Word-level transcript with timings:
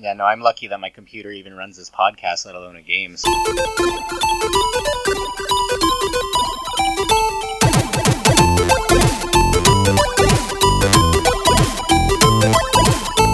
Yeah, 0.00 0.12
no, 0.12 0.26
I'm 0.26 0.40
lucky 0.40 0.68
that 0.68 0.78
my 0.78 0.90
computer 0.90 1.32
even 1.32 1.54
runs 1.54 1.76
this 1.76 1.90
podcast, 1.90 2.46
let 2.46 2.54
alone 2.54 2.76
a 2.76 2.82
game. 2.82 3.16
So. 3.16 3.28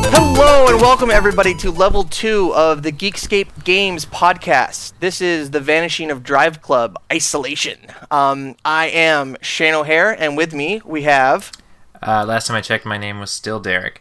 Hello 0.08 0.68
and 0.68 0.80
welcome 0.80 1.10
everybody 1.10 1.52
to 1.56 1.70
level 1.70 2.04
two 2.04 2.54
of 2.54 2.82
the 2.82 2.92
Geekscape 2.92 3.64
Games 3.64 4.06
podcast. 4.06 4.94
This 5.00 5.20
is 5.20 5.50
the 5.50 5.60
Vanishing 5.60 6.10
of 6.10 6.22
DriveClub 6.22 6.94
Isolation. 7.12 7.78
Um, 8.10 8.56
I 8.64 8.86
am 8.86 9.36
Shane 9.42 9.74
O'Hare, 9.74 10.12
and 10.18 10.34
with 10.34 10.54
me 10.54 10.80
we 10.86 11.02
have. 11.02 11.52
Uh, 12.00 12.24
last 12.26 12.46
time 12.46 12.56
I 12.56 12.62
checked, 12.62 12.86
my 12.86 12.96
name 12.96 13.20
was 13.20 13.30
still 13.30 13.60
Derek. 13.60 14.00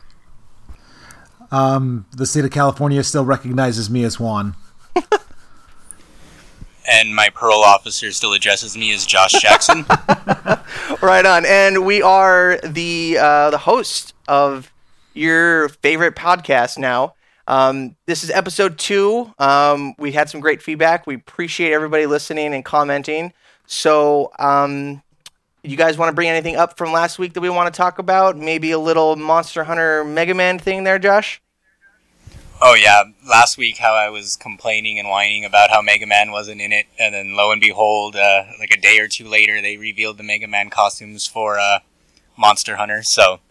Um, 1.54 2.08
the 2.12 2.26
state 2.26 2.44
of 2.46 2.50
California 2.50 3.04
still 3.04 3.26
recognizes 3.26 3.88
me 3.88 4.04
as 4.04 4.20
Juan. 4.20 4.56
and 6.92 7.16
my 7.16 7.30
parole 7.30 7.64
officer 7.64 8.12
still 8.12 8.34
addresses 8.34 8.76
me 8.76 8.92
as 8.92 9.06
Josh 9.06 9.34
Jackson. 9.34 9.86
right 11.04 11.24
on, 11.24 11.46
and 11.46 11.86
we 11.86 12.02
are 12.02 12.60
the 12.64 13.20
uh, 13.20 13.52
the 13.52 13.60
host 13.60 14.16
of 14.28 14.74
your 15.14 15.70
favorite 15.70 16.16
podcast 16.16 16.80
now. 16.80 17.14
Um, 17.48 17.98
this 18.08 18.24
is 18.24 18.32
episode 18.32 18.80
two. 18.80 19.32
Um, 19.38 19.94
we 20.00 20.12
had 20.12 20.32
some 20.32 20.42
great 20.42 20.60
feedback. 20.60 21.06
We 21.06 21.14
appreciate 21.14 21.72
everybody 21.72 22.08
listening 22.08 22.56
and 22.56 22.66
commenting. 22.66 23.32
So, 23.68 24.32
um, 24.40 25.04
you 25.62 25.78
guys 25.78 26.00
want 26.00 26.10
to 26.10 26.16
bring 26.16 26.30
anything 26.30 26.56
up 26.56 26.80
from 26.80 26.92
last 26.92 27.20
week 27.20 27.34
that 27.34 27.42
we 27.42 27.50
want 27.52 27.72
to 27.72 27.78
talk 27.78 28.00
about? 28.00 28.38
Maybe 28.38 28.72
a 28.72 28.80
little 28.80 29.16
Monster 29.16 29.66
Hunter 29.66 30.04
Mega 30.04 30.34
Man 30.34 30.58
thing 30.58 30.84
there, 30.84 30.98
Josh? 30.98 31.43
Oh 32.66 32.76
yeah, 32.76 33.04
last 33.28 33.58
week 33.58 33.78
how 33.78 33.94
I 33.94 34.08
was 34.08 34.38
complaining 34.38 34.98
and 34.98 35.10
whining 35.10 35.44
about 35.44 35.70
how 35.70 35.82
Mega 35.82 36.08
Man 36.08 36.32
wasn't 36.32 36.62
in 36.62 36.72
it, 36.72 36.86
and 36.98 37.14
then 37.14 37.36
lo 37.36 37.52
and 37.52 37.60
behold, 37.60 38.16
uh, 38.16 38.46
like 38.58 38.72
a 38.72 38.80
day 38.80 39.00
or 39.00 39.10
two 39.10 39.28
later, 39.28 39.62
they 39.62 39.76
revealed 39.76 40.18
the 40.18 40.24
Mega 40.24 40.48
Man 40.48 40.70
costumes 40.70 41.28
for 41.28 41.60
uh, 41.60 41.80
Monster 42.38 42.78
Hunter. 42.78 43.04
So 43.04 43.42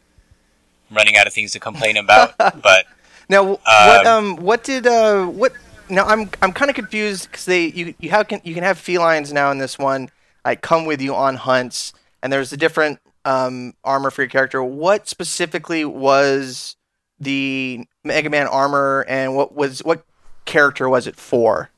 I'm 0.89 0.97
running 0.97 1.19
out 1.19 1.27
of 1.27 1.35
things 1.35 1.53
to 1.53 1.61
complain 1.61 1.99
about. 1.99 2.39
but 2.39 2.87
now, 3.29 3.59
what 3.67 4.07
um, 4.07 4.37
what 4.37 4.65
did 4.65 4.87
uh, 4.87 5.27
what? 5.27 5.53
Now 5.91 6.07
I'm 6.07 6.31
I'm 6.41 6.55
kind 6.55 6.71
of 6.71 6.75
confused 6.75 7.31
because 7.31 7.45
they 7.45 7.67
you 7.67 7.95
you 8.01 8.09
have 8.09 8.29
can, 8.29 8.41
you 8.45 8.55
can 8.55 8.65
have 8.65 8.79
felines 8.79 9.31
now 9.31 9.51
in 9.51 9.59
this 9.59 9.79
one 9.79 10.09
like 10.43 10.63
come 10.63 10.87
with 10.87 11.03
you 11.03 11.15
on 11.15 11.37
hunts, 11.37 11.93
and 12.23 12.33
there's 12.33 12.55
a 12.55 12.57
different 12.57 12.99
um, 13.27 13.75
armor 13.85 14.11
for 14.11 14.23
your 14.23 14.31
character. 14.31 14.65
What 14.65 15.07
specifically 15.07 15.85
was 15.85 16.77
the 17.23 17.87
Mega 18.05 18.29
Man 18.29 18.47
armor, 18.47 19.05
and 19.09 19.35
what 19.37 19.55
was 19.55 19.81
what 19.81 20.05
character 20.45 20.89
was 20.89 21.07
it 21.07 21.17
for? 21.17 21.71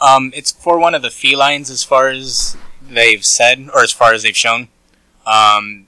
Um, 0.00 0.32
it's 0.34 0.50
for 0.50 0.78
one 0.78 0.94
of 0.94 1.02
the 1.02 1.10
felines, 1.10 1.70
as 1.70 1.84
far 1.84 2.08
as 2.08 2.56
they've 2.88 3.24
said, 3.24 3.68
or 3.74 3.82
as 3.82 3.92
far 3.92 4.12
as 4.12 4.22
they've 4.22 4.36
shown. 4.36 4.68
Um, 5.26 5.86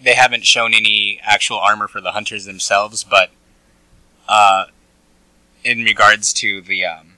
they 0.00 0.14
haven't 0.14 0.44
shown 0.44 0.74
any 0.74 1.20
actual 1.22 1.58
armor 1.58 1.88
for 1.88 2.00
the 2.00 2.12
hunters 2.12 2.44
themselves, 2.44 3.02
but 3.04 3.30
uh, 4.28 4.66
in 5.64 5.84
regards 5.84 6.32
to 6.34 6.60
the 6.60 6.84
um, 6.84 7.14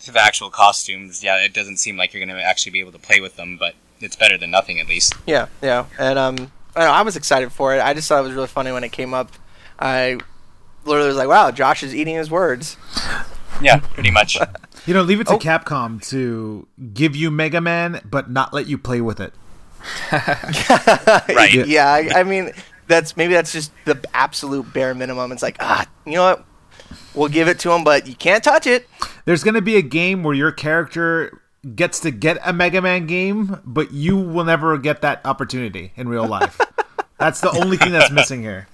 to 0.00 0.12
the 0.12 0.20
actual 0.20 0.50
costumes, 0.50 1.22
yeah, 1.22 1.36
it 1.36 1.52
doesn't 1.52 1.76
seem 1.78 1.96
like 1.96 2.12
you're 2.12 2.24
going 2.24 2.36
to 2.36 2.42
actually 2.42 2.72
be 2.72 2.80
able 2.80 2.92
to 2.92 2.98
play 2.98 3.20
with 3.20 3.36
them, 3.36 3.56
but 3.56 3.74
it's 4.00 4.16
better 4.16 4.38
than 4.38 4.50
nothing 4.50 4.78
at 4.78 4.88
least. 4.88 5.14
Yeah, 5.26 5.46
yeah, 5.62 5.86
and 5.98 6.18
um, 6.18 6.52
I, 6.74 6.84
know, 6.84 6.90
I 6.90 7.02
was 7.02 7.16
excited 7.16 7.52
for 7.52 7.74
it. 7.74 7.80
I 7.80 7.94
just 7.94 8.08
thought 8.08 8.20
it 8.20 8.26
was 8.26 8.34
really 8.34 8.46
funny 8.48 8.72
when 8.72 8.84
it 8.84 8.92
came 8.92 9.14
up. 9.14 9.32
I 9.78 10.18
literally 10.84 11.08
was 11.08 11.16
like, 11.16 11.28
"Wow, 11.28 11.50
Josh 11.50 11.82
is 11.82 11.94
eating 11.94 12.16
his 12.16 12.30
words." 12.30 12.76
Yeah, 13.60 13.78
pretty 13.78 14.10
much. 14.10 14.36
you 14.86 14.94
know, 14.94 15.02
leave 15.02 15.20
it 15.20 15.26
to 15.28 15.34
oh. 15.34 15.38
Capcom 15.38 16.06
to 16.10 16.66
give 16.94 17.16
you 17.16 17.30
Mega 17.30 17.60
Man, 17.60 18.00
but 18.04 18.30
not 18.30 18.52
let 18.52 18.66
you 18.66 18.78
play 18.78 19.00
with 19.00 19.20
it. 19.20 19.32
right. 20.12 21.66
Yeah, 21.66 21.92
I, 21.92 22.20
I, 22.20 22.24
mean, 22.24 22.52
that's 22.88 23.16
maybe 23.16 23.34
that's 23.34 23.52
just 23.52 23.72
the 23.84 24.02
absolute 24.14 24.72
bare 24.72 24.94
minimum. 24.94 25.32
It's 25.32 25.42
like, 25.42 25.56
ah, 25.60 25.86
you 26.04 26.14
know 26.14 26.24
what? 26.24 26.44
We'll 27.14 27.28
give 27.28 27.48
it 27.48 27.58
to 27.60 27.72
him, 27.72 27.84
but 27.84 28.06
you 28.06 28.14
can't 28.14 28.42
touch 28.42 28.66
it. 28.66 28.88
There's 29.24 29.42
going 29.42 29.54
to 29.54 29.62
be 29.62 29.76
a 29.76 29.82
game 29.82 30.22
where 30.22 30.34
your 30.34 30.52
character 30.52 31.40
gets 31.74 32.00
to 32.00 32.10
get 32.10 32.38
a 32.44 32.52
Mega 32.52 32.80
Man 32.80 33.06
game, 33.06 33.60
but 33.64 33.92
you 33.92 34.16
will 34.16 34.44
never 34.44 34.78
get 34.78 35.02
that 35.02 35.20
opportunity 35.24 35.92
in 35.96 36.08
real 36.08 36.26
life. 36.26 36.60
that's 37.18 37.40
the 37.40 37.50
only 37.50 37.76
thing 37.76 37.92
that's 37.92 38.10
missing 38.10 38.42
here. 38.42 38.68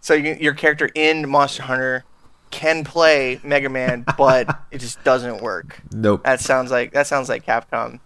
So 0.00 0.14
you, 0.14 0.36
your 0.40 0.54
character 0.54 0.88
in 0.94 1.28
Monster 1.28 1.64
Hunter 1.64 2.04
can 2.50 2.84
play 2.84 3.40
Mega 3.42 3.68
Man, 3.68 4.04
but 4.18 4.48
it 4.70 4.78
just 4.78 5.02
doesn't 5.04 5.42
work. 5.42 5.80
Nope. 5.92 6.24
That 6.24 6.40
sounds 6.40 6.70
like 6.70 6.92
that 6.92 7.06
sounds 7.06 7.28
like 7.28 7.44
Capcom. 7.44 8.00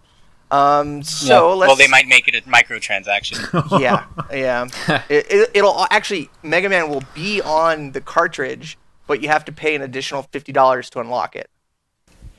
Um, 0.51 1.01
so 1.01 1.53
yeah. 1.53 1.65
well, 1.67 1.75
they 1.75 1.87
might 1.87 2.07
make 2.07 2.27
it 2.27 2.35
a 2.35 2.41
microtransaction. 2.41 3.79
yeah, 3.79 4.05
yeah. 4.31 4.67
it, 5.09 5.49
it, 5.53 5.63
will 5.63 5.87
actually 5.89 6.29
Mega 6.43 6.69
Man 6.69 6.89
will 6.89 7.03
be 7.15 7.41
on 7.41 7.91
the 7.91 8.01
cartridge, 8.01 8.77
but 9.07 9.21
you 9.23 9.29
have 9.29 9.45
to 9.45 9.51
pay 9.51 9.73
an 9.73 9.81
additional 9.81 10.23
fifty 10.23 10.51
dollars 10.51 10.91
to 10.91 10.99
unlock 10.99 11.35
it. 11.35 11.49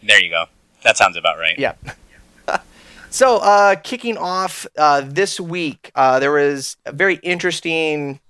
There 0.02 0.22
you 0.22 0.30
go. 0.30 0.46
That 0.84 0.96
sounds 0.96 1.16
about 1.16 1.38
right. 1.38 1.58
Yeah. 1.58 1.74
so, 3.10 3.38
uh, 3.38 3.74
kicking 3.76 4.16
off 4.16 4.66
uh, 4.76 5.00
this 5.04 5.40
week, 5.40 5.90
uh, 5.96 6.20
there 6.20 6.30
was 6.30 6.76
a 6.86 6.92
very 6.92 7.16
interesting 7.16 8.20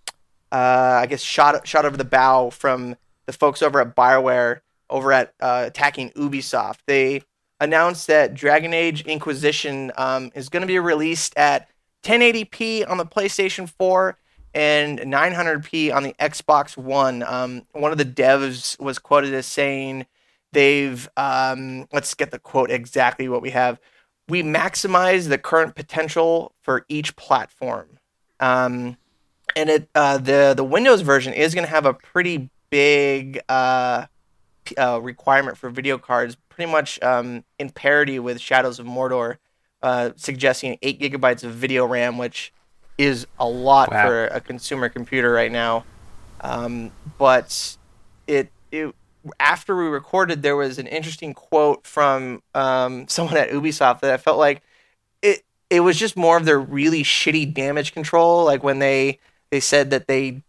uh, 0.54 1.00
I 1.02 1.06
guess 1.06 1.20
shot 1.20 1.66
shot 1.66 1.84
over 1.84 1.96
the 1.96 2.04
bow 2.04 2.50
from 2.50 2.94
the 3.26 3.32
folks 3.32 3.60
over 3.60 3.80
at 3.80 3.96
Bioware 3.96 4.60
over 4.88 5.12
at 5.12 5.34
uh, 5.40 5.64
attacking 5.66 6.10
Ubisoft. 6.10 6.78
They 6.86 7.22
announced 7.58 8.06
that 8.06 8.34
Dragon 8.34 8.72
Age 8.72 9.02
Inquisition 9.02 9.90
um, 9.96 10.30
is 10.36 10.48
going 10.48 10.60
to 10.60 10.66
be 10.68 10.78
released 10.78 11.36
at 11.36 11.68
1080p 12.04 12.88
on 12.88 12.98
the 12.98 13.06
PlayStation 13.06 13.68
4 13.68 14.16
and 14.54 15.00
900p 15.00 15.92
on 15.92 16.04
the 16.04 16.14
Xbox 16.20 16.76
One. 16.76 17.24
Um, 17.24 17.66
one 17.72 17.90
of 17.90 17.98
the 17.98 18.04
devs 18.04 18.78
was 18.78 19.00
quoted 19.00 19.34
as 19.34 19.46
saying 19.46 20.06
they've 20.52 21.08
um, 21.16 21.88
let's 21.92 22.14
get 22.14 22.30
the 22.30 22.38
quote 22.38 22.70
exactly 22.70 23.28
what 23.28 23.42
we 23.42 23.50
have. 23.50 23.80
We 24.28 24.44
maximize 24.44 25.28
the 25.28 25.38
current 25.38 25.74
potential 25.74 26.54
for 26.62 26.86
each 26.88 27.16
platform. 27.16 27.98
Um, 28.38 28.96
and 29.56 29.70
it 29.70 29.88
uh, 29.94 30.18
the 30.18 30.54
the 30.56 30.64
Windows 30.64 31.02
version 31.02 31.32
is 31.32 31.54
going 31.54 31.64
to 31.64 31.70
have 31.70 31.86
a 31.86 31.94
pretty 31.94 32.50
big 32.70 33.40
uh, 33.48 34.06
uh, 34.78 35.00
requirement 35.00 35.56
for 35.56 35.70
video 35.70 35.98
cards, 35.98 36.36
pretty 36.48 36.70
much 36.70 37.00
um, 37.02 37.44
in 37.58 37.70
parity 37.70 38.18
with 38.18 38.40
Shadows 38.40 38.78
of 38.78 38.86
Mordor, 38.86 39.36
uh, 39.82 40.10
suggesting 40.16 40.78
eight 40.82 41.00
gigabytes 41.00 41.44
of 41.44 41.52
video 41.52 41.86
RAM, 41.86 42.18
which 42.18 42.52
is 42.96 43.26
a 43.38 43.46
lot 43.46 43.90
wow. 43.90 44.06
for 44.06 44.26
a 44.26 44.40
consumer 44.40 44.88
computer 44.88 45.32
right 45.32 45.52
now. 45.52 45.84
Um, 46.40 46.92
but 47.18 47.76
it, 48.26 48.50
it 48.70 48.94
after 49.40 49.76
we 49.76 49.84
recorded, 49.84 50.42
there 50.42 50.56
was 50.56 50.78
an 50.78 50.86
interesting 50.86 51.34
quote 51.34 51.86
from 51.86 52.42
um, 52.54 53.06
someone 53.08 53.36
at 53.36 53.50
Ubisoft 53.50 54.00
that 54.00 54.12
I 54.12 54.16
felt 54.16 54.38
like 54.38 54.62
it 55.22 55.42
it 55.70 55.80
was 55.80 55.98
just 55.98 56.16
more 56.16 56.36
of 56.36 56.44
their 56.44 56.60
really 56.60 57.02
shitty 57.02 57.52
damage 57.52 57.92
control, 57.92 58.44
like 58.44 58.62
when 58.62 58.78
they 58.78 59.18
they 59.54 59.60
said 59.60 59.90
that 59.90 60.08
they, 60.08 60.42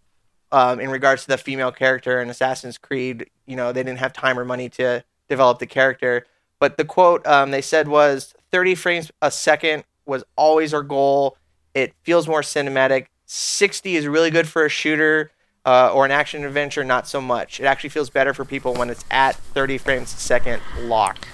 um, 0.52 0.80
in 0.80 0.90
regards 0.90 1.22
to 1.22 1.28
the 1.28 1.38
female 1.38 1.72
character 1.72 2.20
in 2.20 2.28
Assassin's 2.32 2.80
Creed, 2.80 3.30
you 3.46 3.56
know, 3.56 3.72
they 3.72 3.84
didn't 3.84 4.00
have 4.00 4.14
time 4.14 4.40
or 4.40 4.44
money 4.44 4.68
to 4.70 5.04
develop 5.30 5.60
the 5.60 5.68
character. 5.68 6.26
But 6.60 6.78
the 6.78 6.86
quote 6.86 7.24
um, 7.28 7.52
they 7.52 7.62
said 7.62 7.88
was 7.88 8.34
30 8.52 8.74
frames 8.74 9.12
a 9.22 9.30
second 9.30 9.84
was 10.08 10.24
always 10.36 10.74
our 10.74 10.82
goal. 10.82 11.38
It 11.76 11.94
feels 12.02 12.28
more 12.28 12.42
cinematic. 12.42 13.06
60 13.28 13.96
is 13.96 14.08
really 14.08 14.32
good 14.32 14.48
for 14.48 14.66
a 14.66 14.70
shooter 14.70 15.30
uh, 15.68 15.94
or 15.94 16.04
an 16.04 16.10
action 16.10 16.44
adventure, 16.44 16.84
not 16.84 17.08
so 17.08 17.22
much. 17.22 17.60
It 17.60 17.66
actually 17.66 17.92
feels 17.92 18.10
better 18.10 18.34
for 18.34 18.44
people 18.44 18.74
when 18.74 18.90
it's 18.90 19.06
at 19.12 19.36
30 19.36 19.78
frames 19.78 20.12
a 20.16 20.18
second 20.18 20.64
locked. 20.80 21.28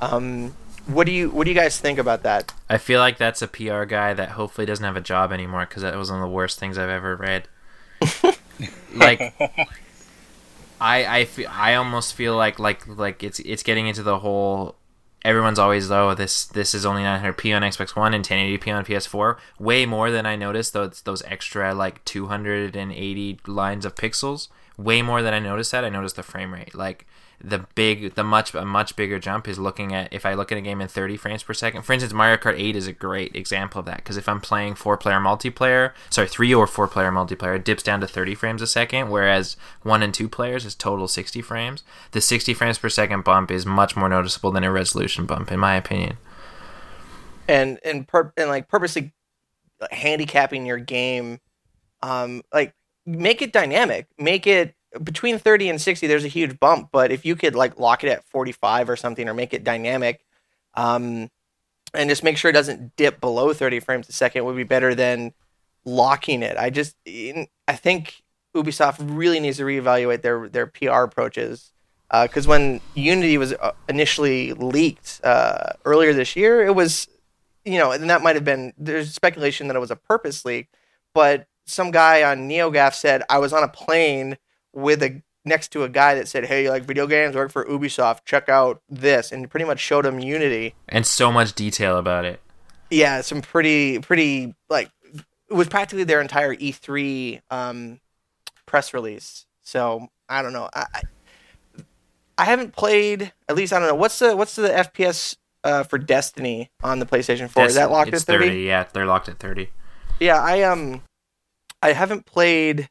Um, 0.00 0.52
what 0.86 1.06
do 1.06 1.12
you 1.12 1.30
What 1.30 1.44
do 1.44 1.50
you 1.50 1.56
guys 1.56 1.78
think 1.78 1.98
about 1.98 2.22
that? 2.22 2.52
I 2.68 2.78
feel 2.78 3.00
like 3.00 3.18
that's 3.18 3.42
a 3.42 3.48
PR 3.48 3.84
guy 3.84 4.14
that 4.14 4.30
hopefully 4.30 4.66
doesn't 4.66 4.84
have 4.84 4.96
a 4.96 5.00
job 5.00 5.32
anymore 5.32 5.66
because 5.66 5.82
that 5.82 5.96
was 5.96 6.10
one 6.10 6.20
of 6.20 6.28
the 6.28 6.34
worst 6.34 6.58
things 6.58 6.78
I've 6.78 6.90
ever 6.90 7.16
read. 7.16 7.48
like, 8.94 9.20
I 10.80 11.18
I 11.20 11.24
feel 11.24 11.48
I 11.50 11.74
almost 11.74 12.14
feel 12.14 12.36
like 12.36 12.58
like 12.58 12.86
like 12.86 13.22
it's 13.22 13.40
it's 13.40 13.62
getting 13.62 13.86
into 13.86 14.02
the 14.02 14.20
whole. 14.20 14.76
Everyone's 15.24 15.58
always 15.58 15.90
oh 15.90 16.14
this 16.14 16.44
this 16.44 16.74
is 16.74 16.84
only 16.84 17.02
900p 17.02 17.56
on 17.56 17.62
Xbox 17.62 17.96
One 17.96 18.12
and 18.12 18.22
1080p 18.22 18.74
on 18.74 18.84
PS4. 18.84 19.38
Way 19.58 19.86
more 19.86 20.10
than 20.10 20.26
I 20.26 20.36
noticed 20.36 20.74
those 20.74 21.00
those 21.02 21.22
extra 21.22 21.74
like 21.74 22.04
280 22.04 23.40
lines 23.46 23.86
of 23.86 23.94
pixels 23.94 24.48
way 24.76 25.02
more 25.02 25.22
than 25.22 25.34
I 25.34 25.38
noticed 25.38 25.72
that. 25.72 25.84
I 25.84 25.88
noticed 25.88 26.16
the 26.16 26.22
frame 26.22 26.52
rate. 26.52 26.74
Like 26.74 27.06
the 27.40 27.66
big, 27.74 28.14
the 28.14 28.24
much, 28.24 28.54
a 28.54 28.64
much 28.64 28.96
bigger 28.96 29.18
jump 29.18 29.48
is 29.48 29.58
looking 29.58 29.94
at 29.94 30.12
if 30.12 30.24
I 30.24 30.34
look 30.34 30.52
at 30.52 30.58
a 30.58 30.60
game 30.60 30.80
in 30.80 30.88
30 30.88 31.16
frames 31.16 31.42
per 31.42 31.54
second. 31.54 31.82
For 31.82 31.92
instance, 31.92 32.12
Mario 32.12 32.36
Kart 32.36 32.58
8 32.58 32.76
is 32.76 32.86
a 32.86 32.92
great 32.92 33.34
example 33.34 33.80
of 33.80 33.86
that 33.86 33.98
because 33.98 34.16
if 34.16 34.28
I'm 34.28 34.40
playing 34.40 34.74
four 34.74 34.96
player 34.96 35.18
multiplayer, 35.18 35.92
sorry, 36.10 36.28
three 36.28 36.54
or 36.54 36.66
four 36.66 36.88
player 36.88 37.10
multiplayer, 37.10 37.56
it 37.56 37.64
dips 37.64 37.82
down 37.82 38.00
to 38.00 38.06
30 38.06 38.34
frames 38.34 38.62
a 38.62 38.66
second, 38.66 39.10
whereas 39.10 39.56
one 39.82 40.02
and 40.02 40.14
two 40.14 40.28
players 40.28 40.64
is 40.64 40.74
total 40.74 41.08
60 41.08 41.42
frames. 41.42 41.82
The 42.12 42.20
60 42.20 42.54
frames 42.54 42.78
per 42.78 42.88
second 42.88 43.24
bump 43.24 43.50
is 43.50 43.66
much 43.66 43.96
more 43.96 44.08
noticeable 44.08 44.52
than 44.52 44.64
a 44.64 44.72
resolution 44.72 45.26
bump, 45.26 45.50
in 45.50 45.60
my 45.60 45.76
opinion. 45.76 46.18
And 47.46 47.78
and 47.84 48.08
pur- 48.08 48.32
and 48.36 48.48
like 48.48 48.68
purposely 48.68 49.12
handicapping 49.90 50.64
your 50.66 50.78
game, 50.78 51.40
um, 52.02 52.42
like 52.52 52.74
make 53.06 53.42
it 53.42 53.52
dynamic, 53.52 54.08
make 54.18 54.46
it 54.46 54.74
between 55.02 55.38
30 55.38 55.70
and 55.70 55.80
60 55.80 56.06
there's 56.06 56.24
a 56.24 56.28
huge 56.28 56.58
bump 56.60 56.90
but 56.92 57.10
if 57.10 57.24
you 57.24 57.34
could 57.36 57.54
like 57.54 57.78
lock 57.78 58.04
it 58.04 58.10
at 58.10 58.24
45 58.24 58.88
or 58.88 58.96
something 58.96 59.28
or 59.28 59.34
make 59.34 59.52
it 59.52 59.64
dynamic 59.64 60.24
um, 60.74 61.30
and 61.92 62.10
just 62.10 62.22
make 62.22 62.36
sure 62.36 62.50
it 62.50 62.54
doesn't 62.54 62.96
dip 62.96 63.20
below 63.20 63.52
30 63.52 63.80
frames 63.80 64.08
a 64.08 64.12
second 64.12 64.44
would 64.44 64.56
be 64.56 64.64
better 64.64 64.94
than 64.94 65.32
locking 65.84 66.42
it. 66.42 66.56
I 66.56 66.70
just 66.70 66.96
i 67.06 67.72
think 67.72 68.22
ubisoft 68.56 68.96
really 69.00 69.40
needs 69.40 69.58
to 69.58 69.64
reevaluate 69.64 70.22
their 70.22 70.48
their 70.48 70.66
pr 70.66 70.90
approaches 70.90 71.72
because 72.22 72.46
uh, 72.46 72.50
when 72.50 72.80
unity 72.94 73.36
was 73.36 73.52
uh, 73.54 73.72
initially 73.88 74.52
leaked 74.52 75.20
uh, 75.24 75.72
earlier 75.84 76.12
this 76.12 76.36
year 76.36 76.64
it 76.64 76.74
was 76.74 77.08
you 77.64 77.78
know 77.78 77.90
and 77.90 78.08
that 78.08 78.22
might 78.22 78.36
have 78.36 78.44
been 78.44 78.72
there's 78.78 79.12
speculation 79.12 79.66
that 79.66 79.76
it 79.76 79.80
was 79.80 79.90
a 79.90 79.96
purpose 79.96 80.44
leak 80.44 80.68
but 81.14 81.46
some 81.66 81.90
guy 81.90 82.22
on 82.22 82.48
neogaf 82.48 82.94
said 82.94 83.22
i 83.28 83.38
was 83.38 83.52
on 83.52 83.64
a 83.64 83.68
plane 83.68 84.36
with 84.74 85.02
a 85.02 85.22
next 85.44 85.68
to 85.72 85.84
a 85.84 85.88
guy 85.88 86.14
that 86.14 86.28
said, 86.28 86.46
"Hey, 86.46 86.64
you 86.64 86.70
like 86.70 86.84
video 86.84 87.06
games 87.06 87.34
work 87.34 87.50
for 87.50 87.64
Ubisoft. 87.64 88.24
Check 88.24 88.48
out 88.48 88.82
this," 88.88 89.32
and 89.32 89.50
pretty 89.50 89.66
much 89.66 89.80
showed 89.80 90.06
him 90.06 90.18
Unity 90.18 90.74
and 90.88 91.06
so 91.06 91.30
much 91.30 91.54
detail 91.54 91.96
about 91.96 92.24
it. 92.24 92.40
Yeah, 92.90 93.20
some 93.20 93.42
pretty 93.42 93.98
pretty 93.98 94.54
like 94.68 94.90
it 95.48 95.54
was 95.54 95.68
practically 95.68 96.04
their 96.04 96.20
entire 96.20 96.54
E3 96.54 97.40
um, 97.50 98.00
press 98.66 98.94
release. 98.94 99.46
So 99.62 100.08
I 100.28 100.42
don't 100.42 100.52
know. 100.52 100.68
I, 100.74 101.02
I 102.36 102.44
haven't 102.44 102.72
played. 102.72 103.32
At 103.48 103.56
least 103.56 103.72
I 103.72 103.78
don't 103.78 103.88
know 103.88 103.94
what's 103.94 104.18
the 104.18 104.36
what's 104.36 104.56
the 104.56 104.68
FPS 104.68 105.36
uh, 105.62 105.82
for 105.82 105.98
Destiny 105.98 106.70
on 106.82 106.98
the 106.98 107.06
PlayStation 107.06 107.48
4. 107.48 107.66
Is 107.66 107.74
that 107.74 107.90
locked 107.90 108.12
at 108.12 108.22
30? 108.22 108.46
30? 108.46 108.62
Yeah, 108.62 108.84
they're 108.92 109.06
locked 109.06 109.28
at 109.28 109.38
30. 109.38 109.70
Yeah, 110.20 110.40
I 110.40 110.62
um 110.62 111.02
I 111.82 111.92
haven't 111.92 112.26
played 112.26 112.88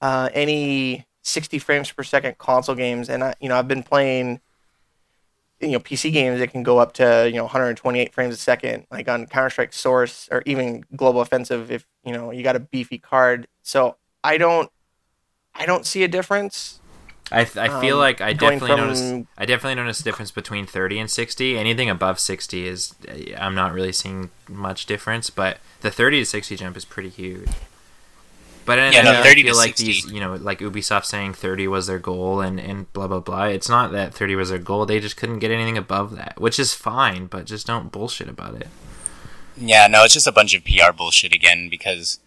uh, 0.00 0.28
any 0.32 1.06
60 1.22 1.58
frames 1.58 1.90
per 1.90 2.02
second 2.02 2.38
console 2.38 2.74
games, 2.74 3.08
and 3.08 3.24
I, 3.24 3.34
you 3.40 3.48
know, 3.48 3.56
I've 3.56 3.68
been 3.68 3.82
playing, 3.82 4.40
you 5.60 5.70
know, 5.70 5.80
PC 5.80 6.12
games 6.12 6.38
that 6.38 6.50
can 6.50 6.62
go 6.62 6.78
up 6.78 6.92
to 6.94 7.28
you 7.28 7.36
know 7.36 7.44
128 7.44 8.12
frames 8.12 8.34
a 8.34 8.38
second, 8.38 8.86
like 8.90 9.08
on 9.08 9.26
Counter 9.26 9.50
Strike 9.50 9.72
Source 9.72 10.28
or 10.30 10.42
even 10.46 10.84
Global 10.94 11.20
Offensive. 11.20 11.70
If 11.70 11.86
you 12.04 12.12
know 12.12 12.30
you 12.30 12.42
got 12.42 12.56
a 12.56 12.60
beefy 12.60 12.98
card, 12.98 13.48
so 13.62 13.96
I 14.22 14.38
don't, 14.38 14.70
I 15.54 15.66
don't 15.66 15.86
see 15.86 16.04
a 16.04 16.08
difference. 16.08 16.80
I, 17.32 17.42
th- 17.42 17.56
I 17.56 17.80
feel 17.80 17.96
um, 17.96 18.00
like 18.00 18.20
I 18.20 18.32
definitely 18.32 18.68
from... 18.68 18.80
notice 18.80 19.26
I 19.36 19.46
definitely 19.46 19.74
notice 19.74 19.98
the 19.98 20.04
difference 20.04 20.30
between 20.30 20.64
30 20.64 21.00
and 21.00 21.10
60. 21.10 21.58
Anything 21.58 21.90
above 21.90 22.20
60 22.20 22.68
is 22.68 22.94
I'm 23.36 23.54
not 23.54 23.72
really 23.72 23.92
seeing 23.92 24.30
much 24.48 24.86
difference, 24.86 25.30
but 25.30 25.58
the 25.80 25.90
30 25.90 26.20
to 26.20 26.26
60 26.26 26.54
jump 26.54 26.76
is 26.76 26.84
pretty 26.84 27.08
huge. 27.08 27.48
But 28.66 28.80
I, 28.80 28.90
yeah, 28.90 29.02
no, 29.02 29.12
I 29.22 29.34
feel 29.34 29.56
like 29.56 29.78
60. 29.78 29.84
these, 29.84 30.12
you 30.12 30.18
know, 30.18 30.34
like 30.34 30.58
Ubisoft 30.58 31.04
saying 31.04 31.34
30 31.34 31.68
was 31.68 31.86
their 31.86 32.00
goal 32.00 32.40
and, 32.40 32.58
and 32.58 32.92
blah, 32.92 33.06
blah, 33.06 33.20
blah. 33.20 33.44
It's 33.44 33.68
not 33.68 33.92
that 33.92 34.12
30 34.12 34.34
was 34.34 34.50
their 34.50 34.58
goal. 34.58 34.84
They 34.84 34.98
just 34.98 35.16
couldn't 35.16 35.38
get 35.38 35.52
anything 35.52 35.78
above 35.78 36.16
that, 36.16 36.40
which 36.40 36.58
is 36.58 36.74
fine, 36.74 37.26
but 37.26 37.46
just 37.46 37.66
don't 37.66 37.92
bullshit 37.92 38.28
about 38.28 38.56
it. 38.56 38.66
Yeah, 39.56 39.86
no, 39.86 40.02
it's 40.02 40.14
just 40.14 40.26
a 40.26 40.32
bunch 40.32 40.52
of 40.52 40.64
PR 40.64 40.92
bullshit 40.94 41.32
again 41.32 41.68
because 41.70 42.18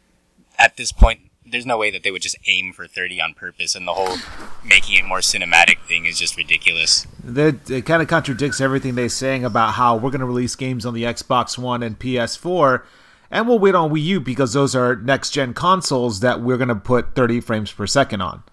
at 0.58 0.78
this 0.78 0.94
point, 0.94 1.20
there's 1.46 1.66
no 1.66 1.78
way 1.78 1.92
that 1.92 2.04
they 2.04 2.12
would 2.12 2.22
just 2.22 2.38
aim 2.48 2.72
for 2.72 2.88
30 2.88 3.22
on 3.22 3.34
purpose, 3.34 3.76
and 3.76 3.88
the 3.88 3.94
whole 3.94 4.18
making 4.64 4.96
it 4.96 5.06
more 5.06 5.20
cinematic 5.20 5.80
thing 5.88 6.06
is 6.06 6.18
just 6.18 6.38
ridiculous. 6.38 7.06
That 7.24 7.70
it 7.70 7.86
kind 7.86 8.02
of 8.02 8.08
contradicts 8.08 8.62
everything 8.62 8.96
they're 8.96 9.10
saying 9.10 9.44
about 9.44 9.74
how 9.74 9.96
we're 9.96 10.12
going 10.12 10.20
to 10.22 10.26
release 10.26 10.56
games 10.56 10.86
on 10.86 10.94
the 10.94 11.04
Xbox 11.04 11.58
One 11.58 11.84
and 11.84 12.00
PS4 12.00 12.84
and 13.31 13.48
we'll 13.48 13.60
wait 13.60 13.76
on 13.76 13.92
Wii 13.92 14.04
U 14.04 14.20
because 14.20 14.54
those 14.54 14.76
are 14.76 14.96
next 14.96 15.31
gen 15.31 15.54
consoles 15.54 16.20
that 16.22 16.42
we're 16.42 16.58
going 16.58 16.70
to 16.70 16.76
put 16.76 17.16
30 17.16 17.42
frames 17.42 17.72
per 17.72 17.88
second 17.88 18.22
on. 18.22 18.44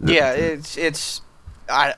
Yeah, 0.00 0.32
it's 0.32 0.76
it's 0.76 1.20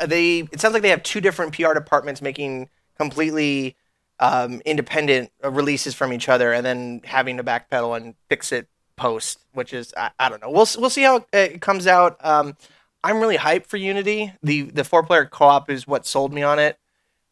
they. 0.07 0.41
It 0.53 0.61
sounds 0.61 0.73
like 0.73 0.83
they 0.83 0.91
have 0.91 1.03
two 1.03 1.21
different 1.21 1.55
PR 1.55 1.75
departments 1.75 2.21
making 2.21 2.69
completely 2.99 3.77
um, 4.21 4.61
independent 4.65 5.31
releases 5.43 5.95
from 5.95 6.13
each 6.13 6.29
other, 6.29 6.53
and 6.53 6.67
then 6.67 7.01
having 7.05 7.37
to 7.37 7.45
backpedal 7.45 7.97
and 7.97 8.15
fix 8.29 8.53
it 8.53 8.69
post, 8.97 9.41
which 9.53 9.73
is 9.73 9.95
I, 9.97 10.11
I 10.19 10.29
don't 10.29 10.43
know. 10.43 10.51
We'll 10.51 10.67
we'll 10.79 10.91
see 10.91 11.03
how 11.03 11.25
it 11.33 11.61
comes 11.61 11.87
out. 11.87 12.17
Um, 12.25 12.57
I'm 13.03 13.21
really 13.21 13.37
hyped 13.37 13.67
for 13.67 13.77
Unity. 13.77 14.33
the 14.43 14.63
The 14.63 14.85
four 14.85 15.03
player 15.03 15.27
co 15.27 15.47
op 15.47 15.71
is 15.71 15.87
what 15.87 16.07
sold 16.07 16.33
me 16.33 16.43
on 16.43 16.59
it. 16.59 16.79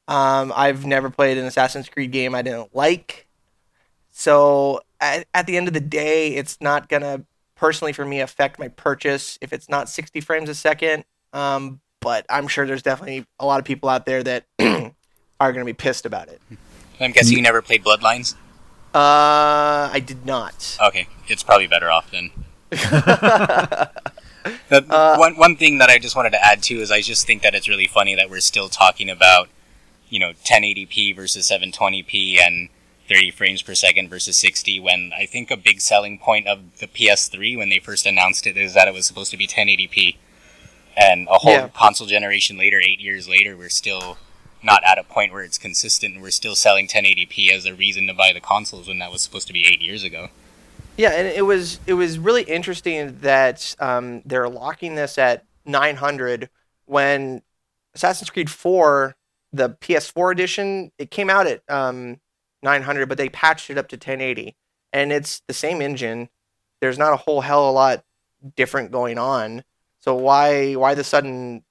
Um, 0.09 0.53
I've 0.55 0.85
never 0.85 1.11
played 1.11 1.39
an 1.39 1.45
Assassin's 1.45 1.89
Creed 1.89 2.11
game 2.11 2.35
I 2.35 2.43
didn't 2.43 2.75
like. 2.75 3.27
So 4.13 4.81
at, 5.01 5.27
at 5.35 5.47
the 5.47 5.57
end 5.57 5.67
of 5.69 5.75
the 5.75 5.81
day, 5.81 6.35
it's 6.35 6.59
not 6.61 6.89
gonna 6.89 7.25
personally 7.57 7.93
for 7.93 8.05
me 8.05 8.21
affect 8.21 8.59
my 8.59 8.69
purchase 8.69 9.39
if 9.41 9.53
it's 9.53 9.69
not 9.69 9.89
60 9.89 10.21
frames 10.21 10.49
a 10.49 10.55
second. 10.55 11.05
Um, 11.33 11.81
but 12.01 12.27
I'm 12.29 12.47
sure 12.47 12.67
there's 12.67 12.83
definitely 12.83 13.27
a 13.41 13.47
lot 13.47 13.59
of 13.59 13.65
people 13.65 13.89
out 13.89 14.07
there 14.07 14.23
that 14.23 14.45
are 15.41 15.53
gonna 15.53 15.65
be 15.65 15.73
pissed 15.73 16.07
about 16.07 16.29
it. 16.29 16.41
I'm 17.01 17.13
guessing 17.13 17.37
you 17.37 17.43
never 17.43 17.63
played 17.63 17.83
Bloodlines. 17.83 18.35
Uh, 18.95 19.89
I 19.91 20.03
did 20.05 20.27
not. 20.27 20.79
Okay, 20.81 21.09
it's 21.27 21.43
probably 21.43 21.67
better 21.67 21.91
off 21.91 22.11
then. 22.11 22.31
the, 22.71 23.91
uh, 24.71 25.17
one 25.17 25.37
one 25.37 25.57
thing 25.57 25.79
that 25.79 25.89
I 25.89 25.99
just 25.99 26.15
wanted 26.15 26.31
to 26.31 26.45
add 26.45 26.63
too 26.63 26.81
is 26.81 26.91
I 26.91 27.01
just 27.01 27.27
think 27.27 27.43
that 27.43 27.55
it's 27.55 27.69
really 27.69 27.87
funny 27.87 28.15
that 28.15 28.29
we're 28.29 28.41
still 28.41 28.69
talking 28.69 29.09
about, 29.09 29.49
you 30.11 30.19
know, 30.19 30.33
1080p 30.45 31.17
versus 31.17 31.51
720p 31.51 32.39
and 32.41 32.69
30 33.09 33.31
frames 33.33 33.63
per 33.63 33.75
second 33.75 34.09
versus 34.09 34.37
60 34.37 34.81
when 34.81 35.13
I 35.17 35.27
think 35.27 35.51
a 35.51 35.57
big 35.57 35.81
selling 35.81 36.19
point 36.19 36.47
of 36.47 36.79
the 36.79 36.87
PS3 36.87 37.57
when 37.57 37.69
they 37.69 37.79
first 37.79 38.07
announced 38.07 38.47
it 38.47 38.57
is 38.57 38.75
that 38.75 38.89
it 38.89 38.95
was 38.95 39.07
supposed 39.07 39.31
to 39.33 39.37
be 39.37 39.47
1080p. 39.47 40.17
And 40.97 41.27
a 41.29 41.39
whole 41.39 41.53
yeah. 41.53 41.69
console 41.69 42.07
generation 42.07 42.59
later, 42.59 42.79
8 42.79 43.01
years 43.01 43.29
later, 43.29 43.57
we're 43.57 43.71
still 43.71 44.19
not 44.63 44.83
at 44.85 44.99
a 44.99 45.05
point 45.05 45.33
where 45.33 45.43
it's 45.43 45.59
consistent. 45.59 46.21
We're 46.21 46.31
still 46.31 46.55
selling 46.55 46.87
1080p 46.87 47.51
as 47.51 47.65
a 47.65 47.75
reason 47.75 48.07
to 48.07 48.15
buy 48.15 48.33
the 48.33 48.41
consoles 48.41 48.89
when 48.89 48.99
that 48.99 49.11
was 49.11 49.23
supposed 49.23 49.47
to 49.47 49.53
be 49.53 49.67
8 49.67 49.81
years 49.81 50.05
ago. 50.05 50.29
Yeah, 50.97 51.11
and 51.11 51.27
it 51.27 51.43
was 51.43 51.81
it 51.87 51.95
was 51.95 52.19
really 52.19 52.43
interesting 52.43 53.19
that 53.21 53.75
um, 53.79 54.23
they're 54.27 54.49
locking 54.49 54.95
this 54.95 55.17
at 55.17 55.45
900 55.65 56.51
when 56.85 57.43
Assassin's 57.95 58.31
Creed 58.31 58.51
4, 58.51 59.17
the 59.53 59.71
PS4 59.71 60.33
edition, 60.33 60.93
it 60.99 61.11
came 61.11 61.31
out 61.31 61.47
at 61.47 61.63
um, 61.69 62.21
900, 62.63 63.09
but 63.09 63.19
they 63.19 63.29
patched 63.29 63.71
it 63.71 63.79
up 63.79 63.89
to 63.89 63.97
1080, 63.97 64.57
and 64.93 65.13
it's 65.13 65.43
the 65.47 65.55
same 65.55 65.83
engine. 65.83 66.29
There's 66.81 66.99
not 66.99 67.13
a 67.13 67.17
whole 67.17 67.41
hell 67.41 67.65
of 67.65 67.71
a 67.71 67.73
lot 67.73 68.05
different 68.57 68.91
going 68.91 69.19
on. 69.19 69.65
So 70.01 70.15
why 70.15 70.75
why 70.75 70.95
the 70.95 71.05
sudden 71.05 71.63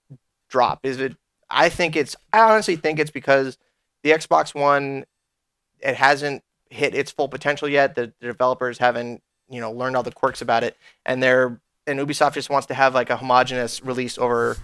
drop? 0.49 0.85
Is 0.85 0.99
it? 0.99 1.15
I 1.49 1.69
think 1.69 1.95
it's. 1.95 2.15
I 2.31 2.39
honestly 2.39 2.75
think 2.75 2.99
it's 2.99 3.11
because 3.11 3.57
the 4.03 4.11
Xbox 4.11 4.55
One 4.55 5.05
it 5.79 5.95
hasn't 5.95 6.43
hit 6.69 6.95
its 6.95 7.11
full 7.11 7.27
potential 7.27 7.67
yet. 7.67 7.95
The, 7.95 8.13
the 8.19 8.27
developers 8.27 8.77
haven't 8.77 9.21
you 9.49 9.59
know 9.59 9.71
learned 9.71 9.95
all 9.95 10.03
the 10.03 10.11
quirks 10.11 10.41
about 10.41 10.63
it, 10.63 10.77
and 11.05 11.21
they're 11.21 11.59
and 11.87 11.99
Ubisoft 11.99 12.33
just 12.33 12.49
wants 12.49 12.67
to 12.67 12.73
have 12.73 12.93
like 12.93 13.09
a 13.09 13.17
homogenous 13.17 13.83
release 13.83 14.17
over 14.17 14.57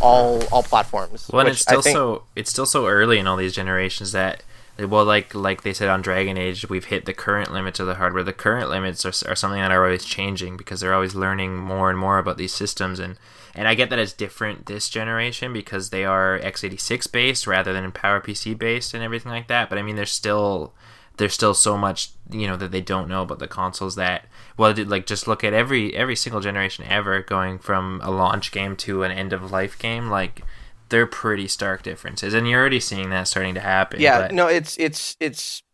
all 0.00 0.42
all 0.52 0.62
platforms. 0.62 1.30
Well, 1.32 1.40
and 1.40 1.48
it's 1.48 1.60
still 1.60 1.82
think, 1.82 1.94
so 1.94 2.24
it's 2.36 2.50
still 2.50 2.66
so 2.66 2.86
early 2.86 3.18
in 3.18 3.26
all 3.26 3.36
these 3.36 3.54
generations 3.54 4.12
that 4.12 4.42
well 4.78 5.04
like 5.04 5.34
like 5.34 5.62
they 5.62 5.72
said 5.72 5.88
on 5.88 6.02
dragon 6.02 6.36
age 6.36 6.68
we've 6.68 6.86
hit 6.86 7.04
the 7.04 7.14
current 7.14 7.52
limits 7.52 7.78
of 7.80 7.86
the 7.86 7.94
hardware. 7.94 8.24
The 8.24 8.32
current 8.32 8.68
limits 8.68 9.04
are, 9.04 9.30
are 9.30 9.36
something 9.36 9.60
that 9.60 9.70
are 9.70 9.84
always 9.84 10.04
changing 10.04 10.56
because 10.56 10.80
they're 10.80 10.94
always 10.94 11.14
learning 11.14 11.56
more 11.56 11.90
and 11.90 11.98
more 11.98 12.18
about 12.18 12.38
these 12.38 12.52
systems. 12.52 12.98
And 12.98 13.16
and 13.54 13.68
i 13.68 13.74
get 13.74 13.88
that 13.90 14.00
it's 14.00 14.12
different 14.12 14.66
this 14.66 14.88
generation 14.88 15.52
because 15.52 15.90
they 15.90 16.04
are 16.04 16.40
x86 16.40 17.10
based 17.12 17.46
rather 17.46 17.72
than 17.72 17.92
powerpc 17.92 18.58
based 18.58 18.94
and 18.94 19.02
everything 19.02 19.30
like 19.30 19.48
that. 19.48 19.68
But 19.68 19.78
i 19.78 19.82
mean 19.82 19.96
there's 19.96 20.12
still 20.12 20.72
there's 21.16 21.34
still 21.34 21.54
so 21.54 21.76
much 21.76 22.10
you 22.30 22.46
know 22.46 22.56
that 22.56 22.72
they 22.72 22.80
don't 22.80 23.08
know 23.08 23.22
about 23.22 23.38
the 23.38 23.46
consoles 23.46 23.94
that 23.94 24.26
well 24.56 24.74
like 24.86 25.06
just 25.06 25.28
look 25.28 25.44
at 25.44 25.52
every 25.52 25.94
every 25.94 26.16
single 26.16 26.40
generation 26.40 26.84
ever 26.88 27.22
going 27.22 27.58
from 27.58 28.00
a 28.02 28.10
launch 28.10 28.50
game 28.50 28.74
to 28.76 29.04
an 29.04 29.12
end 29.12 29.32
of 29.32 29.52
life 29.52 29.78
game. 29.78 30.08
Like 30.10 30.42
they're 30.94 31.06
pretty 31.08 31.48
stark 31.48 31.82
differences, 31.82 32.34
and 32.34 32.48
you're 32.48 32.60
already 32.60 32.78
seeing 32.78 33.10
that 33.10 33.26
starting 33.26 33.54
to 33.54 33.60
happen. 33.60 34.00
Yeah, 34.00 34.20
but... 34.20 34.32
no, 34.32 34.46
it's 34.46 34.76
it's 34.78 35.16
it's. 35.18 35.64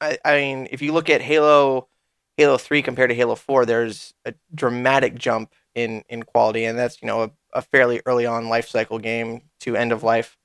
I, 0.00 0.16
I 0.24 0.36
mean, 0.36 0.68
if 0.70 0.80
you 0.80 0.92
look 0.92 1.10
at 1.10 1.20
Halo, 1.20 1.88
Halo 2.36 2.56
Three 2.58 2.80
compared 2.80 3.10
to 3.10 3.16
Halo 3.16 3.34
Four, 3.34 3.66
there's 3.66 4.14
a 4.24 4.34
dramatic 4.54 5.16
jump 5.16 5.52
in 5.74 6.04
in 6.08 6.22
quality, 6.22 6.64
and 6.64 6.78
that's 6.78 7.02
you 7.02 7.08
know 7.08 7.24
a, 7.24 7.30
a 7.54 7.60
fairly 7.60 8.00
early 8.06 8.24
on 8.24 8.48
life 8.48 8.68
cycle 8.68 9.00
game 9.00 9.42
to 9.62 9.74
end 9.74 9.90
of 9.90 10.04
life. 10.04 10.38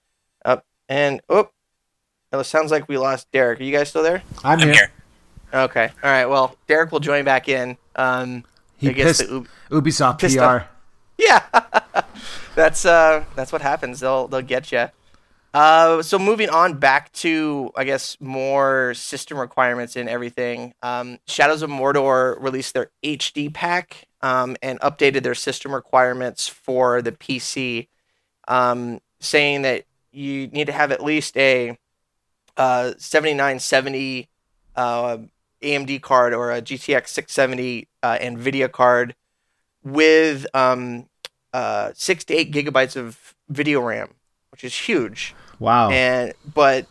Up 0.44 0.66
and 0.90 1.22
oh, 1.30 1.50
it 2.32 2.44
sounds 2.46 2.72
like 2.72 2.90
we 2.90 2.98
lost 2.98 3.32
Derek. 3.32 3.60
Are 3.60 3.64
you 3.64 3.72
guys 3.72 3.90
still 3.90 4.02
there? 4.02 4.24
I'm, 4.44 4.60
I'm 4.62 4.68
here. 4.68 4.74
here. 4.74 4.92
Okay, 5.62 5.92
all 6.04 6.10
right. 6.10 6.26
Well, 6.26 6.56
Derek 6.66 6.92
will 6.92 7.00
join 7.00 7.24
back 7.24 7.48
in. 7.48 7.78
Um, 7.96 8.46
He 8.78 8.90
I 8.90 8.94
guess 8.94 9.20
pissed 9.20 9.30
the 9.30 9.36
Ub- 9.36 9.84
Ubisoft 9.84 10.20
PR. 10.20 10.42
off. 10.42 10.68
Yeah, 11.20 11.44
that's 12.56 12.86
uh, 12.86 13.24
that's 13.36 13.52
what 13.52 13.62
happens. 13.62 14.00
They'll 14.00 14.28
they'll 14.28 14.42
get 14.42 14.72
you. 14.72 14.90
Uh, 15.54 16.02
so 16.02 16.18
moving 16.18 16.50
on 16.50 16.80
back 16.80 17.12
to 17.14 17.72
I 17.76 17.84
guess 17.84 18.18
more 18.20 18.94
system 18.96 19.38
requirements 19.38 19.96
and 19.96 20.10
everything. 20.10 20.74
Um, 20.82 21.20
Shadows 21.28 21.62
of 21.62 21.70
Mordor 21.70 22.42
released 22.42 22.74
their 22.74 22.90
HD 23.04 23.54
pack 23.54 24.08
um, 24.22 24.56
and 24.62 24.80
updated 24.80 25.24
their 25.24 25.36
system 25.36 25.74
requirements 25.74 26.48
for 26.48 27.02
the 27.02 27.12
PC, 27.12 27.88
um, 28.48 29.00
saying 29.20 29.62
that 29.62 29.86
you 30.12 30.48
need 30.48 30.66
to 30.68 30.74
have 30.74 30.92
at 30.92 31.04
least 31.04 31.38
a 31.38 31.78
uh, 32.58 32.94
7970 32.98 34.30
uh, 34.76 35.18
AMD 35.62 36.02
card 36.02 36.34
or 36.34 36.52
a 36.52 36.62
GTX 36.62 37.10
670 37.10 37.88
uh, 38.02 38.18
NVIDIA 38.20 38.72
card 38.72 39.16
with 39.84 40.46
um, 40.56 41.08
uh, 41.54 41.92
six 41.96 42.24
to 42.26 42.34
eight 42.34 42.52
gigabytes 42.52 42.96
of 42.96 43.36
video 43.50 43.82
RAM, 43.82 44.16
which 44.52 44.64
is 44.64 44.76
huge. 44.76 45.36
Wow. 45.60 45.90
And 45.92 46.34
but 46.54 46.88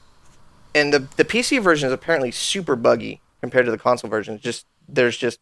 and 0.74 0.92
the 0.92 1.00
the 1.16 1.24
PC 1.24 1.62
version 1.62 1.88
is 1.88 1.92
apparently 1.92 2.30
super 2.30 2.76
buggy 2.76 3.20
compared 3.40 3.66
to 3.66 3.72
the 3.72 3.78
console 3.78 4.08
version. 4.08 4.34
It's 4.34 4.42
just 4.42 4.66
there's 4.88 5.16
just 5.16 5.40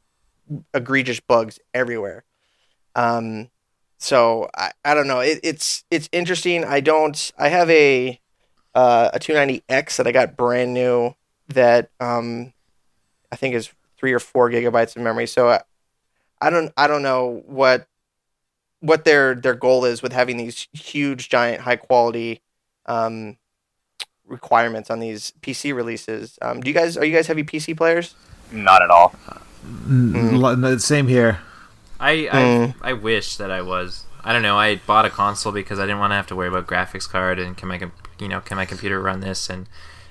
egregious 0.74 1.20
bugs 1.20 1.58
everywhere. 1.74 2.24
Um, 2.94 3.50
so 3.98 4.48
I, 4.56 4.72
I 4.84 4.94
don't 4.94 5.06
know. 5.06 5.20
It, 5.20 5.40
it's 5.42 5.84
it's 5.90 6.08
interesting. 6.12 6.64
I 6.64 6.80
don't. 6.80 7.32
I 7.38 7.48
have 7.48 7.70
a 7.70 8.18
uh, 8.74 9.10
a 9.12 9.18
290X 9.18 9.96
that 9.96 10.06
I 10.06 10.12
got 10.12 10.36
brand 10.36 10.72
new 10.72 11.14
that 11.48 11.90
um, 12.00 12.52
I 13.30 13.36
think 13.36 13.54
is 13.54 13.70
three 13.98 14.12
or 14.12 14.20
four 14.20 14.50
gigabytes 14.50 14.96
of 14.96 15.02
memory. 15.02 15.26
So 15.26 15.50
I, 15.50 15.60
I 16.40 16.50
don't 16.50 16.72
I 16.76 16.86
don't 16.86 17.02
know 17.02 17.42
what 17.46 17.86
what 18.80 19.04
their 19.04 19.34
their 19.34 19.54
goal 19.54 19.84
is 19.84 20.02
with 20.02 20.12
having 20.12 20.36
these 20.36 20.68
huge 20.72 21.28
giant 21.28 21.62
high 21.62 21.76
quality 21.76 22.40
um, 22.86 23.36
requirements 24.26 24.90
on 24.90 25.00
these 25.00 25.32
PC 25.42 25.74
releases. 25.74 26.38
Um, 26.42 26.60
do 26.60 26.68
you 26.68 26.74
guys 26.74 26.96
are 26.96 27.04
you 27.04 27.14
guys 27.14 27.26
heavy 27.26 27.44
PC 27.44 27.76
players? 27.76 28.14
Not 28.52 28.82
at 28.82 28.90
all. 28.90 29.14
Mm, 29.66 30.80
Same 30.80 31.06
here. 31.08 31.40
I 31.98 32.10
I, 32.10 32.16
Mm. 32.32 32.74
I 32.82 32.92
wish 32.94 33.36
that 33.36 33.50
I 33.50 33.62
was. 33.62 34.04
I 34.22 34.32
don't 34.32 34.42
know. 34.42 34.58
I 34.58 34.76
bought 34.76 35.04
a 35.06 35.10
console 35.10 35.52
because 35.52 35.78
I 35.78 35.82
didn't 35.82 35.98
want 35.98 36.10
to 36.10 36.16
have 36.16 36.26
to 36.28 36.36
worry 36.36 36.48
about 36.48 36.66
graphics 36.66 37.08
card 37.08 37.38
and 37.38 37.56
can 37.56 37.68
my 37.68 37.80
you 38.18 38.28
know 38.28 38.40
can 38.40 38.56
my 38.56 38.66
computer 38.66 39.00
run 39.00 39.20
this 39.20 39.48
and 39.48 39.66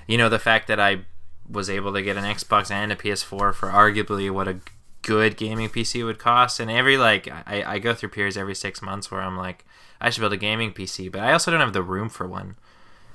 you 0.06 0.18
know 0.18 0.28
the 0.28 0.38
fact 0.38 0.66
that 0.68 0.80
I 0.80 1.04
was 1.48 1.68
able 1.68 1.92
to 1.92 2.02
get 2.02 2.16
an 2.16 2.24
Xbox 2.24 2.70
and 2.70 2.92
a 2.92 2.96
PS4 2.96 3.52
for 3.54 3.68
arguably 3.68 4.30
what 4.30 4.46
a 4.48 4.56
good 5.02 5.36
gaming 5.36 5.68
PC 5.68 6.04
would 6.04 6.18
cost. 6.18 6.60
And 6.60 6.70
every 6.70 6.96
like 6.96 7.28
I, 7.28 7.62
I 7.66 7.78
go 7.78 7.94
through 7.94 8.10
periods 8.10 8.36
every 8.36 8.54
six 8.54 8.82
months 8.82 9.10
where 9.10 9.20
I'm 9.20 9.36
like 9.36 9.64
I 10.00 10.10
should 10.10 10.20
build 10.20 10.32
a 10.32 10.38
gaming 10.38 10.72
PC, 10.72 11.10
but 11.10 11.20
I 11.20 11.32
also 11.32 11.50
don't 11.50 11.60
have 11.60 11.72
the 11.72 11.82
room 11.82 12.08
for 12.08 12.26
one. 12.26 12.56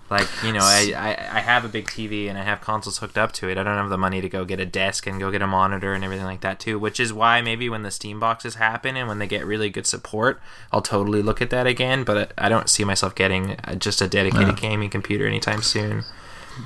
Like 0.08 0.28
you 0.44 0.54
know, 0.54 0.60
I, 0.62 0.94
I, 0.96 1.38
I 1.38 1.40
have 1.40 1.66
a 1.66 1.68
big 1.68 1.88
TV 1.88 2.30
and 2.30 2.38
I 2.38 2.44
have 2.44 2.62
consoles 2.62 3.00
hooked 3.00 3.18
up 3.18 3.32
to 3.34 3.50
it. 3.50 3.58
I 3.58 3.64
don't 3.64 3.76
have 3.76 3.90
the 3.90 3.98
money 3.98 4.22
to 4.22 4.30
go 4.30 4.46
get 4.46 4.60
a 4.60 4.66
desk 4.66 5.08
and 5.08 5.20
go 5.20 5.32
get 5.32 5.42
a 5.42 5.48
monitor 5.48 5.94
and 5.96 6.04
everything 6.04 6.26
like 6.26 6.42
that 6.42 6.60
too. 6.60 6.78
Which 6.78 7.00
is 7.00 7.12
why 7.12 7.42
maybe 7.42 7.70
when 7.70 7.82
the 7.82 7.90
Steam 7.90 8.20
boxes 8.20 8.56
happen 8.56 8.96
and 8.96 9.08
when 9.08 9.18
they 9.18 9.26
get 9.26 9.46
really 9.48 9.72
good 9.72 9.88
support, 9.88 10.40
I'll 10.72 10.84
totally 10.84 11.24
look 11.24 11.42
at 11.42 11.50
that 11.50 11.66
again. 11.66 12.04
But 12.04 12.34
I 12.38 12.50
don't 12.50 12.70
see 12.70 12.84
myself 12.84 13.16
getting 13.16 13.54
uh, 13.64 13.76
just 13.76 14.00
a 14.00 14.08
dedicated 14.08 14.58
gaming 14.58 14.92
computer 14.92 15.26
anytime 15.26 15.64
soon. 15.64 16.04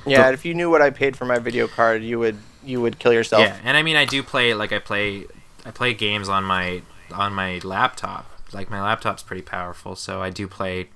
Yeah, 0.05 0.29
if 0.31 0.43
you 0.43 0.53
knew 0.53 0.69
what 0.69 0.81
I 0.81 0.89
paid 0.89 1.15
for 1.15 1.25
my 1.25 1.39
video 1.39 1.67
card, 1.67 2.03
you 2.03 2.19
would 2.19 2.37
you 2.69 2.81
would 2.81 2.99
kill 2.99 3.13
yourself. 3.13 3.41
Yeah, 3.41 3.57
and 3.63 3.75
I 3.75 3.83
mean 3.83 3.95
I 3.95 4.05
do 4.05 4.23
play 4.23 4.53
like 4.53 4.71
I 4.71 4.79
play 4.79 5.25
I 5.65 5.71
play 5.71 5.93
games 5.93 6.29
on 6.29 6.43
my 6.43 6.81
on 7.11 7.33
my 7.33 7.59
laptop. 7.63 8.29
Like 8.53 8.69
my 8.69 8.81
laptop's 8.81 9.23
pretty 9.23 9.41
powerful, 9.41 9.95
so 9.95 10.21
I 10.21 10.29
do 10.29 10.47
play 10.47 10.89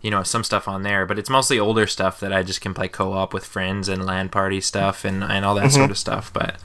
you 0.00 0.10
know 0.10 0.22
some 0.22 0.44
stuff 0.44 0.68
on 0.68 0.82
there, 0.82 1.04
but 1.06 1.18
it's 1.18 1.30
mostly 1.30 1.58
older 1.58 1.86
stuff 1.86 2.20
that 2.20 2.32
I 2.32 2.42
just 2.42 2.60
can 2.60 2.74
play 2.74 2.88
co-op 2.88 3.34
with 3.34 3.44
friends 3.44 3.88
and 3.88 4.04
LAN 4.04 4.28
party 4.28 4.60
stuff 4.60 5.04
and 5.04 5.22
and 5.22 5.44
all 5.44 5.54
that 5.56 5.64
mm-hmm. 5.64 5.70
sort 5.70 5.90
of 5.90 5.98
stuff. 5.98 6.32
But 6.32 6.56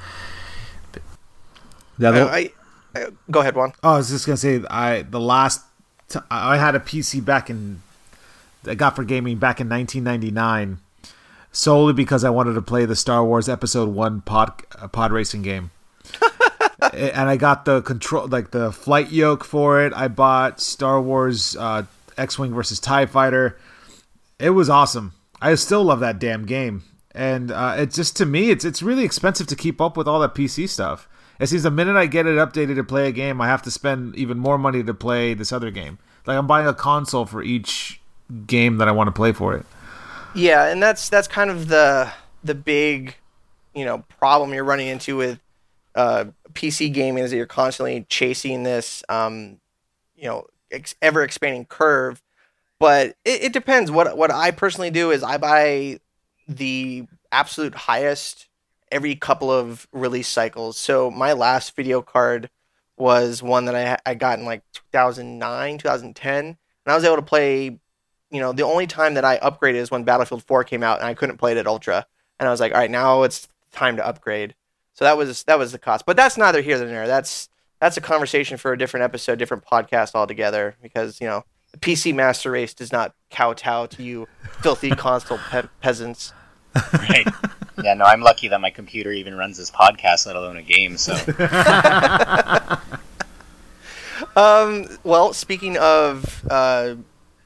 The 1.97 2.09
other, 2.09 2.25
I, 2.25 2.51
I, 2.95 3.07
go 3.29 3.41
ahead, 3.41 3.55
Juan. 3.55 3.73
Oh, 3.83 3.93
I 3.93 3.97
was 3.97 4.09
just 4.09 4.25
gonna 4.25 4.37
say, 4.37 4.61
I 4.69 5.01
the 5.01 5.19
last 5.19 5.61
t- 6.07 6.19
I 6.29 6.57
had 6.57 6.75
a 6.75 6.79
PC 6.79 7.23
back 7.23 7.49
in 7.49 7.81
I 8.65 8.75
got 8.75 8.95
for 8.95 9.03
gaming 9.03 9.37
back 9.37 9.59
in 9.59 9.69
1999, 9.69 10.79
solely 11.51 11.93
because 11.93 12.23
I 12.23 12.29
wanted 12.29 12.53
to 12.53 12.61
play 12.61 12.85
the 12.85 12.95
Star 12.95 13.23
Wars 13.23 13.49
Episode 13.49 13.89
One 13.89 14.21
pod 14.21 14.63
uh, 14.79 14.87
pod 14.87 15.11
racing 15.11 15.41
game, 15.41 15.71
and 16.93 17.29
I 17.29 17.37
got 17.37 17.65
the 17.65 17.81
control 17.81 18.27
like 18.27 18.51
the 18.51 18.71
flight 18.71 19.11
yoke 19.11 19.43
for 19.43 19.81
it. 19.81 19.93
I 19.93 20.07
bought 20.07 20.59
Star 20.59 21.01
Wars 21.01 21.55
uh, 21.57 21.83
X-wing 22.17 22.53
versus 22.53 22.79
Tie 22.79 23.05
Fighter. 23.05 23.57
It 24.39 24.51
was 24.51 24.69
awesome. 24.69 25.13
I 25.41 25.53
still 25.55 25.83
love 25.83 25.99
that 25.99 26.19
damn 26.19 26.45
game, 26.45 26.83
and 27.13 27.51
uh, 27.51 27.75
it 27.79 27.91
just 27.91 28.15
to 28.17 28.25
me, 28.25 28.49
it's 28.49 28.65
it's 28.65 28.81
really 28.81 29.03
expensive 29.03 29.47
to 29.47 29.55
keep 29.55 29.81
up 29.81 29.97
with 29.97 30.07
all 30.07 30.19
that 30.21 30.35
PC 30.35 30.69
stuff. 30.69 31.07
It 31.39 31.47
seems 31.47 31.63
the 31.63 31.71
minute 31.71 31.95
I 31.95 32.05
get 32.05 32.27
it 32.27 32.37
updated 32.37 32.75
to 32.75 32.83
play 32.83 33.07
a 33.07 33.11
game, 33.11 33.41
I 33.41 33.47
have 33.47 33.63
to 33.63 33.71
spend 33.71 34.15
even 34.15 34.37
more 34.37 34.59
money 34.59 34.83
to 34.83 34.93
play 34.93 35.33
this 35.33 35.51
other 35.51 35.71
game. 35.71 35.97
Like 36.27 36.37
I'm 36.37 36.45
buying 36.45 36.67
a 36.67 36.73
console 36.73 37.25
for 37.25 37.41
each 37.41 37.99
game 38.45 38.77
that 38.77 38.87
I 38.87 38.91
want 38.91 39.07
to 39.07 39.11
play 39.11 39.31
for 39.31 39.55
it. 39.55 39.65
Yeah, 40.33 40.67
and 40.67 40.81
that's 40.81 41.09
that's 41.09 41.27
kind 41.27 41.49
of 41.49 41.67
the 41.67 42.11
the 42.43 42.55
big, 42.55 43.15
you 43.73 43.85
know, 43.85 44.03
problem 44.19 44.53
you're 44.53 44.63
running 44.63 44.87
into 44.87 45.17
with 45.17 45.39
uh, 45.95 46.25
PC 46.53 46.93
gaming 46.93 47.23
is 47.23 47.31
that 47.31 47.37
you're 47.37 47.45
constantly 47.45 48.05
chasing 48.09 48.63
this, 48.63 49.03
um, 49.09 49.59
you 50.15 50.25
know, 50.27 50.45
ex- 50.71 50.95
ever 51.01 51.21
expanding 51.23 51.65
curve. 51.65 52.21
But 52.79 53.15
it, 53.25 53.43
it 53.43 53.53
depends. 53.53 53.91
What 53.91 54.17
what 54.17 54.31
I 54.31 54.51
personally 54.51 54.89
do 54.89 55.11
is 55.11 55.23
I 55.23 55.37
buy 55.37 55.99
the 56.47 57.05
absolute 57.31 57.75
highest 57.75 58.47
every 58.91 59.15
couple 59.15 59.51
of 59.51 59.87
release 59.91 60.27
cycles. 60.27 60.77
So 60.77 61.11
my 61.11 61.33
last 61.33 61.75
video 61.75 62.01
card 62.01 62.49
was 62.97 63.43
one 63.43 63.65
that 63.65 63.75
I 63.75 63.97
I 64.09 64.15
got 64.15 64.39
in 64.39 64.45
like 64.45 64.63
2009, 64.91 65.77
2010, 65.77 66.45
and 66.45 66.57
I 66.85 66.95
was 66.95 67.03
able 67.03 67.17
to 67.17 67.21
play. 67.21 67.79
You 68.31 68.39
know, 68.39 68.53
the 68.53 68.63
only 68.63 68.87
time 68.87 69.15
that 69.15 69.25
I 69.25 69.37
upgraded 69.39 69.75
is 69.75 69.91
when 69.91 70.03
Battlefield 70.03 70.43
4 70.43 70.63
came 70.63 70.83
out, 70.83 70.99
and 70.99 71.07
I 71.07 71.13
couldn't 71.13 71.37
play 71.37 71.51
it 71.51 71.57
at 71.57 71.67
Ultra, 71.67 72.05
and 72.39 72.47
I 72.47 72.51
was 72.51 72.59
like, 72.59 72.73
all 72.73 72.79
right, 72.79 72.89
now 72.89 73.23
it's 73.23 73.47
time 73.71 73.97
to 73.97 74.05
upgrade. 74.07 74.55
So 74.93 75.05
that 75.05 75.17
was 75.17 75.43
that 75.43 75.57
was 75.57 75.71
the 75.71 75.79
cost, 75.79 76.05
but 76.05 76.17
that's 76.17 76.37
neither 76.37 76.61
here 76.61 76.77
nor 76.77 76.87
there. 76.87 77.07
That's 77.07 77.49
that's 77.79 77.97
a 77.97 78.01
conversation 78.01 78.57
for 78.57 78.73
a 78.73 78.77
different 78.77 79.03
episode, 79.03 79.39
different 79.39 79.65
podcast 79.65 80.15
altogether. 80.15 80.75
Because 80.81 81.19
you 81.21 81.27
know, 81.27 81.45
the 81.71 81.77
PC 81.77 82.13
master 82.13 82.51
race 82.51 82.73
does 82.73 82.91
not 82.91 83.15
kowtow 83.29 83.85
to 83.87 84.03
you 84.03 84.27
filthy 84.61 84.89
console 84.91 85.39
pe- 85.49 85.67
peasants. 85.81 86.33
Right. 86.93 87.27
yeah, 87.83 87.93
no, 87.93 88.05
I'm 88.05 88.21
lucky 88.21 88.47
that 88.49 88.61
my 88.61 88.69
computer 88.69 89.11
even 89.11 89.35
runs 89.35 89.57
this 89.57 89.71
podcast, 89.71 90.25
let 90.25 90.35
alone 90.35 90.57
a 90.57 90.61
game. 90.61 90.97
So 90.97 91.13
Um, 94.35 94.87
well, 95.03 95.33
speaking 95.33 95.77
of 95.77 96.45
uh, 96.49 96.95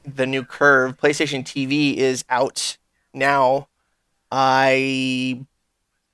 the 0.06 0.26
new 0.26 0.44
curve, 0.44 0.96
PlayStation 0.96 1.42
TV 1.42 1.96
is 1.96 2.24
out 2.28 2.76
now. 3.12 3.68
I 4.30 5.44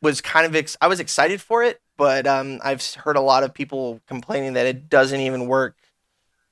was 0.01 0.21
kind 0.21 0.47
of 0.47 0.55
ex- 0.57 0.77
I 0.81 0.89
was 0.89 1.01
excited 1.01 1.41
for 1.41 1.63
it, 1.63 1.81
but 1.97 2.27
um, 2.27 2.61
I've 2.65 2.85
heard 2.95 3.17
a 3.17 3.21
lot 3.21 3.43
of 3.45 3.55
people 3.55 4.01
complaining 4.07 4.55
that 4.55 4.67
it 4.67 4.89
doesn't 4.89 5.21
even 5.21 5.47
work 5.47 5.77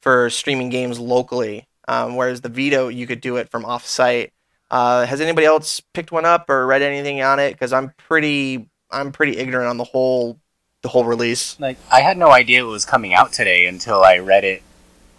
for 0.00 0.30
streaming 0.30 0.68
games 0.70 0.98
locally. 0.98 1.66
Um, 1.88 2.16
whereas 2.16 2.40
the 2.40 2.48
Vita, 2.48 2.92
you 2.92 3.06
could 3.06 3.20
do 3.20 3.36
it 3.36 3.48
from 3.48 3.64
off-site. 3.64 4.32
Uh, 4.70 5.04
has 5.04 5.20
anybody 5.20 5.46
else 5.46 5.80
picked 5.92 6.12
one 6.12 6.24
up 6.24 6.48
or 6.48 6.66
read 6.66 6.82
anything 6.82 7.20
on 7.22 7.40
it? 7.40 7.52
Because 7.52 7.72
I'm 7.72 7.92
pretty 7.96 8.68
I'm 8.90 9.12
pretty 9.12 9.36
ignorant 9.38 9.68
on 9.68 9.76
the 9.76 9.84
whole 9.84 10.38
the 10.82 10.88
whole 10.88 11.04
release. 11.04 11.58
like 11.60 11.76
I 11.90 12.00
had 12.00 12.16
no 12.16 12.30
idea 12.30 12.60
it 12.60 12.68
was 12.68 12.84
coming 12.84 13.12
out 13.12 13.32
today 13.32 13.66
until 13.66 14.02
I 14.02 14.18
read 14.18 14.44
it 14.44 14.62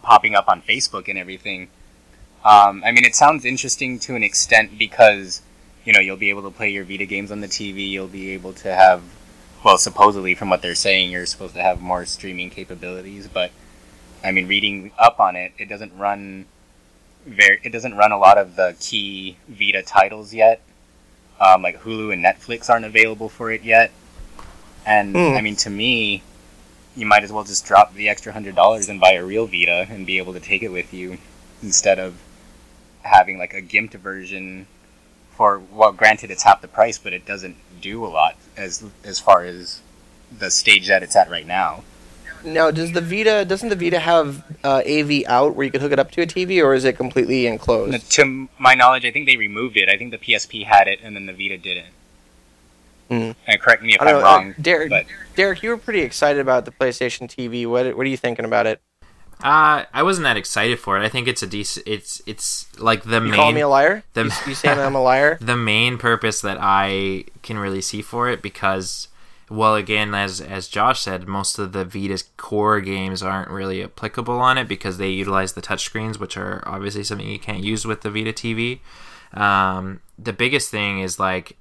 popping 0.02 0.34
up 0.36 0.48
on 0.48 0.62
Facebook 0.62 1.08
and 1.08 1.20
everything. 1.20 1.70
Um, 2.44 2.84
I 2.84 2.92
mean, 2.92 3.06
it 3.06 3.16
sounds 3.16 3.46
interesting 3.46 4.00
to 4.00 4.16
an 4.16 4.24
extent 4.24 4.78
because 4.78 5.42
you 5.86 5.94
know 5.94 6.00
you'll 6.00 6.18
be 6.18 6.30
able 6.30 6.44
to 6.44 6.52
play 6.52 6.70
your 6.70 6.84
Vita 6.84 7.06
games 7.06 7.32
on 7.32 7.42
the 7.42 7.48
TV. 7.48 7.90
You'll 7.90 8.08
be 8.08 8.32
able 8.32 8.54
to 8.54 8.74
have, 8.74 9.04
well, 9.64 9.78
supposedly 9.78 10.34
from 10.36 10.50
what 10.50 10.62
they're 10.62 10.76
saying, 10.76 11.12
you're 11.12 11.26
supposed 11.26 11.54
to 11.56 11.62
have 11.62 11.82
more 11.82 12.06
streaming 12.06 12.50
capabilities. 12.50 13.28
But 13.28 13.52
I 14.24 14.32
mean, 14.32 14.48
reading 14.48 14.92
up 14.98 15.20
on 15.20 15.36
it, 15.36 15.54
it 15.58 15.70
doesn't 15.70 15.96
run 15.98 16.46
very. 17.26 17.60
It 17.64 17.70
doesn't 17.72 17.96
run 17.96 18.12
a 18.12 18.18
lot 18.18 18.38
of 18.38 18.56
the 18.56 18.76
key 18.80 19.38
Vita 19.48 19.84
titles 19.84 20.34
yet. 20.34 20.62
Um, 21.40 21.62
like 21.64 21.82
Hulu 21.82 22.14
and 22.14 22.24
Netflix 22.24 22.70
aren't 22.70 22.86
available 22.86 23.30
for 23.30 23.52
it 23.52 23.64
yet. 23.64 23.92
And 24.86 25.16
Hmm. 25.16 25.36
I 25.38 25.42
mean, 25.42 25.56
to 25.58 25.70
me, 25.70 26.24
you 26.96 27.06
might 27.06 27.24
as 27.24 27.32
well 27.32 27.44
just 27.44 27.66
drop 27.66 27.94
the 27.94 28.10
extra 28.10 28.34
hundred 28.34 28.56
dollars 28.56 28.90
and 28.90 29.00
buy 29.00 29.14
a 29.14 29.24
real 29.24 29.46
Vita 29.48 29.88
and 29.90 30.06
be 30.08 30.18
able 30.18 30.34
to 30.34 30.40
take 30.40 30.64
it 30.64 30.70
with 30.70 30.92
you 30.94 31.18
instead 31.64 32.00
of 32.00 32.16
having 33.04 33.38
like 33.38 33.54
a 33.54 33.62
gimped 33.62 33.94
version 33.94 34.68
for 35.32 35.60
well 35.72 35.92
granted 35.92 36.30
it's 36.32 36.44
half 36.44 36.62
the 36.62 36.68
price 36.68 36.98
but 36.98 37.14
it 37.14 37.26
doesn't 37.26 37.56
do 37.82 38.06
a 38.06 38.08
lot 38.08 38.36
as 38.58 38.84
as 39.04 39.20
far 39.20 39.44
as 39.44 39.82
the 40.38 40.50
stage 40.52 40.88
that 40.88 41.04
it's 41.04 41.16
at 41.16 41.30
right 41.30 41.48
now 41.48 41.84
Now, 42.44 42.72
does 42.72 42.92
the 42.94 43.02
Vita 43.02 43.46
doesn't 43.46 43.70
the 43.70 43.76
Vita 43.76 44.00
have 44.00 44.44
uh, 44.64 44.82
AV 44.86 45.24
out 45.28 45.56
where 45.56 45.66
you 45.66 45.72
could 45.72 45.82
hook 45.82 45.92
it 45.92 46.00
up 46.00 46.10
to 46.12 46.22
a 46.24 46.26
TV, 46.26 46.64
or 46.64 46.74
is 46.74 46.86
it 46.86 46.98
completely 46.98 47.46
enclosed? 47.46 48.10
to 48.12 48.48
my 48.58 48.74
knowledge 48.74 49.06
i 49.06 49.12
think 49.12 49.26
they 49.28 49.38
removed 49.38 49.78
it 49.78 49.90
i 49.90 49.96
think 49.98 50.10
the 50.12 50.18
psp 50.18 50.66
had 50.66 50.88
it 50.88 51.00
and 51.04 51.16
then 51.16 51.26
the 51.28 51.34
vita 51.34 51.58
didn't 51.58 51.94
and 53.10 53.36
correct 53.60 53.84
me 53.84 53.94
if 53.94 54.02
i'm 54.02 54.08
know, 54.08 54.22
wrong 54.22 54.52
uh, 54.52 54.54
Derek. 54.62 54.90
but 54.90 55.06
Derek, 55.36 55.64
you 55.64 55.70
were 55.70 55.78
pretty 55.78 56.02
excited 56.02 56.40
about 56.42 56.66
the 56.66 56.72
PlayStation 56.72 57.28
TV. 57.28 57.66
What 57.68 57.96
what 57.96 58.06
are 58.06 58.10
you 58.10 58.18
thinking 58.18 58.46
about 58.46 58.68
it? 58.68 58.82
Uh, 59.44 59.86
I 59.94 60.04
wasn't 60.04 60.24
that 60.26 60.38
excited 60.38 60.80
for 60.80 60.98
it. 60.98 61.04
I 61.06 61.10
think 61.10 61.28
it's 61.28 61.42
a 61.44 61.48
decent. 61.48 61.88
It's 61.88 62.22
it's 62.26 62.68
like 62.80 63.04
the 63.04 63.16
You 63.22 63.30
main. 63.32 63.34
call 63.34 63.52
me 63.52 63.62
a 63.62 63.68
liar? 63.68 64.04
the- 64.14 64.26
you, 64.26 64.32
you 64.48 64.56
saying 64.56 64.80
I'm 64.80 64.96
a 64.96 65.02
liar? 65.12 65.38
the 65.42 65.58
main 65.58 65.98
purpose 65.98 66.42
that 66.42 66.58
I 66.62 67.26
can 67.42 67.58
really 67.58 67.82
see 67.82 68.02
for 68.02 68.30
it 68.30 68.42
because 68.42 69.08
well 69.50 69.76
again 69.76 70.14
as 70.16 70.40
as 70.40 70.68
Josh 70.68 71.02
said 71.02 71.28
most 71.28 71.60
of 71.60 71.74
the 71.74 71.84
Vita's 71.84 72.24
core 72.38 72.80
games 72.80 73.22
aren't 73.22 73.50
really 73.50 73.84
applicable 73.84 74.40
on 74.40 74.58
it 74.58 74.68
because 74.68 74.98
they 74.98 75.10
utilize 75.10 75.54
the 75.54 75.62
touchscreens 75.62 76.20
which 76.20 76.38
are 76.38 76.64
obviously 76.66 77.04
something 77.04 77.28
you 77.28 77.40
can't 77.40 77.64
use 77.64 77.84
with 77.86 78.02
the 78.02 78.10
Vita 78.10 78.32
TV 78.32 78.80
um, 79.34 80.02
the 80.18 80.32
biggest 80.34 80.70
thing 80.70 81.00
is 81.00 81.20
like 81.20 81.58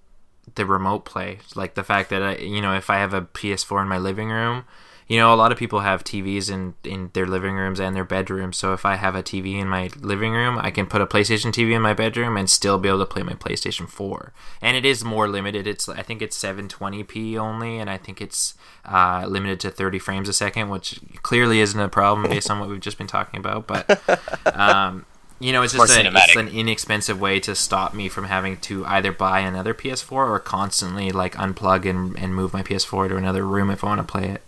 the 0.54 0.66
remote 0.66 1.04
play 1.04 1.38
like 1.56 1.74
the 1.74 1.82
fact 1.82 2.10
that 2.10 2.22
I, 2.22 2.36
you 2.36 2.60
know 2.60 2.74
if 2.74 2.90
I 2.90 2.98
have 2.98 3.12
a 3.14 3.22
PS4 3.22 3.82
in 3.82 3.88
my 3.88 3.98
living 3.98 4.28
room 4.30 4.64
you 5.10 5.18
know 5.18 5.34
a 5.34 5.36
lot 5.36 5.50
of 5.50 5.58
people 5.58 5.80
have 5.80 6.04
TVs 6.04 6.48
in 6.48 6.74
in 6.84 7.10
their 7.14 7.26
living 7.26 7.56
rooms 7.56 7.80
and 7.80 7.96
their 7.96 8.04
bedrooms 8.04 8.56
so 8.56 8.72
if 8.72 8.86
I 8.86 8.94
have 8.94 9.16
a 9.16 9.24
TV 9.24 9.60
in 9.60 9.66
my 9.66 9.90
living 10.00 10.32
room 10.32 10.56
I 10.56 10.70
can 10.70 10.86
put 10.86 11.02
a 11.02 11.06
PlayStation 11.06 11.50
TV 11.50 11.74
in 11.74 11.82
my 11.82 11.94
bedroom 11.94 12.36
and 12.36 12.48
still 12.48 12.78
be 12.78 12.88
able 12.88 13.00
to 13.00 13.06
play 13.06 13.24
my 13.24 13.32
PlayStation 13.32 13.88
4 13.88 14.32
and 14.62 14.76
it 14.76 14.84
is 14.84 15.04
more 15.04 15.28
limited. 15.28 15.66
It's 15.66 15.88
I 15.88 16.02
think 16.02 16.22
it's 16.22 16.40
720p 16.40 17.36
only 17.36 17.78
and 17.78 17.90
I 17.90 17.98
think 17.98 18.22
it's 18.22 18.54
uh, 18.84 19.26
limited 19.28 19.58
to 19.60 19.70
30 19.70 19.98
frames 19.98 20.28
a 20.28 20.32
second 20.32 20.68
which 20.68 21.00
clearly 21.22 21.58
isn't 21.58 21.80
a 21.80 21.88
problem 21.88 22.30
based 22.30 22.48
on 22.48 22.60
what 22.60 22.68
we've 22.68 22.78
just 22.78 22.96
been 22.96 23.08
talking 23.08 23.40
about 23.40 23.66
but 23.66 24.00
um, 24.56 25.06
you 25.40 25.52
know, 25.52 25.62
it's 25.62 25.72
just 25.72 25.96
a, 25.96 26.06
it's 26.06 26.36
an 26.36 26.48
inexpensive 26.48 27.18
way 27.18 27.40
to 27.40 27.54
stop 27.54 27.94
me 27.94 28.10
from 28.10 28.24
having 28.24 28.58
to 28.58 28.84
either 28.84 29.10
buy 29.10 29.40
another 29.40 29.72
PS4 29.72 30.12
or 30.12 30.38
constantly 30.38 31.10
like 31.10 31.34
unplug 31.34 31.88
and, 31.88 32.16
and 32.18 32.34
move 32.34 32.52
my 32.52 32.62
PS4 32.62 33.08
to 33.08 33.16
another 33.16 33.46
room 33.46 33.70
if 33.70 33.82
I 33.82 33.86
want 33.86 34.06
to 34.06 34.12
play 34.12 34.28
it. 34.28 34.42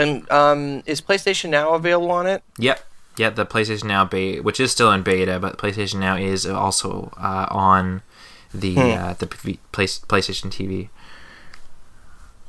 And 0.00 0.30
um, 0.30 0.82
is 0.86 1.00
PlayStation 1.00 1.50
Now 1.50 1.74
available 1.74 2.10
on 2.10 2.26
it? 2.26 2.42
Yep. 2.58 2.84
Yeah, 3.16 3.30
the 3.30 3.44
PlayStation 3.44 3.84
Now 3.84 4.04
beta, 4.04 4.42
which 4.42 4.58
is 4.60 4.72
still 4.72 4.90
in 4.92 5.02
beta, 5.02 5.38
but 5.38 5.58
PlayStation 5.58 5.96
Now 6.00 6.16
is 6.16 6.46
also 6.46 7.12
uh, 7.18 7.46
on 7.50 8.02
the 8.54 8.74
Hmm. 8.74 8.80
uh, 8.80 9.12
the 9.14 9.26
P- 9.26 9.58
Play- 9.72 9.86
PlayStation 9.86 10.50
TV. 10.50 10.88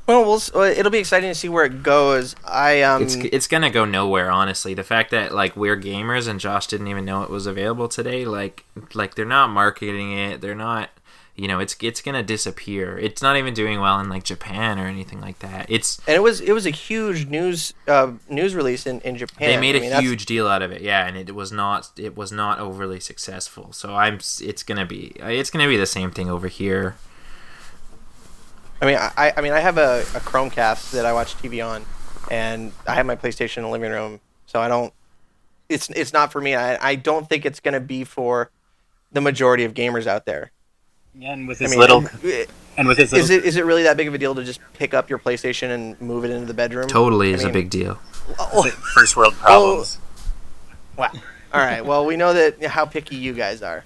Well, 0.06 0.24
we'll 0.24 0.62
it'll 0.64 0.90
be 0.90 0.98
exciting 0.98 1.30
to 1.30 1.34
see 1.34 1.48
where 1.48 1.64
it 1.64 1.82
goes. 1.84 2.34
I 2.44 2.82
um, 2.82 3.02
It's 3.04 3.14
it's 3.14 3.46
gonna 3.46 3.70
go 3.70 3.84
nowhere, 3.84 4.30
honestly. 4.30 4.74
The 4.74 4.82
fact 4.82 5.10
that 5.12 5.32
like 5.32 5.56
we're 5.56 5.76
gamers 5.76 6.26
and 6.26 6.40
Josh 6.40 6.66
didn't 6.66 6.88
even 6.88 7.04
know 7.04 7.22
it 7.22 7.30
was 7.30 7.46
available 7.46 7.86
today, 7.88 8.24
like 8.24 8.64
like 8.94 9.14
they're 9.14 9.24
not 9.24 9.50
marketing 9.50 10.12
it. 10.12 10.40
They're 10.40 10.56
not, 10.56 10.90
you 11.34 11.48
know, 11.48 11.60
it's 11.60 11.74
it's 11.80 12.02
gonna 12.02 12.22
disappear. 12.22 12.98
It's 12.98 13.22
not 13.22 13.36
even 13.36 13.54
doing 13.54 13.80
well 13.80 13.98
in 14.00 14.08
like 14.10 14.22
Japan 14.22 14.78
or 14.78 14.86
anything 14.86 15.20
like 15.20 15.38
that. 15.38 15.66
It's 15.68 15.98
and 16.06 16.14
it 16.14 16.22
was 16.22 16.40
it 16.40 16.52
was 16.52 16.66
a 16.66 16.70
huge 16.70 17.26
news 17.26 17.72
uh, 17.88 18.12
news 18.28 18.54
release 18.54 18.86
in, 18.86 19.00
in 19.00 19.16
Japan. 19.16 19.48
they 19.48 19.56
made 19.60 19.74
I 19.74 19.78
a 19.78 19.80
mean, 19.80 19.90
that's- 19.90 20.02
huge 20.08 20.26
deal 20.26 20.46
out 20.46 20.60
of 20.62 20.70
it, 20.72 20.82
yeah, 20.82 21.06
and 21.06 21.16
it 21.16 21.34
was 21.34 21.50
not 21.50 21.90
it 21.96 22.16
was 22.16 22.32
not 22.32 22.58
overly 22.58 23.00
successful. 23.00 23.72
So 23.72 23.94
I'm 23.94 24.16
it's 24.40 24.62
gonna 24.62 24.84
be 24.86 25.12
it's 25.20 25.50
gonna 25.50 25.68
be 25.68 25.76
the 25.78 25.86
same 25.86 26.10
thing 26.10 26.28
over 26.28 26.48
here. 26.48 26.96
I 28.80 28.86
mean, 28.86 28.96
I, 28.98 29.32
I 29.36 29.40
mean, 29.42 29.52
I 29.52 29.60
have 29.60 29.78
a, 29.78 30.00
a 30.00 30.20
Chromecast 30.20 30.90
that 30.90 31.06
I 31.06 31.12
watch 31.12 31.36
TV 31.36 31.64
on, 31.64 31.84
and 32.32 32.72
I 32.86 32.94
have 32.94 33.06
my 33.06 33.14
PlayStation 33.14 33.58
in 33.58 33.62
the 33.62 33.68
living 33.68 33.92
room, 33.92 34.20
so 34.46 34.60
I 34.60 34.66
don't. 34.68 34.92
It's 35.68 35.88
it's 35.90 36.12
not 36.12 36.32
for 36.32 36.40
me. 36.40 36.56
I, 36.56 36.76
I 36.90 36.94
don't 36.96 37.28
think 37.28 37.46
it's 37.46 37.60
going 37.60 37.74
to 37.74 37.80
be 37.80 38.02
for 38.02 38.50
the 39.12 39.20
majority 39.20 39.62
of 39.64 39.72
gamers 39.72 40.08
out 40.08 40.26
there. 40.26 40.50
Yeah 41.14 41.32
and 41.32 41.46
with 41.48 41.60
I 41.62 41.66
mean, 41.66 41.78
little 41.78 42.04
i- 42.24 42.46
and 42.76 42.88
with 42.88 42.98
his 42.98 43.12
little 43.12 43.24
is 43.24 43.30
it 43.30 43.44
is 43.44 43.56
it 43.56 43.64
really 43.64 43.82
that 43.84 43.96
big 43.96 44.08
of 44.08 44.14
a 44.14 44.18
deal 44.18 44.34
to 44.34 44.42
just 44.44 44.60
pick 44.72 44.94
up 44.94 45.10
your 45.10 45.18
PlayStation 45.18 45.70
and 45.70 46.00
move 46.00 46.24
it 46.24 46.30
into 46.30 46.46
the 46.46 46.54
bedroom? 46.54 46.88
Totally 46.88 47.30
I 47.32 47.34
is 47.34 47.40
mean- 47.42 47.50
a 47.50 47.52
big 47.52 47.70
deal. 47.70 47.98
Oh, 48.38 48.62
first 48.94 49.16
world 49.16 49.34
problems 49.34 49.98
wow. 50.96 51.10
All 51.54 51.60
right. 51.60 51.84
Well, 51.84 52.06
we 52.06 52.16
know 52.16 52.32
that 52.32 52.64
how 52.64 52.86
picky 52.86 53.16
you 53.16 53.32
guys 53.34 53.62
are. 53.62 53.84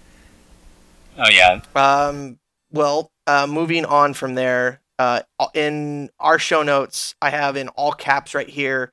oh 1.18 1.28
yeah 1.30 1.60
Um, 1.74 2.38
well, 2.70 3.10
uh, 3.26 3.46
moving 3.48 3.84
on 3.84 4.12
from 4.14 4.34
there, 4.34 4.80
uh, 4.98 5.20
in 5.54 6.10
our 6.20 6.38
show 6.38 6.62
notes, 6.62 7.14
I 7.22 7.30
have 7.30 7.56
in 7.56 7.68
all 7.70 7.92
caps 7.92 8.34
right 8.34 8.48
here, 8.48 8.92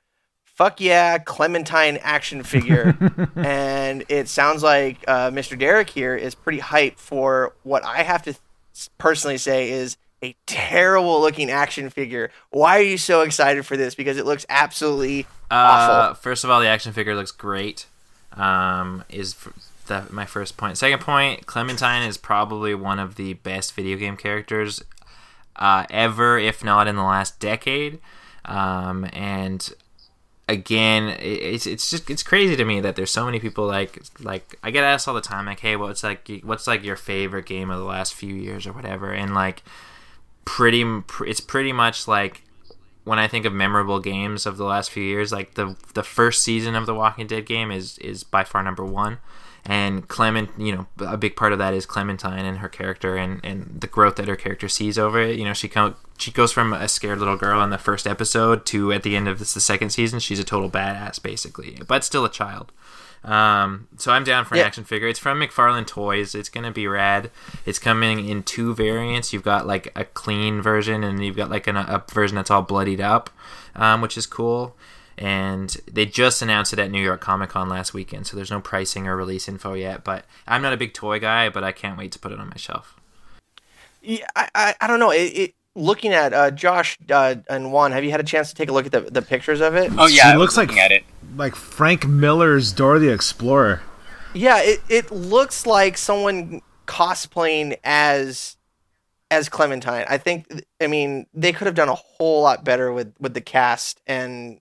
fuck 0.54 0.80
yeah, 0.80 1.18
Clementine 1.18 1.98
action 2.02 2.42
figure. 2.42 2.96
and 3.36 4.04
it 4.08 4.28
sounds 4.28 4.62
like 4.62 4.98
uh, 5.08 5.30
Mr. 5.30 5.58
Derek 5.58 5.90
here 5.90 6.16
is 6.16 6.34
pretty 6.34 6.60
hyped 6.60 6.98
for 6.98 7.52
what 7.62 7.84
I 7.84 8.02
have 8.02 8.22
to 8.24 8.34
personally 8.98 9.38
say 9.38 9.70
is 9.70 9.96
a 10.22 10.34
terrible 10.46 11.20
looking 11.20 11.50
action 11.50 11.90
figure. 11.90 12.30
Why 12.50 12.78
are 12.78 12.82
you 12.82 12.98
so 12.98 13.20
excited 13.20 13.66
for 13.66 13.76
this? 13.76 13.94
Because 13.94 14.16
it 14.16 14.24
looks 14.24 14.46
absolutely 14.48 15.26
Uh, 15.50 15.54
awful. 15.54 16.14
first 16.14 16.44
of 16.44 16.50
all, 16.50 16.60
the 16.60 16.66
action 16.68 16.92
figure 16.92 17.14
looks 17.14 17.30
great. 17.30 17.86
Um, 18.32 19.04
is 19.10 19.34
f- 19.34 19.52
the, 19.86 20.04
my 20.12 20.24
first 20.26 20.56
point. 20.56 20.76
Second 20.78 21.00
point, 21.00 21.46
Clementine 21.46 22.02
is 22.08 22.16
probably 22.16 22.74
one 22.74 22.98
of 22.98 23.14
the 23.16 23.34
best 23.34 23.74
video 23.74 23.96
game 23.96 24.16
characters 24.16 24.82
uh, 25.56 25.84
ever, 25.90 26.38
if 26.38 26.64
not 26.64 26.88
in 26.88 26.96
the 26.96 27.02
last 27.04 27.38
decade. 27.38 28.00
Um, 28.46 29.06
and 29.12 29.72
again, 30.48 31.16
it's 31.20 31.66
it's 31.66 31.90
just 31.90 32.10
it's 32.10 32.22
crazy 32.22 32.56
to 32.56 32.64
me 32.64 32.80
that 32.80 32.96
there's 32.96 33.10
so 33.10 33.24
many 33.24 33.40
people 33.40 33.66
like 33.66 34.02
like 34.20 34.58
I 34.62 34.70
get 34.70 34.84
asked 34.84 35.08
all 35.08 35.14
the 35.14 35.20
time 35.20 35.46
like, 35.46 35.60
hey, 35.60 35.76
what's 35.76 36.02
like 36.02 36.28
what's 36.42 36.66
like 36.66 36.84
your 36.84 36.96
favorite 36.96 37.46
game 37.46 37.70
of 37.70 37.78
the 37.78 37.84
last 37.84 38.14
few 38.14 38.34
years 38.34 38.66
or 38.66 38.72
whatever, 38.72 39.12
and 39.12 39.34
like 39.34 39.62
pretty 40.44 40.84
it's 41.26 41.40
pretty 41.40 41.72
much 41.72 42.06
like 42.06 42.42
when 43.04 43.18
I 43.18 43.28
think 43.28 43.44
of 43.44 43.52
memorable 43.52 44.00
games 44.00 44.46
of 44.46 44.56
the 44.56 44.64
last 44.64 44.90
few 44.90 45.02
years, 45.02 45.32
like 45.32 45.54
the 45.54 45.76
the 45.94 46.02
first 46.02 46.42
season 46.42 46.74
of 46.74 46.86
the 46.86 46.94
Walking 46.94 47.26
Dead 47.26 47.46
game 47.46 47.70
is 47.70 47.98
is 47.98 48.24
by 48.24 48.44
far 48.44 48.62
number 48.62 48.84
one, 48.84 49.18
and 49.66 50.06
Clement, 50.08 50.50
you 50.58 50.74
know, 50.74 50.86
a 51.06 51.16
big 51.16 51.36
part 51.36 51.52
of 51.52 51.58
that 51.58 51.72
is 51.74 51.86
Clementine 51.86 52.44
and 52.44 52.58
her 52.58 52.68
character 52.68 53.16
and 53.16 53.40
and 53.44 53.78
the 53.80 53.86
growth 53.86 54.16
that 54.16 54.28
her 54.28 54.36
character 54.36 54.68
sees 54.68 54.98
over 54.98 55.20
it. 55.20 55.38
You 55.38 55.44
know, 55.44 55.54
she 55.54 55.68
co- 55.68 55.94
she 56.18 56.30
goes 56.30 56.52
from 56.52 56.72
a 56.72 56.86
scared 56.88 57.18
little 57.18 57.36
girl 57.36 57.62
in 57.62 57.70
the 57.70 57.78
first 57.78 58.06
episode 58.06 58.66
to 58.66 58.92
at 58.92 59.02
the 59.02 59.16
end 59.16 59.26
of 59.28 59.38
this, 59.38 59.54
the 59.54 59.60
second 59.60 59.90
season, 59.90 60.18
she's 60.20 60.38
a 60.38 60.44
total 60.44 60.70
badass 60.70 61.22
basically, 61.22 61.78
but 61.88 62.04
still 62.04 62.24
a 62.24 62.30
child. 62.30 62.72
Um, 63.24 63.88
so 63.96 64.12
I'm 64.12 64.22
down 64.22 64.44
for 64.44 64.54
an 64.54 64.60
Yeah. 64.60 64.66
action 64.66 64.84
figure. 64.84 65.08
It's 65.08 65.18
from 65.18 65.40
McFarlane 65.40 65.86
Toys. 65.86 66.34
It's 66.34 66.50
gonna 66.50 66.70
be 66.70 66.86
rad. 66.86 67.30
It's 67.64 67.78
coming 67.78 68.28
in 68.28 68.42
two 68.42 68.74
variants. 68.74 69.32
You've 69.32 69.42
got 69.42 69.66
like 69.66 69.90
a 69.96 70.04
clean 70.04 70.60
version, 70.60 71.02
and 71.02 71.24
you've 71.24 71.36
got 71.36 71.48
like 71.48 71.66
an, 71.66 71.76
a 71.78 72.04
version 72.12 72.36
that's 72.36 72.50
all 72.50 72.60
bloodied 72.62 73.00
up, 73.00 73.30
um, 73.74 74.02
which 74.02 74.18
is 74.18 74.26
cool. 74.26 74.76
And 75.16 75.76
they 75.90 76.06
just 76.06 76.42
announced 76.42 76.72
it 76.72 76.78
at 76.78 76.90
New 76.90 77.02
York 77.02 77.20
Comic 77.20 77.50
Con 77.50 77.68
last 77.68 77.94
weekend, 77.94 78.26
so 78.26 78.36
there's 78.36 78.50
no 78.50 78.60
pricing 78.60 79.06
or 79.06 79.16
release 79.16 79.48
info 79.48 79.74
yet. 79.74 80.02
But 80.04 80.24
I'm 80.46 80.62
not 80.62 80.72
a 80.72 80.76
big 80.76 80.92
toy 80.92 81.20
guy, 81.20 81.48
but 81.48 81.62
I 81.62 81.72
can't 81.72 81.96
wait 81.96 82.12
to 82.12 82.18
put 82.18 82.32
it 82.32 82.40
on 82.40 82.48
my 82.48 82.56
shelf. 82.56 82.98
Yeah, 84.02 84.26
I, 84.34 84.48
I, 84.54 84.74
I 84.80 84.86
don't 84.86 85.00
know. 85.00 85.10
It, 85.10 85.32
it 85.32 85.54
looking 85.74 86.12
at 86.12 86.32
uh, 86.32 86.50
Josh 86.50 86.98
uh, 87.10 87.36
and 87.48 87.72
Juan, 87.72 87.92
have 87.92 88.04
you 88.04 88.10
had 88.10 88.20
a 88.20 88.24
chance 88.24 88.48
to 88.50 88.54
take 88.54 88.68
a 88.68 88.72
look 88.72 88.86
at 88.86 88.92
the, 88.92 89.00
the 89.02 89.22
pictures 89.22 89.60
of 89.60 89.74
it? 89.74 89.90
oh 89.98 90.06
yeah 90.06 90.32
it 90.34 90.38
looks 90.38 90.56
like- 90.56 90.76
at 90.76 90.92
it 90.92 91.04
like 91.36 91.54
Frank 91.56 92.06
Miller's 92.06 92.72
Dora 92.72 92.98
the 92.98 93.12
Explorer. 93.12 93.82
Yeah, 94.34 94.60
it, 94.62 94.80
it 94.88 95.10
looks 95.10 95.66
like 95.66 95.96
someone 95.96 96.60
cosplaying 96.86 97.78
as 97.84 98.56
as 99.30 99.48
Clementine. 99.48 100.04
I 100.08 100.18
think 100.18 100.46
I 100.80 100.86
mean 100.86 101.26
they 101.34 101.52
could 101.52 101.66
have 101.66 101.74
done 101.74 101.88
a 101.88 101.94
whole 101.94 102.42
lot 102.42 102.64
better 102.64 102.92
with 102.92 103.14
with 103.18 103.34
the 103.34 103.40
cast 103.40 104.00
and 104.06 104.60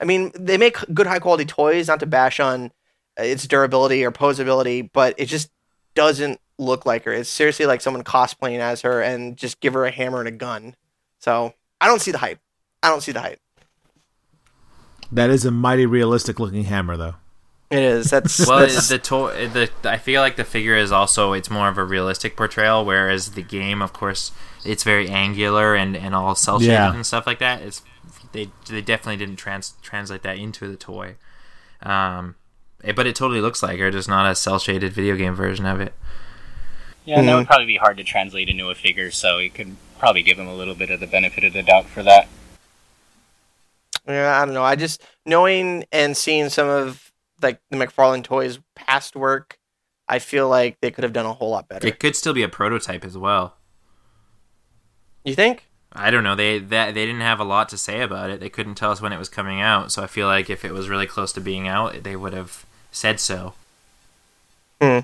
I 0.00 0.04
mean 0.04 0.32
they 0.34 0.56
make 0.56 0.76
good 0.94 1.06
high 1.06 1.18
quality 1.18 1.44
toys 1.44 1.88
not 1.88 2.00
to 2.00 2.06
bash 2.06 2.40
on 2.40 2.72
uh, 3.18 3.22
its 3.22 3.46
durability 3.46 4.04
or 4.04 4.10
posability, 4.10 4.88
but 4.92 5.14
it 5.18 5.26
just 5.26 5.50
doesn't 5.94 6.40
look 6.58 6.86
like 6.86 7.04
her. 7.04 7.12
It's 7.12 7.28
seriously 7.28 7.66
like 7.66 7.80
someone 7.80 8.04
cosplaying 8.04 8.60
as 8.60 8.82
her 8.82 9.02
and 9.02 9.36
just 9.36 9.60
give 9.60 9.74
her 9.74 9.84
a 9.84 9.90
hammer 9.90 10.18
and 10.20 10.28
a 10.28 10.32
gun. 10.32 10.74
So, 11.18 11.52
I 11.80 11.86
don't 11.86 12.00
see 12.00 12.12
the 12.12 12.18
hype. 12.18 12.38
I 12.82 12.88
don't 12.88 13.02
see 13.02 13.12
the 13.12 13.20
hype. 13.20 13.40
That 15.12 15.30
is 15.30 15.44
a 15.44 15.50
mighty 15.50 15.86
realistic 15.86 16.38
looking 16.38 16.64
hammer, 16.64 16.96
though. 16.96 17.14
It 17.70 17.80
is. 17.80 18.10
That's 18.10 18.38
Well, 18.46 18.60
that's, 18.60 18.88
the 18.88 18.98
toy, 18.98 19.48
the 19.48 19.70
I 19.84 19.96
feel 19.98 20.22
like 20.22 20.36
the 20.36 20.44
figure 20.44 20.76
is 20.76 20.92
also 20.92 21.32
it's 21.32 21.50
more 21.50 21.68
of 21.68 21.78
a 21.78 21.84
realistic 21.84 22.36
portrayal, 22.36 22.84
whereas 22.84 23.32
the 23.32 23.42
game, 23.42 23.80
of 23.82 23.92
course, 23.92 24.32
it's 24.64 24.82
very 24.82 25.08
angular 25.08 25.74
and 25.74 25.96
and 25.96 26.14
all 26.14 26.34
cel 26.34 26.58
shaded 26.58 26.72
Yeah. 26.72 26.94
and 26.94 27.04
stuff 27.06 27.26
like 27.26 27.38
that. 27.40 27.62
It's 27.62 27.82
they 28.32 28.50
they 28.68 28.80
definitely 28.80 29.16
didn't 29.16 29.36
trans 29.36 29.74
translate 29.82 30.22
that 30.22 30.38
into 30.38 30.68
the 30.68 30.76
toy. 30.76 31.16
Um, 31.82 32.36
it- 32.84 32.96
but 32.96 33.06
it 33.06 33.16
totally 33.16 33.40
looks 33.40 33.62
like 33.62 33.78
her, 33.78 33.90
just 33.90 34.08
not 34.08 34.30
a 34.30 34.34
cel 34.34 34.58
shaded 34.58 34.92
video 34.92 35.16
game 35.16 35.34
version 35.34 35.66
of 35.66 35.80
it. 35.80 35.94
Yeah, 37.04 37.18
and 37.18 37.28
that 37.28 37.34
would 37.34 37.46
probably 37.46 37.66
be 37.66 37.76
hard 37.76 37.96
to 37.96 38.04
translate 38.04 38.48
into 38.48 38.68
a 38.70 38.74
figure, 38.74 39.10
so 39.10 39.38
you 39.38 39.50
could 39.50 39.76
probably 39.98 40.22
give 40.22 40.38
him 40.38 40.46
a 40.46 40.54
little 40.54 40.74
bit 40.74 40.90
of 40.90 41.00
the 41.00 41.06
benefit 41.06 41.44
of 41.44 41.52
the 41.54 41.62
doubt 41.62 41.86
for 41.86 42.02
that. 42.02 42.28
Yeah, 44.06 44.40
I 44.40 44.44
don't 44.44 44.54
know. 44.54 44.62
I 44.62 44.76
just 44.76 45.02
knowing 45.26 45.84
and 45.92 46.16
seeing 46.16 46.48
some 46.48 46.68
of 46.68 47.10
like 47.42 47.60
the 47.70 47.76
McFarlane 47.78 48.22
toys 48.24 48.58
past 48.74 49.16
work, 49.16 49.58
I 50.08 50.18
feel 50.18 50.48
like 50.48 50.78
they 50.80 50.90
could 50.90 51.04
have 51.04 51.12
done 51.12 51.26
a 51.26 51.32
whole 51.32 51.50
lot 51.50 51.68
better. 51.68 51.86
It 51.86 51.98
could 51.98 52.16
still 52.16 52.34
be 52.34 52.42
a 52.42 52.48
prototype 52.48 53.04
as 53.04 53.16
well. 53.16 53.56
You 55.24 55.34
think? 55.34 55.66
I 55.92 56.10
don't 56.10 56.24
know. 56.24 56.36
They 56.36 56.58
that 56.58 56.94
they 56.94 57.04
didn't 57.04 57.22
have 57.22 57.40
a 57.40 57.44
lot 57.44 57.68
to 57.70 57.78
say 57.78 58.02
about 58.02 58.30
it. 58.30 58.40
They 58.40 58.48
couldn't 58.48 58.76
tell 58.76 58.92
us 58.92 59.00
when 59.00 59.12
it 59.12 59.18
was 59.18 59.28
coming 59.28 59.60
out. 59.60 59.90
So 59.90 60.02
I 60.02 60.06
feel 60.06 60.26
like 60.26 60.48
if 60.48 60.64
it 60.64 60.72
was 60.72 60.88
really 60.88 61.06
close 61.06 61.32
to 61.32 61.40
being 61.40 61.66
out, 61.66 62.04
they 62.04 62.16
would 62.16 62.32
have 62.32 62.64
said 62.92 63.18
so. 63.18 63.54
Hmm. 64.80 65.00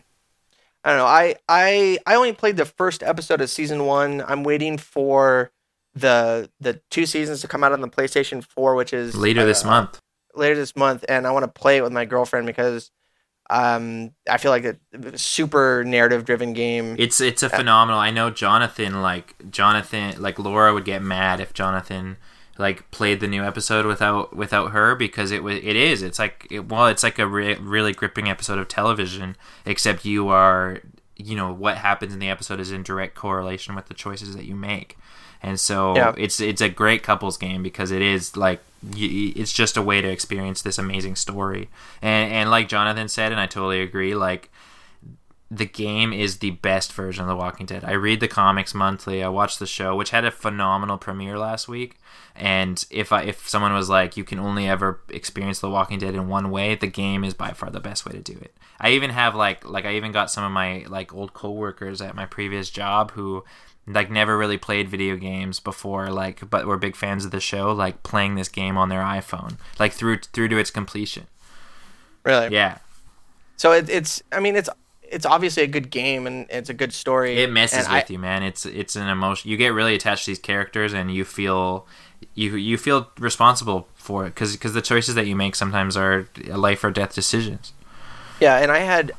I 0.85 0.91
don't 0.91 0.99
know. 0.99 1.07
I 1.07 1.35
I 1.49 1.99
I 2.07 2.15
only 2.15 2.33
played 2.33 2.57
the 2.57 2.65
first 2.65 3.03
episode 3.03 3.41
of 3.41 3.51
season 3.51 3.85
one. 3.87 4.23
I'm 4.27 4.45
waiting 4.45 4.79
for 4.79 5.51
the 5.97 6.49
the 6.61 6.81
two 6.91 7.07
seasons 7.07 7.41
to 7.41 7.49
come 7.49 7.65
out 7.65 7.73
on 7.73 7.81
the 7.81 7.89
PlayStation 7.89 8.45
4, 8.45 8.77
which 8.77 8.93
is 8.93 9.17
Later 9.17 9.45
this 9.45 9.65
uh, 9.65 9.69
month. 9.69 10.01
Later 10.35 10.55
this 10.55 10.77
month, 10.77 11.05
and 11.09 11.27
I 11.27 11.33
want 11.33 11.43
to 11.43 11.49
play 11.61 11.79
it 11.79 11.83
with 11.83 11.93
my 11.93 12.05
girlfriend 12.05 12.47
because 12.47 12.93
um 13.51 14.13
I 14.29 14.39
feel 14.39 14.51
like 14.51 14.65
a 14.65 15.19
super 15.19 15.85
narrative 15.85 16.25
driven 16.25 16.53
game. 16.53 16.97
It's 16.99 17.21
it's 17.21 17.43
a 17.43 17.51
phenomenal. 17.51 18.01
I 18.01 18.11
know 18.11 18.31
Jonathan 18.31 19.03
like 19.03 19.35
Jonathan 19.51 20.21
like 20.21 20.39
Laura 20.39 20.75
would 20.75 20.85
get 20.85 21.03
mad 21.03 21.41
if 21.41 21.53
Jonathan 21.53 22.17
like 22.59 22.91
played 22.91 23.21
the 23.21 23.27
new 23.27 23.45
episode 23.45 23.87
without 23.87 24.35
without 24.35 24.73
her 24.73 24.95
because 24.95 25.31
it 25.31 25.43
was 25.43 25.57
it 25.57 25.77
is 25.77 26.03
it's 26.03 26.19
like 26.19 26.47
it, 26.51 26.69
well 26.69 26.87
it's 26.87 27.03
like 27.03 27.19
a 27.19 27.27
re- 27.27 27.57
really 27.57 27.93
gripping 27.93 28.29
episode 28.29 28.59
of 28.59 28.67
television 28.67 29.37
except 29.65 30.05
you 30.05 30.29
are 30.29 30.81
you 31.17 31.37
know 31.37 31.53
what 31.53 31.77
happens 31.77 32.13
in 32.13 32.19
the 32.19 32.29
episode 32.29 32.61
is 32.61 32.73
in 32.73 32.83
direct 32.83 33.15
correlation 33.15 33.75
with 33.75 33.87
the 33.87 33.95
choices 33.95 34.35
that 34.35 34.45
you 34.45 34.55
make 34.55 34.97
and 35.43 35.59
so 35.61 35.95
Yeah. 35.97 36.15
it's 36.17 36.41
it's 36.41 36.61
a 36.61 36.69
great 36.69 37.03
couples 37.03 37.37
game 37.37 37.63
because 37.63 37.91
it 37.91 38.03
is 38.03 38.37
like 38.37 38.61
it's 38.95 39.53
just 39.53 39.77
a 39.77 39.83
way 39.83 40.01
to 40.01 40.09
experience 40.09 40.63
this 40.63 40.79
amazing 40.79 41.17
story 41.17 41.69
and 42.03 42.33
and 42.33 42.51
like 42.51 42.69
Jonathan 42.69 43.09
said 43.09 43.33
and 43.33 43.41
I 43.41 43.47
totally 43.47 43.81
agree 43.81 44.15
like 44.15 44.51
the 45.49 45.65
game 45.67 46.13
is 46.13 46.39
the 46.39 46.51
best 46.51 46.93
version 46.93 47.23
of 47.23 47.29
The 47.29 47.37
Walking 47.37 47.67
Dead. 47.67 47.85
I 47.85 47.93
read 47.93 48.19
the 48.19 48.27
comics 48.27 48.75
monthly. 48.75 49.23
I 49.23 49.29
watch 49.29 49.59
the 49.59 49.67
show, 49.67 49.95
which 49.95 50.11
had 50.11 50.25
a 50.25 50.33
phenomenal 50.33 50.99
premiere 50.99 51.39
last 51.39 51.69
week. 51.69 52.01
And 52.35 52.85
if 52.91 53.13
I, 53.13 53.23
if 53.23 53.49
someone 53.49 53.73
was 53.73 53.89
like, 53.89 54.17
you 54.17 54.25
can 54.25 54.41
only 54.41 54.67
ever 54.69 55.01
experience 55.09 55.61
The 55.61 55.71
Walking 55.71 56.01
Dead 56.01 56.17
in 56.17 56.27
one 56.27 56.51
way, 56.51 56.75
the 56.75 56.89
game 56.89 57.23
is 57.23 57.33
by 57.33 57.53
far 57.53 57.71
the 57.71 57.79
best 57.79 58.05
way 58.05 58.11
to 58.11 58.19
do 58.19 58.33
it. 58.33 58.57
I 58.81 58.91
even 58.91 59.11
have 59.11 59.37
like 59.37 59.65
like 59.65 59.85
I 59.85 59.95
even 59.95 60.11
got 60.11 60.33
some 60.33 60.43
of 60.43 60.51
my 60.51 60.85
like 60.89 61.15
old 61.15 61.33
coworkers 61.33 62.03
at 62.03 62.17
my 62.17 62.27
previous 62.27 62.69
job 62.69 63.13
who 63.13 63.45
like 63.87 64.11
never 64.11 64.37
really 64.37 64.59
played 64.59 64.89
video 64.89 65.17
games 65.17 65.61
before 65.61 66.11
like 66.11 66.49
but 66.51 66.67
were 66.67 66.77
big 66.77 66.97
fans 66.97 67.25
of 67.25 67.31
the 67.31 67.41
show 67.41 67.73
like 67.73 68.03
playing 68.03 68.35
this 68.35 68.49
game 68.49 68.77
on 68.77 68.89
their 68.89 69.03
iPhone 69.03 69.57
like 69.79 69.93
through 69.93 70.19
through 70.19 70.49
to 70.49 70.59
its 70.59 70.71
completion. 70.71 71.27
really. 72.25 72.53
Yeah. 72.53 72.79
So 73.57 73.73
it, 73.73 73.89
it's 73.89 74.23
I 74.33 74.41
mean 74.41 74.57
it's 74.57 74.69
it's 75.03 75.25
obviously 75.25 75.63
a 75.63 75.69
good 75.69 75.91
game 75.91 76.27
and 76.27 76.47
it's 76.51 76.69
a 76.69 76.75
good 76.75 76.93
story. 76.93 77.39
it 77.39 77.51
messes 77.51 77.89
with 77.89 77.89
I, 77.89 78.05
you 78.09 78.19
man 78.19 78.43
it's 78.43 78.67
it's 78.67 78.97
an 78.97 79.09
emotion 79.09 79.51
you 79.51 79.57
get 79.57 79.69
really 79.69 79.95
attached 79.95 80.25
to 80.25 80.33
these 80.33 80.39
characters 80.41 80.93
and 80.93 81.15
you 81.15 81.25
feel 81.25 81.87
you 82.35 82.57
you 82.57 82.77
feel 82.77 83.11
responsible 83.19 83.87
for 83.95 84.27
it 84.27 84.31
because 84.31 84.53
because 84.53 84.73
the 84.73 84.83
choices 84.83 85.15
that 85.15 85.27
you 85.27 85.37
make 85.37 85.55
sometimes 85.55 85.97
are 85.97 86.29
life 86.49 86.83
or 86.83 86.91
death 86.91 87.15
decisions 87.15 87.73
Yeah, 88.41 88.59
and 88.59 88.71
I 88.71 88.81
had 88.81 89.13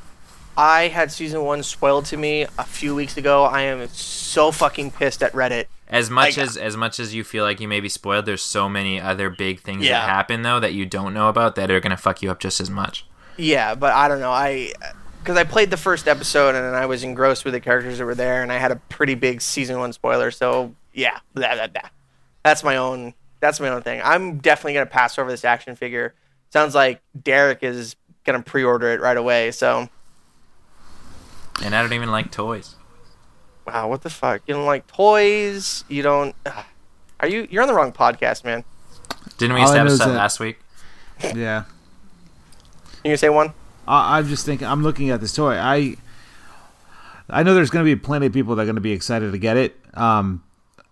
I 0.58 0.88
had 0.88 1.12
season 1.12 1.44
one 1.44 1.62
spoiled 1.64 2.06
to 2.06 2.18
me 2.18 2.48
a 2.58 2.64
few 2.64 2.96
weeks 2.96 3.16
ago. 3.16 3.44
I 3.46 3.62
am 3.62 3.88
so 3.90 4.52
fucking 4.52 4.92
pissed 4.92 5.22
at 5.24 5.32
Reddit. 5.34 5.66
as 5.90 6.10
much 6.10 6.36
Like- 6.36 6.46
as 6.48 6.58
as 6.58 6.76
much 6.76 7.00
as 7.00 7.16
you 7.16 7.24
feel 7.24 7.46
like 7.46 7.62
you 7.62 7.68
may 7.70 7.80
be 7.80 7.88
spoiled 7.88 8.26
there's 8.26 8.42
so 8.42 8.68
many 8.68 9.00
other 9.00 9.30
big 9.30 9.62
things 9.62 9.86
Yeah. 9.86 10.02
that 10.02 10.10
happen 10.10 10.42
though 10.42 10.60
that 10.60 10.74
you 10.74 10.86
don't 10.86 11.14
know 11.14 11.30
about 11.30 11.56
that 11.56 11.72
are 11.72 11.80
gonna 11.80 11.96
fuck 11.96 12.22
you 12.22 12.30
up 12.30 12.40
just 12.42 12.60
as 12.60 12.70
much 12.70 13.06
Yeah, 13.38 13.74
but 13.76 13.94
I 13.94 14.08
don't 14.10 14.20
know. 14.20 14.32
I 14.32 14.74
because 15.24 15.38
I 15.38 15.44
played 15.46 15.70
the 15.72 15.78
first 15.78 16.08
episode 16.08 16.56
and 16.56 16.76
I 16.76 16.86
was 16.88 17.04
engrossed 17.04 17.46
with 17.46 17.54
the 17.54 17.60
characters 17.62 18.00
that 18.00 18.06
were 18.06 18.16
there, 18.16 18.42
and 18.42 18.52
I 18.52 18.58
had 18.58 18.72
a 18.72 18.78
pretty 18.90 19.14
big 19.16 19.42
season 19.42 19.78
one 19.80 19.94
spoiler. 19.94 20.32
So 20.32 20.74
yeah, 20.94 21.20
blah, 21.34 21.54
blah, 21.56 21.68
blah. 21.68 21.90
that's 22.44 22.64
my 22.64 22.76
own. 22.78 23.14
That's 23.40 23.60
my 23.62 23.70
own 23.70 23.82
thing. 23.84 24.02
I'm 24.04 24.40
definitely 24.40 24.74
gonna 24.74 24.86
pass 24.88 25.18
over 25.20 25.30
this 25.30 25.46
action 25.46 25.76
figure. 25.78 26.16
Sounds 26.52 26.74
like 26.76 27.00
Derek 27.22 27.62
is 27.64 27.96
gonna 28.26 28.42
pre-order 28.42 28.90
it 28.90 29.00
right 29.00 29.16
away. 29.18 29.52
So 29.52 29.88
and 31.64 31.76
I 31.76 31.82
don't 31.82 31.94
even 31.94 32.12
like 32.12 32.32
toys 32.32 32.76
wow, 33.68 33.90
what 33.90 34.02
the 34.02 34.10
fuck? 34.10 34.42
You 34.48 34.54
don't 34.54 34.66
like 34.66 34.88
toys? 34.88 35.84
You 35.90 36.02
don't? 36.02 36.34
Are 37.20 37.28
you? 37.28 37.48
You're 37.52 37.64
on 37.64 37.68
the 37.68 37.74
wrong 37.74 37.92
podcast, 37.92 38.46
man. 38.46 38.64
didn't 39.38 39.56
we 39.56 39.62
All 39.62 39.68
I 39.68 39.76
know 39.78 39.86
establish 39.86 39.94
is 39.94 40.00
that 40.00 40.08
that- 40.08 40.16
last 40.16 40.40
week 40.40 40.60
Yeah. 41.36 41.66
You 43.04 43.10
gonna 43.10 43.18
say 43.18 43.30
one? 43.30 43.52
I, 43.88 44.18
I'm 44.20 44.28
just 44.28 44.46
thinking. 44.46 44.68
I'm 44.68 44.84
looking 44.84 45.10
at 45.10 45.20
this 45.22 45.34
toy. 45.34 45.56
I 45.56 45.96
I 47.30 47.44
know 47.44 47.54
there's 47.56 47.70
going 47.70 47.84
to 47.86 47.90
be 47.96 48.00
plenty 48.00 48.26
of 48.28 48.34
people 48.34 48.56
that 48.56 48.62
are 48.62 48.66
going 48.66 48.76
to 48.76 48.82
be 48.82 48.94
excited 48.94 49.32
to 49.34 49.38
get 49.38 49.58
it. 49.58 49.76
Um, 49.96 50.44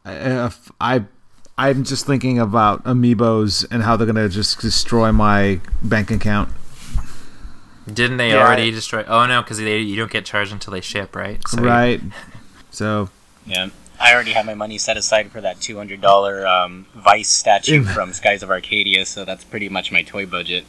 I, 0.03 0.51
I 0.81 1.05
I'm 1.57 1.83
just 1.85 2.05
thinking 2.05 2.39
about 2.39 2.83
amiibos 2.83 3.65
and 3.71 3.83
how 3.83 3.95
they're 3.95 4.05
going 4.05 4.15
to 4.15 4.27
just 4.27 4.59
destroy 4.59 5.11
my 5.13 5.61
bank 5.81 6.11
account. 6.11 6.49
Didn't 7.91 8.17
they 8.17 8.29
Yeah, 8.31 8.45
already 8.45 8.67
I- 8.67 8.71
destroy 8.71 9.03
oh 9.07 9.25
no 9.25 9.41
because 9.41 9.57
they 9.59 9.77
you 9.79 9.95
don't 9.95 10.11
get 10.11 10.25
charged 10.25 10.51
until 10.51 10.73
they 10.73 10.81
ship 10.81 11.15
right 11.15 11.39
So 11.47 11.59
you- 11.61 11.67
right. 11.67 12.01
So 12.71 13.09
Yeah. 13.45 13.69
I 13.99 14.13
already 14.13 14.33
have 14.33 14.45
my 14.45 14.55
money 14.55 14.77
set 14.77 14.97
aside 14.97 15.31
for 15.31 15.39
that 15.41 15.61
two 15.61 15.77
hundred 15.77 16.01
dollar 16.01 16.45
um, 16.45 16.85
Vyse 16.97 17.27
statue 17.27 17.83
from 17.93 18.11
Skies 18.11 18.43
of 18.43 18.49
Arcadia, 18.49 19.05
so 19.05 19.23
that's 19.23 19.43
pretty 19.45 19.69
much 19.69 19.91
my 19.91 20.01
toy 20.01 20.25
budget. 20.25 20.65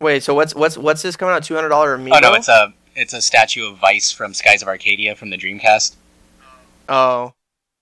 Wait, 0.00 0.22
so 0.22 0.34
what's 0.34 0.54
what's 0.54 0.76
what's 0.78 1.02
this 1.02 1.16
coming 1.16 1.34
out? 1.34 1.42
Two 1.42 1.54
hundred 1.54 1.68
dollar 1.70 1.96
amiibo? 1.98 2.12
Oh 2.16 2.18
no, 2.20 2.34
it's 2.34 2.48
a 2.48 2.72
it's 2.94 3.12
a 3.12 3.20
statue 3.20 3.70
of 3.70 3.78
Vyse 3.78 4.14
from 4.14 4.32
Skies 4.34 4.62
of 4.62 4.68
Arcadia 4.68 5.14
from 5.16 5.28
the 5.30 5.36
Dreamcast. 5.36 5.96
Oh. 6.88 7.32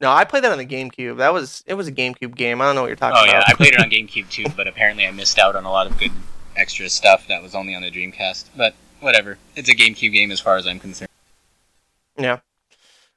No, 0.00 0.10
I 0.10 0.24
played 0.24 0.42
that 0.44 0.50
on 0.52 0.58
the 0.58 0.66
GameCube. 0.66 1.18
That 1.18 1.32
was 1.32 1.62
it 1.66 1.74
was 1.74 1.86
a 1.86 1.92
GameCube 1.92 2.34
game. 2.34 2.60
I 2.60 2.64
don't 2.66 2.74
know 2.74 2.80
what 2.82 2.88
you're 2.88 2.96
talking 2.96 3.16
about. 3.16 3.28
Oh 3.28 3.38
yeah. 3.38 3.44
I 3.46 3.54
played 3.54 3.74
it 3.74 3.80
on 3.80 3.90
GameCube 3.90 4.28
too, 4.28 4.46
but 4.56 4.66
apparently 4.66 5.06
I 5.06 5.12
missed 5.12 5.38
out 5.38 5.54
on 5.54 5.64
a 5.64 5.70
lot 5.70 5.86
of 5.86 5.96
good 5.98 6.10
extra 6.56 6.88
stuff 6.88 7.26
that 7.28 7.42
was 7.42 7.54
only 7.54 7.74
on 7.74 7.82
the 7.82 7.90
Dreamcast. 7.90 8.46
But 8.56 8.74
whatever, 9.00 9.38
it's 9.56 9.68
a 9.68 9.74
GameCube 9.74 10.12
game 10.12 10.30
as 10.30 10.40
far 10.40 10.56
as 10.56 10.66
I'm 10.66 10.80
concerned. 10.80 11.10
yeah. 12.18 12.38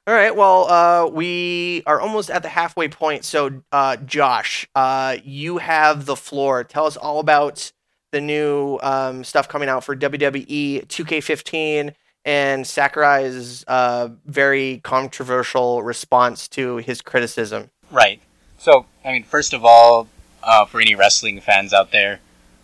All 0.06 0.14
right. 0.14 0.34
Well, 0.34 0.70
uh, 0.70 1.06
we 1.06 1.82
are 1.86 2.00
almost 2.00 2.30
at 2.30 2.42
the 2.42 2.48
halfway 2.48 2.88
point. 2.88 3.24
So, 3.24 3.62
uh, 3.72 3.96
Josh, 3.96 4.66
uh, 4.74 5.18
you 5.22 5.58
have 5.58 6.06
the 6.06 6.16
floor. 6.16 6.64
Tell 6.64 6.86
us 6.86 6.96
all 6.96 7.20
about 7.20 7.72
the 8.10 8.20
new 8.22 8.78
um, 8.82 9.22
stuff 9.22 9.48
coming 9.48 9.68
out 9.68 9.84
for 9.84 9.94
WWE 9.94 10.86
2K15 10.86 11.94
and 12.24 12.66
Sakurai's 12.66 13.64
uh, 13.68 14.08
very 14.24 14.80
controversial 14.82 15.82
response 15.82 16.48
to 16.48 16.76
his 16.76 17.00
criticism. 17.00 17.70
Right. 17.90 18.20
So, 18.58 18.86
I 19.04 19.12
mean, 19.12 19.24
first 19.24 19.52
of 19.52 19.64
all, 19.64 20.08
uh, 20.42 20.64
for 20.64 20.80
any 20.80 20.94
wrestling 20.94 21.40
fans 21.40 21.72
out 21.72 21.90
there, 21.90 22.20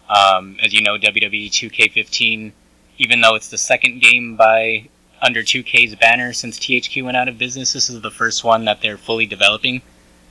um, 0.08 0.56
as 0.62 0.72
you 0.72 0.82
know, 0.82 0.96
WWE 0.98 1.50
2K15, 1.50 2.52
even 2.98 3.20
though 3.20 3.34
it's 3.34 3.50
the 3.50 3.58
second 3.58 4.00
game 4.00 4.36
by 4.36 4.88
under 5.22 5.42
2K's 5.42 5.94
banner 5.96 6.32
since 6.32 6.58
THQ 6.58 7.04
went 7.04 7.16
out 7.16 7.28
of 7.28 7.38
business, 7.38 7.72
this 7.72 7.88
is 7.88 8.00
the 8.00 8.10
first 8.10 8.44
one 8.44 8.64
that 8.66 8.80
they're 8.82 8.98
fully 8.98 9.26
developing 9.26 9.82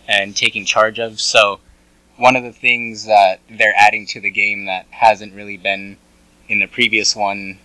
and 0.08 0.36
taking 0.36 0.66
charge 0.66 1.00
of. 1.00 1.20
So, 1.20 1.60
one 2.18 2.36
of 2.36 2.44
the 2.44 2.52
things 2.52 3.06
that 3.06 3.40
they're 3.50 3.74
adding 3.76 4.06
to 4.08 4.22
the 4.22 4.30
game 4.30 4.66
that 4.66 4.86
hasn't 4.92 5.34
really 5.34 5.58
been 5.58 5.98
in 6.48 6.60
the 6.60 6.68
previous 6.68 7.16
one 7.16 7.58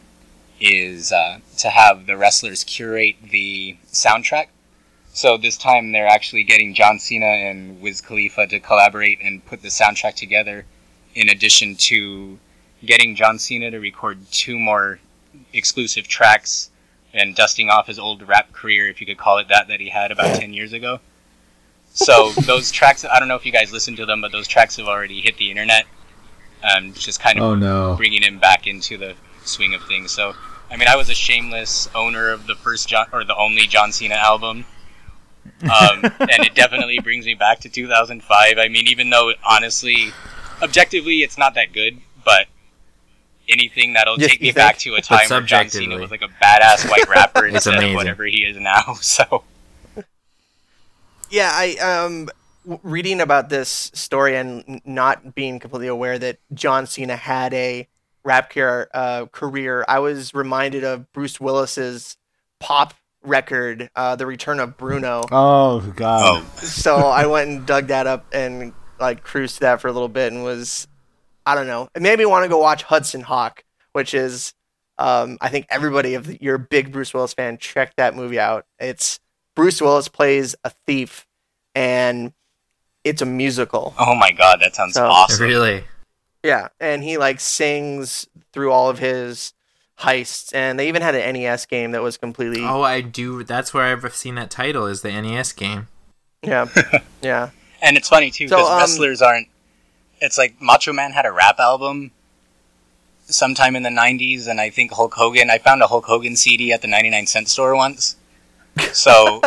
is 0.61 1.13
uh, 1.13 1.39
to 1.59 1.69
have 1.69 2.07
the 2.07 2.17
wrestlers 2.17 2.65
curate 2.65 3.17
the 3.31 3.77
soundtrack. 3.93 4.47
So 5.13 5.37
this 5.37 5.57
time 5.57 5.93
they're 5.93 6.07
actually 6.07 6.45
getting 6.45 6.75
John 6.75 6.99
Cena 6.99 7.27
and 7.27 7.81
Wiz 7.81 8.01
Khalifa 8.01 8.47
to 8.49 8.61
collaborate 8.61 9.19
and 9.21 9.45
put 9.45 9.63
the 9.63 9.69
soundtrack 9.69 10.15
together, 10.15 10.65
in 11.19 11.29
addition 11.29 11.75
to 11.75 12.39
getting 12.87 13.17
John 13.17 13.41
Cena 13.41 13.73
to 13.73 13.79
record 13.81 14.19
two 14.31 14.57
more 14.57 15.01
exclusive 15.53 16.07
tracks 16.07 16.71
and 17.13 17.35
dusting 17.35 17.69
off 17.69 17.89
his 17.89 17.99
old 17.99 18.23
rap 18.29 18.53
career, 18.53 18.89
if 18.89 19.01
you 19.01 19.07
could 19.07 19.19
call 19.19 19.39
it 19.39 19.49
that, 19.49 19.67
that 19.67 19.81
he 19.81 19.89
had 19.89 20.13
about 20.13 20.37
10 20.37 20.53
years 20.53 20.73
ago. 20.73 21.01
So 21.93 22.31
those 22.47 22.71
tracks, 22.71 23.05
I 23.05 23.19
don't 23.19 23.27
know 23.27 23.35
if 23.35 23.45
you 23.45 23.51
guys 23.51 23.73
listened 23.73 23.97
to 23.97 24.07
them, 24.07 24.21
but 24.21 24.31
those 24.31 24.47
tracks 24.47 24.77
have 24.77 24.87
already 24.87 25.21
hit 25.21 25.37
the 25.39 25.51
internet. 25.51 25.87
Um, 26.63 26.93
just 26.93 27.19
kind 27.21 27.37
of 27.39 27.45
Oh 27.45 27.55
no. 27.57 27.97
bringing 27.97 28.23
him 28.23 28.39
back 28.39 28.69
into 28.69 28.97
the 28.97 29.17
swing 29.45 29.75
of 29.75 29.83
things. 29.87 30.13
So, 30.13 30.35
I 30.71 30.77
mean, 30.77 30.87
I 30.87 30.95
was 30.95 31.11
a 31.11 31.15
shameless 31.15 31.89
owner 31.97 32.31
of 32.31 32.47
the 32.47 32.55
first 32.55 32.89
John 32.89 33.07
or 33.13 33.25
the 33.25 33.37
only 33.37 33.67
John 33.67 33.91
Cena 33.91 34.15
album, 34.15 34.65
um, 35.63 36.05
and 36.21 36.45
it 36.47 36.55
definitely 36.55 37.01
brings 37.01 37.27
me 37.27 37.35
back 37.35 37.59
to 37.61 37.69
2005. 37.69 38.59
I 38.59 38.69
mean, 38.69 38.87
even 38.87 39.11
though 39.11 39.33
honestly, 39.45 40.13
objectively, 40.63 41.23
it's 41.23 41.39
not 41.39 41.55
that 41.55 41.73
good, 41.73 41.99
but 42.25 42.47
anything 43.49 43.95
that'll 43.95 44.21
You- 44.21 44.29
take 44.29 44.41
me 44.41 44.49
think? 44.49 44.57
back 44.57 44.79
to 44.79 44.95
a 44.95 45.01
time 45.01 45.29
where 45.29 45.41
John 45.43 45.69
Cena 45.71 45.97
was 45.99 46.11
like 46.11 46.23
a 46.23 46.29
badass 46.43 46.89
white 46.91 47.09
rapper 47.15 47.47
instead 47.47 47.75
amazing. 47.75 47.91
of 47.91 47.97
whatever 47.97 48.25
he 48.25 48.45
is 48.45 48.57
now. 48.57 48.95
So 49.01 49.45
Yeah, 51.31 51.51
I 51.53 51.77
um 51.77 52.29
w- 52.65 52.81
reading 52.83 53.21
about 53.21 53.49
this 53.49 53.91
story 53.95 54.37
and 54.37 54.81
not 54.85 55.35
being 55.35 55.59
completely 55.59 55.89
aware 55.89 56.19
that 56.19 56.39
John 56.55 56.87
Cena 56.87 57.17
had 57.17 57.53
a 57.55 57.87
rap 58.25 58.51
career, 58.51 58.89
uh, 58.95 59.27
career 59.27 59.85
I 59.89 59.99
was 60.01 60.35
reminded 60.35 60.85
of 60.85 61.11
Bruce 61.13 61.41
Willis's 61.41 62.17
pop 62.61 62.95
record, 63.23 63.91
uh, 63.97 64.17
"The 64.17 64.27
Return 64.27 64.61
of 64.61 64.77
Bruno." 64.77 65.25
Oh 65.31 65.81
God. 65.97 66.43
oh, 66.45 66.59
so 66.59 66.97
I 66.97 67.27
went 67.27 67.49
and 67.51 67.67
dug 67.67 67.87
that 67.89 68.07
up 68.07 68.27
and 68.33 68.73
like 69.01 69.23
cruised 69.23 69.55
to 69.57 69.61
that 69.61 69.81
for 69.81 69.89
a 69.89 69.93
little 69.93 70.09
bit 70.09 70.33
and 70.33 70.43
was, 70.45 70.89
I 71.47 71.55
don't 71.55 71.67
know, 71.67 71.89
it 71.95 72.03
made 72.03 72.19
me 72.19 72.27
want 72.27 72.45
to 72.45 72.49
go 72.49 72.59
watch 72.59 72.83
Hudson 72.85 73.21
Hawk, 73.23 73.65
which 73.93 74.15
is, 74.15 74.55
um, 74.99 75.39
I 75.41 75.49
think 75.49 75.67
everybody 75.71 76.15
if 76.15 76.41
you're 76.43 76.57
a 76.57 76.59
big 76.59 76.91
Bruce 76.93 77.15
Willis 77.15 77.33
fan, 77.35 77.59
check 77.59 77.95
that 77.97 78.17
movie 78.17 78.41
out. 78.41 78.67
It's 78.81 79.21
Bruce 79.55 79.81
Willis 79.81 80.09
plays 80.09 80.55
a 80.65 80.71
thief, 80.87 81.27
and 81.75 82.33
it's 83.05 83.23
a 83.23 83.27
musical. 83.27 83.95
oh 83.99 84.15
my 84.15 84.33
god, 84.33 84.59
that 84.61 84.75
sounds 84.75 84.95
So- 84.95 85.07
awesome. 85.07 85.47
Really? 85.47 85.85
Yeah, 86.45 86.69
and 86.81 87.03
he 87.03 87.19
like 87.19 87.41
sings 87.41 88.27
through 88.53 88.71
all 88.73 88.89
of 88.91 88.99
his 89.01 89.53
heists, 90.01 90.55
and 90.55 90.79
they 90.79 90.89
even 90.89 91.03
had 91.03 91.15
an 91.17 91.33
NES 91.35 91.67
game 91.67 91.91
that 91.91 92.03
was 92.03 92.17
completely 92.17 92.63
Oh, 92.65 92.83
I 92.83 93.01
do. 93.01 93.43
That's 93.43 93.75
where 93.75 93.85
I've 93.85 94.15
seen 94.15 94.37
that 94.37 94.49
title 94.51 94.87
is 94.87 95.03
the 95.03 95.11
NES 95.11 95.53
game. 95.53 95.89
yeah, 96.43 96.67
yeah. 97.23 97.51
And 97.81 97.97
it's 97.97 98.09
funny 98.09 98.31
too 98.31 98.49
So, 98.49 98.57
because 98.57 98.71
um, 98.71 98.79
wrestlers 98.79 99.23
aren't. 99.23 99.49
It's 100.21 100.37
like 100.37 100.61
Macho 100.61 100.93
Man 100.93 101.13
had 101.13 101.27
a 101.27 101.33
rap 101.33 101.59
album 101.59 102.11
sometime 103.27 103.77
in 103.77 103.83
the 103.83 103.91
'90s, 103.91 104.49
and 104.49 104.61
I 104.61 104.71
think 104.71 104.93
Hulk 104.93 105.15
Hogan. 105.15 105.51
I 105.51 105.59
found 105.59 105.83
a 105.83 105.87
Hulk 105.87 106.07
Hogan 106.07 106.37
CD 106.37 106.73
at 106.73 106.83
the 106.83 106.89
99 106.89 107.27
cent 107.27 107.49
store 107.49 107.75
once. 107.77 108.17
So, 108.93 109.43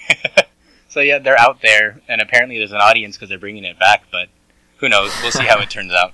so 0.88 1.00
yeah, 1.00 1.18
they're 1.18 1.38
out 1.38 1.62
there, 1.62 2.00
and 2.08 2.20
apparently 2.20 2.58
there's 2.58 2.72
an 2.72 2.80
audience 2.80 3.16
because 3.16 3.28
they're 3.28 3.38
bringing 3.38 3.64
it 3.64 3.78
back. 3.78 4.04
But 4.10 4.28
who 4.78 4.88
knows? 4.88 5.12
We'll 5.22 5.32
see 5.32 5.44
how 5.44 5.60
it 5.60 5.70
turns 5.70 5.92
out. 5.92 6.12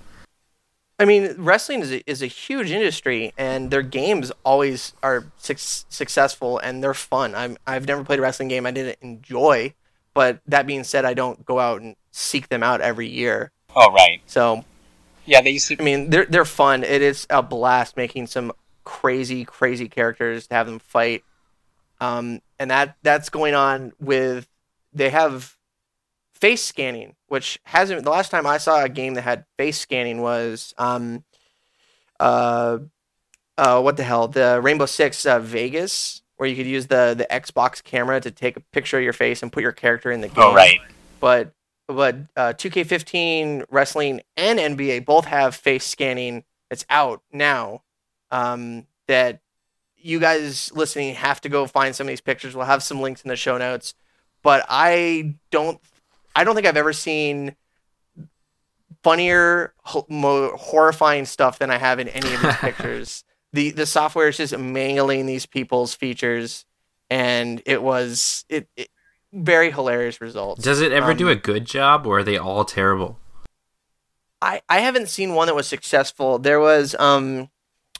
I 1.00 1.06
mean, 1.06 1.34
wrestling 1.38 1.80
is 1.80 1.92
a, 1.92 2.10
is 2.10 2.20
a 2.20 2.26
huge 2.26 2.70
industry, 2.70 3.32
and 3.38 3.70
their 3.70 3.80
games 3.82 4.30
always 4.44 4.92
are 5.02 5.24
suc 5.38 5.56
successful 5.58 6.58
and 6.58 6.84
they're 6.84 6.92
fun. 6.92 7.34
I'm 7.34 7.56
I've 7.66 7.88
never 7.88 8.04
played 8.04 8.18
a 8.18 8.22
wrestling 8.22 8.48
game 8.48 8.66
I 8.66 8.70
didn't 8.70 8.98
enjoy, 9.00 9.72
but 10.14 10.40
that 10.46 10.66
being 10.66 10.84
said, 10.84 11.04
I 11.04 11.14
don't 11.14 11.44
go 11.44 11.58
out 11.58 11.80
and 11.80 11.96
seek 12.10 12.48
them 12.48 12.62
out 12.62 12.80
every 12.80 13.08
year. 13.08 13.52
Oh 13.74 13.92
right, 13.92 14.20
So 14.26 14.64
yeah, 15.26 15.40
they 15.42 15.50
used 15.50 15.68
to. 15.68 15.76
I 15.78 15.84
mean, 15.84 16.10
they're 16.10 16.26
they're 16.26 16.44
fun. 16.44 16.82
It 16.82 17.02
is 17.02 17.26
a 17.30 17.42
blast 17.42 17.96
making 17.96 18.26
some 18.26 18.52
crazy, 18.84 19.44
crazy 19.44 19.88
characters 19.88 20.46
to 20.48 20.54
have 20.54 20.66
them 20.66 20.78
fight. 20.80 21.22
Um, 22.00 22.40
and 22.58 22.70
that 22.70 22.96
that's 23.02 23.28
going 23.28 23.54
on 23.54 23.92
with 24.00 24.48
they 24.92 25.10
have 25.10 25.56
face 26.32 26.64
scanning, 26.64 27.14
which 27.28 27.60
hasn't. 27.64 28.04
The 28.04 28.10
last 28.10 28.30
time 28.30 28.46
I 28.46 28.58
saw 28.58 28.82
a 28.82 28.88
game 28.88 29.14
that 29.14 29.22
had 29.22 29.44
face 29.56 29.78
scanning 29.78 30.20
was 30.20 30.74
um, 30.78 31.24
uh, 32.18 32.78
uh, 33.56 33.80
what 33.80 33.96
the 33.96 34.02
hell? 34.02 34.26
The 34.28 34.60
Rainbow 34.60 34.86
Six 34.86 35.26
uh, 35.26 35.38
Vegas, 35.38 36.22
where 36.40 36.48
you 36.48 36.57
could 36.57 36.64
use 36.66 36.87
the 36.87 37.14
the 37.14 37.26
Xbox 37.31 37.85
camera 37.85 38.18
to 38.18 38.31
take 38.31 38.57
a 38.57 38.61
picture 38.61 38.96
of 38.96 39.05
your 39.05 39.12
face 39.12 39.42
and 39.42 39.53
put 39.53 39.62
your 39.62 39.72
character 39.72 40.11
in 40.11 40.22
the 40.22 40.29
game 40.29 40.38
Oh 40.38 40.55
right, 40.55 40.79
but 41.20 41.53
but 41.87 42.16
uh, 42.35 42.55
2K15 42.55 43.64
wrestling 43.68 44.22
and 44.38 44.59
NBA 44.59 45.05
both 45.05 45.26
have 45.26 45.55
face 45.55 45.85
scanning. 45.85 46.44
that's 46.70 46.87
out 46.88 47.20
now. 47.31 47.83
Um, 48.31 48.87
that 49.07 49.40
you 49.98 50.18
guys 50.18 50.72
listening 50.72 51.14
have 51.16 51.42
to 51.42 51.50
go 51.50 51.66
find 51.66 51.94
some 51.94 52.07
of 52.07 52.09
these 52.09 52.22
pictures. 52.22 52.57
We'll 52.57 52.64
have 52.64 52.83
some 52.83 53.03
links 53.03 53.22
in 53.22 53.29
the 53.29 53.37
show 53.37 53.59
notes. 53.59 53.92
But 54.42 54.64
I 54.68 55.35
don't, 55.50 55.79
I 56.35 56.44
don't 56.44 56.55
think 56.55 56.66
I've 56.66 56.76
ever 56.79 56.94
seen 56.94 57.55
funnier, 59.03 59.74
ho- 59.83 60.07
more 60.09 60.57
horrifying 60.57 61.26
stuff 61.26 61.59
than 61.59 61.70
I 61.70 61.76
have 61.76 61.98
in 61.98 62.09
any 62.09 62.33
of 62.33 62.40
these 62.40 62.57
pictures. 62.61 63.24
The 63.52 63.70
The 63.70 63.86
software 63.86 64.28
is 64.28 64.36
just 64.36 64.56
mangling 64.56 65.26
these 65.26 65.46
people's 65.46 65.94
features, 65.94 66.64
and 67.08 67.62
it 67.66 67.82
was 67.82 68.44
it, 68.48 68.68
it 68.76 68.88
very 69.32 69.70
hilarious 69.70 70.20
results. 70.20 70.62
Does 70.62 70.80
it 70.80 70.92
ever 70.92 71.12
Um, 71.12 71.16
do 71.16 71.28
a 71.28 71.36
good 71.36 71.64
job, 71.64 72.06
or 72.06 72.18
are 72.18 72.24
they 72.24 72.36
all 72.36 72.64
terrible? 72.64 73.18
I, 74.42 74.62
I 74.68 74.80
haven't 74.80 75.08
seen 75.08 75.34
one 75.34 75.46
that 75.48 75.54
was 75.54 75.66
successful. 75.66 76.38
There 76.38 76.60
was 76.60 76.94
um 76.98 77.50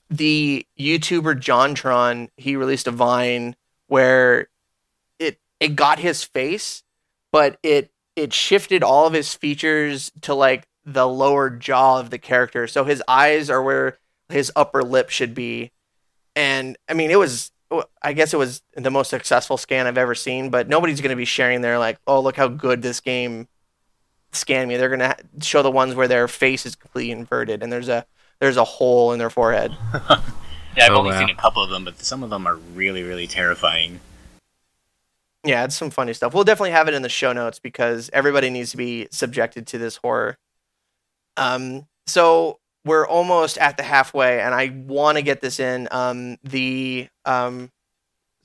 the 0.09 0.67
YouTuber 0.79 1.37
JonTron, 1.41 2.31
he 2.37 2.57
released 2.57 2.89
a 2.89 2.91
Vine 2.91 3.55
where 3.87 4.49
it 5.19 5.39
it 5.61 5.77
got 5.77 5.99
his 5.99 6.25
face, 6.25 6.83
but 7.31 7.59
it 7.63 7.93
it 8.17 8.33
shifted 8.33 8.83
all 8.83 9.07
of 9.07 9.13
his 9.13 9.35
features 9.35 10.11
to 10.23 10.35
like 10.35 10.67
the 10.85 11.07
lower 11.07 11.51
jaw 11.51 12.01
of 12.01 12.11
the 12.11 12.19
character. 12.19 12.67
So 12.67 12.85
his 12.85 13.03
eyes 13.07 13.51
are 13.51 13.63
where 13.63 13.99
his 14.31 14.53
upper 14.57 14.83
lip 14.83 15.11
should 15.11 15.35
be. 15.35 15.73
And 16.37 16.77
I 16.89 16.95
mean 16.95 17.11
it 17.11 17.19
was 17.19 17.53
I 18.03 18.13
guess 18.15 18.35
it 18.35 18.37
was 18.37 18.63
the 18.75 18.91
most 18.91 19.11
successful 19.11 19.57
scan 19.57 19.87
I've 19.87 19.99
ever 19.99 20.15
seen, 20.15 20.51
but 20.51 20.69
nobody's 20.69 21.01
going 21.01 21.11
to 21.11 21.17
be 21.17 21.25
sharing 21.25 21.61
their 21.61 21.79
like, 21.79 21.99
"Oh, 22.07 22.21
look 22.21 22.37
how 22.37 22.49
good 22.49 22.83
this 22.83 22.99
game 23.01 23.47
scanned 24.33 24.69
me. 24.69 24.77
They're 24.77 24.89
gonna 24.89 25.17
show 25.43 25.63
the 25.63 25.71
ones 25.71 25.95
where 25.95 26.09
their 26.09 26.29
face 26.29 26.65
is 26.67 26.77
completely 26.77 27.11
inverted 27.13 27.63
and 27.63 27.73
there's 27.73 27.89
a 27.89 28.07
there's 28.41 28.57
a 28.57 28.65
hole 28.65 29.13
in 29.13 29.19
their 29.19 29.31
forehead. 29.31 29.77
yeah, 29.93 30.87
I've 30.87 30.93
Oh, 30.93 30.99
only 30.99 31.11
wow. 31.11 31.19
seen 31.21 31.31
a 31.31 31.35
couple 31.35 31.63
of 31.63 31.71
them, 31.71 31.85
but 31.85 31.99
some 32.01 32.23
of 32.23 32.31
them 32.31 32.47
are 32.47 32.57
really, 32.57 33.03
really 33.03 33.27
terrifying. 33.27 34.01
Yeah, 35.45 35.65
it's 35.65 35.75
some 35.77 35.91
funny 35.91 36.13
stuff. 36.13 36.35
We'll 36.35 36.45
definitely 36.45 36.73
have 36.73 36.87
it 36.89 36.95
in 36.95 37.03
the 37.03 37.09
show 37.09 37.33
notes 37.33 37.59
because 37.59 38.11
everybody 38.13 38.51
needs 38.51 38.71
to 38.73 38.77
be 38.77 39.09
subjected 39.11 39.67
to 39.69 39.79
this 39.79 39.97
horror. 39.97 40.37
Um, 41.37 41.87
so 42.07 42.59
we're 42.85 43.07
almost 43.07 43.59
at 43.59 43.77
the 43.77 43.83
halfway, 43.83 44.41
and 44.41 44.55
I 44.55 44.73
want 44.87 45.19
to 45.19 45.23
get 45.23 45.41
this 45.41 45.61
in. 45.61 45.89
Um, 45.91 46.39
the 46.43 47.09
um, 47.25 47.71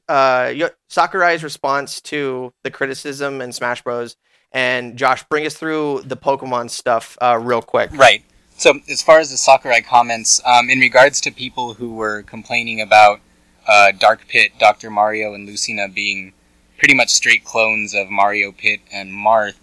uh, 0.08 0.54
Sakurai's 0.89 1.43
response 1.43 2.02
to 2.02 2.54
the 2.63 2.71
criticism 2.71 3.41
in 3.41 3.52
Smash 3.52 3.84
Bros. 3.84 4.15
And 4.52 4.98
Josh, 4.98 5.24
bring 5.24 5.45
us 5.45 5.56
through 5.56 6.04
the 6.06 6.15
Pokemon 6.15 6.69
stuff 6.69 7.17
uh, 7.21 7.38
real 7.41 7.62
quick. 7.62 7.91
Right. 7.93 8.24
So, 8.58 8.80
as 8.89 9.02
far 9.02 9.19
as 9.19 9.32
the 9.32 9.38
Sakurai 9.38 9.82
comments, 9.82 10.39
um, 10.45 10.69
in 10.69 10.80
regards 10.80 11.19
to 11.21 11.32
people 11.32 11.74
who 11.74 11.93
were 11.93 12.24
complaining 12.24 12.80
about 12.80 13.19
uh, 13.67 13.91
Dark 13.91 14.28
Pit, 14.30 14.54
Dr. 14.58 14.89
Mario, 14.89 15.34
and 15.34 15.45
Lucina 15.45 15.89
being 15.89 16.32
pretty 16.78 16.93
much 16.93 17.10
straight 17.10 17.43
clones 17.43 17.93
of 17.93 18.10
Mario 18.10 18.54
Pit 18.54 18.80
and 18.93 19.12
Marth, 19.12 19.56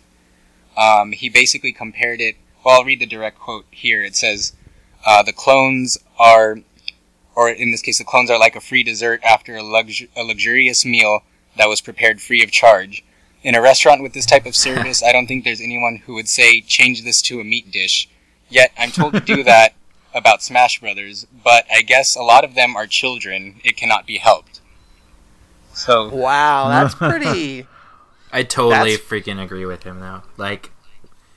um, 0.76 1.12
he 1.12 1.30
basically 1.30 1.72
compared 1.72 2.20
it. 2.20 2.36
Well, 2.62 2.78
I'll 2.78 2.84
read 2.84 3.00
the 3.00 3.06
direct 3.06 3.38
quote 3.38 3.64
here. 3.70 4.04
It 4.04 4.14
says, 4.14 4.52
uh, 5.06 5.22
The 5.22 5.32
clones 5.32 5.98
are, 6.18 6.58
or 7.34 7.48
in 7.50 7.70
this 7.72 7.82
case, 7.82 7.98
the 7.98 8.04
clones 8.04 8.30
are 8.30 8.38
like 8.38 8.56
a 8.56 8.60
free 8.60 8.82
dessert 8.82 9.22
after 9.24 9.56
a, 9.56 9.62
lux- 9.62 10.02
a 10.16 10.22
luxurious 10.22 10.84
meal 10.84 11.20
that 11.56 11.68
was 11.68 11.80
prepared 11.80 12.20
free 12.20 12.42
of 12.42 12.50
charge. 12.50 13.04
In 13.42 13.54
a 13.56 13.60
restaurant 13.60 14.02
with 14.02 14.12
this 14.12 14.24
type 14.26 14.46
of 14.46 14.54
service, 14.54 15.02
I 15.02 15.10
don't 15.12 15.26
think 15.26 15.44
there's 15.44 15.60
anyone 15.60 15.96
who 16.06 16.14
would 16.14 16.28
say, 16.28 16.60
change 16.60 17.02
this 17.02 17.20
to 17.22 17.40
a 17.40 17.44
meat 17.44 17.70
dish. 17.72 18.08
Yet 18.48 18.70
I'm 18.78 18.90
told 18.92 19.14
to 19.14 19.20
do 19.20 19.42
that 19.52 19.74
about 20.14 20.42
Smash 20.42 20.78
Brothers, 20.80 21.26
but 21.42 21.64
I 21.74 21.82
guess 21.82 22.14
a 22.14 22.22
lot 22.22 22.44
of 22.44 22.54
them 22.54 22.76
are 22.76 22.86
children. 22.86 23.60
It 23.64 23.76
cannot 23.76 24.06
be 24.06 24.18
helped. 24.18 24.60
So, 25.74 26.14
Wow, 26.14 26.68
that's 26.68 26.94
pretty. 26.96 27.66
I 28.32 28.42
totally 28.44 28.92
That's- 28.96 28.98
freaking 28.98 29.42
agree 29.42 29.66
with 29.66 29.82
him 29.82 30.00
though. 30.00 30.22
Like, 30.36 30.70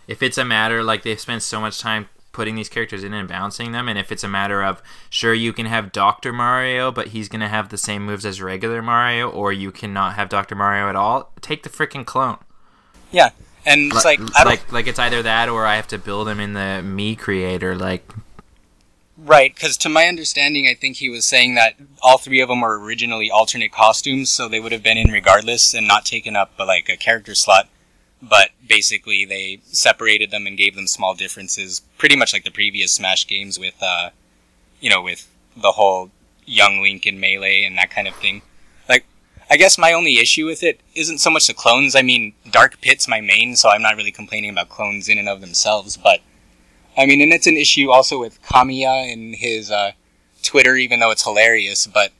if 0.07 0.21
it's 0.21 0.37
a 0.37 0.45
matter 0.45 0.83
like 0.83 1.03
they've 1.03 1.19
spent 1.19 1.41
so 1.43 1.59
much 1.59 1.79
time 1.79 2.07
putting 2.35 2.55
these 2.55 2.69
characters 2.69 3.03
in 3.03 3.13
and 3.13 3.29
bouncing 3.29 3.71
them, 3.71 3.87
and 3.87 3.97
if 3.97 4.11
it's 4.11 4.23
a 4.23 4.27
matter 4.27 4.61
of 4.61 4.83
sure 5.09 5.33
you 5.33 5.53
can 5.53 5.65
have 5.65 5.91
Doctor 5.93 6.33
Mario, 6.33 6.91
but 6.91 7.07
he's 7.07 7.29
gonna 7.29 7.47
have 7.47 7.69
the 7.69 7.77
same 7.77 8.05
moves 8.05 8.25
as 8.25 8.41
regular 8.41 8.81
Mario, 8.81 9.29
or 9.29 9.53
you 9.53 9.71
cannot 9.71 10.15
have 10.15 10.27
Doctor 10.27 10.53
Mario 10.53 10.89
at 10.89 10.95
all, 10.95 11.31
take 11.39 11.63
the 11.63 11.69
freaking 11.69 12.05
clone. 12.05 12.37
yeah. 13.11 13.29
And 13.67 13.91
it's 13.91 14.05
like, 14.05 14.19
I 14.37 14.43
don't, 14.43 14.45
like 14.45 14.71
like 14.71 14.87
it's 14.87 14.99
either 14.99 15.23
that 15.23 15.49
or 15.49 15.65
I 15.65 15.75
have 15.77 15.87
to 15.87 15.97
build 15.97 16.27
him 16.27 16.39
in 16.39 16.53
the 16.53 16.83
Mii 16.83 17.17
creator. 17.17 17.75
Like, 17.75 18.07
right, 19.17 19.51
because 19.55 19.75
to 19.77 19.89
my 19.89 20.05
understanding, 20.05 20.67
I 20.67 20.75
think 20.75 20.97
he 20.97 21.09
was 21.09 21.25
saying 21.25 21.55
that 21.55 21.73
all 22.03 22.19
three 22.19 22.41
of 22.41 22.49
them 22.49 22.61
were 22.61 22.79
originally 22.79 23.31
alternate 23.31 23.71
costumes, 23.71 24.29
so 24.29 24.47
they 24.47 24.59
would 24.59 24.71
have 24.71 24.83
been 24.83 24.99
in 24.99 25.09
regardless 25.11 25.73
and 25.73 25.87
not 25.87 26.05
taken 26.05 26.35
up 26.35 26.51
like 26.59 26.89
a 26.89 26.97
character 26.97 27.33
slot. 27.33 27.67
But 28.21 28.51
basically, 28.67 29.25
they 29.25 29.59
separated 29.65 30.31
them 30.31 30.47
and 30.47 30.57
gave 30.57 30.75
them 30.75 30.87
small 30.87 31.13
differences, 31.15 31.81
pretty 31.97 32.15
much 32.15 32.33
like 32.33 32.43
the 32.43 32.51
previous 32.51 32.91
Smash 32.91 33.27
games 33.27 33.59
with, 33.59 33.75
uh, 33.81 34.09
you 34.79 34.89
know, 34.89 35.01
with 35.01 35.27
the 35.55 35.73
whole 35.73 36.11
young 36.45 36.81
Link 36.81 37.05
in 37.05 37.19
Melee 37.19 37.63
and 37.63 37.77
that 37.77 37.89
kind 37.89 38.07
of 38.07 38.15
thing. 38.15 38.41
Like, 38.87 39.05
I 39.49 39.57
guess 39.57 39.77
my 39.77 39.93
only 39.93 40.17
issue 40.17 40.45
with 40.45 40.63
it 40.63 40.79
isn't 40.93 41.19
so 41.19 41.29
much 41.29 41.47
the 41.47 41.53
clones. 41.53 41.95
I 41.95 42.01
mean, 42.01 42.33
Dark 42.49 42.81
Pit's 42.81 43.07
my 43.07 43.21
main, 43.21 43.55
so 43.55 43.69
I'm 43.69 43.81
not 43.81 43.95
really 43.95 44.11
complaining 44.11 44.51
about 44.51 44.69
clones 44.69 45.07
in 45.09 45.17
and 45.17 45.29
of 45.29 45.41
themselves. 45.41 45.97
But 45.97 46.21
I 46.97 47.05
mean, 47.05 47.21
and 47.21 47.33
it's 47.33 47.47
an 47.47 47.57
issue 47.57 47.91
also 47.91 48.19
with 48.19 48.41
Kamiya 48.43 49.11
and 49.11 49.35
his 49.35 49.71
uh, 49.71 49.91
Twitter, 50.43 50.75
even 50.75 50.99
though 50.99 51.11
it's 51.11 51.23
hilarious. 51.23 51.87
But 51.87 52.11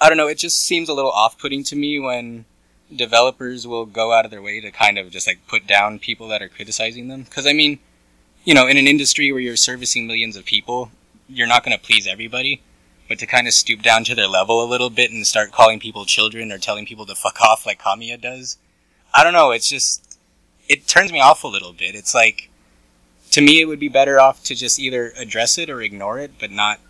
I 0.00 0.08
don't 0.08 0.18
know, 0.18 0.28
it 0.28 0.38
just 0.38 0.60
seems 0.60 0.88
a 0.88 0.94
little 0.94 1.10
off-putting 1.10 1.64
to 1.64 1.76
me 1.76 1.98
when 1.98 2.44
developers 2.94 3.66
will 3.66 3.86
go 3.86 4.12
out 4.12 4.24
of 4.24 4.30
their 4.30 4.42
way 4.42 4.60
to 4.60 4.70
kind 4.70 4.98
of 4.98 5.10
just 5.10 5.26
like 5.26 5.46
put 5.46 5.66
down 5.66 5.98
people 5.98 6.28
that 6.28 6.42
are 6.42 6.48
criticizing 6.48 7.08
them. 7.08 7.22
Because 7.22 7.46
I 7.46 7.52
mean, 7.52 7.78
you 8.44 8.54
know, 8.54 8.66
in 8.66 8.76
an 8.76 8.86
industry 8.86 9.30
where 9.32 9.40
you're 9.40 9.56
servicing 9.56 10.06
millions 10.06 10.36
of 10.36 10.44
people, 10.44 10.90
you're 11.28 11.46
not 11.46 11.64
going 11.64 11.76
to 11.76 11.84
please 11.84 12.06
everybody. 12.06 12.62
But 13.08 13.18
to 13.20 13.26
kind 13.26 13.46
of 13.46 13.54
stoop 13.54 13.80
down 13.80 14.04
to 14.04 14.14
their 14.14 14.28
level 14.28 14.62
a 14.62 14.68
little 14.68 14.90
bit 14.90 15.10
and 15.10 15.26
start 15.26 15.50
calling 15.50 15.80
people 15.80 16.04
children 16.04 16.52
or 16.52 16.58
telling 16.58 16.84
people 16.84 17.06
to 17.06 17.14
fuck 17.14 17.40
off 17.40 17.64
like 17.64 17.80
Kamiya 17.80 18.20
does, 18.20 18.58
I 19.14 19.24
don't 19.24 19.32
know. 19.32 19.50
It's 19.50 19.68
just 19.68 20.18
it 20.68 20.86
turns 20.86 21.10
me 21.10 21.20
off 21.20 21.42
a 21.42 21.48
little 21.48 21.72
bit. 21.72 21.94
It's 21.94 22.14
like 22.14 22.50
to 23.30 23.40
me, 23.40 23.60
it 23.60 23.66
would 23.66 23.80
be 23.80 23.88
better 23.88 24.20
off 24.20 24.42
to 24.44 24.54
just 24.54 24.78
either 24.78 25.12
address 25.16 25.58
it 25.58 25.70
or 25.70 25.80
ignore 25.80 26.18
it, 26.18 26.32
but 26.38 26.50
not 26.50 26.80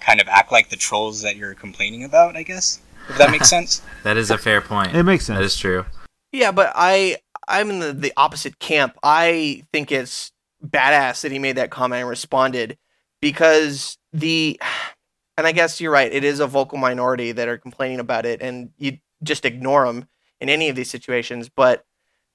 kind 0.00 0.20
of 0.20 0.28
act 0.28 0.52
like 0.52 0.68
the 0.68 0.76
trolls 0.76 1.22
that 1.22 1.36
you're 1.36 1.54
complaining 1.54 2.04
about. 2.04 2.36
I 2.36 2.42
guess 2.42 2.80
if 3.08 3.18
that 3.18 3.30
makes 3.30 3.48
sense. 3.48 3.82
That 4.02 4.16
is 4.16 4.30
a 4.30 4.38
fair 4.38 4.60
point. 4.60 4.94
It 4.94 5.02
makes 5.02 5.26
sense. 5.26 5.36
That 5.36 5.44
is 5.44 5.56
true. 5.56 5.84
Yeah, 6.30 6.52
but 6.52 6.70
I 6.76 7.16
I'm 7.48 7.70
in 7.70 7.80
the, 7.80 7.92
the 7.92 8.12
opposite 8.16 8.60
camp. 8.60 8.96
I 9.02 9.64
think 9.72 9.90
it's 9.90 10.30
badass 10.64 11.22
that 11.22 11.32
he 11.32 11.40
made 11.40 11.56
that 11.56 11.70
comment 11.70 12.00
and 12.02 12.08
responded 12.08 12.78
because 13.20 13.98
the 14.12 14.60
and 15.36 15.46
I 15.46 15.52
guess 15.52 15.80
you're 15.80 15.92
right. 15.92 16.12
It 16.12 16.24
is 16.24 16.40
a 16.40 16.46
vocal 16.46 16.78
minority 16.78 17.32
that 17.32 17.48
are 17.48 17.58
complaining 17.58 18.00
about 18.00 18.26
it, 18.26 18.40
and 18.40 18.70
you 18.78 18.98
just 19.22 19.44
ignore 19.44 19.86
them 19.86 20.08
in 20.40 20.48
any 20.48 20.68
of 20.68 20.76
these 20.76 20.90
situations. 20.90 21.48
But 21.48 21.84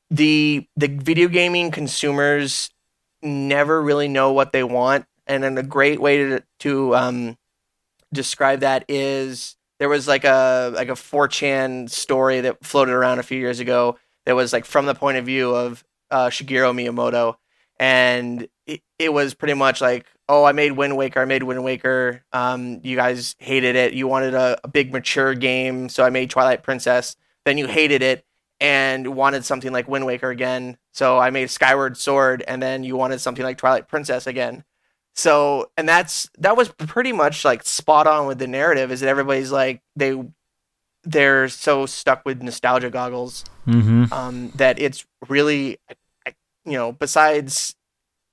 the 0.09 0.67
the 0.75 0.87
video 0.87 1.27
gaming 1.27 1.71
consumers 1.71 2.69
never 3.21 3.81
really 3.81 4.07
know 4.07 4.33
what 4.33 4.51
they 4.51 4.63
want, 4.63 5.05
and 5.25 5.43
then 5.43 5.57
a 5.57 5.63
great 5.63 6.01
way 6.01 6.17
to 6.17 6.43
to 6.59 6.95
um, 6.95 7.37
describe 8.13 8.59
that 8.59 8.85
is 8.87 9.55
there 9.81 9.89
was 9.89 10.07
like 10.07 10.25
a 10.25 10.71
like 10.75 10.89
a 10.89 10.93
4chan 10.93 11.89
story 11.89 12.41
that 12.41 12.63
floated 12.63 12.93
around 12.93 13.17
a 13.17 13.23
few 13.23 13.39
years 13.39 13.59
ago 13.59 13.97
that 14.27 14.35
was 14.35 14.53
like 14.53 14.63
from 14.63 14.85
the 14.85 14.93
point 14.93 15.17
of 15.17 15.25
view 15.25 15.55
of 15.55 15.83
uh, 16.11 16.27
Shigeru 16.27 16.71
Miyamoto, 16.71 17.37
and 17.79 18.47
it, 18.67 18.81
it 18.99 19.11
was 19.11 19.33
pretty 19.33 19.55
much 19.55 19.81
like, 19.81 20.05
oh, 20.29 20.43
I 20.43 20.51
made 20.51 20.73
Wind 20.73 20.97
Waker, 20.97 21.19
I 21.19 21.25
made 21.25 21.41
Wind 21.41 21.63
Waker. 21.63 22.23
Um, 22.31 22.79
you 22.83 22.95
guys 22.95 23.35
hated 23.39 23.75
it. 23.75 23.93
You 23.93 24.07
wanted 24.07 24.35
a, 24.35 24.59
a 24.63 24.67
big 24.67 24.93
mature 24.93 25.33
game, 25.33 25.89
so 25.89 26.03
I 26.03 26.11
made 26.11 26.29
Twilight 26.29 26.61
Princess. 26.61 27.15
Then 27.43 27.57
you 27.57 27.65
hated 27.65 28.03
it 28.03 28.23
and 28.59 29.15
wanted 29.15 29.45
something 29.45 29.73
like 29.73 29.87
Wind 29.87 30.05
Waker 30.05 30.29
again, 30.29 30.77
so 30.91 31.17
I 31.17 31.31
made 31.31 31.49
Skyward 31.49 31.97
Sword, 31.97 32.43
and 32.47 32.61
then 32.61 32.83
you 32.83 32.95
wanted 32.95 33.19
something 33.19 33.43
like 33.43 33.57
Twilight 33.57 33.87
Princess 33.87 34.27
again. 34.27 34.63
So, 35.13 35.69
and 35.77 35.87
that's 35.87 36.29
that 36.39 36.55
was 36.55 36.69
pretty 36.69 37.11
much 37.11 37.43
like 37.43 37.63
spot 37.63 38.07
on 38.07 38.27
with 38.27 38.39
the 38.39 38.47
narrative. 38.47 38.91
Is 38.91 39.01
that 39.01 39.09
everybody's 39.09 39.51
like 39.51 39.81
they 39.95 40.21
they're 41.03 41.49
so 41.49 41.85
stuck 41.85 42.23
with 42.25 42.41
nostalgia 42.41 42.89
goggles 42.89 43.43
Mm-hmm. 43.67 44.11
um, 44.11 44.51
that 44.55 44.79
it's 44.79 45.05
really, 45.29 45.77
you 46.65 46.73
know, 46.73 46.91
besides, 46.91 47.75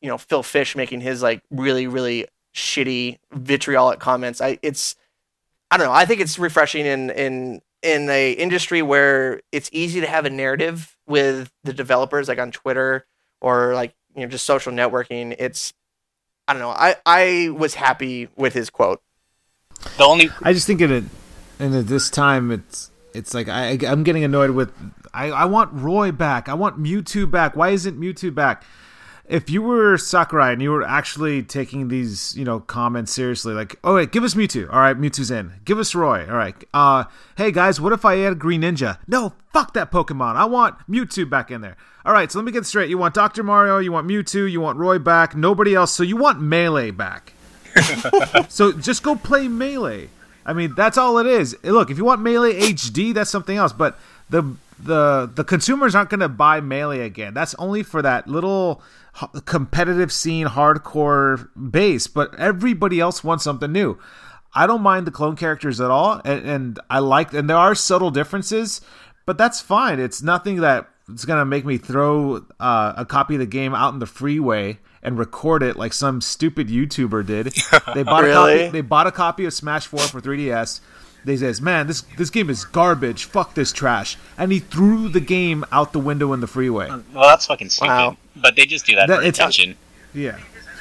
you 0.01 0.09
know, 0.09 0.17
Phil 0.17 0.43
Fish 0.43 0.75
making 0.75 1.03
his 1.03 1.23
like 1.23 1.43
really, 1.51 1.87
really 1.87 2.27
shitty 2.55 3.19
vitriolic 3.33 4.01
comments. 4.01 4.41
I 4.41 4.59
it's, 4.63 4.97
I 5.71 5.77
don't 5.77 5.87
know. 5.87 5.93
I 5.93 6.07
think 6.07 6.21
it's 6.21 6.39
refreshing 6.39 6.87
in 6.87 7.11
in 7.11 7.61
in 7.83 8.09
a 8.09 8.33
industry 8.33 8.81
where 8.81 9.43
it's 9.53 9.69
easy 9.73 10.01
to 10.01 10.07
have 10.07 10.25
a 10.25 10.31
narrative 10.31 10.97
with 11.07 11.53
the 11.63 11.75
developers, 11.75 12.27
like 12.29 12.39
on 12.39 12.51
Twitter 12.51 13.07
or 13.43 13.75
like 13.75 13.95
you 14.15 14.23
know 14.23 14.29
just 14.29 14.47
social 14.47 14.73
networking. 14.73 15.37
It's, 15.39 15.75
I 16.49 16.55
don't 16.55 16.63
know. 16.63 16.71
I 16.71 16.97
I 17.05 17.51
was 17.51 17.75
happy 17.75 18.29
with 18.35 18.55
his 18.55 18.71
quote. 18.71 19.03
The 19.99 20.05
only 20.05 20.31
I 20.43 20.55
just 20.55 20.67
think 20.67 20.81
in 20.81 20.91
it, 20.91 21.05
and 21.61 21.75
at 21.75 21.87
this 21.87 22.09
time, 22.09 22.51
it's 22.51 22.91
it's 23.15 23.35
like 23.35 23.49
I 23.49 23.79
I'm 23.87 24.03
getting 24.03 24.25
annoyed 24.25 24.51
with. 24.51 24.73
I 25.13 25.27
I 25.27 25.45
want 25.45 25.71
Roy 25.75 26.11
back. 26.11 26.49
I 26.49 26.55
want 26.55 26.83
Mewtwo 26.83 27.31
back. 27.31 27.55
Why 27.55 27.69
isn't 27.69 28.01
Mewtwo 28.01 28.35
back? 28.35 28.65
If 29.29 29.51
you 29.51 29.61
were 29.61 29.99
Sakurai 29.99 30.55
and 30.55 30.63
you 30.63 30.71
were 30.71 30.83
actually 30.83 31.43
taking 31.43 31.89
these, 31.89 32.35
you 32.35 32.45
know, 32.47 32.61
comments 32.61 33.13
seriously, 33.13 33.53
like, 33.53 33.79
oh 33.85 33.97
wait, 33.97 34.11
give 34.11 34.25
us 34.25 34.33
Mewtwo. 34.35 34.73
All 34.73 34.81
right, 34.81 34.99
Mewtwo's 34.99 35.31
in. 35.31 35.53
Give 35.67 35.79
us 35.79 35.95
Roy. 35.95 36.27
All 36.27 36.37
right. 36.37 36.57
Uh, 36.73 37.05
hey 37.37 37.53
guys, 37.53 37.79
what 37.79 37.93
if 37.93 38.07
I 38.07 38.21
add 38.21 38.39
Green 38.39 38.63
Ninja? 38.63 38.99
No, 39.07 39.35
fuck 39.53 39.75
that 39.75 39.93
Pokemon. 39.93 40.37
I 40.37 40.47
want 40.47 40.79
Mewtwo 40.91 41.29
back 41.29 41.51
in 41.51 41.61
there. 41.61 41.77
All 42.07 42.15
right, 42.15 42.33
so 42.33 42.39
let 42.39 42.47
me 42.47 42.53
get 42.53 42.65
straight. 42.65 42.89
You 42.89 42.97
want 42.97 43.13
Dr. 43.13 43.43
Mario, 43.43 43.79
you 43.79 43.93
want 43.93 44.09
Mewtwo, 44.09 44.51
you 44.51 44.63
want 44.63 44.79
Roy 44.79 44.99
back, 44.99 45.37
nobody 45.37 45.75
else. 45.75 45.93
So 45.93 46.03
you 46.03 46.17
want 46.17 46.41
Melee 46.41 46.91
back. 46.91 47.35
so 48.49 48.73
just 48.73 49.03
go 49.03 49.15
play 49.15 49.47
Melee. 49.47 50.09
I 50.47 50.55
mean, 50.55 50.75
that's 50.75 50.97
all 50.97 51.19
it 51.19 51.27
is. 51.27 51.55
Look, 51.63 51.91
if 51.91 51.99
you 51.99 52.07
want 52.07 52.23
Melee 52.23 52.59
HD, 52.59 53.13
that's 53.13 53.29
something 53.29 53.59
else. 53.59 53.75
But 53.75 53.99
the 54.31 54.57
the 54.81 55.31
the 55.33 55.45
consumers 55.45 55.95
aren't 55.95 56.11
going 56.11 56.21
to 56.21 56.29
buy 56.29 56.61
Melee 56.61 57.01
again. 57.01 57.35
That's 57.35 57.55
only 57.55 57.83
for 57.83 58.03
that 58.03 58.29
little 58.29 58.83
competitive 59.45 60.13
scene, 60.13 60.47
hardcore 60.47 61.49
base. 61.71 62.07
But 62.07 62.35
everybody 62.37 63.01
else 63.01 63.25
wants 63.25 63.45
something 63.45 63.73
new. 63.73 63.99
I 64.55 64.67
don't 64.67 64.83
mind 64.83 65.07
the 65.07 65.11
clone 65.11 65.37
characters 65.37 65.81
at 65.81 65.91
all, 65.91 66.21
and, 66.25 66.47
and 66.47 66.81
I 66.89 67.01
like. 67.01 67.33
And 67.33 67.49
there 67.49 67.57
are 67.57 67.75
subtle 67.75 68.11
differences, 68.11 68.81
but 69.27 69.37
that's 69.39 69.61
fine. 69.61 70.01
It's 70.01 70.23
nothing 70.23 70.61
that 70.63 70.89
it's 71.09 71.25
gonna 71.25 71.45
make 71.45 71.65
me 71.65 71.79
throw 71.79 72.45
uh, 72.61 72.95
a 72.97 73.05
copy 73.05 73.35
of 73.35 73.41
the 73.41 73.47
game 73.47 73.75
out 73.75 73.93
in 73.93 73.99
the 73.99 74.07
freeway 74.07 74.79
and 75.03 75.19
record 75.19 75.63
it 75.63 75.77
like 75.77 75.93
some 75.93 76.21
stupid 76.21 76.69
YouTuber 76.69 77.25
did. 77.27 77.47
They 77.95 78.03
bought 78.03 78.25
a 78.25 78.33
copy. 78.33 78.69
They 78.69 78.81
bought 78.81 79.07
a 79.07 79.13
copy 79.13 79.45
of 79.45 79.53
Smash 79.55 79.87
Four 79.87 80.01
for 80.01 80.21
3DS. 80.21 80.81
They 81.25 81.37
says, 81.37 81.61
"Man, 81.61 81.87
this 81.89 82.03
this 82.17 82.31
game 82.31 82.49
is 82.49 82.65
garbage. 82.65 83.25
Fuck 83.25 83.55
this 83.55 83.73
trash," 83.73 84.17
and 84.39 84.53
he 84.53 84.61
threw 84.61 85.09
the 85.09 85.21
game 85.21 85.65
out 85.73 85.93
the 85.93 85.99
window 85.99 86.33
in 86.33 86.41
the 86.41 86.47
freeway. 86.47 86.89
Um, 86.89 87.05
well, 87.13 87.25
that's 87.29 87.47
fucking 87.47 87.71
stupid. 87.71 87.89
Wow. 87.91 88.17
But 88.37 88.55
they 88.57 88.67
just 88.67 88.87
do 88.87 88.95
that, 88.95 89.09
That- 89.09 89.17
for 89.17 89.23
it's- 89.23 89.35
attention. 89.37 89.77
Yeah. 90.15 90.37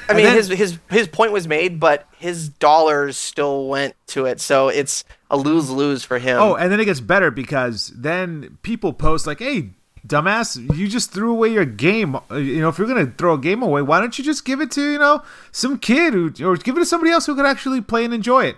I 0.09 0.11
And 0.13 0.17
mean, 0.17 0.25
then- 0.27 0.35
his 0.35 0.47
his 0.49 0.77
his 0.89 1.07
point 1.07 1.31
was 1.31 1.47
made, 1.47 1.79
but 1.79 2.07
his 2.17 2.49
dollars 2.49 3.17
still 3.17 3.67
went 3.67 3.95
to 4.07 4.25
it, 4.25 4.39
so 4.39 4.69
it's 4.69 5.03
a 5.31 5.35
lose 5.37 5.69
lose 5.69 6.03
for 6.05 6.19
him. 6.19 6.39
Oh, 6.39 6.55
and 6.55 6.71
then 6.71 6.79
it 6.79 6.85
gets 6.85 7.01
better 7.01 7.29
because 7.31 7.91
then 7.95 8.57
people 8.61 8.93
post 8.93 9.25
like, 9.27 9.39
"Hey, 9.39 9.71
dumbass, 10.07 10.75
you 10.77 10.87
just 10.87 11.11
threw 11.11 11.31
away 11.31 11.49
your 11.49 11.65
game. 11.65 12.15
Uh, 12.15 12.35
You 12.35 12.61
know, 12.61 12.69
if 12.69 12.77
you're 12.77 12.87
gonna 12.87 13.11
throw 13.17 13.33
a 13.33 13.37
game 13.37 13.61
away, 13.61 13.81
why 13.81 13.99
don't 13.99 14.17
you 14.17 14.23
just 14.23 14.45
give 14.45 14.61
it 14.61 14.71
to 14.71 14.81
you 14.93 14.99
know 14.99 15.21
some 15.51 15.77
kid 15.77 16.13
who, 16.13 16.31
or 16.43 16.55
give 16.57 16.77
it 16.77 16.79
to 16.79 16.85
somebody 16.85 17.11
else 17.11 17.25
who 17.25 17.35
could 17.35 17.45
actually 17.45 17.81
play 17.81 18.05
and 18.05 18.13
enjoy 18.13 18.45
it?" 18.45 18.57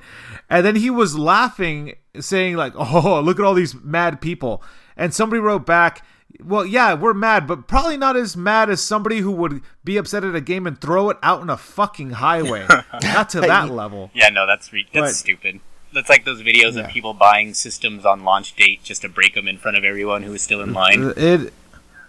And 0.49 0.65
then 0.65 0.75
he 0.75 0.89
was 0.89 1.17
laughing, 1.17 1.95
saying 2.19 2.55
like, 2.55 2.73
"Oh, 2.77 3.19
look 3.21 3.39
at 3.39 3.45
all 3.45 3.53
these 3.53 3.75
mad 3.75 4.21
people." 4.21 4.63
And 4.95 5.13
somebody 5.13 5.39
wrote 5.39 5.65
back. 5.65 6.05
Well, 6.43 6.63
yeah, 6.65 6.93
we're 6.93 7.15
mad, 7.15 7.47
but 7.47 7.67
probably 7.67 7.97
not 7.97 8.15
as 8.15 8.37
mad 8.37 8.69
as 8.69 8.81
somebody 8.81 9.19
who 9.19 9.31
would 9.31 9.61
be 9.83 9.97
upset 9.97 10.23
at 10.23 10.35
a 10.35 10.41
game 10.41 10.67
and 10.67 10.79
throw 10.79 11.09
it 11.09 11.17
out 11.23 11.41
in 11.41 11.49
a 11.49 11.57
fucking 11.57 12.11
highway. 12.11 12.67
not 13.03 13.29
to 13.31 13.41
that 13.41 13.69
level. 13.81 14.11
Yeah, 14.13 14.29
no, 14.29 14.45
that's 14.45 14.71
re- 14.71 14.87
that's 14.93 15.09
But- 15.11 15.15
stupid. 15.15 15.59
That's 15.93 16.09
like 16.09 16.25
those 16.25 16.41
videos 16.41 16.75
Yeah. 16.75 16.81
of 16.85 16.89
people 16.91 17.13
buying 17.13 17.53
systems 17.53 18.05
on 18.05 18.23
launch 18.23 18.55
date 18.55 18.83
just 18.83 19.01
to 19.01 19.09
break 19.09 19.33
them 19.33 19.47
in 19.47 19.57
front 19.57 19.77
of 19.77 19.83
everyone 19.83 20.23
who 20.23 20.33
is 20.33 20.41
still 20.41 20.61
in 20.61 20.73
line. 20.73 21.13
It, 21.17 21.53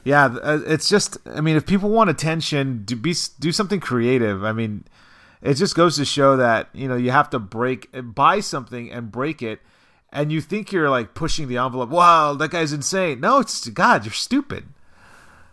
yeah, 0.05 0.27
uh, 0.27 0.61
it's 0.66 0.88
just. 0.88 1.19
I 1.27 1.40
mean, 1.40 1.57
if 1.57 1.66
people 1.66 1.90
want 1.90 2.11
attention, 2.11 2.83
do 2.85 2.97
be 2.97 3.14
do 3.38 3.53
something 3.53 3.81
creative. 3.81 4.45
I 4.45 4.53
mean, 4.53 4.85
it 5.43 5.55
just 5.55 5.75
goes 5.75 5.97
to 5.97 6.05
show 6.05 6.37
that 6.37 6.69
you 6.73 6.88
know 6.88 6.97
you 6.97 7.11
have 7.11 7.31
to 7.31 7.38
break 7.38 7.88
buy 8.14 8.40
something 8.40 8.90
and 8.90 9.11
break 9.12 9.43
it, 9.43 9.61
and 10.12 10.33
you 10.33 10.40
think 10.40 10.73
you're 10.73 10.88
like 10.90 11.14
pushing 11.14 11.49
the 11.49 11.59
envelope. 11.59 11.90
Wow, 11.90 12.35
that 12.35 12.51
guy's 12.51 12.73
insane. 12.73 13.21
No, 13.21 13.40
it's 13.40 13.69
God, 13.69 14.05
you're 14.05 14.12
stupid. 14.12 14.64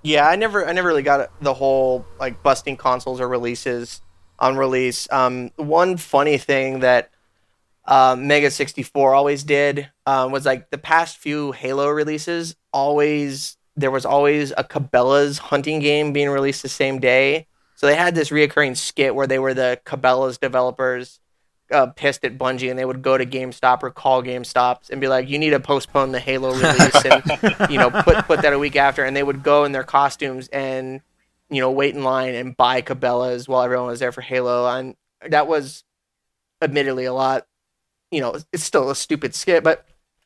Yeah, 0.03 0.27
I 0.27 0.37
never, 0.37 0.65
I 0.65 0.71
never 0.71 0.87
really 0.87 1.03
got 1.03 1.29
the 1.41 1.55
whole 1.55 2.05
like 2.19 2.41
busting 2.41 2.77
consoles 2.77 3.19
or 3.19 3.27
releases 3.27 4.01
on 4.39 4.55
release. 4.55 5.07
Um, 5.11 5.51
one 5.57 5.97
funny 5.97 6.37
thing 6.37 6.79
that 6.79 7.09
uh, 7.87 8.15
Mega 8.17 8.51
sixty 8.51 8.83
four 8.83 9.13
always 9.13 9.43
did 9.43 9.89
um, 10.05 10.31
was 10.31 10.45
like 10.45 10.69
the 10.69 10.77
past 10.77 11.17
few 11.17 11.51
Halo 11.51 11.89
releases. 11.89 12.55
Always 12.73 13.57
there 13.75 13.91
was 13.91 14.05
always 14.05 14.51
a 14.57 14.63
Cabela's 14.63 15.37
hunting 15.37 15.79
game 15.79 16.11
being 16.11 16.29
released 16.29 16.63
the 16.63 16.69
same 16.69 16.99
day. 16.99 17.47
So 17.75 17.85
they 17.85 17.95
had 17.95 18.15
this 18.15 18.31
reoccurring 18.31 18.75
skit 18.75 19.13
where 19.13 19.27
they 19.27 19.37
were 19.37 19.53
the 19.53 19.79
Cabela's 19.85 20.39
developers 20.39 21.19
uh, 21.71 21.87
pissed 21.87 22.23
at 22.23 22.37
Bungie 22.37 22.69
and 22.69 22.79
they 22.79 22.85
would 22.85 23.01
go 23.01 23.17
to 23.17 23.25
GameStop 23.25 23.83
or 23.83 23.91
call 23.91 24.23
GameStops 24.23 24.89
and 24.89 25.01
be 25.01 25.07
like, 25.07 25.29
"You 25.29 25.37
need 25.37 25.51
to 25.51 25.59
postpone 25.59 26.11
the 26.11 26.19
Halo 26.19 26.53
release 26.53 27.05
and 27.05 27.69
you 27.69 27.77
know 27.77 27.91
put 27.91 28.17
put 28.25 28.41
that 28.41 28.53
a 28.53 28.59
week 28.59 28.75
after." 28.75 29.03
And 29.03 29.15
they 29.15 29.23
would 29.23 29.43
go 29.43 29.63
in 29.63 29.71
their 29.71 29.83
costumes 29.83 30.47
and 30.47 31.01
you 31.49 31.61
know 31.61 31.71
wait 31.71 31.95
in 31.95 32.03
line 32.03 32.35
and 32.35 32.55
buy 32.55 32.81
Cabela's 32.81 33.47
while 33.47 33.61
everyone 33.61 33.87
was 33.87 33.99
there 33.99 34.11
for 34.11 34.21
Halo. 34.21 34.67
And 34.67 34.95
that 35.29 35.47
was 35.47 35.83
admittedly 36.61 37.05
a 37.05 37.13
lot. 37.13 37.45
You 38.11 38.21
know, 38.21 38.35
it's 38.53 38.63
still 38.63 38.89
a 38.89 38.95
stupid 38.95 39.35
skit, 39.35 39.63
but 39.63 39.85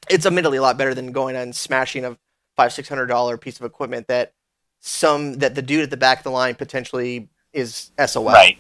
it's 0.10 0.26
admittedly 0.26 0.58
a 0.58 0.62
lot 0.62 0.78
better 0.78 0.94
than 0.94 1.12
going 1.12 1.36
and 1.36 1.56
smashing 1.56 2.06
a 2.06 2.18
five 2.56 2.74
six 2.74 2.88
hundred 2.90 3.08
dollar 3.08 3.38
piece 3.38 3.60
of 3.60 3.66
equipment 3.66 4.08
that 4.08 4.34
some 4.80 5.40
that 5.40 5.56
the 5.56 5.62
dude 5.62 5.84
at 5.84 5.90
the 5.90 5.98
back 5.98 6.20
of 6.20 6.24
the 6.24 6.32
line 6.32 6.56
potentially 6.56 7.30
is 7.54 7.92
SOL. 8.06 8.26
Right. 8.26 8.58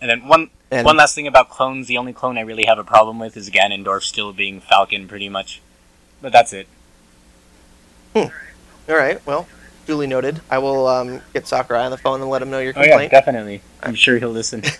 And 0.00 0.10
then 0.10 0.28
one 0.28 0.50
And- 0.70 0.84
one 0.84 0.96
last 0.96 1.14
thing 1.14 1.26
about 1.26 1.48
clones. 1.48 1.86
The 1.86 1.96
only 1.98 2.12
clone 2.12 2.36
I 2.36 2.42
really 2.42 2.64
have 2.66 2.78
a 2.78 2.84
problem 2.84 3.18
with 3.18 3.36
is 3.36 3.48
Ganondorf 3.50 4.02
still 4.02 4.32
being 4.32 4.60
Falcon, 4.60 5.08
pretty 5.08 5.28
much. 5.28 5.60
But 6.20 6.32
that's 6.32 6.52
it. 6.52 6.66
Hmm. 8.14 8.26
All 8.88 8.96
right. 8.96 9.24
Well, 9.26 9.48
duly 9.86 10.06
noted. 10.06 10.40
I 10.50 10.58
will 10.58 10.86
um, 10.86 11.20
get 11.32 11.46
Sakurai 11.46 11.84
on 11.84 11.90
the 11.90 11.96
phone 11.98 12.20
and 12.20 12.30
let 12.30 12.42
him 12.42 12.50
know 12.50 12.58
your 12.60 12.72
Oh 12.76 12.80
yeah, 12.82 12.88
complaint. 12.90 13.10
definitely. 13.10 13.60
I'm 13.82 13.94
sure 13.94 14.18
he'll 14.18 14.30
listen. 14.30 14.62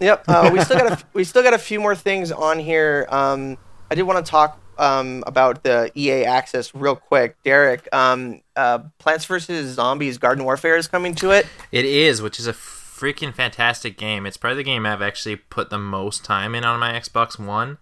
Yep. 0.00 0.24
Uh, 0.28 0.50
we 0.52 0.60
still 0.60 0.78
got 0.78 1.00
a, 1.00 1.04
we 1.12 1.24
still 1.24 1.42
got 1.42 1.54
a 1.54 1.58
few 1.58 1.80
more 1.80 1.94
things 1.94 2.32
on 2.32 2.58
here. 2.58 3.06
Um, 3.10 3.58
I 3.90 3.94
did 3.94 4.02
want 4.02 4.24
to 4.24 4.28
talk 4.28 4.60
um, 4.78 5.24
about 5.26 5.62
the 5.62 5.90
EA 5.94 6.24
Access 6.24 6.74
real 6.74 6.96
quick. 6.96 7.36
Derek, 7.44 7.88
um, 7.94 8.40
uh, 8.56 8.80
Plants 8.98 9.24
vs 9.24 9.74
Zombies: 9.74 10.18
Garden 10.18 10.44
Warfare 10.44 10.76
is 10.76 10.88
coming 10.88 11.14
to 11.16 11.30
it. 11.30 11.46
It 11.72 11.84
is, 11.84 12.22
which 12.22 12.38
is 12.38 12.46
a 12.46 12.52
freaking 12.52 13.34
fantastic 13.34 13.96
game. 13.96 14.26
It's 14.26 14.36
probably 14.36 14.56
the 14.56 14.64
game 14.64 14.86
I've 14.86 15.02
actually 15.02 15.36
put 15.36 15.70
the 15.70 15.78
most 15.78 16.24
time 16.24 16.54
in 16.54 16.64
on 16.64 16.80
my 16.80 16.92
Xbox 16.92 17.38
One. 17.38 17.78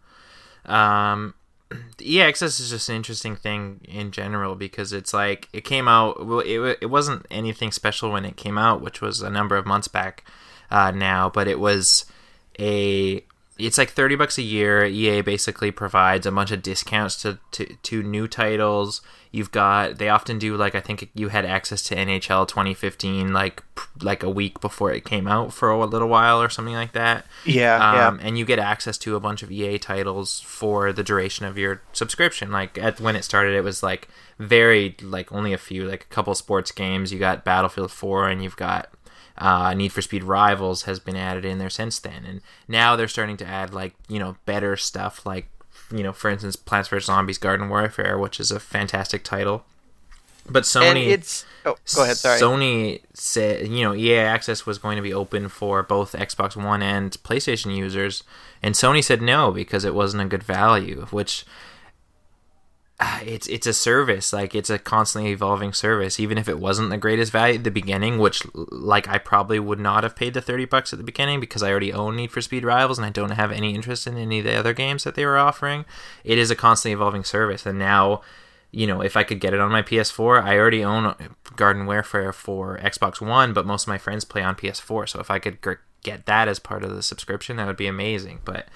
Um, 0.64 1.34
the 1.98 2.16
EA 2.16 2.22
Access 2.22 2.60
is 2.60 2.70
just 2.70 2.88
an 2.88 2.96
interesting 2.96 3.36
thing 3.36 3.80
in 3.84 4.10
general 4.10 4.54
because 4.54 4.92
it's 4.92 5.14
like 5.14 5.48
it 5.52 5.64
came 5.64 5.88
out. 5.88 6.26
Well, 6.26 6.40
it 6.40 6.78
it 6.80 6.86
wasn't 6.90 7.26
anything 7.30 7.72
special 7.72 8.12
when 8.12 8.24
it 8.24 8.36
came 8.36 8.58
out, 8.58 8.80
which 8.80 9.00
was 9.00 9.22
a 9.22 9.30
number 9.30 9.56
of 9.56 9.66
months 9.66 9.88
back 9.88 10.24
uh, 10.72 10.90
now, 10.90 11.28
but 11.28 11.46
it 11.46 11.60
was 11.60 12.06
a 12.58 13.22
it's 13.58 13.78
like 13.78 13.90
30 13.90 14.16
bucks 14.16 14.38
a 14.38 14.42
year. 14.42 14.84
Ea 14.86 15.20
basically 15.20 15.70
provides 15.70 16.26
a 16.26 16.32
bunch 16.32 16.50
of 16.50 16.62
discounts 16.62 17.20
to, 17.22 17.38
to, 17.52 17.66
to 17.82 18.02
new 18.02 18.26
titles. 18.26 19.02
You've 19.30 19.52
got 19.52 19.98
they 19.98 20.08
often 20.08 20.38
do 20.38 20.56
like 20.56 20.74
i 20.74 20.80
think 20.80 21.08
you 21.14 21.28
had 21.28 21.46
access 21.46 21.80
to 21.84 21.94
nhl 21.94 22.46
2015 22.46 23.32
like 23.32 23.62
like 24.02 24.22
a 24.22 24.28
week 24.28 24.60
before 24.60 24.92
it 24.92 25.06
came 25.06 25.26
out 25.26 25.54
for 25.54 25.70
a 25.70 25.86
little 25.86 26.08
while 26.08 26.42
or 26.42 26.50
something 26.50 26.74
like 26.74 26.92
that. 26.92 27.24
Yeah, 27.46 28.08
um, 28.08 28.20
and 28.22 28.36
you 28.36 28.44
get 28.44 28.58
access 28.58 28.98
to 28.98 29.16
a 29.16 29.20
bunch 29.20 29.42
of 29.42 29.50
ea 29.50 29.78
titles 29.78 30.40
for 30.40 30.92
the 30.92 31.02
duration 31.02 31.46
of 31.46 31.56
your 31.56 31.80
subscription. 31.92 32.50
Like 32.50 32.76
at 32.78 33.00
when 33.00 33.16
it 33.16 33.24
started 33.24 33.54
it 33.54 33.64
was 33.64 33.82
like 33.82 34.08
very 34.38 34.96
like 35.02 35.32
only 35.32 35.52
a 35.52 35.58
few 35.58 35.88
like 35.88 36.02
a 36.02 36.14
couple 36.14 36.34
sports 36.34 36.72
games. 36.72 37.12
You 37.12 37.18
got 37.18 37.44
battlefield 37.44 37.90
4 37.90 38.28
and 38.28 38.42
you've 38.42 38.56
got 38.56 38.90
uh, 39.38 39.74
Need 39.74 39.92
for 39.92 40.02
Speed 40.02 40.24
Rivals 40.24 40.82
has 40.82 41.00
been 41.00 41.16
added 41.16 41.44
in 41.44 41.58
there 41.58 41.70
since 41.70 41.98
then, 41.98 42.24
and 42.26 42.40
now 42.68 42.96
they're 42.96 43.08
starting 43.08 43.36
to 43.38 43.46
add 43.46 43.72
like 43.72 43.94
you 44.08 44.18
know 44.18 44.36
better 44.46 44.76
stuff, 44.76 45.24
like 45.24 45.48
you 45.90 46.02
know 46.02 46.12
for 46.12 46.30
instance 46.30 46.56
Plants 46.56 46.88
vs 46.88 47.06
Zombies 47.06 47.38
Garden 47.38 47.68
Warfare, 47.68 48.18
which 48.18 48.40
is 48.40 48.50
a 48.50 48.60
fantastic 48.60 49.24
title. 49.24 49.64
But 50.48 50.64
Sony, 50.64 50.86
and 50.86 50.98
it's 50.98 51.44
oh, 51.64 51.76
go 51.94 52.02
ahead. 52.02 52.16
Sorry. 52.16 52.40
Sony 52.40 53.00
said 53.14 53.68
you 53.68 53.84
know 53.84 53.94
EA 53.94 54.18
Access 54.18 54.66
was 54.66 54.78
going 54.78 54.96
to 54.96 55.02
be 55.02 55.14
open 55.14 55.48
for 55.48 55.82
both 55.82 56.12
Xbox 56.12 56.56
One 56.56 56.82
and 56.82 57.12
PlayStation 57.22 57.74
users, 57.76 58.24
and 58.62 58.74
Sony 58.74 59.02
said 59.02 59.22
no 59.22 59.52
because 59.52 59.84
it 59.84 59.94
wasn't 59.94 60.22
a 60.22 60.26
good 60.26 60.42
value, 60.42 61.06
which 61.10 61.44
it's 63.24 63.46
it's 63.46 63.66
a 63.66 63.72
service 63.72 64.32
like 64.32 64.54
it's 64.54 64.70
a 64.70 64.78
constantly 64.78 65.30
evolving 65.30 65.72
service. 65.72 66.20
Even 66.20 66.38
if 66.38 66.48
it 66.48 66.58
wasn't 66.58 66.90
the 66.90 66.96
greatest 66.96 67.32
value 67.32 67.56
at 67.56 67.64
the 67.64 67.70
beginning 67.70 68.18
which 68.18 68.42
like 68.54 69.08
i 69.08 69.18
probably 69.18 69.58
would 69.58 69.80
not 69.80 70.02
have 70.02 70.16
paid 70.16 70.34
the 70.34 70.40
30 70.40 70.66
bucks 70.66 70.92
at 70.92 70.98
the 70.98 71.04
beginning 71.04 71.40
because 71.40 71.62
i 71.62 71.70
already 71.70 71.92
own 71.92 72.16
need 72.16 72.30
for 72.30 72.40
speed 72.40 72.64
rivals 72.64 72.98
and 72.98 73.06
i 73.06 73.10
don't 73.10 73.30
have 73.30 73.52
any 73.52 73.74
interest 73.74 74.06
in 74.06 74.16
any 74.16 74.38
of 74.38 74.44
the 74.44 74.54
other 74.54 74.72
games 74.72 75.04
that 75.04 75.14
they 75.14 75.24
were 75.24 75.38
offering. 75.38 75.84
It 76.24 76.38
is 76.38 76.50
a 76.50 76.56
constantly 76.56 76.94
evolving 76.94 77.24
service. 77.24 77.66
And 77.66 77.78
now 77.78 78.22
you 78.70 78.86
know 78.86 79.02
if 79.02 79.16
i 79.16 79.22
could 79.22 79.38
get 79.38 79.52
it 79.52 79.60
on 79.60 79.70
my 79.70 79.82
ps4 79.82 80.42
i 80.42 80.56
already 80.56 80.82
own 80.82 81.14
garden 81.56 81.84
warfare 81.84 82.32
for 82.32 82.78
xbox 82.78 83.20
one 83.20 83.52
but 83.52 83.66
most 83.66 83.82
of 83.82 83.88
my 83.88 83.98
friends 83.98 84.24
play 84.24 84.42
on 84.42 84.54
ps4 84.54 85.06
so 85.06 85.20
if 85.20 85.30
i 85.30 85.38
could 85.38 85.60
get 86.02 86.26
that 86.26 86.48
as 86.48 86.58
part 86.58 86.84
of 86.84 86.94
the 86.94 87.02
subscription 87.02 87.56
that 87.56 87.66
would 87.66 87.76
be 87.76 87.86
amazing. 87.86 88.40
But 88.44 88.66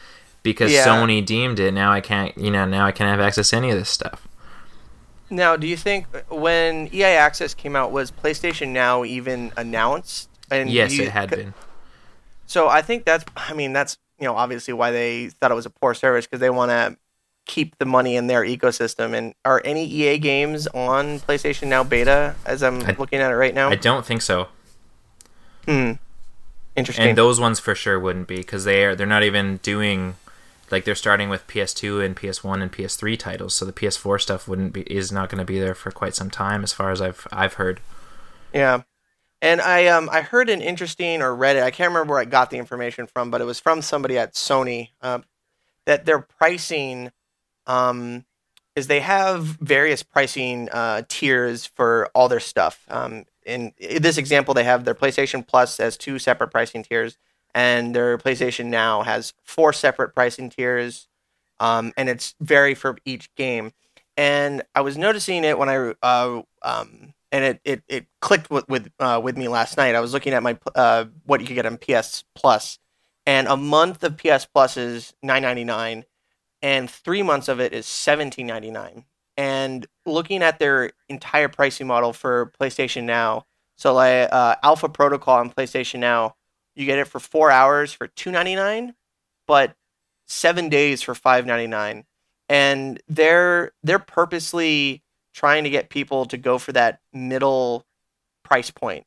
because 0.53 0.73
Yeah. 0.73 0.87
Sony 0.87 1.25
deemed 1.25 1.59
it, 1.61 1.73
now 1.73 1.93
I 1.93 2.01
can't, 2.01 2.37
you 2.39 2.51
know, 2.51 2.65
now 2.65 2.87
I 2.87 2.93
can't 2.93 3.11
have 3.11 3.21
access 3.21 3.51
to 3.51 3.57
any 3.57 3.71
of 3.71 3.79
this 3.79 3.91
stuff. 3.91 4.27
Now, 5.29 5.57
do 5.57 5.67
you 5.67 5.77
think 5.77 6.07
when 6.31 6.89
EA 6.95 7.05
Access 7.17 7.53
came 7.53 7.75
out, 7.75 7.91
was 7.91 8.11
PlayStation 8.13 8.69
Now 8.69 9.03
even 9.05 9.53
announced? 9.57 10.29
And 10.51 10.71
yes, 10.71 10.93
you- 10.93 11.03
it 11.05 11.11
had 11.11 11.31
been. 11.31 11.53
So 12.47 12.69
I 12.69 12.81
think 12.81 13.05
that's, 13.05 13.25
I 13.37 13.53
mean, 13.53 13.73
that's 13.73 13.99
you 14.21 14.25
know 14.25 14.37
obviously 14.37 14.73
why 14.73 14.93
they 14.93 15.29
thought 15.41 15.51
it 15.51 15.55
was 15.55 15.67
a 15.67 15.71
poor 15.71 15.93
service 15.95 16.27
because 16.27 16.39
they 16.41 16.49
want 16.49 16.71
to 16.71 16.97
keep 17.45 17.77
the 17.79 17.85
money 17.85 18.15
in 18.17 18.29
their 18.29 18.43
ecosystem. 18.43 19.15
And 19.15 19.35
are 19.45 19.61
any 19.65 19.85
EA 19.85 20.19
games 20.19 20.69
on 20.69 21.19
PlayStation 21.21 21.67
Now 21.67 21.83
beta? 21.83 22.37
As 22.47 22.63
I'm 22.63 22.83
I- 22.87 22.95
looking 22.97 23.19
at 23.19 23.31
it 23.33 23.35
right 23.37 23.53
now. 23.55 23.69
I 23.71 23.75
don't 23.75 24.07
think 24.07 24.23
so. 24.23 24.47
hmm. 25.67 25.93
Interesting. 26.77 27.09
And 27.09 27.19
those 27.19 27.41
ones 27.41 27.59
for 27.59 27.75
sure 27.75 27.99
wouldn't 27.99 28.29
be 28.29 28.37
because 28.37 28.65
they 28.65 28.85
are 28.85 28.95
they're 28.95 29.07
not 29.07 29.23
even 29.25 29.57
doing 29.63 30.15
like 30.71 30.85
they're 30.85 30.95
starting 30.95 31.29
with 31.29 31.47
PS2 31.47 32.05
and 32.05 32.17
PS1 32.17 32.63
and 32.63 32.73
PS3 32.73 33.19
titles, 33.19 33.55
so 33.55 33.65
the 33.65 33.73
PS4 33.73 34.21
stuff 34.21 34.49
wouldn't 34.49 34.73
be 34.73 34.83
is 34.83 35.13
not 35.13 35.29
going 35.29 35.39
to 35.39 35.45
be 35.45 35.59
there 35.59 35.75
for 35.75 35.91
quite 35.91 36.15
some 36.15 36.31
time, 36.31 36.63
as 36.63 36.73
far 36.73 36.91
as 36.91 37.01
I've 37.01 37.27
I've 37.33 37.55
heard. 37.55 37.81
Yeah. 38.53 38.83
And 39.43 39.61
I 39.61 39.87
um 39.87 40.09
I 40.11 40.23
heard 40.23 40.49
an 40.49 40.63
interesting 40.63 41.23
or 41.23 41.35
read 41.35 41.57
it. 41.57 41.63
I 41.63 41.71
can't 41.71 41.93
remember 41.93 42.15
where 42.15 42.23
I 42.23 42.25
got 42.25 42.51
the 42.51 42.59
information 42.59 43.07
from, 43.07 43.31
but 43.31 43.41
it 43.41 43.45
was 43.45 43.61
from 43.61 43.83
somebody 43.83 44.19
at 44.19 44.35
Sony 44.35 44.91
um, 45.03 45.25
that 45.85 46.07
their 46.07 46.21
pricing 46.21 47.13
um 47.67 48.25
is 48.75 48.87
they 48.87 49.01
have 49.01 49.43
various 49.45 50.03
pricing 50.03 50.69
uh, 50.71 51.03
tiers 51.09 51.65
for 51.65 52.11
all 52.15 52.29
their 52.29 52.41
stuff. 52.41 52.85
Um, 52.89 53.25
in 53.47 53.73
this 53.79 54.19
example, 54.19 54.53
they 54.53 54.65
have 54.65 54.85
their 54.85 54.95
PlayStation 54.95 55.47
Plus 55.47 55.81
as 55.81 55.97
two 55.97 56.19
separate 56.19 56.51
pricing 56.51 56.83
tiers, 56.83 57.17
and 57.57 57.95
their 57.95 58.19
PlayStation 58.19 58.67
Now 58.67 59.03
has 59.03 59.33
four 59.43 59.73
separate 59.73 60.15
pricing 60.15 60.51
tiers, 60.51 61.09
um, 61.59 61.95
and 61.97 62.11
it's 62.11 62.35
vary 62.39 62.75
for 62.75 62.99
each 63.07 63.35
game. 63.35 63.73
And 64.15 64.63
I 64.75 64.83
was 64.83 64.99
noticing 64.99 65.43
it 65.43 65.59
when 65.59 65.71
I 65.71 65.95
uh, 66.03 66.43
um, 66.63 67.15
and 67.33 67.45
it 67.45 67.61
it, 67.65 67.83
it 67.89 68.07
clicked 68.21 68.51
with 68.51 68.69
with 68.69 68.91
uh, 69.01 69.21
with 69.25 69.39
me 69.39 69.49
last 69.49 69.79
night. 69.79 69.95
I 69.95 70.01
was 70.01 70.13
looking 70.13 70.35
at 70.35 70.43
my 70.43 70.59
uh, 70.75 71.07
what 71.25 71.41
you 71.41 71.47
could 71.47 71.55
get 71.55 71.65
on 71.65 71.79
PS 71.79 72.25
Plus, 72.35 72.79
and 73.25 73.49
a 73.49 73.57
month 73.57 74.05
of 74.05 74.19
PS 74.19 74.45
Plus 74.45 74.77
is 74.77 75.15
nine 75.23 75.41
ninety 75.43 75.65
nine, 75.65 76.05
and 76.61 76.91
three 76.91 77.23
months 77.23 77.49
of 77.49 77.59
it 77.59 77.73
is 77.73 77.87
seventeen 77.87 78.47
ninety 78.47 78.71
nine. 78.71 79.07
And 79.39 79.87
looking 80.05 80.43
at 80.43 80.59
their 80.59 80.91
entire 81.09 81.49
pricing 81.49 81.87
model 81.87 82.13
for 82.13 82.53
PlayStation 82.61 83.05
Now, 83.05 83.47
so 83.77 83.95
like 83.95 84.29
uh, 84.31 84.57
Alpha 84.63 84.91
Protocol 84.91 85.39
on 85.39 85.51
PlayStation 85.51 86.01
Now, 86.01 86.37
you 86.77 86.87
get 86.87 86.99
it 86.99 87.09
for 87.09 87.19
four 87.19 87.51
hours 87.51 87.93
for 87.93 88.07
two 88.07 88.31
ninety 88.31 88.55
nine, 88.55 88.95
but 89.47 89.75
seven 90.27 90.69
days 90.69 91.03
for 91.03 91.15
five 91.15 91.47
ninety 91.47 91.67
nine, 91.67 92.05
and 92.49 93.03
they're 93.09 93.73
they're 93.83 93.99
purposely 93.99 95.03
trying 95.35 95.65
to 95.65 95.71
get 95.71 95.91
people 95.91 96.27
to 96.27 96.37
go 96.37 96.59
for 96.59 96.73
that 96.73 97.01
middle 97.13 97.85
price 98.45 98.71
point. 98.71 99.07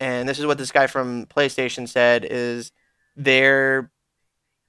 And 0.00 0.28
this 0.28 0.38
is 0.38 0.46
what 0.46 0.58
this 0.58 0.72
guy 0.72 0.86
from 0.86 1.26
PlayStation 1.26 1.88
said 1.88 2.26
is 2.28 2.72
they're 3.16 3.90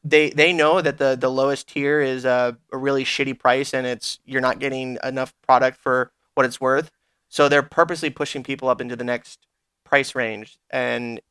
they 0.04 0.30
they 0.32 0.54
know 0.54 0.82
that 0.82 0.98
the 0.98 1.16
the 1.16 1.30
lowest 1.30 1.70
tier 1.70 2.02
is 2.02 2.26
a, 2.26 2.58
a 2.72 2.78
really 2.78 3.04
shitty 3.04 3.38
price 3.38 3.74
and 3.74 3.86
it's 3.86 4.20
you're 4.26 4.42
not 4.42 4.60
getting 4.60 4.98
enough 5.04 5.34
product 5.46 5.78
for 5.78 6.12
what 6.36 6.46
it's 6.46 6.62
worth. 6.62 6.90
So 7.28 7.48
they're 7.48 7.64
purposely 7.64 8.10
pushing 8.10 8.44
people 8.44 8.70
up 8.70 8.82
into 8.82 8.96
the 8.96 9.04
next 9.04 9.46
price 9.84 10.16
range. 10.16 10.58
And 10.70 11.22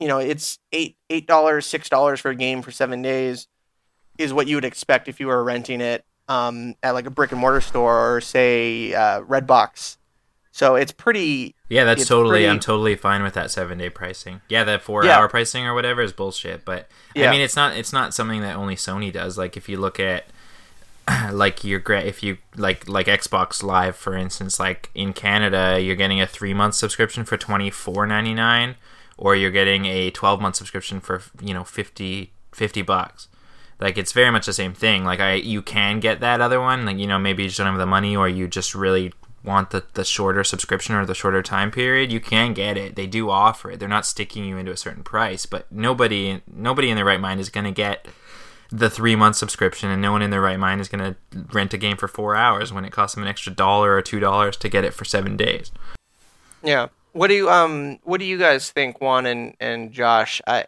you 0.00 0.08
know, 0.08 0.18
it's 0.18 0.58
eight 0.72 0.96
eight 1.10 1.26
dollars, 1.26 1.66
six 1.66 1.88
dollars 1.88 2.20
for 2.20 2.30
a 2.30 2.34
game 2.36 2.62
for 2.62 2.70
seven 2.70 3.02
days 3.02 3.48
is 4.18 4.32
what 4.32 4.46
you 4.46 4.56
would 4.56 4.64
expect 4.64 5.08
if 5.08 5.18
you 5.20 5.26
were 5.26 5.42
renting 5.42 5.80
it 5.80 6.04
um, 6.28 6.74
at 6.82 6.92
like 6.92 7.06
a 7.06 7.10
brick 7.10 7.32
and 7.32 7.40
mortar 7.40 7.60
store 7.60 8.16
or 8.16 8.20
say 8.20 8.94
uh, 8.94 9.20
Redbox. 9.22 9.96
So 10.52 10.76
it's 10.76 10.92
pretty. 10.92 11.56
Yeah, 11.68 11.82
that's 11.84 12.06
totally. 12.06 12.30
pretty- 12.34 12.48
I'm 12.48 12.60
totally 12.60 12.94
fine 12.94 13.24
with 13.24 13.34
that 13.34 13.50
seven 13.50 13.78
day 13.78 13.90
pricing. 13.90 14.40
Yeah, 14.48 14.62
that 14.64 14.82
four 14.82 15.04
Yeah. 15.04 15.18
hour 15.18 15.28
pricing 15.28 15.66
or 15.66 15.74
whatever 15.74 16.00
is 16.00 16.12
bullshit. 16.12 16.64
But 16.64 16.88
Yeah. 17.14 17.28
I 17.28 17.30
mean, 17.32 17.40
it's 17.40 17.56
not. 17.56 17.76
It's 17.76 17.92
not 17.92 18.14
something 18.14 18.40
that 18.42 18.54
only 18.56 18.76
Sony 18.76 19.12
does. 19.12 19.36
Like 19.36 19.56
if 19.56 19.68
you 19.68 19.78
look 19.78 19.98
at 19.98 20.26
like 21.32 21.64
your 21.64 21.82
if 21.92 22.22
you 22.22 22.38
like 22.56 22.88
like 22.88 23.06
Xbox 23.06 23.62
Live 23.64 23.96
for 23.96 24.16
instance, 24.16 24.58
like 24.60 24.90
in 24.94 25.12
Canada, 25.12 25.80
you're 25.80 25.96
getting 25.96 26.20
a 26.20 26.26
three 26.26 26.54
month 26.54 26.74
subscription 26.76 27.24
for 27.24 27.36
twenty 27.36 27.68
four 27.70 28.06
ninety 28.06 28.32
nine, 28.32 28.76
or 29.16 29.36
you're 29.36 29.50
getting 29.50 29.86
a 29.86 30.10
twelve 30.10 30.40
month 30.40 30.56
subscription 30.56 31.00
for 31.00 31.22
you 31.40 31.54
know 31.54 31.64
50, 31.64 32.32
50 32.52 32.82
bucks. 32.82 33.28
Like 33.80 33.98
it's 33.98 34.12
very 34.12 34.30
much 34.30 34.46
the 34.46 34.52
same 34.52 34.72
thing. 34.72 35.04
Like 35.04 35.20
I, 35.20 35.34
you 35.34 35.60
can 35.60 36.00
get 36.00 36.20
that 36.20 36.40
other 36.40 36.60
one. 36.60 36.86
Like 36.86 36.98
you 36.98 37.06
know, 37.06 37.18
maybe 37.18 37.42
you 37.42 37.48
just 37.48 37.58
don't 37.58 37.66
have 37.66 37.78
the 37.78 37.86
money, 37.86 38.16
or 38.16 38.28
you 38.28 38.46
just 38.48 38.74
really 38.74 39.12
want 39.44 39.70
the, 39.70 39.84
the 39.92 40.04
shorter 40.04 40.42
subscription 40.42 40.94
or 40.94 41.04
the 41.04 41.14
shorter 41.14 41.42
time 41.42 41.70
period. 41.70 42.10
You 42.10 42.20
can 42.20 42.54
get 42.54 42.76
it. 42.76 42.96
They 42.96 43.06
do 43.06 43.30
offer 43.30 43.70
it. 43.70 43.80
They're 43.80 43.88
not 43.88 44.06
sticking 44.06 44.44
you 44.44 44.56
into 44.56 44.72
a 44.72 44.76
certain 44.76 45.02
price. 45.02 45.44
But 45.44 45.70
nobody, 45.70 46.40
nobody 46.50 46.88
in 46.88 46.96
their 46.96 47.04
right 47.04 47.20
mind 47.20 47.40
is 47.40 47.50
going 47.50 47.64
to 47.64 47.70
get 47.70 48.06
the 48.70 48.90
three 48.90 49.16
month 49.16 49.36
subscription, 49.36 49.90
and 49.90 50.00
no 50.00 50.12
one 50.12 50.22
in 50.22 50.30
their 50.30 50.40
right 50.40 50.58
mind 50.58 50.80
is 50.80 50.88
going 50.88 51.04
to 51.04 51.16
rent 51.52 51.74
a 51.74 51.78
game 51.78 51.96
for 51.96 52.08
four 52.08 52.34
hours 52.34 52.72
when 52.72 52.84
it 52.84 52.92
costs 52.92 53.14
them 53.14 53.22
an 53.22 53.28
extra 53.28 53.52
dollar 53.52 53.94
or 53.94 54.02
two 54.02 54.18
dollars 54.18 54.56
to 54.56 54.68
get 54.68 54.84
it 54.84 54.94
for 54.94 55.04
seven 55.04 55.36
days. 55.36 55.70
Yeah. 56.62 56.88
What 57.14 57.28
do 57.28 57.34
you 57.34 57.48
um 57.48 57.98
What 58.02 58.18
do 58.18 58.26
you 58.26 58.38
guys 58.38 58.70
think, 58.70 59.00
Juan 59.00 59.26
and 59.26 59.56
and 59.58 59.92
Josh? 59.92 60.42
I. 60.46 60.66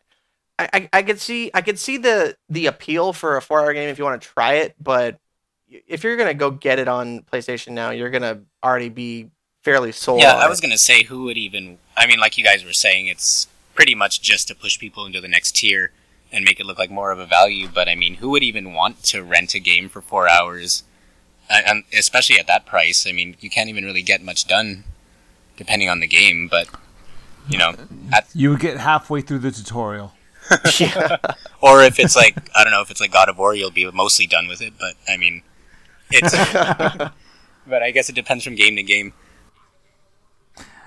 I, 0.58 0.88
I 0.90 1.02
could 1.02 1.20
see 1.20 1.50
I 1.52 1.60
could 1.60 1.78
see 1.78 1.98
the 1.98 2.34
the 2.48 2.64
appeal 2.64 3.12
for 3.12 3.36
a 3.36 3.42
four 3.42 3.60
hour 3.60 3.74
game 3.74 3.90
if 3.90 3.98
you 3.98 4.04
want 4.04 4.22
to 4.22 4.26
try 4.26 4.54
it, 4.54 4.74
but 4.82 5.20
if 5.68 6.02
you're 6.02 6.16
gonna 6.16 6.32
go 6.32 6.50
get 6.50 6.78
it 6.78 6.88
on 6.88 7.20
PlayStation 7.30 7.72
now, 7.72 7.90
you're 7.90 8.08
gonna 8.08 8.40
already 8.64 8.88
be 8.88 9.28
fairly 9.62 9.92
sold. 9.92 10.20
Yeah, 10.20 10.34
I 10.34 10.48
was 10.48 10.60
gonna 10.60 10.78
say 10.78 11.02
who 11.02 11.24
would 11.24 11.36
even. 11.36 11.78
I 11.96 12.06
mean, 12.06 12.20
like 12.20 12.38
you 12.38 12.44
guys 12.44 12.64
were 12.64 12.72
saying, 12.72 13.06
it's 13.08 13.48
pretty 13.74 13.94
much 13.94 14.22
just 14.22 14.48
to 14.48 14.54
push 14.54 14.78
people 14.78 15.04
into 15.04 15.20
the 15.20 15.28
next 15.28 15.56
tier 15.56 15.92
and 16.32 16.44
make 16.44 16.60
it 16.60 16.66
look 16.66 16.78
like 16.78 16.90
more 16.90 17.10
of 17.10 17.18
a 17.18 17.26
value. 17.26 17.68
But 17.68 17.88
I 17.88 17.94
mean, 17.94 18.14
who 18.14 18.30
would 18.30 18.42
even 18.42 18.72
want 18.72 19.02
to 19.04 19.22
rent 19.22 19.54
a 19.54 19.58
game 19.58 19.88
for 19.88 20.00
four 20.00 20.28
hours, 20.28 20.84
and 21.50 21.84
especially 21.92 22.38
at 22.38 22.46
that 22.46 22.64
price? 22.64 23.06
I 23.06 23.12
mean, 23.12 23.36
you 23.40 23.50
can't 23.50 23.68
even 23.68 23.84
really 23.84 24.02
get 24.02 24.22
much 24.22 24.46
done, 24.46 24.84
depending 25.56 25.88
on 25.88 26.00
the 26.00 26.06
game. 26.06 26.48
But 26.48 26.68
you 27.48 27.58
know, 27.58 27.74
at, 28.12 28.28
You 28.34 28.50
would 28.50 28.60
get 28.60 28.78
halfway 28.78 29.20
through 29.20 29.40
the 29.40 29.50
tutorial. 29.50 30.12
yeah. 30.78 31.16
or 31.60 31.82
if 31.82 31.98
it's 31.98 32.16
like 32.16 32.36
I 32.54 32.62
don't 32.64 32.72
know 32.72 32.82
if 32.82 32.90
it's 32.90 33.00
like 33.00 33.12
God 33.12 33.28
of 33.28 33.38
War, 33.38 33.54
you'll 33.54 33.70
be 33.70 33.90
mostly 33.90 34.26
done 34.26 34.48
with 34.48 34.60
it. 34.62 34.74
But 34.78 34.94
I 35.08 35.16
mean, 35.16 35.42
it's. 36.10 36.32
but 37.66 37.82
I 37.82 37.90
guess 37.90 38.08
it 38.08 38.14
depends 38.14 38.44
from 38.44 38.54
game 38.54 38.76
to 38.76 38.82
game. 38.82 39.12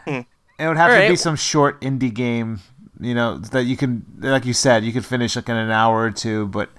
It 0.07 0.67
would 0.67 0.76
have 0.78 0.89
to 0.89 0.93
Alright. 0.95 1.09
be 1.09 1.15
some 1.15 1.38
short 1.38 1.80
indie 1.80 2.13
game, 2.13 2.59
you 2.99 3.15
know, 3.15 3.38
that 3.38 3.63
you 3.63 3.78
can, 3.78 4.05
like 4.20 4.43
you 4.45 4.51
said, 4.53 4.84
you 4.84 4.91
could 4.91 5.05
finish 5.05 5.38
like 5.38 5.47
in 5.47 5.55
an 5.55 5.72
hour 5.72 6.01
or 6.03 6.11
two. 6.11 6.47
But 6.47 6.70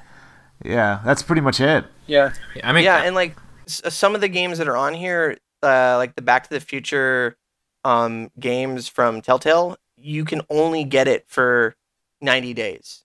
yeah, 0.62 1.00
that's 1.02 1.22
pretty 1.22 1.40
much 1.40 1.60
it. 1.60 1.86
Yeah. 2.06 2.32
I 2.62 2.72
mean, 2.74 2.84
yeah, 2.84 3.02
and 3.04 3.14
like 3.14 3.36
s- 3.66 3.80
some 3.88 4.14
of 4.14 4.20
the 4.20 4.28
games 4.28 4.58
that 4.58 4.68
are 4.68 4.76
on 4.76 4.92
here, 4.92 5.38
uh, 5.62 5.96
like 5.96 6.14
the 6.14 6.20
Back 6.20 6.44
to 6.44 6.50
the 6.50 6.60
Future 6.60 7.38
um, 7.84 8.30
games 8.38 8.88
from 8.88 9.20
Telltale, 9.20 9.76
you 9.96 10.24
can 10.24 10.42
only 10.50 10.84
get 10.84 11.08
it 11.08 11.24
for 11.28 11.76
ninety 12.20 12.54
days. 12.54 13.04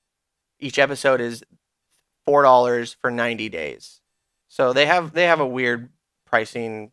Each 0.59 0.79
episode 0.79 1.21
is 1.21 1.43
four 2.25 2.43
dollars 2.43 2.95
for 3.01 3.11
ninety 3.11 3.49
days. 3.49 4.01
So 4.47 4.73
they 4.73 4.85
have 4.85 5.13
they 5.13 5.25
have 5.25 5.39
a 5.39 5.47
weird 5.47 5.89
pricing 6.25 6.91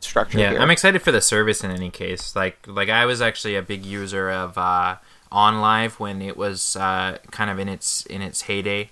structure 0.00 0.38
Yeah, 0.38 0.50
here. 0.50 0.60
I'm 0.60 0.70
excited 0.70 1.00
for 1.02 1.12
the 1.12 1.20
service 1.20 1.62
in 1.64 1.70
any 1.70 1.90
case. 1.90 2.34
Like 2.36 2.58
like 2.66 2.88
I 2.88 3.06
was 3.06 3.20
actually 3.20 3.56
a 3.56 3.62
big 3.62 3.84
user 3.84 4.30
of 4.30 4.58
uh, 4.58 4.96
OnLive 5.32 5.98
when 5.98 6.20
it 6.22 6.36
was 6.36 6.76
uh, 6.76 7.18
kind 7.30 7.50
of 7.50 7.58
in 7.58 7.68
its 7.68 8.04
in 8.06 8.22
its 8.22 8.42
heyday. 8.42 8.90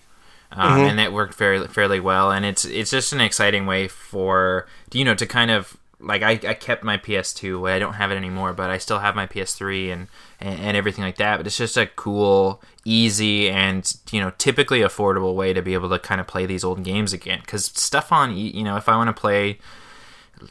Um, 0.54 0.80
Mhm. 0.80 0.90
and 0.90 0.98
that 0.98 1.14
worked 1.14 1.32
very 1.34 1.66
fairly 1.66 1.98
well, 1.98 2.30
and 2.30 2.44
it's 2.44 2.66
it's 2.66 2.90
just 2.90 3.14
an 3.14 3.22
exciting 3.22 3.64
way 3.64 3.88
for 3.88 4.66
you 4.92 5.02
know 5.02 5.14
to 5.14 5.26
kind 5.26 5.50
of 5.50 5.78
like 6.02 6.22
I, 6.22 6.32
I 6.32 6.54
kept 6.54 6.82
my 6.84 6.98
PS2, 6.98 7.70
I 7.70 7.78
don't 7.78 7.94
have 7.94 8.10
it 8.10 8.16
anymore, 8.16 8.52
but 8.52 8.70
I 8.70 8.78
still 8.78 8.98
have 8.98 9.14
my 9.14 9.26
PS3 9.26 9.92
and, 9.92 10.08
and 10.40 10.58
and 10.60 10.76
everything 10.76 11.04
like 11.04 11.16
that. 11.16 11.36
But 11.38 11.46
it's 11.46 11.56
just 11.56 11.76
a 11.76 11.86
cool, 11.86 12.62
easy, 12.84 13.48
and 13.48 13.90
you 14.10 14.20
know 14.20 14.32
typically 14.38 14.80
affordable 14.80 15.34
way 15.34 15.52
to 15.52 15.62
be 15.62 15.74
able 15.74 15.88
to 15.90 15.98
kind 15.98 16.20
of 16.20 16.26
play 16.26 16.46
these 16.46 16.64
old 16.64 16.82
games 16.82 17.12
again. 17.12 17.40
Because 17.40 17.66
stuff 17.66 18.12
on 18.12 18.36
you 18.36 18.64
know 18.64 18.76
if 18.76 18.88
I 18.88 18.96
want 18.96 19.08
to 19.08 19.20
play 19.20 19.58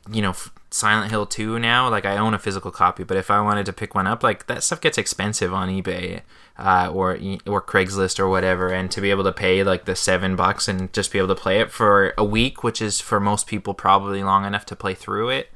you 0.10 0.22
know 0.22 0.34
Silent 0.70 1.12
Hill 1.12 1.26
2 1.26 1.60
now 1.60 1.90
like 1.90 2.06
I 2.06 2.18
own 2.18 2.34
a 2.34 2.40
physical 2.40 2.72
copy 2.72 3.04
but 3.04 3.18
if 3.18 3.30
I 3.30 3.42
wanted 3.42 3.66
to 3.66 3.74
pick 3.74 3.94
one 3.94 4.08
up 4.08 4.24
like 4.24 4.48
that 4.48 4.64
stuff 4.64 4.80
gets 4.80 4.98
expensive 4.98 5.54
on 5.54 5.68
eBay 5.68 6.22
uh, 6.62 6.92
or 6.94 7.18
or 7.48 7.62
Craigslist 7.62 8.20
or 8.20 8.30
whatever 8.30 8.70
and 8.70 8.92
to 8.92 9.02
be 9.02 9.10
able 9.10 9.24
to 9.24 9.32
pay 9.32 9.64
like 9.64 9.86
the 9.86 9.96
7 9.96 10.36
bucks 10.36 10.68
and 10.68 10.94
just 10.94 11.12
be 11.12 11.18
able 11.18 11.28
to 11.36 11.42
play 11.42 11.60
it 11.60 11.72
for 11.72 12.14
a 12.18 12.24
week 12.24 12.64
which 12.64 12.82
is 12.82 13.02
for 13.02 13.20
most 13.20 13.48
people 13.48 13.74
probably 13.74 14.24
long 14.24 14.46
enough 14.46 14.66
to 14.68 14.76
play 14.76 14.94
through 14.94 15.30
it 15.30 15.50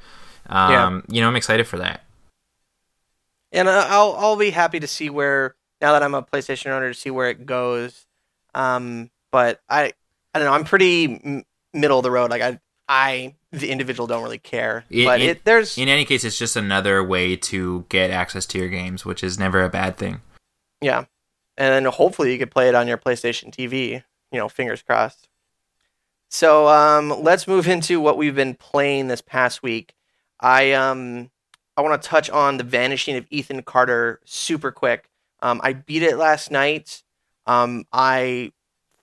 um, 0.48 1.04
you 1.08 1.22
know 1.22 1.28
I'm 1.28 1.36
excited 1.36 1.68
for 1.68 1.78
that 1.78 2.02
and 3.52 3.70
I'll 3.70 4.16
I'll 4.18 4.36
be 4.36 4.50
happy 4.52 4.80
to 4.80 4.88
see 4.88 5.10
where 5.10 5.56
now 5.82 5.94
that 5.94 6.04
I'm 6.04 6.14
a 6.14 6.24
PlayStation 6.24 6.68
owner 6.72 6.90
to 6.90 6.94
see 7.00 7.10
where 7.12 7.30
it 7.30 7.46
goes. 7.46 8.06
Um, 8.54 9.10
but 9.32 9.62
I 9.70 9.94
I 10.34 10.40
don't 10.40 10.46
know. 10.46 10.54
I'm 10.54 10.64
pretty 10.66 11.22
m- 11.24 11.44
middle 11.74 12.00
of 12.00 12.04
the 12.04 12.12
road. 12.12 12.32
Like 12.32 12.42
I 12.42 12.60
I 12.90 13.36
the 13.52 13.70
individual 13.70 14.08
don't 14.08 14.24
really 14.24 14.38
care. 14.40 14.86
It- 14.90 15.06
but 15.06 15.22
it- 15.22 15.30
it, 15.30 15.46
there's 15.46 15.78
in 15.78 15.88
any 15.88 16.06
case 16.06 16.24
it's 16.24 16.38
just 16.38 16.56
another 16.56 17.04
way 17.04 17.36
to 17.38 17.86
get 17.90 18.12
access 18.12 18.46
to 18.48 18.58
your 18.58 18.68
games 18.70 19.06
which 19.06 19.24
is 19.24 19.40
never 19.40 19.64
a 19.64 19.70
bad 19.70 19.98
thing 19.98 20.22
yeah, 20.86 21.06
and 21.58 21.86
then 21.86 21.92
hopefully 21.92 22.32
you 22.32 22.38
could 22.38 22.52
play 22.52 22.70
it 22.70 22.76
on 22.76 22.88
your 22.88 22.98
PlayStation 22.98 23.52
TV. 23.52 24.04
You 24.32 24.40
know, 24.40 24.48
fingers 24.48 24.84
crossed. 24.84 25.28
So 26.30 26.68
um, 26.68 27.24
let's 27.24 27.48
move 27.48 27.68
into 27.68 28.00
what 28.00 28.18
we've 28.18 28.36
been 28.36 28.54
playing 28.54 29.08
this 29.08 29.22
past 29.22 29.64
week. 29.64 29.96
I 30.40 30.74
um 30.74 31.32
I 31.76 31.82
want 31.82 32.00
to 32.00 32.08
touch 32.08 32.30
on 32.30 32.58
the 32.58 32.64
vanishing 32.64 33.16
of 33.16 33.26
Ethan 33.32 33.64
Carter 33.64 34.20
super 34.26 34.72
quick. 34.72 35.10
Um, 35.42 35.60
I 35.64 35.74
beat 35.74 36.04
it 36.04 36.18
last 36.18 36.52
night. 36.52 37.04
Um, 37.48 37.86
I 37.92 38.52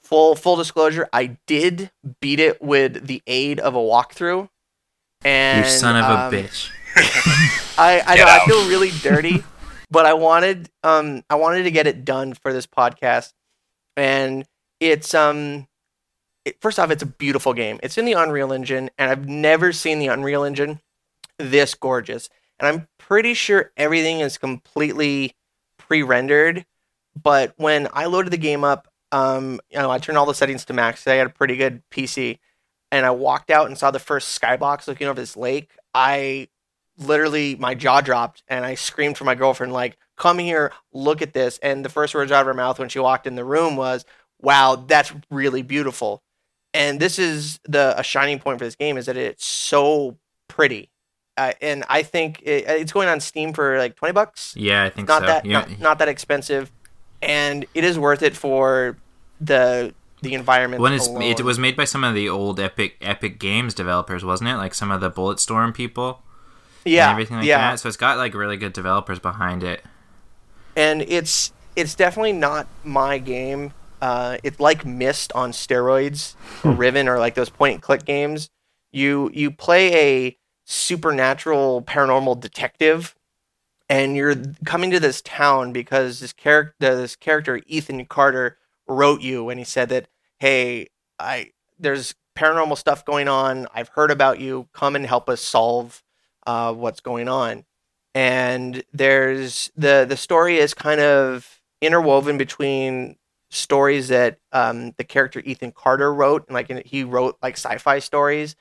full 0.02 0.36
full 0.36 0.56
disclosure, 0.56 1.08
I 1.12 1.38
did 1.46 1.90
beat 2.20 2.38
it 2.38 2.62
with 2.62 3.06
the 3.06 3.22
aid 3.26 3.58
of 3.58 3.74
a 3.74 3.78
walkthrough. 3.78 4.48
And 5.24 5.64
you 5.64 5.70
son 5.70 5.96
of 5.96 6.04
a 6.04 6.26
um, 6.26 6.32
bitch 6.32 6.70
I, 7.78 8.02
I 8.06 8.16
know 8.16 8.24
I 8.26 8.44
feel 8.44 8.68
really 8.68 8.90
dirty, 9.02 9.42
but 9.92 10.06
I 10.06 10.14
wanted 10.14 10.70
um 10.82 11.22
I 11.28 11.34
wanted 11.36 11.64
to 11.64 11.70
get 11.70 11.86
it 11.86 12.04
done 12.04 12.32
for 12.32 12.52
this 12.52 12.66
podcast, 12.66 13.34
and 13.96 14.44
it's 14.80 15.14
um 15.14 15.68
it, 16.44 16.60
first 16.60 16.78
off 16.78 16.90
it's 16.90 17.02
a 17.02 17.06
beautiful 17.06 17.52
game. 17.52 17.78
It's 17.82 17.98
in 17.98 18.06
the 18.06 18.14
Unreal 18.14 18.52
Engine, 18.52 18.90
and 18.98 19.10
I've 19.10 19.28
never 19.28 19.72
seen 19.72 19.98
the 19.98 20.08
Unreal 20.08 20.44
Engine 20.44 20.80
this 21.38 21.74
gorgeous. 21.74 22.28
And 22.58 22.68
I'm 22.68 22.88
pretty 22.98 23.34
sure 23.34 23.72
everything 23.76 24.20
is 24.20 24.38
completely 24.38 25.34
pre-rendered. 25.76 26.64
But 27.20 27.52
when 27.56 27.88
I 27.92 28.06
loaded 28.06 28.32
the 28.32 28.38
game 28.38 28.64
up, 28.64 28.88
um, 29.10 29.60
you 29.70 29.78
know, 29.78 29.90
I 29.90 29.98
turned 29.98 30.16
all 30.16 30.26
the 30.26 30.34
settings 30.34 30.64
to 30.66 30.72
max. 30.72 31.06
I 31.06 31.14
had 31.14 31.26
a 31.26 31.30
pretty 31.30 31.56
good 31.56 31.82
PC, 31.90 32.38
and 32.90 33.04
I 33.04 33.10
walked 33.10 33.50
out 33.50 33.66
and 33.66 33.76
saw 33.76 33.90
the 33.90 33.98
first 33.98 34.40
skybox 34.40 34.86
looking 34.86 35.06
over 35.06 35.20
this 35.20 35.36
lake. 35.36 35.70
I 35.94 36.48
literally 37.06 37.56
my 37.56 37.74
jaw 37.74 38.00
dropped 38.00 38.42
and 38.48 38.64
I 38.64 38.74
screamed 38.74 39.16
for 39.18 39.24
my 39.24 39.34
girlfriend 39.34 39.72
like, 39.72 39.96
"Come 40.16 40.38
here, 40.38 40.72
look 40.92 41.22
at 41.22 41.32
this!" 41.32 41.58
And 41.62 41.84
the 41.84 41.88
first 41.88 42.14
words 42.14 42.32
out 42.32 42.40
of 42.42 42.46
her 42.46 42.54
mouth 42.54 42.78
when 42.78 42.88
she 42.88 42.98
walked 42.98 43.26
in 43.26 43.34
the 43.34 43.44
room 43.44 43.76
was, 43.76 44.04
"Wow, 44.40 44.76
that's 44.86 45.12
really 45.30 45.62
beautiful." 45.62 46.22
And 46.74 46.98
this 47.00 47.18
is 47.18 47.60
the 47.68 47.94
a 47.98 48.02
shining 48.02 48.38
point 48.38 48.58
for 48.58 48.64
this 48.64 48.76
game 48.76 48.96
is 48.96 49.06
that 49.06 49.16
it's 49.16 49.44
so 49.44 50.16
pretty. 50.48 50.90
Uh, 51.36 51.52
and 51.62 51.84
I 51.88 52.02
think 52.02 52.40
it, 52.42 52.64
it's 52.66 52.92
going 52.92 53.08
on 53.08 53.20
Steam 53.20 53.52
for 53.52 53.78
like 53.78 53.96
twenty 53.96 54.12
bucks 54.12 54.54
yeah 54.56 54.84
I 54.84 54.90
think 54.90 55.08
not 55.08 55.22
so 55.22 55.26
that 55.26 55.46
You- 55.46 55.52
not, 55.52 55.80
not 55.80 55.98
that 55.98 56.08
expensive, 56.08 56.70
and 57.22 57.64
it 57.74 57.84
is 57.84 57.98
worth 57.98 58.22
it 58.22 58.36
for 58.36 58.98
the 59.40 59.94
the 60.20 60.34
environment. 60.34 60.80
When 60.80 60.92
it 60.92 61.40
was 61.42 61.58
made 61.58 61.76
by 61.76 61.84
some 61.84 62.04
of 62.04 62.14
the 62.14 62.28
old 62.28 62.60
Epic 62.60 62.96
Epic 63.00 63.38
Games 63.40 63.74
developers, 63.74 64.24
wasn't 64.24 64.50
it? 64.50 64.56
Like 64.56 64.72
some 64.74 64.90
of 64.90 65.00
the 65.00 65.10
Bulletstorm 65.10 65.74
people 65.74 66.22
yeah, 66.84 67.04
and 67.08 67.12
everything 67.12 67.36
like 67.38 67.46
yeah, 67.46 67.70
that. 67.70 67.80
So 67.80 67.88
it's 67.88 67.96
got 67.96 68.18
like 68.18 68.34
really 68.34 68.56
good 68.56 68.72
developers 68.72 69.18
behind 69.18 69.62
it. 69.62 69.82
and 70.76 71.02
it's 71.02 71.52
it's 71.76 71.94
definitely 71.94 72.32
not 72.32 72.66
my 72.84 73.18
game. 73.18 73.72
Uh, 74.00 74.36
it's 74.42 74.58
like 74.58 74.84
Myst 74.84 75.32
on 75.32 75.52
steroids, 75.52 76.34
or 76.64 76.72
Riven, 76.72 77.08
or 77.08 77.18
like 77.18 77.34
those 77.34 77.50
point 77.50 77.74
and 77.74 77.82
click 77.82 78.04
games. 78.04 78.50
You 78.90 79.30
you 79.32 79.50
play 79.50 79.94
a 79.94 80.38
supernatural 80.64 81.82
paranormal 81.82 82.40
detective, 82.40 83.14
and 83.88 84.16
you're 84.16 84.34
coming 84.64 84.90
to 84.90 85.00
this 85.00 85.22
town 85.22 85.72
because 85.72 86.20
this 86.20 86.32
character 86.32 86.96
this 86.96 87.16
character 87.16 87.60
Ethan 87.66 88.04
Carter 88.06 88.58
wrote 88.88 89.20
you, 89.22 89.48
and 89.48 89.58
he 89.58 89.64
said 89.64 89.88
that 89.90 90.08
hey, 90.40 90.88
I 91.18 91.50
there's 91.78 92.14
paranormal 92.36 92.76
stuff 92.78 93.04
going 93.04 93.28
on. 93.28 93.66
I've 93.74 93.88
heard 93.90 94.10
about 94.10 94.40
you. 94.40 94.68
Come 94.72 94.96
and 94.96 95.06
help 95.06 95.28
us 95.28 95.40
solve 95.40 96.02
uh, 96.46 96.72
what's 96.72 97.00
going 97.00 97.28
on. 97.28 97.64
And 98.14 98.84
there's 98.92 99.70
the 99.76 100.04
the 100.08 100.16
story 100.16 100.58
is 100.58 100.74
kind 100.74 101.00
of 101.00 101.60
interwoven 101.80 102.38
between 102.38 103.16
stories 103.50 104.08
that 104.08 104.38
um, 104.52 104.92
the 104.96 105.04
character 105.04 105.40
Ethan 105.44 105.72
Carter 105.72 106.12
wrote, 106.12 106.46
and 106.46 106.54
like 106.54 106.86
he 106.86 107.04
wrote 107.04 107.38
like 107.42 107.54
sci-fi 107.54 107.98
stories, 107.98 108.56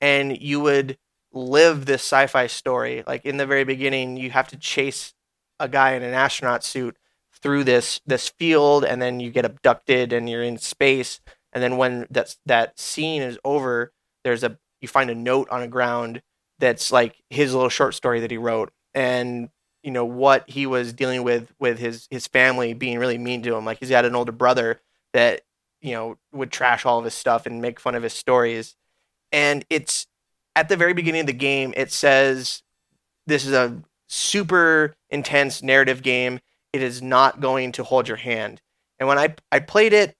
and 0.00 0.40
you 0.40 0.60
would 0.60 0.98
live 1.32 1.86
this 1.86 2.02
sci-fi 2.02 2.46
story. 2.46 3.04
Like 3.06 3.24
in 3.24 3.36
the 3.36 3.46
very 3.46 3.64
beginning, 3.64 4.16
you 4.16 4.30
have 4.30 4.48
to 4.48 4.56
chase 4.56 5.14
a 5.60 5.68
guy 5.68 5.92
in 5.92 6.02
an 6.02 6.14
astronaut 6.14 6.64
suit 6.64 6.96
through 7.32 7.64
this 7.64 8.00
this 8.06 8.28
field, 8.28 8.84
and 8.84 9.00
then 9.00 9.20
you 9.20 9.30
get 9.30 9.44
abducted, 9.44 10.12
and 10.12 10.28
you're 10.28 10.42
in 10.42 10.58
space, 10.58 11.20
and 11.52 11.62
then 11.62 11.76
when 11.76 12.06
that 12.10 12.36
that 12.44 12.78
scene 12.78 13.22
is 13.22 13.38
over, 13.44 13.92
there's 14.24 14.42
a 14.42 14.58
you 14.80 14.88
find 14.88 15.10
a 15.10 15.14
note 15.14 15.48
on 15.50 15.60
the 15.60 15.68
ground 15.68 16.22
that's 16.58 16.90
like 16.90 17.22
his 17.30 17.54
little 17.54 17.68
short 17.68 17.94
story 17.94 18.20
that 18.20 18.30
he 18.30 18.38
wrote 18.38 18.72
and 18.94 19.50
you 19.82 19.90
know 19.90 20.04
what 20.04 20.48
he 20.48 20.66
was 20.66 20.92
dealing 20.92 21.22
with 21.22 21.52
with 21.58 21.78
his 21.78 22.08
his 22.10 22.26
family 22.26 22.74
being 22.74 22.98
really 22.98 23.18
mean 23.18 23.42
to 23.42 23.54
him 23.54 23.64
like 23.64 23.78
he's 23.78 23.90
got 23.90 24.04
an 24.04 24.14
older 24.14 24.32
brother 24.32 24.80
that 25.12 25.42
you 25.80 25.92
know 25.92 26.18
would 26.32 26.50
trash 26.50 26.84
all 26.84 26.98
of 26.98 27.04
his 27.04 27.14
stuff 27.14 27.46
and 27.46 27.62
make 27.62 27.80
fun 27.80 27.94
of 27.94 28.02
his 28.02 28.12
stories. 28.12 28.76
And 29.32 29.64
it's 29.70 30.06
at 30.54 30.68
the 30.68 30.76
very 30.76 30.92
beginning 30.92 31.22
of 31.22 31.26
the 31.26 31.32
game. 31.32 31.72
It 31.76 31.92
says 31.92 32.62
this 33.26 33.46
is 33.46 33.52
a 33.52 33.82
super 34.08 34.94
intense 35.10 35.62
narrative 35.62 36.02
game. 36.02 36.40
It 36.72 36.82
is 36.82 37.02
not 37.02 37.40
going 37.40 37.72
to 37.72 37.84
hold 37.84 38.08
your 38.08 38.16
hand. 38.16 38.60
And 38.98 39.08
when 39.08 39.18
I 39.18 39.36
I 39.52 39.60
played 39.60 39.92
it 39.92 40.16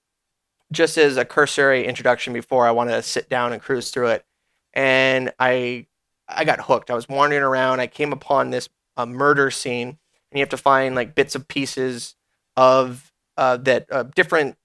just 0.72 0.98
as 0.98 1.16
a 1.16 1.24
cursory 1.24 1.86
introduction 1.86 2.32
before 2.32 2.66
I 2.66 2.72
wanted 2.72 2.92
to 2.92 3.02
sit 3.02 3.28
down 3.28 3.52
and 3.52 3.60
cruise 3.62 3.90
through 3.90 4.08
it, 4.08 4.24
and 4.72 5.32
I 5.38 5.86
I 6.28 6.44
got 6.44 6.60
hooked. 6.60 6.90
I 6.90 6.94
was 6.94 7.08
wandering 7.08 7.42
around. 7.42 7.80
I 7.80 7.86
came 7.86 8.12
upon 8.12 8.50
this 8.50 8.68
murder 8.98 9.50
scene, 9.50 9.88
and 9.88 10.38
you 10.38 10.40
have 10.40 10.48
to 10.50 10.56
find 10.56 10.94
like 10.94 11.14
bits 11.14 11.34
of 11.34 11.48
pieces 11.48 12.16
of 12.56 13.12
uh, 13.36 13.58
that 13.58 13.86
uh, 13.90 14.04
different 14.14 14.56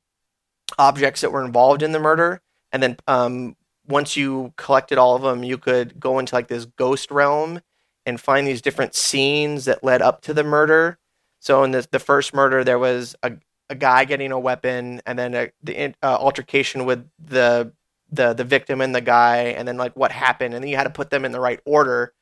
objects 0.80 1.22
that 1.22 1.32
were 1.32 1.44
involved 1.44 1.84
in 1.84 1.92
the 1.92 2.00
murder, 2.00 2.42
and 2.72 2.82
then 2.82 2.98
um, 3.08 3.56
once 3.88 4.16
you 4.16 4.54
collected 4.58 4.98
all 4.98 5.16
of 5.16 5.22
them, 5.22 5.44
you 5.44 5.58
could 5.58 6.00
go 6.00 6.20
into 6.20 6.34
like 6.36 6.48
this 6.48 6.66
ghost 6.66 7.12
realm 7.12 7.62
and 8.06 8.20
find 8.20 8.48
these 8.48 8.62
different 8.62 8.96
scenes 8.96 9.66
that 9.66 9.84
led 9.84 10.02
up 10.02 10.22
to 10.22 10.34
the 10.34 10.44
murder. 10.44 10.98
So 11.40 11.64
in 11.64 11.72
the 11.72 11.88
the 11.92 12.00
first 12.00 12.34
murder, 12.34 12.64
there 12.64 12.80
was 12.80 13.16
a 13.24 13.34
a 13.70 13.76
guy 13.76 14.04
getting 14.04 14.32
a 14.32 14.40
weapon, 14.40 15.02
and 15.06 15.18
then 15.18 15.34
a, 15.34 15.52
the 15.64 15.94
uh, 16.04 16.18
altercation 16.18 16.86
with 16.86 17.08
the 17.20 17.72
the 18.12 18.34
the 18.34 18.44
victim 18.44 18.82
and 18.82 18.94
the 18.94 19.02
guy, 19.02 19.38
and 19.38 19.68
then 19.68 19.78
like 19.78 19.96
what 19.96 20.12
happened, 20.12 20.54
and 20.54 20.64
then 20.64 20.70
you 20.70 20.78
had 20.78 20.84
to 20.84 20.90
put 20.90 21.10
them 21.10 21.26
in 21.26 21.32
the 21.32 21.40
right 21.40 21.60
order, 21.66 22.14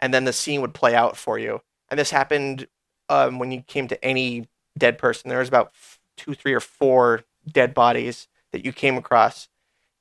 and 0.00 0.12
then 0.12 0.24
the 0.24 0.32
scene 0.32 0.60
would 0.60 0.74
play 0.74 0.94
out 0.94 1.16
for 1.16 1.38
you. 1.38 1.60
And 1.88 1.98
this 1.98 2.10
happened 2.10 2.66
um, 3.08 3.38
when 3.38 3.50
you 3.50 3.62
came 3.62 3.88
to 3.88 4.04
any 4.04 4.48
dead 4.76 4.98
person. 4.98 5.28
There 5.28 5.38
was 5.38 5.48
about 5.48 5.72
two, 6.16 6.34
three, 6.34 6.52
or 6.52 6.60
four 6.60 7.24
dead 7.50 7.72
bodies 7.72 8.28
that 8.52 8.64
you 8.64 8.72
came 8.72 8.96
across, 8.96 9.48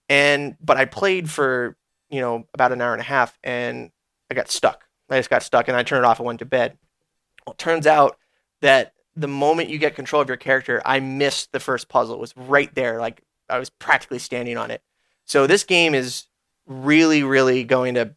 and 0.09 0.57
but 0.59 0.77
I 0.77 0.85
played 0.85 1.29
for 1.29 1.77
you 2.09 2.19
know 2.19 2.45
about 2.53 2.71
an 2.71 2.81
hour 2.81 2.93
and 2.93 3.01
a 3.01 3.05
half, 3.05 3.37
and 3.43 3.91
I 4.29 4.35
got 4.35 4.51
stuck. 4.51 4.85
I 5.09 5.17
just 5.17 5.29
got 5.29 5.43
stuck, 5.43 5.69
and 5.69 5.77
I 5.77 5.83
turned 5.83 6.03
it 6.03 6.07
off 6.07 6.19
and 6.19 6.25
went 6.25 6.39
to 6.39 6.45
bed. 6.45 6.77
Well, 7.45 7.53
it 7.53 7.57
turns 7.57 7.87
out 7.87 8.17
that 8.61 8.93
the 9.15 9.27
moment 9.27 9.69
you 9.69 9.77
get 9.77 9.95
control 9.95 10.21
of 10.21 10.27
your 10.27 10.37
character, 10.37 10.81
I 10.85 10.99
missed 10.99 11.53
the 11.53 11.59
first 11.59 11.87
puzzle. 11.87 12.15
It 12.15 12.19
was 12.21 12.35
right 12.35 12.73
there, 12.75 12.99
like 12.99 13.23
I 13.49 13.59
was 13.59 13.69
practically 13.69 14.19
standing 14.19 14.57
on 14.57 14.71
it. 14.71 14.81
So 15.27 15.45
this 15.45 15.63
game 15.63 15.93
is 15.93 16.25
really, 16.65 17.21
really 17.21 17.63
going 17.63 17.93
to 17.93 18.15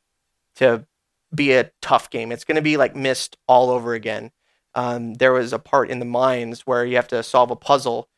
to 0.57 0.87
be 1.35 1.53
a 1.53 1.71
tough 1.83 2.11
game. 2.11 2.33
It's 2.33 2.45
going 2.45 2.57
to 2.57 2.63
be 2.63 2.77
like 2.77 2.97
Myst 2.97 3.37
all 3.47 3.71
over 3.71 3.95
again. 3.95 4.31
Um, 4.75 5.15
there 5.15 5.33
was 5.33 5.53
a 5.53 5.59
part 5.59 5.91
in 5.91 5.99
the 5.99 6.05
mines 6.05 6.63
where 6.63 6.85
you 6.85 6.97
have 6.97 7.09
to 7.09 7.23
solve 7.23 7.51
a 7.51 7.57
puzzle, 7.57 8.09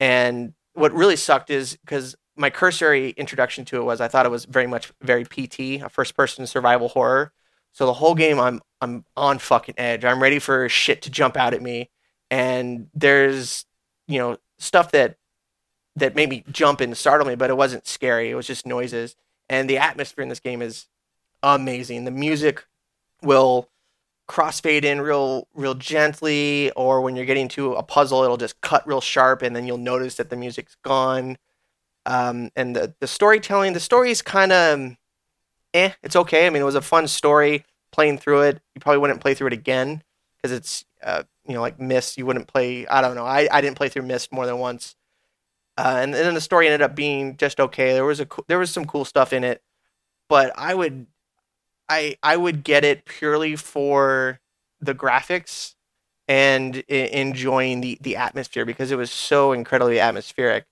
and 0.00 0.54
what 0.72 0.92
really 0.92 1.16
sucked 1.16 1.50
is 1.50 1.76
because 1.76 2.16
my 2.36 2.50
cursory 2.50 3.10
introduction 3.10 3.64
to 3.66 3.76
it 3.76 3.84
was 3.84 4.00
I 4.00 4.08
thought 4.08 4.26
it 4.26 4.30
was 4.30 4.44
very 4.46 4.66
much 4.66 4.92
very 5.02 5.24
PT, 5.24 5.82
a 5.82 5.88
first 5.90 6.16
person 6.16 6.46
survival 6.46 6.88
horror. 6.88 7.32
So 7.72 7.84
the 7.84 7.94
whole 7.94 8.14
game 8.14 8.40
I'm 8.40 8.62
I'm 8.80 9.04
on 9.16 9.38
fucking 9.38 9.74
edge. 9.76 10.04
I'm 10.04 10.22
ready 10.22 10.38
for 10.38 10.68
shit 10.68 11.02
to 11.02 11.10
jump 11.10 11.36
out 11.36 11.54
at 11.54 11.62
me 11.62 11.90
and 12.30 12.88
there's 12.94 13.64
you 14.06 14.18
know 14.18 14.36
stuff 14.58 14.92
that 14.92 15.16
that 15.96 16.14
made 16.14 16.28
me 16.28 16.44
jump 16.52 16.80
and 16.80 16.96
startle 16.96 17.26
me, 17.26 17.34
but 17.34 17.50
it 17.50 17.56
wasn't 17.56 17.86
scary. 17.86 18.30
It 18.30 18.34
was 18.34 18.46
just 18.46 18.66
noises. 18.66 19.16
And 19.48 19.68
the 19.68 19.78
atmosphere 19.78 20.22
in 20.22 20.28
this 20.28 20.40
game 20.40 20.62
is 20.62 20.86
amazing. 21.42 22.04
The 22.04 22.10
music 22.10 22.64
will 23.22 23.68
crossfade 24.28 24.84
in 24.84 25.00
real 25.00 25.48
real 25.54 25.74
gently, 25.74 26.70
or 26.72 27.00
when 27.00 27.16
you're 27.16 27.24
getting 27.24 27.48
to 27.48 27.74
a 27.74 27.82
puzzle, 27.82 28.22
it'll 28.22 28.36
just 28.36 28.60
cut 28.60 28.86
real 28.86 29.00
sharp, 29.00 29.42
and 29.42 29.54
then 29.54 29.66
you'll 29.66 29.78
notice 29.78 30.16
that 30.16 30.30
the 30.30 30.36
music's 30.36 30.76
gone. 30.82 31.38
Um, 32.04 32.50
and 32.56 32.74
the 32.74 32.94
the 33.00 33.06
storytelling, 33.06 33.72
the 33.72 33.80
story's 33.80 34.22
kind 34.22 34.52
of 34.52 34.96
eh. 35.74 35.92
It's 36.02 36.16
okay. 36.16 36.46
I 36.46 36.50
mean, 36.50 36.62
it 36.62 36.66
was 36.66 36.74
a 36.74 36.82
fun 36.82 37.08
story 37.08 37.64
playing 37.92 38.18
through 38.18 38.42
it. 38.42 38.60
You 38.74 38.80
probably 38.80 38.98
wouldn't 38.98 39.20
play 39.20 39.34
through 39.34 39.48
it 39.48 39.52
again 39.52 40.02
because 40.36 40.56
it's 40.56 40.84
uh, 41.02 41.22
you 41.46 41.54
know 41.54 41.60
like 41.60 41.78
Myst. 41.78 42.18
You 42.18 42.26
wouldn't 42.26 42.48
play. 42.48 42.86
I 42.86 43.00
don't 43.00 43.14
know. 43.14 43.26
I, 43.26 43.48
I 43.50 43.60
didn't 43.60 43.76
play 43.76 43.88
through 43.88 44.02
Myst 44.02 44.32
more 44.32 44.46
than 44.46 44.58
once. 44.58 44.95
Uh, 45.78 45.98
and, 46.00 46.14
and 46.14 46.26
then 46.26 46.34
the 46.34 46.40
story 46.40 46.66
ended 46.66 46.82
up 46.82 46.94
being 46.94 47.36
just 47.36 47.60
okay. 47.60 47.92
There 47.92 48.04
was 48.04 48.20
a 48.20 48.26
there 48.48 48.58
was 48.58 48.70
some 48.70 48.86
cool 48.86 49.04
stuff 49.04 49.32
in 49.32 49.44
it, 49.44 49.62
but 50.28 50.52
I 50.56 50.74
would 50.74 51.06
I 51.88 52.16
I 52.22 52.36
would 52.36 52.64
get 52.64 52.84
it 52.84 53.04
purely 53.04 53.56
for 53.56 54.40
the 54.80 54.94
graphics 54.94 55.74
and 56.28 56.76
enjoying 56.76 57.82
the 57.82 57.98
the 58.00 58.16
atmosphere 58.16 58.64
because 58.64 58.90
it 58.90 58.96
was 58.96 59.10
so 59.10 59.52
incredibly 59.52 60.00
atmospheric. 60.00 60.64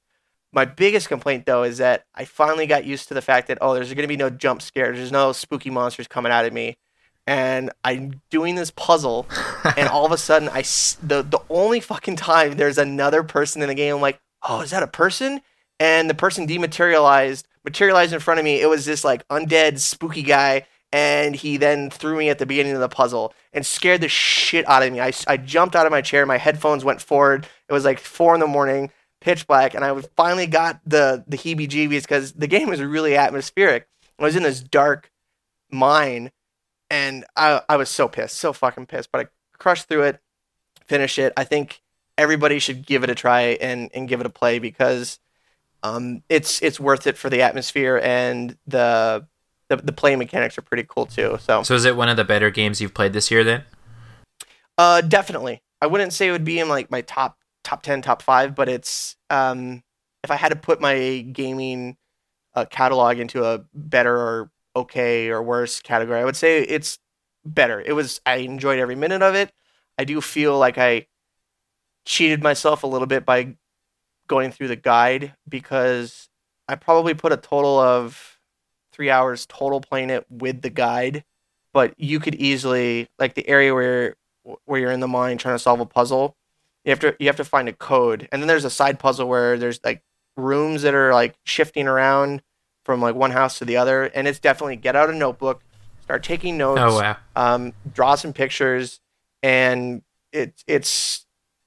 My 0.53 0.65
biggest 0.65 1.09
complaint 1.09 1.47
though 1.47 1.65
is 1.65 1.79
that 1.79 2.05
I 2.15 2.25
finally 2.25 2.67
got 2.67 2.85
used 2.85 3.09
to 3.09 3.15
the 3.15 3.23
fact 3.23 3.49
that 3.49 3.59
oh 3.61 3.75
there's 3.75 3.93
going 3.93 4.03
to 4.03 4.09
be 4.09 4.17
no 4.17 4.31
jump 4.31 4.63
scares, 4.63 4.97
there's 4.97 5.13
no 5.13 5.33
spooky 5.33 5.71
monsters 5.71 6.09
coming 6.09 6.33
out 6.33 6.47
at 6.47 6.53
me 6.53 6.79
and 7.27 7.71
I'm 7.83 8.21
doing 8.31 8.55
this 8.55 8.71
puzzle, 8.71 9.27
and 9.77 9.89
all 9.93 10.05
of 10.05 10.13
a 10.13 10.19
sudden, 10.19 10.49
I 10.51 10.63
the 11.03 11.23
the 11.23 11.41
only 11.49 11.81
fucking 11.81 12.17
time 12.17 12.57
there's 12.57 12.79
another 12.79 13.23
person 13.23 13.63
in 13.63 13.69
the 13.69 13.75
game, 13.75 13.95
I'm 13.95 14.01
like, 14.01 14.21
oh, 14.45 14.61
is 14.61 14.71
that 14.71 14.83
a 14.83 14.89
person? 14.89 15.41
And 15.81 16.09
the 16.09 16.15
person 16.15 16.47
dematerialized, 16.47 17.49
materialized 17.65 18.13
in 18.13 18.21
front 18.21 18.39
of 18.39 18.45
me. 18.45 18.61
It 18.61 18.69
was 18.69 18.85
this 18.85 19.05
like 19.05 19.27
undead, 19.29 19.79
spooky 19.79 20.23
guy, 20.23 20.67
and 20.93 21.35
he 21.35 21.57
then 21.57 21.91
threw 21.91 22.17
me 22.17 22.29
at 22.29 22.39
the 22.39 22.47
beginning 22.47 22.75
of 22.75 22.81
the 22.81 22.89
puzzle 22.89 23.35
and 23.53 23.67
scared 23.67 24.01
the 24.01 24.09
shit 24.09 24.69
out 24.69 24.83
of 24.83 24.93
me. 24.93 25.01
I, 25.01 25.13
I 25.27 25.37
jumped 25.37 25.75
out 25.75 25.87
of 25.87 25.93
my 25.93 26.01
chair, 26.01 26.25
my 26.27 26.39
headphones 26.39 26.85
went 26.85 27.01
forward. 27.03 27.49
It 27.69 27.73
was 27.73 27.85
like 27.85 27.99
four 27.99 28.35
in 28.35 28.41
the 28.41 28.47
morning, 28.47 28.93
pitch 29.21 29.47
black, 29.47 29.75
and 29.75 29.85
I 29.85 30.01
finally 30.17 30.47
got 30.47 30.81
the 30.87 31.25
the 31.27 31.37
heebie-jeebies 31.37 32.03
because 32.03 32.33
the 32.33 32.47
game 32.47 32.69
was 32.69 32.81
really 32.81 33.17
atmospheric. 33.17 33.89
I 34.19 34.23
was 34.23 34.37
in 34.37 34.45
this 34.45 34.61
dark 34.61 35.11
mine 35.71 36.31
and 36.91 37.25
I 37.37 37.63
I 37.69 37.77
was 37.77 37.89
so 37.89 38.07
pissed, 38.07 38.37
so 38.37 38.53
fucking 38.53 38.87
pissed. 38.87 39.11
But 39.11 39.27
I 39.27 39.59
crushed 39.59 39.89
through 39.89 40.05
it, 40.05 40.21
finished 40.87 41.19
it. 41.19 41.33
I 41.37 41.45
think 41.45 41.83
everybody 42.19 42.59
should 42.59 42.87
give 42.87 43.05
it 43.05 43.11
a 43.11 43.15
try 43.15 43.41
and 43.61 43.91
and 43.95 44.09
give 44.09 44.21
it 44.21 44.27
a 44.27 44.31
play 44.31 44.59
because 44.59 45.19
um 45.83 46.23
it's 46.29 46.63
it's 46.63 46.79
worth 46.81 47.07
it 47.07 47.17
for 47.17 47.29
the 47.31 47.43
atmosphere 47.43 48.01
and 48.03 48.57
the 48.67 49.27
the, 49.69 49.77
the 49.77 49.93
play 49.93 50.15
mechanics 50.15 50.59
are 50.59 50.63
pretty 50.63 50.85
cool 50.87 51.07
too. 51.07 51.39
So 51.41 51.63
So 51.63 51.75
is 51.75 51.85
it 51.87 51.97
one 51.97 52.09
of 52.11 52.17
the 52.19 52.25
better 52.25 52.51
games 52.51 52.81
you've 52.81 52.95
played 52.95 53.13
this 53.13 53.31
year 53.31 53.45
then? 53.45 53.65
uh 54.79 55.01
definitely. 55.01 55.63
I 55.81 55.87
wouldn't 55.87 56.13
say 56.13 56.29
it 56.29 56.33
would 56.33 56.45
be 56.45 56.59
in 56.59 56.69
like 56.69 56.91
my 56.91 57.01
top 57.03 57.39
top 57.63 57.83
10 57.83 58.03
top 58.03 58.23
5 58.23 58.55
but 58.55 58.69
it's 58.69 59.17
um 59.31 59.83
if 60.23 60.31
I 60.31 60.37
had 60.37 60.51
to 60.51 60.57
put 60.57 60.81
my 60.81 61.21
gaming 61.33 61.97
uh, 62.55 62.65
catalog 62.67 63.19
into 63.19 63.45
a 63.45 63.65
better 63.75 64.17
or 64.17 64.51
okay 64.77 65.29
or 65.29 65.43
worse 65.43 65.81
category. 65.81 66.21
I 66.21 66.25
would 66.25 66.37
say 66.37 66.63
it's 66.63 66.99
better. 67.45 67.81
It 67.81 67.93
was 67.93 68.21
I 68.25 68.37
enjoyed 68.37 68.79
every 68.79 68.95
minute 68.95 69.23
of 69.23 69.35
it. 69.35 69.53
I 69.99 70.05
do 70.05 70.21
feel 70.21 70.59
like 70.59 70.79
I 70.79 71.07
cheated 72.05 72.43
myself 72.43 72.83
a 72.83 72.87
little 72.87 73.07
bit 73.07 73.25
by 73.25 73.57
going 74.27 74.51
through 74.51 74.69
the 74.69 74.77
guide 74.77 75.35
because 75.49 76.29
I 76.69 76.77
probably 76.77 77.15
put 77.15 77.33
a 77.33 77.37
total 77.37 77.79
of 77.79 78.39
3 78.93 79.11
hours 79.11 79.47
total 79.47 79.81
playing 79.81 80.11
it 80.11 80.25
with 80.31 80.63
the 80.63 80.71
guide, 80.71 81.25
but 81.73 81.95
you 81.99 82.21
could 82.21 82.35
easily 82.37 83.09
like 83.19 83.35
the 83.35 83.47
area 83.49 83.75
where 83.75 84.17
where 84.67 84.81
you're 84.81 84.91
in 84.93 85.01
the 85.01 85.09
mine 85.09 85.39
trying 85.39 85.55
to 85.55 85.59
solve 85.59 85.81
a 85.81 85.87
puzzle, 85.87 86.37
you 86.85 86.91
have 86.91 87.01
to 87.01 87.17
you 87.19 87.27
have 87.27 87.37
to 87.37 87.45
find 87.45 87.69
a 87.69 87.73
code. 87.73 88.29
And 88.31 88.41
then 88.43 88.47
there's 88.49 88.65
a 88.65 88.71
side 88.71 88.99
puzzle 88.99 89.29
where 89.29 89.59
there's 89.59 89.81
like 89.85 90.03
rooms 90.37 90.83
that 90.83 90.95
are 90.95 91.13
like 91.13 91.35
shifting 91.45 91.87
around 91.89 92.43
from 92.85 93.01
like 93.01 93.15
one 93.15 93.31
house 93.31 93.59
to 93.59 93.65
the 93.65 93.77
other, 93.77 94.05
and 94.05 94.29
it's 94.29 94.39
definitely 94.39 94.77
get 94.77 94.95
out 94.97 95.09
a 95.11 95.15
notebook, 95.15 95.63
start 96.03 96.23
taking 96.23 96.57
notes, 96.59 96.81
Oh 96.83 97.01
wow. 97.01 97.17
um, 97.35 97.73
draw 97.93 98.15
some 98.15 98.33
pictures, 98.35 99.01
and 99.43 100.03
it's 100.33 100.63
it's 100.67 101.24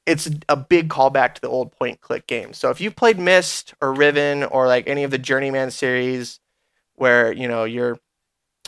it's 0.08 0.30
a 0.48 0.56
big 0.56 0.88
callback 0.90 1.36
to 1.36 1.42
the 1.42 1.50
old 1.50 1.74
point 1.74 2.00
click 2.00 2.26
games. 2.28 2.58
So 2.58 2.70
if 2.70 2.80
you've 2.80 2.96
played 2.96 3.20
Myst 3.20 3.74
or 3.82 3.94
Riven 3.94 4.44
or 4.46 4.66
like 4.66 4.88
any 4.88 5.04
of 5.04 5.12
the 5.12 5.18
Journeyman 5.18 5.70
series, 5.70 6.40
where 6.96 7.32
you 7.32 7.48
know 7.48 7.66
you're 7.66 8.00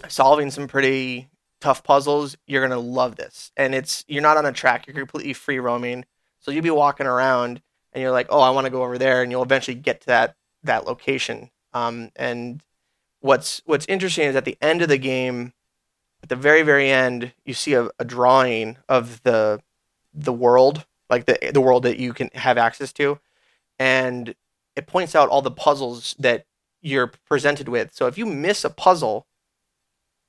solving 0.09 0.51
some 0.51 0.67
pretty 0.67 1.29
tough 1.61 1.83
puzzles, 1.83 2.37
you're 2.45 2.61
gonna 2.61 2.79
love 2.79 3.15
this. 3.15 3.51
And 3.55 3.73
it's 3.73 4.03
you're 4.07 4.21
not 4.21 4.37
on 4.37 4.45
a 4.45 4.51
track; 4.51 4.85
you're 4.85 4.95
completely 4.95 5.33
free 5.33 5.59
roaming. 5.59 6.05
So 6.41 6.51
you'll 6.51 6.63
be 6.63 6.69
walking 6.69 7.07
around, 7.07 7.61
and 7.93 8.01
you're 8.01 8.11
like, 8.11 8.27
"Oh, 8.29 8.41
I 8.41 8.49
want 8.49 8.65
to 8.65 8.71
go 8.71 8.83
over 8.83 8.97
there," 8.97 9.23
and 9.23 9.31
you'll 9.31 9.43
eventually 9.43 9.75
get 9.75 10.01
to 10.01 10.07
that 10.07 10.35
that 10.63 10.85
location. 10.85 11.51
Um, 11.73 12.11
and 12.17 12.61
what's 13.21 13.61
what's 13.65 13.85
interesting 13.87 14.27
is 14.27 14.35
at 14.35 14.45
the 14.45 14.57
end 14.61 14.81
of 14.81 14.89
the 14.89 14.97
game, 14.97 15.53
at 16.21 16.27
the 16.27 16.35
very 16.35 16.63
very 16.63 16.91
end, 16.91 17.31
you 17.45 17.53
see 17.53 17.73
a, 17.75 17.89
a 17.97 18.03
drawing 18.03 18.77
of 18.89 19.23
the 19.23 19.61
the 20.13 20.33
world, 20.33 20.85
like 21.09 21.25
the 21.25 21.51
the 21.53 21.61
world 21.61 21.83
that 21.83 21.97
you 21.97 22.13
can 22.13 22.29
have 22.33 22.57
access 22.57 22.91
to, 22.93 23.19
and 23.77 24.35
it 24.75 24.87
points 24.87 25.15
out 25.15 25.29
all 25.29 25.41
the 25.41 25.51
puzzles 25.51 26.15
that 26.19 26.45
you're 26.81 27.11
presented 27.27 27.69
with. 27.69 27.93
So 27.93 28.07
if 28.07 28.17
you 28.17 28.25
miss 28.25 28.63
a 28.63 28.69
puzzle, 28.69 29.27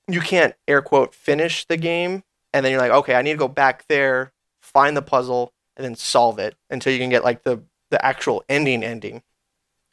you 0.08 0.20
can't 0.20 0.54
air 0.66 0.82
quote 0.82 1.14
finish 1.14 1.66
the 1.66 1.76
game, 1.76 2.24
and 2.52 2.64
then 2.64 2.72
you're 2.72 2.80
like, 2.80 2.92
okay, 2.92 3.14
I 3.14 3.22
need 3.22 3.32
to 3.32 3.38
go 3.38 3.48
back 3.48 3.86
there, 3.88 4.32
find 4.60 4.96
the 4.96 5.02
puzzle, 5.02 5.52
and 5.76 5.84
then 5.84 5.94
solve 5.94 6.38
it 6.38 6.56
until 6.68 6.92
you 6.92 6.98
can 6.98 7.10
get 7.10 7.24
like 7.24 7.44
the 7.44 7.62
the 7.90 8.04
actual 8.04 8.44
ending 8.48 8.82
ending. 8.82 9.22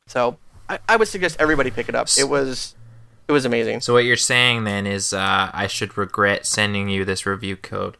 So 0.07 0.37
I, 0.69 0.79
I 0.87 0.95
would 0.95 1.07
suggest 1.07 1.37
everybody 1.39 1.71
pick 1.71 1.89
it 1.89 1.95
up. 1.95 2.07
It 2.17 2.29
was 2.29 2.75
it 3.27 3.31
was 3.31 3.45
amazing. 3.45 3.81
So 3.81 3.93
what 3.93 4.05
you're 4.05 4.15
saying 4.15 4.63
then 4.63 4.87
is 4.87 5.13
uh, 5.13 5.51
I 5.53 5.67
should 5.67 5.97
regret 5.97 6.45
sending 6.45 6.89
you 6.89 7.03
this 7.03 7.25
review 7.25 7.57
code. 7.57 7.97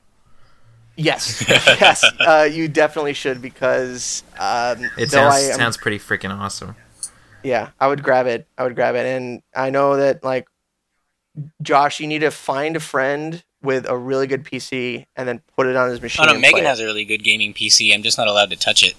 Yes, 1.00 1.44
yes, 1.48 2.04
uh, 2.20 2.50
you 2.52 2.68
definitely 2.68 3.14
should 3.14 3.42
because 3.42 4.24
um, 4.40 4.84
It 4.98 5.12
sounds 5.12 5.36
I 5.36 5.40
am- 5.42 5.54
sounds 5.60 5.78
pretty 5.78 6.00
freaking 6.00 6.36
awesome. 6.36 6.76
yeah, 7.44 7.70
I 7.80 7.88
would 7.88 8.02
grab 8.04 8.26
it. 8.28 8.48
I 8.58 8.64
would 8.64 8.76
grab 8.76 8.96
it, 8.96 9.06
and 9.06 9.42
I 9.56 9.70
know 9.70 9.96
that 9.98 10.24
like 10.24 10.48
Josh, 11.62 12.00
you 12.00 12.08
need 12.08 12.20
to 12.20 12.32
find 12.32 12.76
a 12.76 12.80
friend 12.80 13.44
with 13.62 13.88
a 13.88 13.96
really 13.96 14.26
good 14.28 14.44
PC 14.44 15.06
and 15.16 15.28
then 15.28 15.42
put 15.56 15.68
it 15.68 15.76
on 15.76 15.90
his 15.90 16.02
machine. 16.02 16.24
Oh 16.24 16.28
no, 16.28 16.32
and 16.34 16.42
Megan 16.42 16.54
play 16.60 16.62
it. 16.62 16.68
has 16.68 16.80
a 16.80 16.86
really 16.86 17.06
good 17.06 17.24
gaming 17.24 17.54
PC. 17.54 17.94
I'm 17.94 18.02
just 18.02 18.18
not 18.18 18.28
allowed 18.28 18.50
to 18.50 18.56
touch 18.56 18.84
it. 18.84 18.96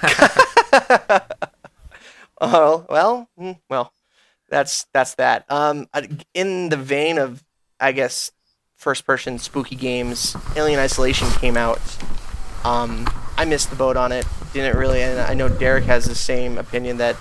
Oh 2.40 2.86
well, 2.88 3.28
mm, 3.36 3.58
well, 3.68 3.92
that's 4.48 4.86
that's 4.94 5.16
that. 5.16 5.44
Um, 5.50 5.88
in 6.34 6.68
the 6.68 6.76
vein 6.76 7.18
of, 7.18 7.42
I 7.80 7.90
guess, 7.90 8.30
first-person 8.78 9.38
spooky 9.38 9.74
games, 9.74 10.36
Alien 10.56 10.80
Isolation 10.80 11.28
came 11.32 11.56
out. 11.56 11.80
Um, 12.64 13.06
I 13.36 13.44
missed 13.44 13.70
the 13.70 13.76
boat 13.76 13.96
on 13.96 14.12
it. 14.12 14.26
Didn't 14.52 14.78
really, 14.78 15.02
and 15.02 15.20
I 15.20 15.34
know 15.34 15.48
Derek 15.48 15.84
has 15.84 16.06
the 16.06 16.14
same 16.14 16.56
opinion 16.56 16.96
that 16.96 17.16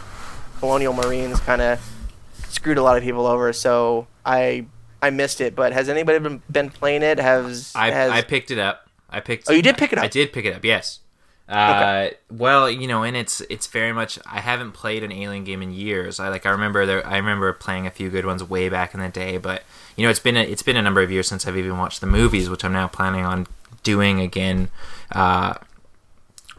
Colonial 0.59 0.93
Marines 0.93 1.39
kind 1.41 1.61
of 1.61 1.79
screwed 2.47 2.77
a 2.77 2.83
lot 2.83 2.97
of 2.97 3.03
people 3.03 3.25
over. 3.25 3.51
So 3.53 4.07
I 4.25 4.65
I 5.01 5.09
missed 5.09 5.41
it. 5.41 5.55
But 5.55 5.73
has 5.73 5.89
anybody 5.89 6.19
been, 6.19 6.41
been 6.49 6.69
playing 6.69 7.03
it? 7.03 7.19
Has 7.19 7.71
I 7.75 7.91
has 7.91 8.11
I 8.11 8.21
picked 8.21 8.49
it 8.49 8.59
up. 8.59 8.89
I 9.09 9.19
picked. 9.19 9.49
Oh, 9.49 9.53
you 9.53 9.61
did 9.61 9.77
pick 9.77 9.91
it 9.91 9.99
up? 9.99 10.05
I 10.05 10.07
did 10.07 10.33
pick 10.33 10.45
it 10.45 10.55
up. 10.55 10.63
Yes. 10.63 10.99
Uh, 11.47 12.09
well, 12.29 12.69
you 12.69 12.87
know, 12.87 13.03
and 13.03 13.15
it's 13.15 13.41
it's 13.41 13.67
very 13.67 13.93
much. 13.93 14.19
I 14.25 14.41
haven't 14.41 14.73
played 14.73 15.03
an 15.03 15.11
Alien 15.11 15.45
game 15.45 15.61
in 15.61 15.71
years. 15.71 16.19
I 16.19 16.27
like. 16.29 16.45
I 16.45 16.49
remember 16.49 16.85
there. 16.85 17.05
I 17.07 17.17
remember 17.17 17.51
playing 17.53 17.87
a 17.87 17.91
few 17.91 18.09
good 18.09 18.25
ones 18.25 18.43
way 18.43 18.67
back 18.67 18.93
in 18.93 18.99
the 18.99 19.09
day, 19.09 19.37
but 19.37 19.63
you 19.95 20.03
know, 20.03 20.09
it's 20.09 20.19
been 20.19 20.35
a, 20.35 20.41
it's 20.41 20.63
been 20.63 20.75
a 20.75 20.81
number 20.81 21.01
of 21.01 21.09
years 21.09 21.27
since 21.27 21.47
I've 21.47 21.57
even 21.57 21.77
watched 21.77 22.01
the 22.01 22.07
movies, 22.07 22.49
which 22.49 22.65
I'm 22.65 22.73
now 22.73 22.87
planning 22.87 23.25
on 23.25 23.47
doing 23.83 24.19
again. 24.19 24.69
Uh, 25.11 25.53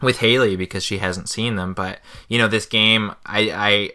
with 0.01 0.19
Haley 0.19 0.55
because 0.55 0.83
she 0.83 0.99
hasn't 0.99 1.29
seen 1.29 1.55
them. 1.55 1.73
But 1.73 1.99
you 2.27 2.37
know, 2.37 2.47
this 2.47 2.65
game, 2.65 3.13
I 3.25 3.51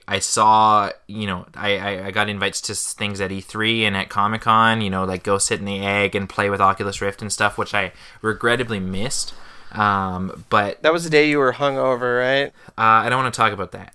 I, 0.07 0.15
I 0.17 0.19
saw. 0.21 0.91
You 1.07 1.27
know, 1.27 1.47
I, 1.55 1.77
I 1.79 2.07
I 2.07 2.11
got 2.11 2.29
invites 2.29 2.61
to 2.63 2.75
things 2.75 3.21
at 3.21 3.31
E3 3.31 3.83
and 3.83 3.97
at 3.97 4.11
Comic 4.11 4.43
Con. 4.43 4.81
You 4.81 4.91
know, 4.91 5.05
like 5.05 5.23
go 5.23 5.39
sit 5.39 5.59
in 5.59 5.67
the 5.67 5.85
egg 5.85 6.15
and 6.15 6.29
play 6.29 6.51
with 6.51 6.61
Oculus 6.61 7.01
Rift 7.01 7.21
and 7.23 7.33
stuff, 7.33 7.59
which 7.59 7.75
I 7.75 7.93
regrettably 8.23 8.81
missed. 8.81 9.35
Um, 9.75 10.45
but 10.51 10.83
that 10.83 10.93
was 10.93 11.05
the 11.05 11.11
day 11.11 11.29
you 11.29 11.39
were 11.39 11.53
hungover, 11.53 12.19
right? 12.21 12.53
uh, 12.79 13.05
I 13.05 13.09
don't 13.09 13.23
want 13.23 13.35
to 13.35 13.37
talk 13.37 13.53
about 13.53 13.73
that. 13.73 13.95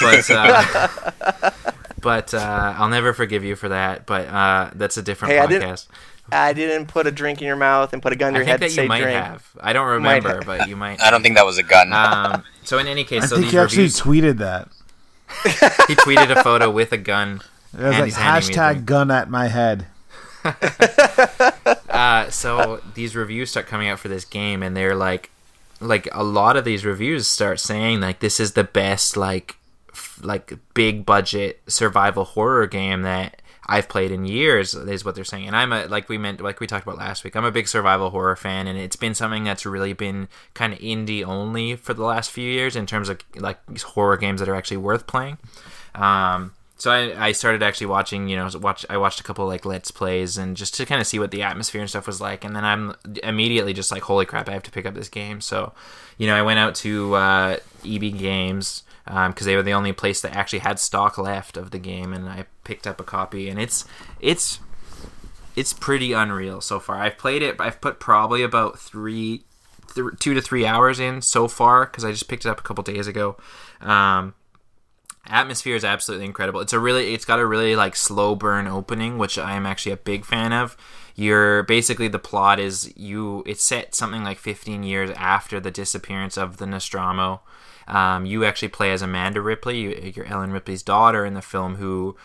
But 0.00 0.30
uh, 0.30 1.50
but 2.00 2.34
uh, 2.34 2.74
I'll 2.76 2.88
never 2.88 3.12
forgive 3.12 3.42
you 3.44 3.56
for 3.56 3.68
that. 3.70 4.06
But 4.06 4.28
uh, 4.28 4.70
that's 4.74 4.96
a 4.96 5.02
different 5.02 5.32
Hey, 5.32 5.40
I 5.40 5.46
didn't- 5.46 5.68
podcast. 5.70 5.86
I 6.32 6.52
didn't 6.54 6.86
put 6.86 7.06
a 7.06 7.12
drink 7.12 7.40
in 7.40 7.46
your 7.46 7.54
mouth 7.54 7.92
and 7.92 8.02
put 8.02 8.12
a 8.12 8.16
gun 8.16 8.32
to 8.32 8.38
I 8.38 8.42
your 8.42 8.46
think 8.46 8.50
head 8.50 8.60
that 8.62 8.68
to 8.70 8.74
say 8.74 8.82
you 8.82 8.88
might 8.88 9.00
drink. 9.02 9.16
have. 9.16 9.46
I 9.60 9.72
don't 9.72 9.86
remember, 9.86 10.34
have. 10.34 10.44
but 10.46 10.68
you 10.68 10.74
might. 10.74 11.00
I 11.00 11.12
don't 11.12 11.22
think 11.22 11.36
that 11.36 11.46
was 11.46 11.56
a 11.58 11.62
gun. 11.62 11.92
Um, 11.92 12.42
so 12.64 12.78
in 12.78 12.88
any 12.88 13.04
case, 13.04 13.22
I 13.22 13.26
so 13.26 13.34
think 13.36 13.46
these 13.46 13.52
you 13.54 13.60
actually 13.60 13.82
reviews, 13.84 14.00
tweeted 14.00 14.38
that. 14.38 14.68
he 15.88 15.94
tweeted 15.94 16.36
a 16.36 16.42
photo 16.42 16.68
with 16.68 16.90
a 16.92 16.96
gun. 16.96 17.42
It 17.72 17.76
was 17.78 17.84
and 17.84 17.94
like 17.94 18.04
he's 18.06 18.16
handing 18.16 18.48
me 18.48 18.54
a 18.54 18.58
hashtag 18.58 18.84
gun 18.86 19.10
at 19.12 19.30
my 19.30 19.46
head. 19.46 19.86
Uh, 21.96 22.28
so 22.28 22.82
these 22.94 23.16
reviews 23.16 23.50
start 23.50 23.66
coming 23.66 23.88
out 23.88 23.98
for 23.98 24.08
this 24.08 24.26
game, 24.26 24.62
and 24.62 24.76
they're 24.76 24.94
like, 24.94 25.30
like 25.80 26.06
a 26.12 26.22
lot 26.22 26.56
of 26.56 26.64
these 26.64 26.84
reviews 26.84 27.26
start 27.26 27.58
saying 27.58 28.00
like 28.00 28.20
this 28.20 28.38
is 28.38 28.52
the 28.52 28.64
best 28.64 29.16
like, 29.16 29.56
f- 29.90 30.20
like 30.22 30.52
big 30.74 31.06
budget 31.06 31.62
survival 31.66 32.24
horror 32.24 32.66
game 32.66 33.00
that 33.02 33.40
I've 33.66 33.88
played 33.88 34.12
in 34.12 34.26
years. 34.26 34.74
Is 34.74 35.06
what 35.06 35.14
they're 35.14 35.24
saying, 35.24 35.46
and 35.46 35.56
I'm 35.56 35.72
a 35.72 35.86
like 35.86 36.10
we 36.10 36.18
meant 36.18 36.42
like 36.42 36.60
we 36.60 36.66
talked 36.66 36.86
about 36.86 36.98
last 36.98 37.24
week. 37.24 37.34
I'm 37.34 37.46
a 37.46 37.50
big 37.50 37.66
survival 37.66 38.10
horror 38.10 38.36
fan, 38.36 38.66
and 38.66 38.78
it's 38.78 38.96
been 38.96 39.14
something 39.14 39.44
that's 39.44 39.64
really 39.64 39.94
been 39.94 40.28
kind 40.52 40.74
of 40.74 40.78
indie 40.80 41.24
only 41.24 41.76
for 41.76 41.94
the 41.94 42.04
last 42.04 42.30
few 42.30 42.48
years 42.48 42.76
in 42.76 42.84
terms 42.84 43.08
of 43.08 43.20
like 43.36 43.58
these 43.66 43.82
horror 43.82 44.18
games 44.18 44.40
that 44.40 44.50
are 44.50 44.54
actually 44.54 44.76
worth 44.76 45.06
playing. 45.06 45.38
Um, 45.94 46.52
so 46.78 46.90
I, 46.90 47.28
I 47.28 47.32
started 47.32 47.62
actually 47.62 47.86
watching, 47.86 48.28
you 48.28 48.36
know, 48.36 48.48
watch 48.60 48.84
I 48.90 48.98
watched 48.98 49.20
a 49.20 49.22
couple 49.22 49.46
like 49.46 49.64
let's 49.64 49.90
plays 49.90 50.36
and 50.36 50.56
just 50.56 50.74
to 50.74 50.86
kind 50.86 51.00
of 51.00 51.06
see 51.06 51.18
what 51.18 51.30
the 51.30 51.42
atmosphere 51.42 51.80
and 51.80 51.88
stuff 51.88 52.06
was 52.06 52.20
like, 52.20 52.44
and 52.44 52.54
then 52.54 52.64
I'm 52.64 52.94
immediately 53.22 53.72
just 53.72 53.90
like, 53.90 54.02
holy 54.02 54.26
crap, 54.26 54.48
I 54.48 54.52
have 54.52 54.62
to 54.64 54.70
pick 54.70 54.84
up 54.84 54.94
this 54.94 55.08
game. 55.08 55.40
So, 55.40 55.72
you 56.18 56.26
know, 56.26 56.34
I 56.34 56.42
went 56.42 56.58
out 56.58 56.74
to 56.76 57.14
uh, 57.14 57.56
EB 57.84 58.18
Games 58.18 58.82
because 59.06 59.46
they 59.46 59.56
were 59.56 59.62
the 59.62 59.72
only 59.72 59.92
place 59.92 60.20
that 60.20 60.34
actually 60.34 60.58
had 60.58 60.78
stock 60.78 61.16
left 61.16 61.56
of 61.56 61.70
the 61.70 61.78
game, 61.78 62.12
and 62.12 62.28
I 62.28 62.44
picked 62.64 62.86
up 62.86 63.00
a 63.00 63.04
copy, 63.04 63.48
and 63.48 63.58
it's 63.60 63.84
it's 64.20 64.58
it's 65.54 65.72
pretty 65.72 66.12
unreal 66.12 66.60
so 66.60 66.78
far. 66.78 66.96
I've 66.96 67.16
played 67.16 67.42
it. 67.42 67.60
I've 67.60 67.80
put 67.80 68.00
probably 68.00 68.42
about 68.42 68.78
three, 68.78 69.44
th- 69.94 70.18
two 70.18 70.34
to 70.34 70.42
three 70.42 70.66
hours 70.66 71.00
in 71.00 71.22
so 71.22 71.48
far 71.48 71.86
because 71.86 72.04
I 72.04 72.10
just 72.10 72.28
picked 72.28 72.44
it 72.44 72.48
up 72.48 72.60
a 72.60 72.62
couple 72.62 72.84
days 72.84 73.06
ago. 73.06 73.36
Um, 73.80 74.34
atmosphere 75.28 75.76
is 75.76 75.84
absolutely 75.84 76.26
incredible. 76.26 76.60
It's 76.60 76.72
a 76.72 76.78
really, 76.78 77.14
it's 77.14 77.24
got 77.24 77.38
a 77.38 77.46
really 77.46 77.76
like 77.76 77.96
slow 77.96 78.34
burn 78.34 78.66
opening, 78.66 79.18
which 79.18 79.38
I 79.38 79.54
am 79.54 79.66
actually 79.66 79.92
a 79.92 79.98
big 79.98 80.24
fan 80.24 80.52
of. 80.52 80.76
You're 81.14 81.62
basically 81.62 82.08
the 82.08 82.18
plot 82.18 82.60
is 82.60 82.92
you. 82.96 83.42
It's 83.46 83.62
set 83.62 83.94
something 83.94 84.22
like 84.22 84.38
15 84.38 84.82
years 84.82 85.10
after 85.16 85.58
the 85.58 85.70
disappearance 85.70 86.36
of 86.36 86.58
the 86.58 86.66
Nostromo. 86.66 87.40
Um, 87.88 88.26
you 88.26 88.44
actually 88.44 88.68
play 88.68 88.92
as 88.92 89.00
Amanda 89.00 89.40
Ripley. 89.40 89.78
You, 89.78 90.12
you're 90.14 90.26
Ellen 90.26 90.52
Ripley's 90.52 90.82
daughter 90.82 91.24
in 91.24 91.34
the 91.34 91.42
film, 91.42 91.76
who 91.76 92.16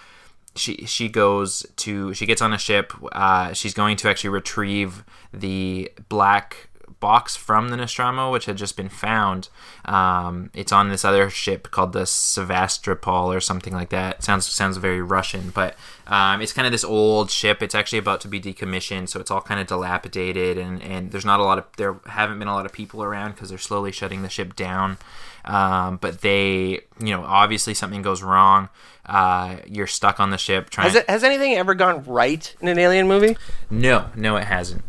she 0.56 0.86
she 0.86 1.08
goes 1.08 1.66
to 1.78 2.14
she 2.14 2.26
gets 2.26 2.42
on 2.42 2.52
a 2.52 2.58
ship. 2.58 2.92
Uh, 3.14 3.54
she's 3.54 3.74
going 3.74 3.96
to 3.98 4.10
actually 4.10 4.32
retrieve 4.32 5.06
the 5.34 5.92
black 6.10 6.70
box 7.02 7.36
from 7.36 7.68
the 7.70 7.76
Nostromo, 7.76 8.32
which 8.32 8.46
had 8.46 8.56
just 8.56 8.78
been 8.78 8.88
found. 8.88 9.50
Um, 9.84 10.50
it's 10.54 10.72
on 10.72 10.88
this 10.88 11.04
other 11.04 11.30
ship 11.30 11.70
called 11.72 11.92
the 11.92 12.06
Sevastopol 12.06 13.34
or 13.34 13.42
something 13.42 13.74
like 13.74 13.90
that. 13.90 14.24
Sounds 14.24 14.46
sounds 14.46 14.78
very 14.78 15.02
Russian, 15.02 15.50
but 15.50 15.76
um, 16.08 16.42
it's 16.42 16.54
kind 16.54 16.66
of 16.66 16.72
this 16.72 16.86
old 16.86 17.30
ship. 17.30 17.62
It's 17.62 17.76
actually 17.76 18.00
about 18.00 18.22
to 18.22 18.30
be 18.30 18.40
decommissioned, 18.40 19.10
so 19.10 19.20
it's 19.20 19.30
all 19.30 19.42
kind 19.42 19.60
of 19.60 19.68
dilapidated, 19.68 20.58
and 20.58 20.82
and 20.82 21.12
there's 21.12 21.26
not 21.26 21.42
a 21.42 21.44
lot 21.44 21.58
of 21.58 21.66
there 21.76 21.98
haven't 22.06 22.40
been 22.40 22.48
a 22.48 22.54
lot 22.54 22.66
of 22.66 22.72
people 22.72 23.04
around 23.04 23.32
because 23.32 23.50
they're 23.50 23.58
slowly 23.58 23.92
shutting 23.92 24.22
the 24.22 24.30
ship 24.30 24.56
down. 24.56 24.98
Um, 25.44 25.98
but 25.98 26.22
they, 26.22 26.82
you 27.00 27.10
know, 27.10 27.24
obviously 27.24 27.74
something 27.74 28.04
goes 28.04 28.22
wrong. 28.22 28.70
Uh, 29.06 29.58
you're 29.66 29.88
stuck 29.88 30.20
on 30.20 30.30
the 30.30 30.38
ship 30.38 30.70
trying. 30.70 30.88
Has 30.88 30.96
it 30.96 31.10
has 31.10 31.24
anything 31.24 31.56
ever 31.56 31.74
gone 31.74 32.04
right 32.04 32.56
in 32.62 32.68
an 32.68 32.78
alien 32.78 33.08
movie? 33.08 33.36
No, 33.70 34.10
no, 34.16 34.38
it 34.38 34.46
hasn't. 34.46 34.84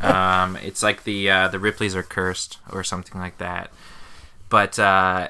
Um, 0.00 0.56
it's 0.56 0.82
like 0.82 1.04
the 1.04 1.30
uh, 1.30 1.48
the 1.48 1.58
Ripleys 1.58 1.94
are 1.94 2.02
cursed 2.02 2.58
or 2.70 2.82
something 2.82 3.20
like 3.20 3.38
that. 3.38 3.70
But 4.48 4.78
uh, 4.78 5.28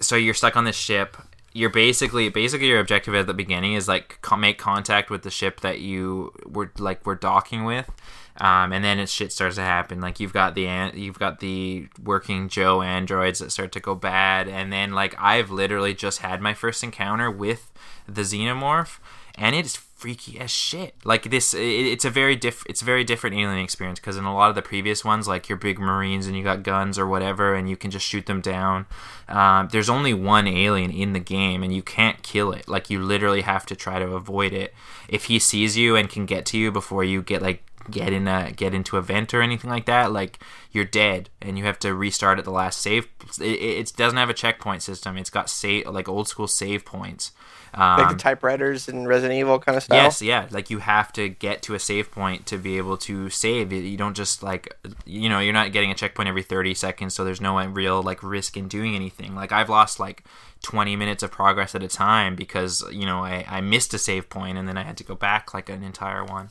so 0.00 0.16
you're 0.16 0.34
stuck 0.34 0.56
on 0.56 0.64
this 0.64 0.76
ship. 0.76 1.16
You're 1.52 1.70
basically 1.70 2.28
basically 2.28 2.68
your 2.68 2.80
objective 2.80 3.14
at 3.14 3.26
the 3.26 3.34
beginning 3.34 3.74
is 3.74 3.88
like 3.88 4.18
make 4.38 4.58
contact 4.58 5.10
with 5.10 5.22
the 5.22 5.30
ship 5.30 5.60
that 5.60 5.80
you 5.80 6.32
were 6.46 6.70
like 6.78 7.04
were 7.06 7.16
docking 7.16 7.64
with. 7.64 7.90
Um, 8.36 8.72
and 8.72 8.82
then 8.82 8.98
it 8.98 9.08
shit 9.10 9.32
starts 9.32 9.56
to 9.56 9.62
happen. 9.62 10.00
Like 10.00 10.18
you've 10.18 10.32
got 10.32 10.54
the 10.54 10.66
an- 10.66 10.96
you've 10.96 11.18
got 11.18 11.40
the 11.40 11.88
working 12.02 12.48
Joe 12.48 12.80
androids 12.80 13.40
that 13.40 13.50
start 13.52 13.72
to 13.72 13.80
go 13.80 13.94
bad, 13.94 14.48
and 14.48 14.72
then 14.72 14.92
like 14.92 15.14
I've 15.18 15.50
literally 15.50 15.92
just 15.92 16.20
had 16.20 16.40
my 16.40 16.54
first 16.54 16.82
encounter 16.82 17.30
with 17.30 17.70
the 18.08 18.22
xenomorph, 18.22 18.98
and 19.40 19.56
it's 19.56 19.74
freaky 19.74 20.38
as 20.38 20.50
shit. 20.50 20.94
Like 21.02 21.30
this, 21.30 21.54
it, 21.54 21.60
it's 21.60 22.04
a 22.04 22.10
very 22.10 22.36
diff, 22.36 22.62
it's 22.66 22.82
a 22.82 22.84
very 22.84 23.04
different 23.04 23.36
alien 23.36 23.58
experience 23.58 23.98
because 23.98 24.18
in 24.18 24.24
a 24.24 24.34
lot 24.34 24.50
of 24.50 24.54
the 24.54 24.62
previous 24.62 25.02
ones, 25.02 25.26
like 25.26 25.48
you're 25.48 25.56
big 25.58 25.78
marines 25.78 26.26
and 26.26 26.36
you 26.36 26.44
got 26.44 26.62
guns 26.62 26.98
or 26.98 27.06
whatever, 27.06 27.54
and 27.54 27.68
you 27.68 27.76
can 27.76 27.90
just 27.90 28.06
shoot 28.06 28.26
them 28.26 28.42
down. 28.42 28.84
Um, 29.28 29.68
there's 29.72 29.88
only 29.88 30.12
one 30.12 30.46
alien 30.46 30.90
in 30.90 31.14
the 31.14 31.20
game, 31.20 31.62
and 31.62 31.74
you 31.74 31.82
can't 31.82 32.22
kill 32.22 32.52
it. 32.52 32.68
Like 32.68 32.90
you 32.90 33.02
literally 33.02 33.40
have 33.40 33.64
to 33.66 33.74
try 33.74 33.98
to 33.98 34.14
avoid 34.14 34.52
it. 34.52 34.74
If 35.08 35.24
he 35.24 35.38
sees 35.38 35.76
you 35.76 35.96
and 35.96 36.08
can 36.08 36.26
get 36.26 36.44
to 36.46 36.58
you 36.58 36.70
before 36.70 37.02
you 37.02 37.22
get 37.22 37.40
like 37.40 37.62
get 37.90 38.12
in 38.12 38.28
a 38.28 38.52
get 38.52 38.74
into 38.74 38.96
a 38.96 39.02
vent 39.02 39.34
or 39.34 39.42
anything 39.42 39.70
like 39.70 39.86
that, 39.86 40.12
like 40.12 40.38
you're 40.72 40.84
dead 40.84 41.30
and 41.42 41.58
you 41.58 41.64
have 41.64 41.78
to 41.80 41.94
restart 41.94 42.38
at 42.38 42.44
the 42.44 42.50
last 42.50 42.80
save. 42.80 43.08
It, 43.40 43.44
it 43.44 43.92
doesn't 43.96 44.18
have 44.18 44.30
a 44.30 44.34
checkpoint 44.34 44.82
system. 44.82 45.16
It's 45.16 45.30
got 45.30 45.50
save 45.50 45.86
like 45.88 46.08
old 46.08 46.28
school 46.28 46.48
save 46.48 46.84
points. 46.84 47.32
Um, 47.72 47.98
Like 48.00 48.08
the 48.10 48.16
typewriters 48.16 48.88
in 48.88 49.06
Resident 49.06 49.38
Evil 49.38 49.58
kind 49.60 49.76
of 49.76 49.84
style? 49.84 50.02
Yes, 50.02 50.20
yeah. 50.20 50.48
Like 50.50 50.70
you 50.70 50.78
have 50.78 51.12
to 51.12 51.28
get 51.28 51.62
to 51.62 51.74
a 51.74 51.78
save 51.78 52.10
point 52.10 52.46
to 52.46 52.58
be 52.58 52.78
able 52.78 52.96
to 52.98 53.30
save. 53.30 53.72
You 53.72 53.96
don't 53.96 54.16
just 54.16 54.42
like 54.42 54.76
you 55.04 55.28
know 55.28 55.38
you're 55.38 55.52
not 55.52 55.72
getting 55.72 55.90
a 55.90 55.94
checkpoint 55.94 56.28
every 56.28 56.42
30 56.42 56.74
seconds, 56.74 57.14
so 57.14 57.24
there's 57.24 57.40
no 57.40 57.64
real 57.66 58.02
like 58.02 58.22
risk 58.22 58.56
in 58.56 58.66
doing 58.66 58.96
anything. 58.96 59.34
Like 59.34 59.52
I've 59.52 59.68
lost 59.68 60.00
like 60.00 60.24
20 60.62 60.96
minutes 60.96 61.22
of 61.22 61.30
progress 61.30 61.74
at 61.74 61.82
a 61.82 61.88
time 61.88 62.34
because 62.34 62.84
you 62.90 63.06
know 63.06 63.24
I, 63.24 63.44
I 63.48 63.60
missed 63.60 63.94
a 63.94 63.98
save 63.98 64.28
point 64.28 64.58
and 64.58 64.66
then 64.68 64.76
I 64.76 64.82
had 64.82 64.96
to 64.98 65.04
go 65.04 65.14
back 65.14 65.54
like 65.54 65.68
an 65.68 65.82
entire 65.82 66.24
one. 66.24 66.48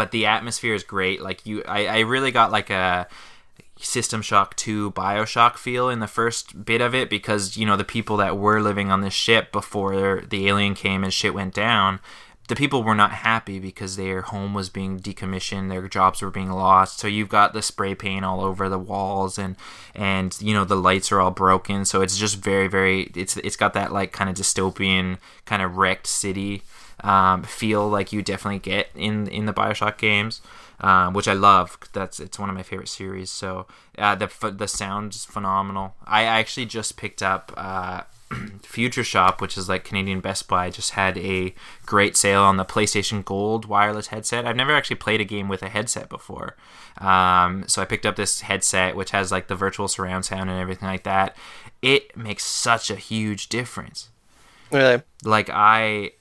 But 0.00 0.12
the 0.12 0.24
atmosphere 0.24 0.72
is 0.72 0.82
great. 0.82 1.20
Like 1.20 1.44
you, 1.44 1.62
I, 1.68 1.84
I 1.84 1.98
really 1.98 2.30
got 2.30 2.50
like 2.50 2.70
a 2.70 3.06
System 3.78 4.22
Shock 4.22 4.56
2 4.56 4.92
Bioshock 4.92 5.58
feel 5.58 5.90
in 5.90 6.00
the 6.00 6.06
first 6.06 6.64
bit 6.64 6.80
of 6.80 6.94
it 6.94 7.10
because, 7.10 7.58
you 7.58 7.66
know, 7.66 7.76
the 7.76 7.84
people 7.84 8.16
that 8.16 8.38
were 8.38 8.62
living 8.62 8.90
on 8.90 9.02
this 9.02 9.12
ship 9.12 9.52
before 9.52 10.22
the 10.26 10.48
alien 10.48 10.74
came 10.74 11.04
and 11.04 11.12
shit 11.12 11.34
went 11.34 11.52
down, 11.52 12.00
the 12.48 12.56
people 12.56 12.82
were 12.82 12.94
not 12.94 13.10
happy 13.10 13.58
because 13.58 13.96
their 13.96 14.22
home 14.22 14.54
was 14.54 14.70
being 14.70 14.98
decommissioned, 14.98 15.68
their 15.68 15.86
jobs 15.86 16.22
were 16.22 16.30
being 16.30 16.50
lost. 16.50 16.98
So 16.98 17.06
you've 17.06 17.28
got 17.28 17.52
the 17.52 17.60
spray 17.60 17.94
paint 17.94 18.24
all 18.24 18.40
over 18.40 18.70
the 18.70 18.78
walls 18.78 19.36
and 19.38 19.54
and 19.94 20.34
you 20.40 20.54
know 20.54 20.64
the 20.64 20.76
lights 20.76 21.12
are 21.12 21.20
all 21.20 21.30
broken. 21.30 21.84
So 21.84 22.00
it's 22.00 22.16
just 22.16 22.36
very 22.36 22.68
very 22.68 23.12
it's 23.14 23.36
it's 23.36 23.56
got 23.56 23.74
that 23.74 23.92
like 23.92 24.12
kind 24.12 24.30
of 24.30 24.36
dystopian 24.36 25.18
kind 25.44 25.60
of 25.60 25.76
wrecked 25.76 26.06
city 26.06 26.62
um, 27.02 27.42
feel 27.42 27.88
like 27.88 28.12
you 28.12 28.22
definitely 28.22 28.58
get 28.58 28.88
in 28.94 29.26
in 29.28 29.46
the 29.46 29.52
Bioshock 29.52 29.98
games 29.98 30.40
um, 30.80 31.12
which 31.12 31.28
I 31.28 31.34
love. 31.34 31.78
That's 31.92 32.20
it's 32.20 32.38
one 32.38 32.48
of 32.48 32.56
my 32.56 32.62
favorite 32.62 32.88
series. 32.88 33.30
So 33.30 33.66
uh, 33.98 34.14
the 34.14 34.28
the 34.50 35.08
is 35.10 35.24
phenomenal. 35.24 35.94
I 36.04 36.24
actually 36.24 36.66
just 36.66 36.96
picked 36.96 37.22
up. 37.22 37.52
Uh, 37.56 38.02
Future 38.62 39.02
Shop, 39.02 39.40
which 39.40 39.58
is 39.58 39.68
like 39.68 39.82
Canadian 39.82 40.20
Best 40.20 40.46
Buy, 40.46 40.70
just 40.70 40.92
had 40.92 41.18
a 41.18 41.52
great 41.84 42.16
sale 42.16 42.42
on 42.42 42.58
the 42.58 42.64
PlayStation 42.64 43.24
Gold 43.24 43.64
wireless 43.64 44.06
headset. 44.06 44.46
I've 44.46 44.54
never 44.54 44.72
actually 44.72 44.96
played 44.96 45.20
a 45.20 45.24
game 45.24 45.48
with 45.48 45.64
a 45.64 45.68
headset 45.68 46.08
before. 46.08 46.54
Um, 46.98 47.64
so 47.66 47.82
I 47.82 47.86
picked 47.86 48.06
up 48.06 48.14
this 48.14 48.42
headset, 48.42 48.94
which 48.94 49.10
has 49.10 49.32
like 49.32 49.48
the 49.48 49.56
virtual 49.56 49.88
surround 49.88 50.26
sound 50.26 50.48
and 50.48 50.60
everything 50.60 50.86
like 50.86 51.02
that. 51.02 51.36
It 51.82 52.16
makes 52.16 52.44
such 52.44 52.88
a 52.88 52.94
huge 52.94 53.48
difference. 53.48 54.10
Really? 54.70 55.02
Like, 55.24 55.50
I. 55.50 56.12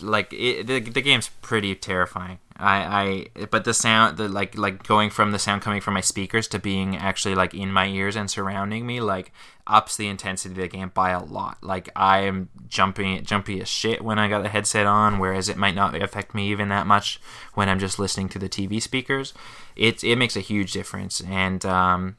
Like, 0.00 0.32
it, 0.32 0.66
the, 0.66 0.80
the 0.80 1.02
game's 1.02 1.28
pretty 1.42 1.74
terrifying. 1.74 2.38
I, 2.60 3.28
I 3.38 3.46
but 3.46 3.64
the 3.64 3.72
sound 3.72 4.16
the 4.16 4.28
like 4.28 4.58
like 4.58 4.82
going 4.82 5.10
from 5.10 5.30
the 5.30 5.38
sound 5.38 5.62
coming 5.62 5.80
from 5.80 5.94
my 5.94 6.00
speakers 6.00 6.48
to 6.48 6.58
being 6.58 6.96
actually 6.96 7.36
like 7.36 7.54
in 7.54 7.72
my 7.72 7.86
ears 7.86 8.16
and 8.16 8.28
surrounding 8.28 8.84
me 8.84 9.00
like 9.00 9.32
ups 9.68 9.96
the 9.96 10.08
intensity 10.08 10.54
of 10.54 10.60
the 10.60 10.66
game 10.76 10.90
by 10.92 11.10
a 11.10 11.22
lot. 11.22 11.58
Like 11.62 11.88
i 11.94 12.20
am 12.20 12.48
jumping 12.66 13.22
jumpy 13.24 13.60
as 13.60 13.68
shit 13.68 14.02
when 14.02 14.18
i 14.18 14.28
got 14.28 14.42
the 14.42 14.48
headset 14.48 14.86
on 14.86 15.20
whereas 15.20 15.48
it 15.48 15.56
might 15.56 15.76
not 15.76 15.94
affect 16.02 16.34
me 16.34 16.50
even 16.50 16.68
that 16.68 16.86
much 16.86 17.20
when 17.54 17.68
i'm 17.68 17.78
just 17.78 17.98
listening 17.98 18.28
to 18.30 18.40
the 18.40 18.48
tv 18.48 18.82
speakers. 18.82 19.34
It, 19.76 20.02
it 20.02 20.16
makes 20.16 20.34
a 20.34 20.40
huge 20.40 20.72
difference. 20.72 21.20
And 21.20 21.64
um 21.64 22.16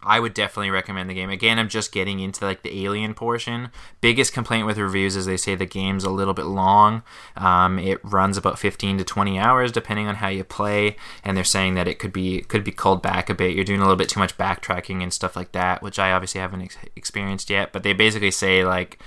I 0.00 0.20
would 0.20 0.32
definitely 0.32 0.70
recommend 0.70 1.10
the 1.10 1.14
game. 1.14 1.28
Again, 1.28 1.58
I'm 1.58 1.68
just 1.68 1.90
getting 1.90 2.20
into 2.20 2.44
like 2.44 2.62
the 2.62 2.84
alien 2.84 3.14
portion. 3.14 3.70
Biggest 4.00 4.32
complaint 4.32 4.64
with 4.64 4.78
reviews 4.78 5.16
is 5.16 5.26
they 5.26 5.36
say 5.36 5.56
the 5.56 5.66
game's 5.66 6.04
a 6.04 6.10
little 6.10 6.34
bit 6.34 6.44
long. 6.44 7.02
Um, 7.36 7.80
it 7.80 7.98
runs 8.04 8.36
about 8.36 8.60
15 8.60 8.98
to 8.98 9.04
20 9.04 9.38
hours 9.38 9.72
depending 9.72 10.06
on 10.06 10.16
how 10.16 10.28
you 10.28 10.44
play, 10.44 10.96
and 11.24 11.36
they're 11.36 11.42
saying 11.42 11.74
that 11.74 11.88
it 11.88 11.98
could 11.98 12.12
be 12.12 12.42
could 12.42 12.62
be 12.62 12.70
called 12.70 13.02
back 13.02 13.28
a 13.28 13.34
bit. 13.34 13.56
You're 13.56 13.64
doing 13.64 13.80
a 13.80 13.82
little 13.82 13.96
bit 13.96 14.08
too 14.08 14.20
much 14.20 14.38
backtracking 14.38 15.02
and 15.02 15.12
stuff 15.12 15.34
like 15.34 15.52
that, 15.52 15.82
which 15.82 15.98
I 15.98 16.12
obviously 16.12 16.40
haven't 16.40 16.62
ex- 16.62 16.78
experienced 16.94 17.50
yet. 17.50 17.72
But 17.72 17.82
they 17.82 17.92
basically 17.92 18.30
say 18.30 18.64
like 18.64 18.98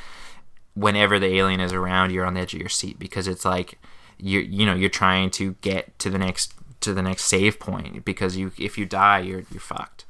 whenever 0.74 1.20
the 1.20 1.34
alien 1.38 1.62
is 1.62 1.72
around, 1.72 2.12
you're 2.12 2.26
on 2.26 2.34
the 2.34 2.42
edge 2.42 2.54
of 2.54 2.60
your 2.60 2.70
seat 2.70 3.00
because 3.00 3.28
it's 3.28 3.46
like 3.46 3.78
you 4.22 4.40
you 4.40 4.66
know 4.66 4.76
you're 4.76 4.90
trying 4.90 5.30
to 5.32 5.54
get 5.62 5.98
to 6.00 6.10
the 6.10 6.18
next 6.18 6.54
to 6.82 6.94
the 6.94 7.02
next 7.02 7.26
save 7.26 7.60
point 7.60 8.04
because 8.06 8.38
you 8.38 8.52
if 8.58 8.78
you 8.78 8.86
die 8.86 9.20
you're 9.20 9.44
you're 9.52 9.60
fucked 9.60 10.01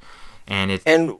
and 0.46 0.70
it 0.70 0.82
and 0.86 1.18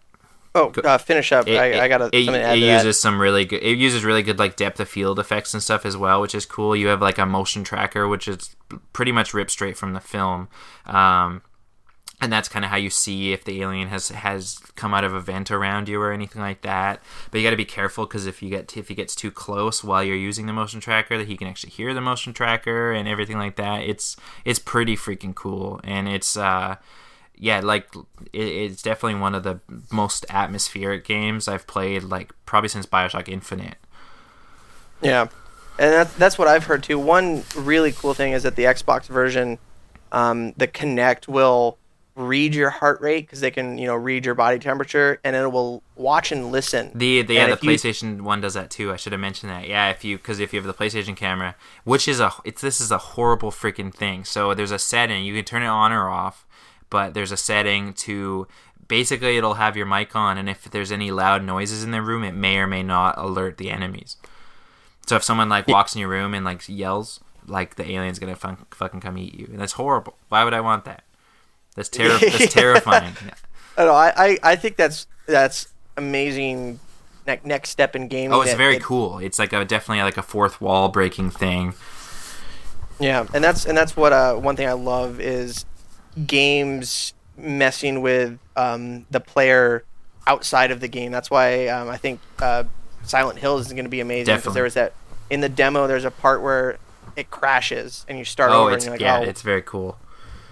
oh 0.55 0.73
uh, 0.85 0.99
finish 0.99 1.33
up. 1.33 1.49
It, 1.49 1.57
I, 1.57 1.85
I 1.85 1.89
got 1.89 2.01
it, 2.03 2.14
it 2.14 2.59
uses 2.59 2.85
that. 2.85 2.95
some 2.95 3.20
really 3.20 3.45
good. 3.45 3.62
It 3.62 3.79
uses 3.79 4.05
really 4.05 4.23
good 4.23 4.39
like 4.39 4.57
depth 4.57 4.81
of 4.81 4.89
field 4.89 5.18
effects 5.18 5.55
and 5.55 5.62
stuff 5.62 5.87
as 5.87 5.97
well, 5.97 6.20
which 6.20 6.35
is 6.35 6.47
cool. 6.47 6.77
You 6.77 6.89
have 6.89 7.01
like 7.01 7.18
a 7.18 7.27
motion 7.27 7.64
tracker, 7.64 8.09
which 8.09 8.29
is 8.29 8.57
pretty 8.93 9.12
much 9.12 9.35
ripped 9.35 9.51
straight 9.51 9.77
from 9.77 9.93
the 9.93 10.01
film. 10.01 10.49
Um, 10.87 11.43
and 12.23 12.33
that's 12.33 12.49
kind 12.49 12.64
of 12.64 12.70
how 12.70 12.77
you 12.77 12.89
see 12.89 13.33
if 13.33 13.45
the 13.45 13.61
alien 13.62 13.89
has 13.89 14.11
has 14.11 14.61
come 14.77 14.95
out 14.95 15.03
of 15.03 15.12
a 15.12 15.20
vent 15.20 15.51
around 15.51 15.89
you 15.89 16.01
or 16.01 16.12
anything 16.12 16.41
like 16.41 16.62
that. 16.62 17.03
But 17.31 17.39
you 17.39 17.45
got 17.45 17.51
to 17.51 17.57
be 17.57 17.64
careful 17.64 18.07
because 18.07 18.27
if 18.27 18.41
you 18.41 18.49
get 18.49 18.77
if 18.77 18.87
he 18.87 18.95
gets 18.95 19.16
too 19.16 19.33
close 19.33 19.83
while 19.83 20.05
you're 20.05 20.14
using 20.14 20.47
the 20.47 20.53
motion 20.53 20.79
tracker, 20.79 21.18
that 21.18 21.27
he 21.27 21.37
can 21.37 21.49
actually 21.49 21.70
hear 21.70 21.93
the 21.93 22.01
motion 22.01 22.33
tracker 22.33 22.93
and 22.93 23.09
everything 23.09 23.39
like 23.39 23.57
that. 23.57 23.83
It's 23.83 24.16
it's 24.45 24.61
pretty 24.61 24.97
freaking 24.97 25.35
cool, 25.35 25.81
and 25.83 26.09
it's 26.09 26.37
uh, 26.37 26.77
yeah, 27.37 27.61
like 27.61 27.89
it, 28.33 28.41
it's 28.41 28.83
definitely 28.83 29.20
one 29.20 29.35
of 29.35 29.43
the 29.43 29.61
most 29.91 30.24
atmospheric 30.28 31.05
games 31.05 31.49
I've 31.49 31.66
played, 31.66 32.05
like 32.05 32.33
probably 32.47 32.68
since 32.68 32.87
Bioshock 32.87 33.28
Infinite. 33.28 33.76
Yeah, 35.01 35.22
and 35.78 35.93
that, 35.93 36.16
that's 36.16 36.39
what 36.39 36.49
I've 36.49 36.64
heard 36.64 36.83
too. 36.83 36.99
One 36.99 37.43
really 37.57 37.93
cool 37.93 38.14
thing 38.14 38.33
is 38.33 38.45
that 38.45 38.57
the 38.57 38.64
Xbox 38.64 39.07
version, 39.07 39.59
um, 40.12 40.53
the 40.57 40.68
Kinect 40.68 41.28
will 41.28 41.78
read 42.14 42.55
your 42.55 42.68
heart 42.68 43.01
rate 43.01 43.26
because 43.26 43.41
they 43.41 43.51
can 43.51 43.78
you 43.78 43.87
know 43.87 43.95
read 43.95 44.26
your 44.26 44.35
body 44.35 44.59
temperature 44.59 45.18
and 45.24 45.35
it 45.35 45.51
will 45.51 45.83
watch 45.97 46.30
and 46.30 46.53
listen. 46.53 46.91
The, 46.95 47.22
the 47.22 47.35
yeah 47.35 47.47
the 47.47 47.57
playstation 47.57 48.18
you... 48.18 48.24
one 48.24 48.41
does 48.41 48.55
that 48.55 48.70
too. 48.70 48.93
I 48.93 48.97
should 48.97 49.12
have 49.12 49.20
mentioned 49.20 49.51
that. 49.51 49.66
Yeah 49.66 49.89
if 49.89 50.05
you 50.05 50.18
because 50.18 50.39
if 50.39 50.53
you 50.53 50.61
have 50.61 50.66
the 50.66 50.74
playstation 50.74 51.16
camera 51.16 51.55
which 51.85 52.07
is 52.07 52.20
a 52.20 52.30
it's 52.45 52.61
this 52.61 52.80
is 52.80 52.91
a 52.91 52.99
horrible 52.99 53.51
freaking 53.51 53.95
thing. 53.95 54.24
So 54.24 54.53
there's 54.53 54.70
a 54.70 54.78
setting 54.78 55.24
you 55.24 55.35
can 55.35 55.45
turn 55.45 55.62
it 55.62 55.66
on 55.66 55.91
or 55.91 56.11
off 56.11 56.47
but 56.93 57.14
there's 57.14 57.32
a 57.32 57.38
setting 57.38 57.95
to 57.95 58.47
basically 58.86 59.38
it'll 59.38 59.55
have 59.55 59.78
your 59.78 59.86
mic 59.86 60.14
on 60.14 60.36
and 60.36 60.47
if 60.47 60.64
there's 60.64 60.93
any 60.93 61.11
loud 61.11 61.43
noises 61.43 61.82
in 61.82 61.90
the 61.90 62.03
room 62.03 62.22
it 62.22 62.34
may 62.34 62.59
or 62.59 62.66
may 62.66 62.82
not 62.82 63.16
alert 63.16 63.57
the 63.57 63.70
enemies. 63.70 64.18
So 65.07 65.16
if 65.16 65.24
someone 65.24 65.49
like 65.49 65.66
walks 65.66 65.95
in 65.95 66.01
your 66.01 66.11
room 66.11 66.34
and 66.34 66.45
like 66.45 66.68
yells 66.68 67.18
like 67.47 67.76
the 67.76 67.90
alien's 67.90 68.18
gonna 68.18 68.36
fun- 68.36 68.66
fucking 68.72 69.01
come 69.01 69.16
eat 69.16 69.32
you. 69.32 69.49
And 69.51 69.59
that's 69.59 69.72
horrible. 69.72 70.18
Why 70.28 70.45
would 70.45 70.53
i 70.53 70.61
want 70.61 70.84
that? 70.84 71.03
That's, 71.74 71.88
ter- 71.97 72.18
that's 72.18 72.53
terrifying. 72.53 73.14
I, 73.78 73.84
know, 73.86 73.95
I, 73.95 74.12
I, 74.14 74.38
I 74.43 74.57
think 74.57 74.76
that's 74.76 75.07
that's 75.24 75.72
amazing 75.97 76.78
ne- 77.26 77.40
next 77.43 77.70
step 77.70 77.97
in 77.97 78.09
gaming 78.09 78.34
oh 78.34 78.43
it's 78.43 78.53
very 78.53 78.76
it, 78.76 78.82
cool. 78.82 79.18
It's 79.18 79.38
like 79.38 79.55
a 79.55 79.64
definitely 79.64 80.03
like 80.03 80.18
a 80.18 80.22
fourth 80.22 80.61
wall 80.61 80.90
breaking 80.90 81.30
thing. 81.30 81.72
Yeah 83.01 83.26
and 83.32 83.43
that's 83.43 83.64
and 83.64 83.78
that's 83.78 83.97
what 83.97 84.12
uh 84.12 84.34
one 84.34 84.57
thing 84.57 84.68
i 84.68 84.74
love 84.74 85.18
is 85.18 85.64
games 86.27 87.15
messing 87.37 88.03
with 88.03 88.39
um, 88.57 89.07
the 89.11 89.21
player 89.21 89.85
outside 90.27 90.71
of 90.71 90.81
the 90.81 90.89
game. 90.89 91.13
That's 91.13 91.31
why 91.31 91.69
um, 91.69 91.89
I 91.89 91.97
think 91.97 92.21
uh, 92.41 92.65
Silent 93.05 93.39
Hill 93.39 93.59
is 93.59 93.73
going 93.73 93.85
to 93.85 93.91
be 93.91 94.01
amazing 94.01 94.37
because 94.37 94.55
there 94.55 94.65
was 94.65 94.75
that 94.75 94.95
in 95.31 95.41
the 95.41 95.49
demo. 95.49 95.87
There's 95.87 96.05
a 96.05 96.11
part 96.11 96.43
where 96.43 96.79
it 97.17 97.31
crashes 97.31 98.05
and 98.09 98.19
you 98.19 98.25
start 98.25 98.51
oh, 98.51 98.63
over. 98.63 98.75
It's, 98.75 98.85
and 98.85 98.99
you're 99.01 99.09
like, 99.09 99.21
yeah, 99.23 99.27
oh. 99.27 99.31
it's 99.31 99.43
very 99.43 99.63
cool. 99.63 99.99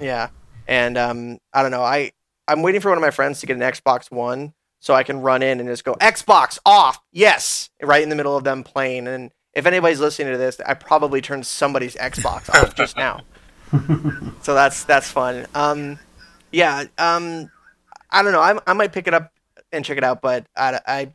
Yeah, 0.00 0.28
and 0.66 0.96
um, 0.96 1.38
I 1.52 1.62
don't 1.62 1.70
know. 1.70 1.82
I 1.82 2.12
I'm 2.48 2.62
waiting 2.62 2.80
for 2.80 2.88
one 2.88 2.98
of 2.98 3.02
my 3.02 3.10
friends 3.10 3.40
to 3.40 3.46
get 3.46 3.56
an 3.56 3.62
Xbox 3.62 4.10
One 4.10 4.54
so 4.80 4.94
I 4.94 5.02
can 5.02 5.20
run 5.20 5.42
in 5.42 5.60
and 5.60 5.68
just 5.68 5.84
go 5.84 5.94
Xbox 5.94 6.58
off. 6.64 6.98
Yes, 7.12 7.70
right 7.82 8.02
in 8.02 8.08
the 8.08 8.16
middle 8.16 8.36
of 8.36 8.44
them 8.44 8.64
playing. 8.64 9.06
And 9.06 9.30
if 9.54 9.66
anybody's 9.66 10.00
listening 10.00 10.32
to 10.32 10.38
this, 10.38 10.58
I 10.66 10.74
probably 10.74 11.20
turned 11.20 11.46
somebody's 11.46 11.94
Xbox 11.96 12.48
off 12.50 12.74
just 12.74 12.96
now. 12.96 13.20
so 14.42 14.54
that's 14.54 14.84
that's 14.84 15.10
fun. 15.10 15.46
Um, 15.54 15.98
yeah. 16.52 16.84
Um, 16.98 17.50
I 18.10 18.22
don't 18.22 18.32
know. 18.32 18.40
I 18.40 18.58
I 18.66 18.72
might 18.72 18.92
pick 18.92 19.06
it 19.06 19.14
up 19.14 19.32
and 19.72 19.84
check 19.84 19.98
it 19.98 20.04
out, 20.04 20.20
but 20.20 20.46
I 20.56 20.80
I 20.86 21.12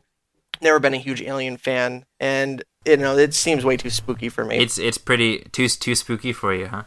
never 0.62 0.78
been 0.78 0.94
a 0.94 0.98
huge 0.98 1.22
Alien 1.22 1.56
fan, 1.56 2.04
and 2.20 2.62
you 2.84 2.96
know 2.96 3.16
it 3.16 3.34
seems 3.34 3.64
way 3.64 3.76
too 3.76 3.90
spooky 3.90 4.28
for 4.28 4.44
me. 4.44 4.58
It's 4.58 4.78
it's 4.78 4.98
pretty 4.98 5.40
too 5.52 5.68
too 5.68 5.94
spooky 5.94 6.32
for 6.32 6.54
you, 6.54 6.66
huh? 6.66 6.84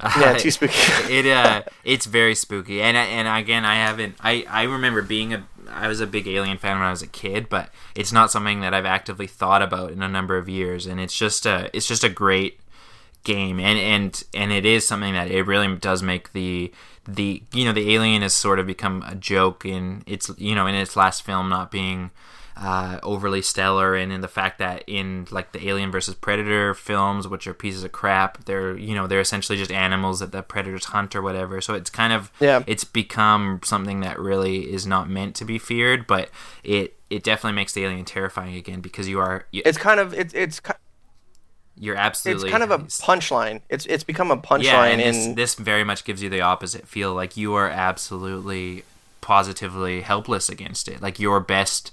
yeah, 0.18 0.34
too 0.34 0.50
spooky. 0.50 0.74
it 1.12 1.26
uh, 1.26 1.62
it's 1.84 2.06
very 2.06 2.34
spooky, 2.34 2.80
and 2.80 2.96
and 2.96 3.28
again, 3.28 3.64
I 3.64 3.76
haven't. 3.76 4.16
I 4.20 4.44
I 4.48 4.62
remember 4.64 5.02
being 5.02 5.34
a. 5.34 5.46
I 5.68 5.86
was 5.86 6.00
a 6.00 6.06
big 6.06 6.26
Alien 6.26 6.58
fan 6.58 6.78
when 6.78 6.86
I 6.86 6.90
was 6.90 7.02
a 7.02 7.06
kid, 7.06 7.48
but 7.48 7.70
it's 7.94 8.10
not 8.10 8.32
something 8.32 8.60
that 8.60 8.74
I've 8.74 8.86
actively 8.86 9.28
thought 9.28 9.62
about 9.62 9.92
in 9.92 10.02
a 10.02 10.08
number 10.08 10.36
of 10.36 10.48
years, 10.48 10.86
and 10.86 10.98
it's 10.98 11.16
just 11.16 11.44
a. 11.44 11.70
It's 11.74 11.86
just 11.86 12.02
a 12.02 12.08
great 12.08 12.60
game 13.24 13.60
and 13.60 13.78
and 13.78 14.22
and 14.32 14.52
it 14.52 14.64
is 14.64 14.86
something 14.86 15.12
that 15.12 15.30
it 15.30 15.42
really 15.42 15.76
does 15.76 16.02
make 16.02 16.32
the 16.32 16.72
the 17.06 17.42
you 17.52 17.64
know 17.64 17.72
the 17.72 17.94
alien 17.94 18.22
has 18.22 18.32
sort 18.32 18.58
of 18.58 18.66
become 18.66 19.02
a 19.06 19.14
joke 19.14 19.64
in 19.64 20.02
its 20.06 20.30
you 20.38 20.54
know 20.54 20.66
in 20.66 20.74
its 20.74 20.96
last 20.96 21.22
film 21.22 21.48
not 21.48 21.70
being 21.70 22.10
uh, 22.56 23.00
overly 23.02 23.40
stellar 23.40 23.94
and 23.94 24.12
in 24.12 24.20
the 24.20 24.28
fact 24.28 24.58
that 24.58 24.84
in 24.86 25.26
like 25.30 25.52
the 25.52 25.68
alien 25.68 25.90
versus 25.90 26.14
predator 26.14 26.74
films 26.74 27.26
which 27.26 27.46
are 27.46 27.54
pieces 27.54 27.84
of 27.84 27.92
crap 27.92 28.44
they're 28.44 28.76
you 28.76 28.94
know 28.94 29.06
they're 29.06 29.20
essentially 29.20 29.56
just 29.56 29.70
animals 29.70 30.20
that 30.20 30.30
the 30.30 30.42
predators 30.42 30.86
hunt 30.86 31.16
or 31.16 31.22
whatever 31.22 31.60
so 31.62 31.72
it's 31.72 31.88
kind 31.88 32.12
of 32.12 32.30
yeah. 32.38 32.62
it's 32.66 32.84
become 32.84 33.60
something 33.64 34.00
that 34.00 34.18
really 34.18 34.70
is 34.70 34.86
not 34.86 35.08
meant 35.08 35.34
to 35.34 35.44
be 35.44 35.58
feared 35.58 36.06
but 36.06 36.28
it 36.62 36.98
it 37.08 37.22
definitely 37.22 37.56
makes 37.56 37.72
the 37.72 37.84
alien 37.84 38.04
terrifying 38.04 38.54
again 38.54 38.80
because 38.80 39.08
you 39.08 39.18
are 39.18 39.46
you, 39.52 39.62
it's 39.64 39.78
kind 39.78 39.98
of 39.98 40.12
it's 40.12 40.34
it's 40.34 40.60
you're 41.76 41.96
absolutely. 41.96 42.48
It's 42.48 42.50
kind 42.50 42.62
of 42.62 42.70
a 42.70 42.84
punchline. 42.84 43.62
It's 43.68 43.86
it's 43.86 44.04
become 44.04 44.30
a 44.30 44.36
punchline. 44.36 44.64
Yeah, 44.64 44.84
and 44.84 45.00
in... 45.00 45.34
this, 45.34 45.34
this 45.34 45.54
very 45.54 45.84
much 45.84 46.04
gives 46.04 46.22
you 46.22 46.28
the 46.28 46.40
opposite 46.40 46.86
feel. 46.86 47.14
Like 47.14 47.36
you 47.36 47.54
are 47.54 47.68
absolutely, 47.68 48.84
positively 49.20 50.02
helpless 50.02 50.48
against 50.48 50.88
it. 50.88 51.00
Like 51.00 51.18
your 51.18 51.40
best, 51.40 51.92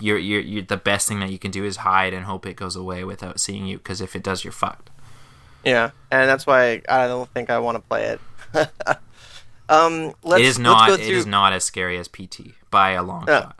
you're, 0.00 0.18
you're, 0.18 0.40
you're 0.40 0.62
the 0.62 0.76
best 0.76 1.08
thing 1.08 1.20
that 1.20 1.30
you 1.30 1.38
can 1.38 1.50
do 1.50 1.64
is 1.64 1.78
hide 1.78 2.14
and 2.14 2.24
hope 2.24 2.46
it 2.46 2.56
goes 2.56 2.76
away 2.76 3.04
without 3.04 3.40
seeing 3.40 3.66
you. 3.66 3.78
Because 3.78 4.00
if 4.00 4.14
it 4.14 4.22
does, 4.22 4.44
you're 4.44 4.52
fucked. 4.52 4.90
Yeah, 5.64 5.90
and 6.10 6.28
that's 6.28 6.46
why 6.46 6.82
I 6.88 7.06
don't 7.06 7.28
think 7.30 7.50
I 7.50 7.58
want 7.58 7.76
to 7.76 7.82
play 7.82 8.16
it. 8.54 8.68
Um, 9.68 10.14
let's, 10.22 10.40
it 10.40 10.46
is 10.46 10.58
not. 10.58 10.88
go 10.88 10.96
through. 10.96 11.06
is 11.06 11.26
not 11.26 11.52
as 11.52 11.64
scary 11.64 11.98
as 11.98 12.08
PT 12.08 12.52
by 12.70 12.90
a 12.90 13.02
long 13.02 13.26
shot. 13.26 13.58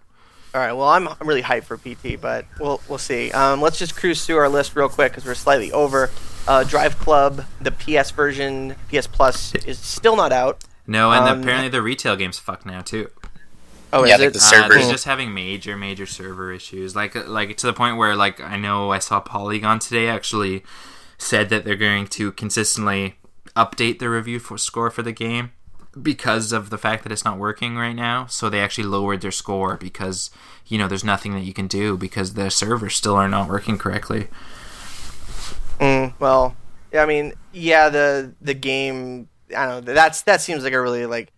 All 0.54 0.60
right. 0.60 0.72
Well, 0.72 0.88
I'm, 0.88 1.08
I'm 1.08 1.26
really 1.26 1.42
hyped 1.42 1.64
for 1.64 1.76
PT, 1.76 2.20
but 2.20 2.46
we'll 2.60 2.80
we'll 2.88 2.98
see. 2.98 3.32
Um, 3.32 3.60
let's 3.60 3.78
just 3.78 3.96
cruise 3.96 4.24
through 4.24 4.36
our 4.36 4.48
list 4.48 4.76
real 4.76 4.88
quick 4.88 5.12
because 5.12 5.24
we're 5.24 5.34
slightly 5.34 5.72
over. 5.72 6.10
Uh, 6.46 6.62
DriveClub, 6.66 7.44
the 7.60 7.70
PS 7.72 8.10
version, 8.12 8.76
PS 8.92 9.06
Plus 9.06 9.54
is 9.54 9.78
still 9.78 10.14
not 10.14 10.30
out. 10.32 10.62
No, 10.86 11.10
and 11.10 11.24
um, 11.26 11.40
apparently 11.40 11.68
the 11.70 11.80
retail 11.82 12.14
game's 12.16 12.38
fucked 12.38 12.66
now 12.66 12.82
too. 12.82 13.10
Oh, 13.92 14.04
Yeah, 14.04 14.14
is 14.14 14.20
like 14.20 14.28
it? 14.28 14.32
the 14.34 14.38
Uh, 14.38 14.42
servers. 14.42 14.82
they're 14.82 14.92
just 14.92 15.04
having 15.06 15.32
major, 15.32 15.76
major 15.76 16.04
server 16.04 16.52
issues. 16.52 16.94
Like, 16.94 17.14
like 17.28 17.56
to 17.56 17.66
the 17.66 17.72
point 17.72 17.96
where, 17.96 18.14
like, 18.14 18.40
I 18.40 18.56
know 18.58 18.90
I 18.90 18.98
saw 18.98 19.20
Polygon 19.20 19.78
today 19.78 20.08
actually 20.08 20.62
said 21.16 21.48
that 21.48 21.64
they're 21.64 21.76
going 21.76 22.06
to 22.08 22.30
consistently 22.32 23.16
update 23.56 24.00
the 24.00 24.10
review 24.10 24.38
for 24.40 24.58
score 24.58 24.90
for 24.90 25.02
the 25.02 25.12
game 25.12 25.52
because 26.02 26.52
of 26.52 26.70
the 26.70 26.78
fact 26.78 27.02
that 27.02 27.12
it's 27.12 27.24
not 27.24 27.38
working 27.38 27.76
right 27.76 27.92
now. 27.94 28.26
So 28.26 28.48
they 28.50 28.60
actually 28.60 28.84
lowered 28.84 29.20
their 29.20 29.30
score 29.32 29.76
because 29.76 30.30
you 30.66 30.78
know 30.78 30.88
there's 30.88 31.04
nothing 31.04 31.32
that 31.34 31.42
you 31.42 31.52
can 31.52 31.66
do 31.66 31.96
because 31.96 32.34
the 32.34 32.50
servers 32.50 32.94
still 32.96 33.14
are 33.14 33.28
not 33.28 33.48
working 33.48 33.78
correctly. 33.78 34.28
Mm, 35.80 36.14
well, 36.18 36.56
yeah, 36.92 37.02
I 37.02 37.06
mean, 37.06 37.32
yeah, 37.52 37.88
the 37.88 38.32
the 38.40 38.54
game. 38.54 39.28
I 39.56 39.66
don't 39.66 39.84
know. 39.84 39.94
That's 39.94 40.22
that 40.22 40.40
seems 40.40 40.64
like 40.64 40.72
a 40.72 40.80
really 40.80 41.06
like 41.06 41.32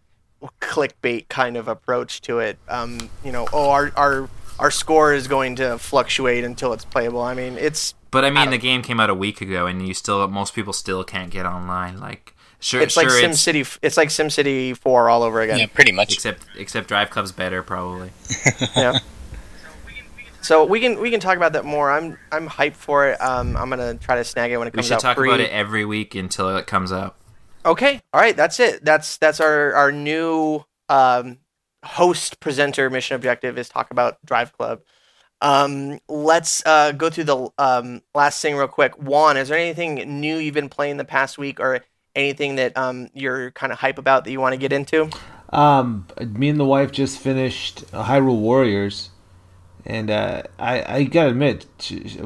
clickbait 0.60 1.28
kind 1.28 1.56
of 1.56 1.68
approach 1.68 2.20
to 2.22 2.38
it. 2.38 2.58
Um, 2.68 3.10
you 3.24 3.32
know, 3.32 3.46
oh, 3.52 3.70
our 3.70 3.92
our 3.96 4.28
our 4.58 4.70
score 4.70 5.12
is 5.12 5.28
going 5.28 5.56
to 5.56 5.78
fluctuate 5.78 6.44
until 6.44 6.72
it's 6.72 6.84
playable. 6.84 7.20
I 7.22 7.34
mean, 7.34 7.56
it's 7.58 7.94
But 8.10 8.24
I 8.24 8.30
mean, 8.30 8.44
don't- 8.44 8.50
the 8.52 8.58
game 8.58 8.82
came 8.82 9.00
out 9.00 9.10
a 9.10 9.14
week 9.14 9.40
ago, 9.40 9.66
and 9.66 9.86
you 9.86 9.94
still 9.94 10.26
most 10.28 10.54
people 10.54 10.72
still 10.72 11.04
can't 11.04 11.30
get 11.30 11.46
online. 11.46 11.98
Like, 11.98 12.34
sure, 12.60 12.80
it's 12.80 12.94
sure, 12.94 13.04
like 13.04 13.24
it's, 13.24 13.42
SimCity. 13.42 13.78
It's 13.82 13.96
like 13.96 14.08
SimCity 14.08 14.76
Four 14.76 15.08
all 15.08 15.22
over 15.22 15.40
again. 15.40 15.58
Yeah, 15.58 15.66
pretty 15.66 15.92
much. 15.92 16.12
except 16.14 16.46
except 16.56 16.90
DriveClub's 16.90 17.32
better 17.32 17.62
probably. 17.62 18.10
yeah. 18.76 18.98
So 20.46 20.64
we 20.64 20.78
can 20.78 21.00
we 21.00 21.10
can 21.10 21.18
talk 21.18 21.36
about 21.36 21.54
that 21.54 21.64
more. 21.64 21.90
I'm 21.90 22.16
I'm 22.30 22.48
hyped 22.48 22.74
for 22.74 23.08
it. 23.08 23.20
Um, 23.20 23.56
I'm 23.56 23.68
gonna 23.68 23.94
try 23.94 24.16
to 24.16 24.24
snag 24.24 24.52
it 24.52 24.58
when 24.58 24.68
it 24.68 24.72
comes 24.72 24.74
out. 24.74 24.76
We 24.76 24.78
comes 24.78 24.86
should 24.86 24.94
out 24.94 25.00
talk 25.00 25.16
free. 25.16 25.28
about 25.28 25.40
it 25.40 25.50
every 25.50 25.84
week 25.84 26.14
until 26.14 26.56
it 26.56 26.66
comes 26.66 26.92
out. 26.92 27.16
Okay, 27.64 28.00
all 28.12 28.20
right, 28.20 28.36
that's 28.36 28.60
it. 28.60 28.84
That's 28.84 29.18
that's 29.18 29.40
our 29.40 29.74
our 29.74 29.90
new 29.90 30.64
um, 30.88 31.38
host 31.84 32.38
presenter 32.38 32.88
mission 32.90 33.16
objective 33.16 33.58
is 33.58 33.68
talk 33.68 33.90
about 33.90 34.24
DriveClub. 34.24 34.82
Um, 35.40 35.98
let's 36.08 36.64
uh, 36.64 36.92
go 36.92 37.10
through 37.10 37.24
the 37.24 37.48
um, 37.58 38.02
last 38.14 38.40
thing 38.40 38.56
real 38.56 38.68
quick. 38.68 38.94
Juan, 38.94 39.36
is 39.36 39.48
there 39.48 39.58
anything 39.58 40.20
new 40.20 40.36
you've 40.36 40.54
been 40.54 40.68
playing 40.68 40.96
the 40.96 41.04
past 41.04 41.38
week, 41.38 41.58
or 41.60 41.80
anything 42.16 42.56
that 42.56 42.76
um, 42.76 43.08
you're 43.14 43.50
kind 43.52 43.72
of 43.72 43.78
hype 43.78 43.98
about 43.98 44.24
that 44.24 44.30
you 44.30 44.40
want 44.40 44.54
to 44.54 44.58
get 44.58 44.72
into? 44.72 45.10
Um, 45.50 46.06
me 46.20 46.48
and 46.48 46.58
the 46.58 46.64
wife 46.64 46.90
just 46.90 47.18
finished 47.18 47.86
Hyrule 47.92 48.40
Warriors, 48.40 49.10
and 49.84 50.10
uh, 50.10 50.42
I 50.58 50.96
I 50.96 51.02
gotta 51.04 51.30
admit, 51.30 51.66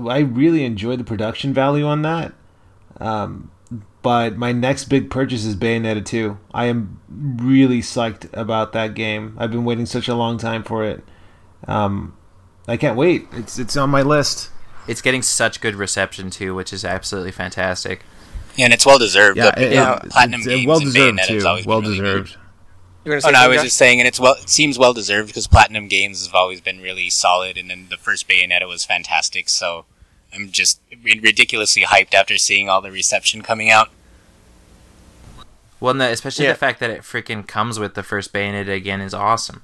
I 0.09 0.21
really 0.21 0.65
enjoyed 0.65 1.01
the 1.01 1.05
production 1.05 1.53
value 1.53 1.85
on 1.85 2.03
that. 2.03 2.33
Um, 2.99 3.51
but 4.03 4.37
my 4.37 4.53
next 4.53 4.85
big 4.85 5.11
purchase 5.11 5.45
is 5.45 5.55
Bayonetta 5.55 6.05
2. 6.05 6.39
I 6.55 6.67
am 6.67 7.01
really 7.09 7.81
psyched 7.81 8.29
about 8.33 8.73
that 8.73 8.95
game. 8.95 9.37
I've 9.39 9.51
been 9.51 9.65
waiting 9.65 9.87
such 9.87 10.09
a 10.09 10.15
long 10.15 10.39
time 10.39 10.63
for 10.63 10.85
it. 10.85 11.05
Um, 11.69 12.17
I 12.67 12.77
can't 12.77 12.97
wait. 12.97 13.27
It's 13.33 13.59
it's 13.59 13.77
on 13.77 13.91
my 13.91 14.03
list. 14.03 14.51
It's 14.89 15.03
getting 15.03 15.23
such 15.23 15.61
good 15.61 15.75
reception 15.75 16.31
too, 16.31 16.55
which 16.55 16.73
is 16.73 16.85
absolutely 16.85 17.33
fantastic. 17.33 18.03
Yeah, 18.57 18.67
and 18.67 18.75
it's 18.75 18.85
well 18.85 18.99
deserved. 18.99 19.37
Yeah, 19.39 19.51
The- 19.55 19.63
it- 19.63 19.73
it- 19.73 20.11
Platinum 20.11 20.41
it's, 20.41 20.49
Games 20.49 20.67
well 20.67 20.77
and 20.79 20.87
deserved 20.87 21.19
Bayonetta 21.19 21.41
too. 21.41 21.47
always 21.47 21.67
Well 21.67 21.81
really 21.83 21.97
deserved. 21.99 22.37
You're 23.05 23.15
gonna 23.15 23.21
say 23.23 23.29
Oh 23.29 23.33
no, 23.33 23.39
I 23.39 23.49
was 23.49 23.57
Josh? 23.59 23.65
just 23.65 23.77
saying, 23.79 24.01
and 24.01 24.07
it's 24.07 24.21
well. 24.21 24.35
It 24.35 24.51
seems 24.51 24.79
well 24.79 24.93
deserved 24.93 25.29
because 25.29 25.47
Platinum 25.47 25.89
Games 25.89 26.27
have 26.27 26.35
always 26.35 26.61
been 26.61 26.81
really 26.81 27.09
solid, 27.09 27.57
and 27.57 27.71
then 27.71 27.87
the 27.89 27.97
first 27.97 28.29
Bayonetta 28.29 28.69
was 28.69 28.85
fantastic. 28.85 29.49
So 29.49 29.87
I'm 30.35 30.51
just 30.51 30.81
ridiculously 31.03 31.83
hyped 31.83 32.13
after 32.13 32.37
seeing 32.37 32.69
all 32.69 32.81
the 32.83 32.91
reception 32.93 33.41
coming 33.43 33.71
out. 33.71 33.89
Well, 35.81 35.95
no, 35.95 36.05
especially 36.11 36.45
Yeah. 36.45 36.53
the 36.53 36.59
fact 36.59 36.79
that 36.81 36.91
it 36.91 37.01
freaking 37.03 37.47
comes 37.47 37.79
with 37.79 37.95
the 37.95 38.03
first 38.03 38.33
Bayonetta 38.35 38.75
again 38.77 39.01
is 39.01 39.15
awesome. 39.15 39.63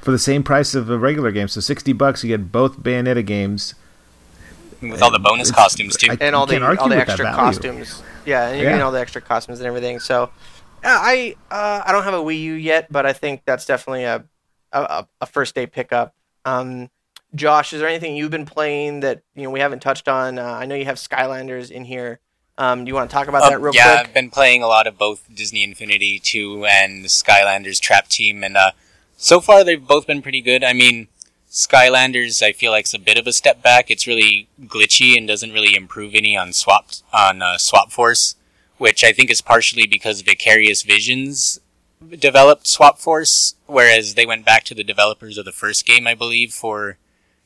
For 0.00 0.12
the 0.12 0.18
same 0.18 0.44
price 0.44 0.74
of 0.76 0.88
a 0.88 0.96
regular 0.96 1.32
game, 1.32 1.48
so 1.48 1.60
sixty 1.60 1.92
bucks, 1.92 2.22
you 2.22 2.28
get 2.28 2.52
both 2.52 2.78
Bayonetta 2.78 3.26
games. 3.26 3.74
With 4.82 5.02
all 5.02 5.10
the 5.10 5.18
bonus 5.18 5.50
costumes 5.50 5.96
too. 5.96 6.12
I- 6.12 6.18
and 6.20 6.34
all 6.34 6.46
the 6.46 6.64
all 6.78 6.88
the 6.88 6.96
extra 6.96 7.26
costumes. 7.26 8.02
Yeah, 8.24 8.48
and 8.48 8.58
you're 8.60 8.68
getting 8.70 8.82
all 8.82 8.92
the 8.92 9.00
extra 9.00 9.20
costumes 9.20 9.58
and 9.60 9.66
everything. 9.66 9.98
So, 10.00 10.30
yeah, 10.82 10.98
I 11.00 11.36
uh, 11.50 11.82
I 11.86 11.92
don't 11.92 12.04
have 12.04 12.14
a 12.14 12.18
Wii 12.18 12.40
U 12.42 12.52
yet, 12.54 12.90
but 12.90 13.06
I 13.06 13.12
think 13.12 13.42
that's 13.44 13.66
definitely 13.66 14.04
a 14.04 14.24
a, 14.72 15.06
a 15.20 15.26
first 15.26 15.54
day 15.54 15.66
pickup. 15.66 16.14
Um, 16.44 16.90
Josh, 17.34 17.72
is 17.72 17.80
there 17.80 17.88
anything 17.88 18.16
you've 18.16 18.30
been 18.30 18.46
playing 18.46 19.00
that 19.00 19.22
you 19.34 19.42
know 19.44 19.50
we 19.50 19.60
haven't 19.60 19.80
touched 19.80 20.08
on? 20.08 20.38
Uh, 20.38 20.44
I 20.44 20.66
know 20.66 20.74
you 20.74 20.84
have 20.86 20.96
Skylanders 20.96 21.70
in 21.70 21.84
here. 21.84 22.20
Um, 22.58 22.84
do 22.84 22.88
you 22.90 22.94
want 22.94 23.08
to 23.08 23.14
talk 23.14 23.26
about 23.28 23.42
Um, 23.44 23.50
that 23.50 23.60
real 23.60 23.74
yeah, 23.74 23.84
quick? 23.84 23.94
Yeah, 23.96 24.08
I've 24.08 24.14
been 24.14 24.30
playing 24.30 24.62
a 24.62 24.66
lot 24.66 24.86
of 24.86 24.98
both 24.98 25.24
Disney 25.34 25.62
Infinity 25.64 26.18
2 26.18 26.66
and 26.66 27.06
Skylanders 27.06 27.80
Trap 27.80 28.08
Team, 28.08 28.44
and 28.44 28.54
uh, 28.56 28.72
so 29.16 29.40
far 29.40 29.64
they've 29.64 29.84
both 29.86 30.06
been 30.06 30.20
pretty 30.20 30.42
good. 30.42 30.62
I 30.62 30.72
mean, 30.74 31.08
Skylanders 31.50 32.42
I 32.42 32.52
feel 32.52 32.70
like 32.70 32.84
is 32.84 32.94
a 32.94 32.98
bit 32.98 33.18
of 33.18 33.26
a 33.26 33.32
step 33.32 33.60
back. 33.62 33.90
It's 33.90 34.06
really 34.06 34.48
glitchy 34.62 35.16
and 35.16 35.26
doesn't 35.26 35.52
really 35.52 35.74
improve 35.74 36.14
any 36.14 36.36
on 36.36 36.52
swap 36.52 36.90
on 37.12 37.42
uh, 37.42 37.58
Swap 37.58 37.90
Force, 37.90 38.36
which 38.78 39.02
I 39.02 39.12
think 39.12 39.30
is 39.30 39.40
partially 39.40 39.86
because 39.86 40.22
Vicarious 40.22 40.82
Visions 40.82 41.58
developed 42.18 42.68
Swap 42.68 42.98
Force, 42.98 43.56
whereas 43.66 44.14
they 44.14 44.24
went 44.24 44.44
back 44.44 44.64
to 44.64 44.74
the 44.74 44.84
developers 44.84 45.36
of 45.38 45.44
the 45.44 45.52
first 45.52 45.84
game, 45.84 46.06
I 46.06 46.14
believe, 46.14 46.52
for 46.52 46.98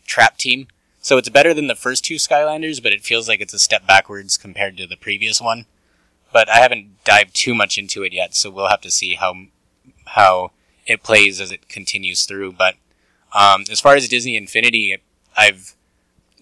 Trap 0.07 0.37
Team. 0.37 0.69
So 1.01 1.17
it's 1.17 1.29
better 1.29 1.55
than 1.55 1.67
the 1.67 1.75
first 1.75 2.05
two 2.05 2.17
Skylanders, 2.17 2.83
but 2.83 2.93
it 2.93 3.05
feels 3.05 3.27
like 3.27 3.41
it's 3.41 3.55
a 3.55 3.59
step 3.59 3.87
backwards 3.87 4.37
compared 4.37 4.77
to 4.77 4.87
the 4.87 4.97
previous 4.97 5.41
one. 5.41 5.65
But 6.31 6.49
I 6.49 6.59
haven't 6.59 7.03
dived 7.05 7.35
too 7.35 7.55
much 7.55 7.79
into 7.79 8.03
it 8.03 8.13
yet, 8.13 8.35
so 8.35 8.51
we'll 8.51 8.69
have 8.69 8.81
to 8.83 8.91
see 8.91 9.15
how 9.15 9.35
how 10.09 10.53
it 10.87 11.03
plays 11.03 11.41
as 11.41 11.51
it 11.51 11.69
continues 11.69 12.27
through. 12.27 12.53
But 12.53 12.77
um, 13.35 13.65
as 13.71 13.81
far 13.81 13.97
as 13.97 14.09
Disney 14.09 14.37
Infinity, 14.37 14.99
I've 15.37 15.75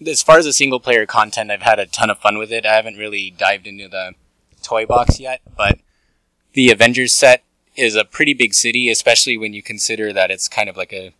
as 0.05 0.21
far 0.21 0.37
as 0.37 0.45
the 0.45 0.53
single 0.53 0.79
player 0.79 1.05
content, 1.05 1.51
I've 1.51 1.61
had 1.61 1.79
a 1.79 1.85
ton 1.85 2.09
of 2.09 2.19
fun 2.19 2.37
with 2.37 2.51
it. 2.51 2.65
I 2.65 2.75
haven't 2.75 2.97
really 2.97 3.29
dived 3.31 3.67
into 3.67 3.87
the 3.87 4.13
toy 4.61 4.85
box 4.85 5.19
yet, 5.19 5.41
but 5.57 5.79
the 6.53 6.71
Avengers 6.71 7.13
set 7.13 7.43
is 7.75 7.95
a 7.95 8.05
pretty 8.05 8.33
big 8.33 8.53
city, 8.53 8.89
especially 8.89 9.37
when 9.37 9.53
you 9.53 9.63
consider 9.63 10.13
that 10.13 10.31
it's 10.31 10.47
kind 10.47 10.69
of 10.69 10.77
like 10.77 10.93
a 10.93 11.13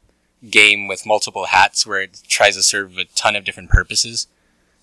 game 0.49 0.87
with 0.87 1.05
multiple 1.05 1.45
hats 1.45 1.85
where 1.87 2.01
it 2.01 2.21
tries 2.27 2.55
to 2.55 2.63
serve 2.63 2.97
a 2.97 3.05
ton 3.05 3.35
of 3.35 3.45
different 3.45 3.69
purposes. 3.69 4.27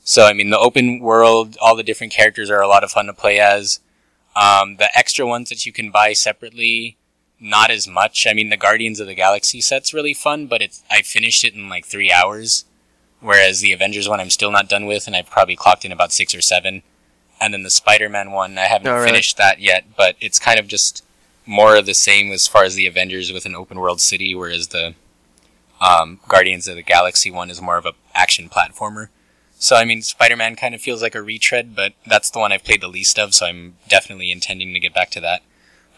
So, 0.03 0.25
I 0.25 0.33
mean, 0.33 0.51
the 0.51 0.59
open 0.59 1.01
world, 1.01 1.57
all 1.61 1.77
the 1.77 1.83
different 1.83 2.13
characters 2.13 2.51
are 2.51 2.63
a 2.63 2.69
lot 2.69 2.85
of 2.85 2.91
fun 2.91 3.07
to 3.07 3.13
play 3.13 3.39
as. 3.39 3.81
Um, 4.35 4.77
the 4.77 4.89
extra 4.97 5.27
ones 5.27 5.49
that 5.51 5.67
you 5.67 5.73
can 5.73 5.91
buy 5.91 6.13
separately, 6.13 6.97
not 7.41 7.71
as 7.71 7.89
much. 7.89 8.27
I 8.29 8.35
mean, 8.35 8.51
the 8.51 8.57
Guardians 8.57 9.01
of 9.01 9.07
the 9.07 9.15
Galaxy 9.15 9.61
set's 9.61 9.95
really 9.95 10.15
fun, 10.15 10.47
but 10.47 10.61
it's, 10.63 10.83
I 10.91 11.03
finished 11.03 11.43
it 11.45 11.55
in 11.55 11.69
like 11.69 11.87
three 11.87 12.13
hours. 12.13 12.65
Whereas 13.21 13.61
the 13.61 13.73
Avengers 13.73 14.09
one 14.09 14.21
I'm 14.21 14.31
still 14.31 14.51
not 14.51 14.69
done 14.69 14.87
with, 14.87 15.07
and 15.07 15.15
I've 15.15 15.29
probably 15.29 15.57
clocked 15.57 15.85
in 15.85 15.93
about 15.93 16.13
six 16.13 16.35
or 16.35 16.41
seven. 16.41 16.83
And 17.41 17.53
then 17.55 17.63
the 17.63 17.71
Spider-Man 17.71 18.31
one, 18.33 18.57
I 18.59 18.63
haven't 18.63 18.89
Oh, 18.89 18.95
really? 18.95 19.07
finished 19.09 19.37
that 19.37 19.61
yet, 19.61 19.85
but 19.97 20.17
it's 20.21 20.39
kind 20.39 20.59
of 20.59 20.69
just 20.69 21.05
more 21.47 21.77
of 21.77 21.87
the 21.87 21.95
same 21.95 22.33
as 22.33 22.47
far 22.47 22.65
as 22.65 22.75
the 22.77 22.87
Avengers 22.87 23.33
with 23.33 23.45
an 23.47 23.55
open 23.57 23.79
world 23.81 24.01
city, 24.01 24.35
whereas 24.35 24.69
the 24.69 24.95
um, 25.81 26.21
Guardians 26.29 26.69
of 26.69 26.77
the 26.77 26.83
Galaxy 26.83 27.31
one 27.31 27.51
is 27.51 27.61
more 27.63 27.77
of 27.77 27.87
a 27.87 27.93
action 28.15 28.49
platformer. 28.49 29.09
So 29.59 29.77
I 29.77 29.85
mean, 29.85 30.01
Spider-Man 30.03 30.57
kind 30.57 30.75
of 30.75 30.81
feels 30.81 31.03
like 31.03 31.15
a 31.15 31.23
retread, 31.23 31.75
but 31.77 31.93
that's 32.07 32.31
the 32.31 32.39
one 32.39 32.53
I've 32.53 32.65
played 32.65 32.81
the 32.81 32.89
least 32.89 33.19
of, 33.19 33.35
so 33.35 33.47
I'm 33.47 33.77
definitely 33.89 34.31
intending 34.33 34.73
to 34.73 34.81
get 34.81 34.95
back 34.95 35.11
to 35.11 35.21
that. 35.21 35.43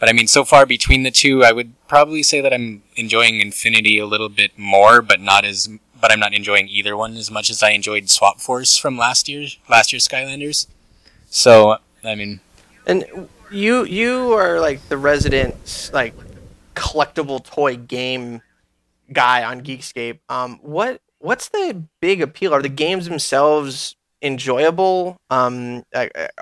But 0.03 0.09
I 0.09 0.11
mean, 0.11 0.27
so 0.27 0.43
far 0.43 0.65
between 0.65 1.03
the 1.03 1.11
two, 1.11 1.45
I 1.45 1.53
would 1.53 1.75
probably 1.87 2.23
say 2.23 2.41
that 2.41 2.53
I'm 2.53 2.83
enjoying 2.97 3.39
Infinity 3.39 3.99
a 3.99 4.05
little 4.05 4.27
bit 4.27 4.51
more, 4.59 5.01
but 5.01 5.21
not 5.21 5.45
as, 5.45 5.69
but 6.01 6.11
I'm 6.11 6.19
not 6.19 6.33
enjoying 6.33 6.67
either 6.67 6.97
one 6.97 7.15
as 7.15 7.31
much 7.31 7.49
as 7.49 7.63
I 7.63 7.69
enjoyed 7.69 8.09
Swap 8.09 8.41
Force 8.41 8.77
from 8.77 8.97
last 8.97 9.29
year, 9.29 9.47
last 9.69 9.93
year's 9.93 10.05
Skylanders. 10.05 10.67
So 11.29 11.77
I 12.03 12.15
mean, 12.15 12.41
And 12.85 13.29
you 13.49 13.85
you 13.85 14.33
are 14.33 14.59
like 14.59 14.89
the 14.89 14.97
resident 14.97 15.89
like 15.93 16.13
collectible 16.75 17.41
toy 17.41 17.77
game 17.77 18.41
guy 19.13 19.45
on 19.45 19.61
Geekscape. 19.61 20.19
Um, 20.27 20.59
what 20.63 20.99
what's 21.19 21.47
the 21.47 21.81
big 22.01 22.21
appeal? 22.21 22.53
Are 22.53 22.61
the 22.61 22.67
games 22.67 23.07
themselves 23.07 23.95
enjoyable? 24.21 25.15
Um, 25.29 25.85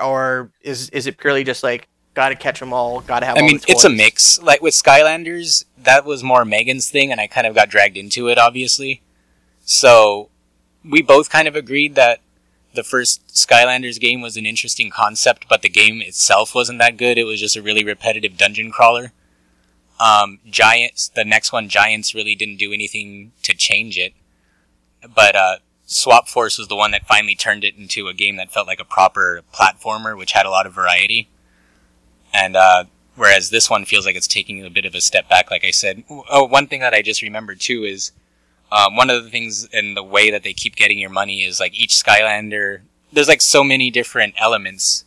or 0.02 0.50
is 0.62 0.90
is 0.90 1.06
it 1.06 1.16
purely 1.16 1.44
just 1.44 1.62
like 1.62 1.86
got 2.14 2.30
to 2.30 2.34
catch 2.34 2.60
them 2.60 2.72
all, 2.72 3.00
got 3.00 3.20
to 3.20 3.26
have? 3.26 3.38
I 3.38 3.42
mean, 3.42 3.60
it's 3.68 3.84
a 3.84 3.90
mix. 3.90 4.40
Like 4.40 4.60
with 4.60 4.74
Skylanders, 4.74 5.64
that 5.78 6.04
was 6.04 6.22
more 6.22 6.44
Megan's 6.44 6.90
thing, 6.90 7.10
and 7.12 7.20
I 7.20 7.26
kind 7.26 7.46
of 7.46 7.54
got 7.54 7.68
dragged 7.68 7.96
into 7.96 8.28
it, 8.28 8.38
obviously. 8.38 9.02
So 9.64 10.28
we 10.84 11.02
both 11.02 11.30
kind 11.30 11.48
of 11.48 11.56
agreed 11.56 11.94
that 11.94 12.20
the 12.74 12.82
first 12.82 13.26
Skylanders 13.28 14.00
game 14.00 14.20
was 14.20 14.36
an 14.36 14.46
interesting 14.46 14.90
concept, 14.90 15.46
but 15.48 15.62
the 15.62 15.68
game 15.68 16.00
itself 16.00 16.54
wasn't 16.54 16.78
that 16.78 16.96
good. 16.96 17.18
It 17.18 17.24
was 17.24 17.40
just 17.40 17.56
a 17.56 17.62
really 17.62 17.84
repetitive 17.84 18.36
dungeon 18.36 18.70
crawler. 18.70 19.12
Um, 20.00 20.40
Giants, 20.48 21.08
the 21.08 21.24
next 21.24 21.52
one, 21.52 21.68
Giants 21.68 22.14
really 22.14 22.34
didn't 22.34 22.56
do 22.56 22.72
anything 22.72 23.32
to 23.42 23.54
change 23.54 23.98
it, 23.98 24.14
but 25.14 25.36
uh, 25.36 25.56
Swap 25.86 26.28
Force 26.28 26.58
was 26.58 26.68
the 26.68 26.76
one 26.76 26.90
that 26.92 27.06
finally 27.06 27.34
turned 27.34 27.62
it 27.62 27.76
into 27.76 28.08
a 28.08 28.14
game 28.14 28.36
that 28.36 28.50
felt 28.50 28.66
like 28.66 28.80
a 28.80 28.84
proper 28.84 29.42
platformer, 29.54 30.16
which 30.16 30.32
had 30.32 30.46
a 30.46 30.50
lot 30.50 30.66
of 30.66 30.72
variety. 30.72 31.28
And 32.32 32.56
uh, 32.56 32.84
whereas 33.16 33.50
this 33.50 33.68
one 33.68 33.84
feels 33.84 34.06
like 34.06 34.16
it's 34.16 34.26
taking 34.26 34.64
a 34.64 34.70
bit 34.70 34.84
of 34.84 34.94
a 34.94 35.00
step 35.00 35.28
back, 35.28 35.50
like 35.50 35.64
I 35.64 35.70
said. 35.70 36.04
Oh, 36.08 36.44
one 36.44 36.66
thing 36.66 36.80
that 36.80 36.94
I 36.94 37.02
just 37.02 37.22
remembered 37.22 37.60
too 37.60 37.84
is 37.84 38.12
um, 38.70 38.96
one 38.96 39.10
of 39.10 39.22
the 39.22 39.30
things 39.30 39.66
in 39.66 39.94
the 39.94 40.02
way 40.02 40.30
that 40.30 40.42
they 40.42 40.54
keep 40.54 40.76
getting 40.76 40.98
your 40.98 41.10
money 41.10 41.44
is 41.44 41.60
like 41.60 41.74
each 41.74 41.92
Skylander. 41.94 42.80
There's 43.12 43.28
like 43.28 43.42
so 43.42 43.62
many 43.62 43.90
different 43.90 44.34
elements 44.38 45.04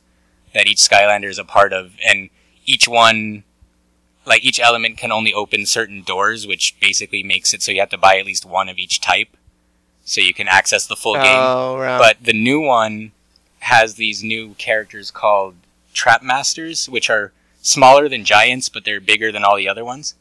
that 0.53 0.67
each 0.67 0.77
Skylander 0.77 1.29
is 1.29 1.39
a 1.39 1.43
part 1.43 1.73
of, 1.73 1.93
and 2.05 2.29
each 2.65 2.87
one, 2.87 3.43
like 4.25 4.45
each 4.45 4.59
element, 4.59 4.97
can 4.97 5.11
only 5.11 5.33
open 5.33 5.65
certain 5.65 6.03
doors, 6.03 6.45
which 6.45 6.79
basically 6.79 7.23
makes 7.23 7.53
it 7.53 7.63
so 7.63 7.71
you 7.71 7.79
have 7.79 7.89
to 7.89 7.97
buy 7.97 8.17
at 8.19 8.25
least 8.25 8.45
one 8.45 8.69
of 8.69 8.77
each 8.77 9.01
type, 9.01 9.35
so 10.03 10.21
you 10.21 10.33
can 10.33 10.47
access 10.47 10.85
the 10.85 10.95
full 10.95 11.15
game. 11.15 11.23
Oh, 11.25 11.77
right. 11.79 11.97
But 11.97 12.23
the 12.23 12.33
new 12.33 12.61
one 12.61 13.11
has 13.59 13.95
these 13.95 14.23
new 14.23 14.53
characters 14.53 15.09
called 15.09 15.55
Trap 15.95 16.21
Masters, 16.21 16.87
which 16.87 17.09
are 17.09 17.31
smaller 17.61 18.07
than 18.07 18.23
giants, 18.23 18.69
but 18.69 18.85
they're 18.85 19.01
bigger 19.01 19.31
than 19.31 19.43
all 19.43 19.57
the 19.57 19.67
other 19.67 19.83
ones. 19.83 20.13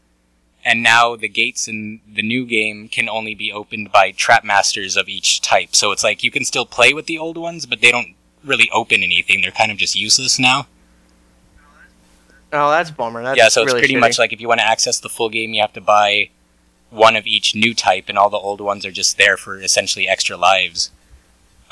And 0.64 0.83
now 0.83 1.14
the 1.14 1.29
gates 1.29 1.68
in 1.68 2.01
the 2.11 2.22
new 2.22 2.47
game 2.47 2.89
can 2.89 3.07
only 3.07 3.35
be 3.35 3.53
opened 3.53 3.93
by 3.93 4.12
Trap 4.12 4.45
Masters 4.45 4.97
of 4.97 5.11
each 5.11 5.43
type. 5.43 5.77
So 5.77 5.93
it's 5.93 6.03
like 6.03 6.22
you 6.22 6.31
can 6.31 6.45
still 6.47 6.64
play 6.64 6.95
with 6.95 7.05
the 7.05 7.18
old 7.18 7.37
ones, 7.37 7.66
but 7.66 7.83
they 7.83 7.91
don't 7.91 8.14
really 8.43 8.70
open 8.72 9.03
anything. 9.03 9.43
They're 9.43 9.51
kind 9.51 9.70
of 9.70 9.77
just 9.77 9.95
useless 9.95 10.39
now. 10.39 10.66
oh, 12.53 12.70
that's 12.70 12.91
bummer. 12.91 13.22
That's 13.22 13.37
yeah, 13.37 13.49
so 13.49 13.62
it's 13.62 13.72
really 13.72 13.83
pretty 13.83 13.95
shitty. 13.95 14.01
much 14.01 14.18
like 14.18 14.33
if 14.33 14.41
you 14.41 14.49
want 14.49 14.61
to 14.61 14.66
access 14.66 14.99
the 14.99 15.11
full 15.11 15.29
game, 15.29 15.53
you 15.53 15.61
have 15.61 15.75
to 15.75 15.83
buy 15.83 16.31
one 16.89 17.16
of 17.16 17.27
each 17.27 17.55
new 17.55 17.75
type, 17.75 18.09
and 18.09 18.16
all 18.16 18.31
the 18.31 18.39
old 18.39 18.61
ones 18.61 18.87
are 18.87 18.93
just 18.93 19.18
there 19.18 19.37
for 19.37 19.61
essentially 19.61 20.09
extra 20.09 20.37
lives. 20.37 20.91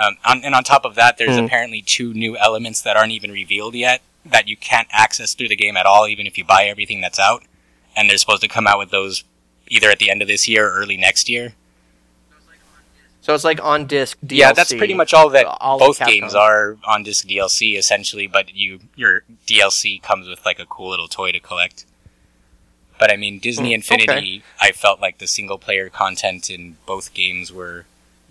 Um, 0.03 0.17
on, 0.25 0.43
and 0.45 0.55
on 0.55 0.65
top 0.65 0.85
of 0.85 0.95
that, 0.97 1.17
there's 1.19 1.39
Hmm. 1.39 1.45
apparently 1.45 1.81
two 1.83 2.13
new 2.15 2.37
elements 2.37 2.81
that 2.83 2.97
aren't 2.97 3.13
even 3.13 3.31
revealed 3.31 3.75
yet 3.75 4.03
that 4.25 4.49
you 4.49 4.57
can't 4.57 4.89
access 4.91 5.35
through 5.35 5.49
the 5.49 5.57
game 5.57 5.77
at 5.77 5.87
all, 5.87 6.09
even 6.09 6.27
if 6.27 6.37
you 6.39 6.45
buy 6.45 6.65
everything 6.65 7.01
that's 7.01 7.19
out. 7.19 7.43
And 7.97 8.09
they're 8.09 8.17
supposed 8.19 8.43
to 8.43 8.49
come 8.49 8.67
out 8.67 8.79
with 8.79 8.91
those 8.91 9.25
either 9.69 9.91
at 9.91 9.99
the 9.99 10.11
end 10.11 10.23
of 10.23 10.29
this 10.29 10.49
year 10.49 10.69
or 10.69 10.73
early 10.75 10.97
next 10.97 11.29
year. 11.29 11.55
So 13.21 13.35
it's 13.35 13.45
like 13.45 13.63
on 13.63 13.87
disc 13.87 14.19
DLC. 14.25 14.37
Yeah, 14.39 14.53
that's 14.53 14.75
pretty 14.75 14.95
much 14.95 15.15
all 15.15 15.29
that 15.31 15.47
all 15.47 15.79
both 15.79 16.05
games 16.05 16.35
are 16.35 16.77
on 16.85 17.05
disc 17.05 17.27
DLC 17.29 17.79
essentially, 17.79 18.27
but 18.27 18.53
you 18.55 18.81
your 18.97 19.23
DLC 19.47 20.03
comes 20.03 20.27
with 20.27 20.45
like 20.45 20.59
a 20.59 20.67
cool 20.67 20.91
little 20.91 21.07
toy 21.07 21.31
to 21.31 21.39
collect. 21.39 21.85
But 22.99 23.13
I 23.13 23.17
mean, 23.17 23.39
Disney 23.39 23.69
Hmm, 23.71 23.75
Infinity, 23.75 24.43
okay. 24.43 24.43
I 24.61 24.73
felt 24.73 25.01
like 25.01 25.19
the 25.19 25.27
single 25.29 25.59
player 25.59 25.89
content 25.89 26.51
in 26.51 26.79
both 26.85 27.15
games 27.15 27.53
were 27.53 27.87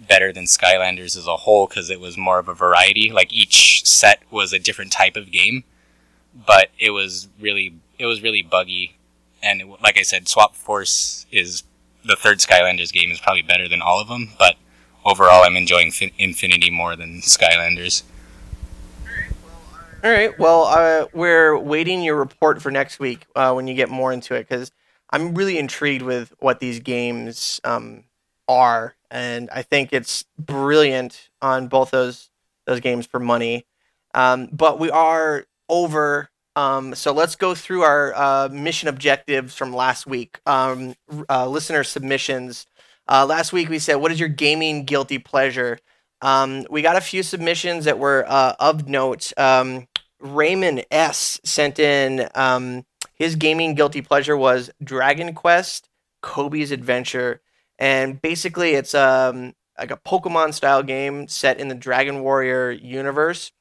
better 0.08 0.34
than 0.34 0.46
Skylanders 0.46 1.16
as 1.16 1.28
a 1.28 1.38
whole 1.38 1.68
because 1.68 1.90
it 1.90 2.00
was 2.00 2.18
more 2.18 2.40
of 2.40 2.48
a 2.48 2.54
variety. 2.54 3.12
Like 3.12 3.32
each 3.32 3.86
set 3.86 4.22
was 4.32 4.54
a 4.54 4.60
different 4.60 4.92
type 4.92 5.16
of 5.16 5.32
game, 5.32 5.64
but 6.34 6.70
it 6.80 6.92
was 6.92 7.28
really 7.40 7.76
it 8.00 8.06
was 8.06 8.22
really 8.22 8.42
buggy. 8.42 8.98
And 9.44 9.62
it, 9.62 9.68
like 9.82 9.98
I 9.98 10.04
said, 10.04 10.28
Swap 10.28 10.56
Force 10.56 11.26
is 11.32 11.64
the 12.04 12.16
third 12.16 12.40
Skylanders 12.40 12.92
game 12.92 13.12
is 13.12 13.20
probably 13.20 13.44
better 13.44 13.68
than 13.68 13.82
all 13.82 14.02
of 14.02 14.08
them, 14.08 14.30
but 14.40 14.56
overall, 15.06 15.44
I'm 15.44 15.56
enjoying 15.56 15.92
fin- 15.92 16.12
Infinity 16.18 16.70
more 16.70 16.96
than 16.96 17.22
Skylanders. 17.22 18.04
All 20.04 20.12
right. 20.12 20.38
Well, 20.40 20.64
uh, 20.64 21.06
we're 21.14 21.58
waiting 21.58 22.02
your 22.02 22.16
report 22.16 22.62
for 22.62 22.72
next 22.72 23.00
week 23.00 23.26
uh, 23.36 23.54
when 23.54 23.68
you 23.68 23.76
get 23.76 23.90
more 23.90 24.12
into 24.12 24.34
it 24.34 24.50
because 24.50 24.72
I'm 25.12 25.36
really 25.36 25.60
intrigued 25.60 26.02
with 26.02 26.34
what 26.40 26.60
these 26.60 26.80
games 26.80 27.62
um, 27.64 28.06
are, 28.48 28.96
and 29.12 29.50
I 29.52 29.62
think 29.62 29.92
it's 29.92 30.26
brilliant 30.40 31.30
on 31.42 31.68
both 31.68 31.92
those 31.92 32.30
those 32.66 32.80
games 32.80 33.06
for 33.06 33.20
money. 33.20 33.66
Um, 34.14 34.48
but 34.52 34.80
we 34.80 34.90
are 34.90 35.46
over. 35.70 36.30
Um, 36.56 36.96
so 36.96 37.14
let's 37.14 37.36
go 37.36 37.56
through 37.56 37.84
our 37.84 38.14
uh, 38.14 38.50
mission 38.52 38.90
objectives 38.90 39.56
from 39.56 39.74
last 39.74 40.06
week. 40.06 40.40
Um, 40.46 40.96
uh, 41.30 41.48
listener 41.48 41.84
submissions. 41.84 42.66
Uh, 43.08 43.26
last 43.26 43.54
week 43.54 43.70
we 43.70 43.80
said, 43.80 43.96
"What 43.96 44.12
is 44.12 44.20
your 44.20 44.30
gaming 44.30 44.86
guilty 44.86 45.20
pleasure?" 45.20 45.80
Um, 46.22 46.66
we 46.70 46.82
got 46.82 46.96
a 46.96 47.02
few 47.02 47.24
submissions 47.24 47.86
that 47.86 48.00
were 48.00 48.26
uh, 48.28 48.56
of 48.60 48.88
note. 48.88 49.34
Um, 49.38 49.88
Raymond 50.20 50.86
S 50.92 51.40
sent 51.44 51.80
in 51.80 52.30
um, 52.36 52.86
his 53.16 53.36
gaming 53.36 53.74
guilty 53.74 54.02
pleasure 54.02 54.38
was 54.38 54.70
Dragon 54.84 55.34
Quest: 55.34 55.90
Cobi's 56.22 56.72
Adventure, 56.72 57.42
and 57.82 58.22
basically 58.22 58.76
it's 58.76 58.94
um, 58.94 59.56
like 59.78 59.90
a 59.90 59.98
Pokemon 59.98 60.54
style 60.54 60.84
game 60.84 61.28
set 61.28 61.60
in 61.60 61.68
the 61.68 61.76
Dragon 61.76 62.22
Warrior 62.22 62.70
universe. 62.70 63.52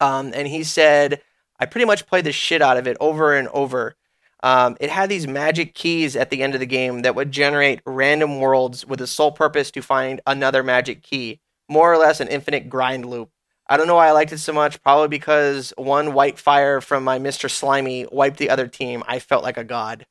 Um, 0.00 0.30
and 0.32 0.46
he 0.46 0.62
said, 0.62 1.20
I 1.58 1.66
pretty 1.66 1.84
much 1.84 2.06
played 2.06 2.24
the 2.24 2.30
shit 2.30 2.62
out 2.62 2.76
of 2.76 2.86
it 2.86 2.96
over 3.00 3.34
and 3.34 3.48
over. 3.48 3.96
Um, 4.44 4.76
it 4.78 4.90
had 4.90 5.08
these 5.08 5.26
magic 5.26 5.74
keys 5.74 6.14
at 6.14 6.30
the 6.30 6.40
end 6.40 6.54
of 6.54 6.60
the 6.60 6.66
game 6.66 7.02
that 7.02 7.16
would 7.16 7.32
generate 7.32 7.80
random 7.84 8.38
worlds 8.38 8.86
with 8.86 9.00
the 9.00 9.08
sole 9.08 9.32
purpose 9.32 9.72
to 9.72 9.82
find 9.82 10.20
another 10.24 10.62
magic 10.62 11.02
key, 11.02 11.40
more 11.68 11.92
or 11.92 11.98
less 11.98 12.20
an 12.20 12.28
infinite 12.28 12.68
grind 12.68 13.06
loop. 13.06 13.30
I 13.66 13.76
don't 13.76 13.88
know 13.88 13.96
why 13.96 14.06
I 14.06 14.12
liked 14.12 14.32
it 14.32 14.38
so 14.38 14.52
much. 14.52 14.80
Probably 14.84 15.08
because 15.08 15.74
one 15.76 16.14
white 16.14 16.38
fire 16.38 16.80
from 16.80 17.02
my 17.02 17.18
Mr. 17.18 17.50
Slimy 17.50 18.06
wiped 18.12 18.38
the 18.38 18.50
other 18.50 18.68
team. 18.68 19.02
I 19.08 19.18
felt 19.18 19.42
like 19.42 19.58
a 19.58 19.64
god. 19.64 20.06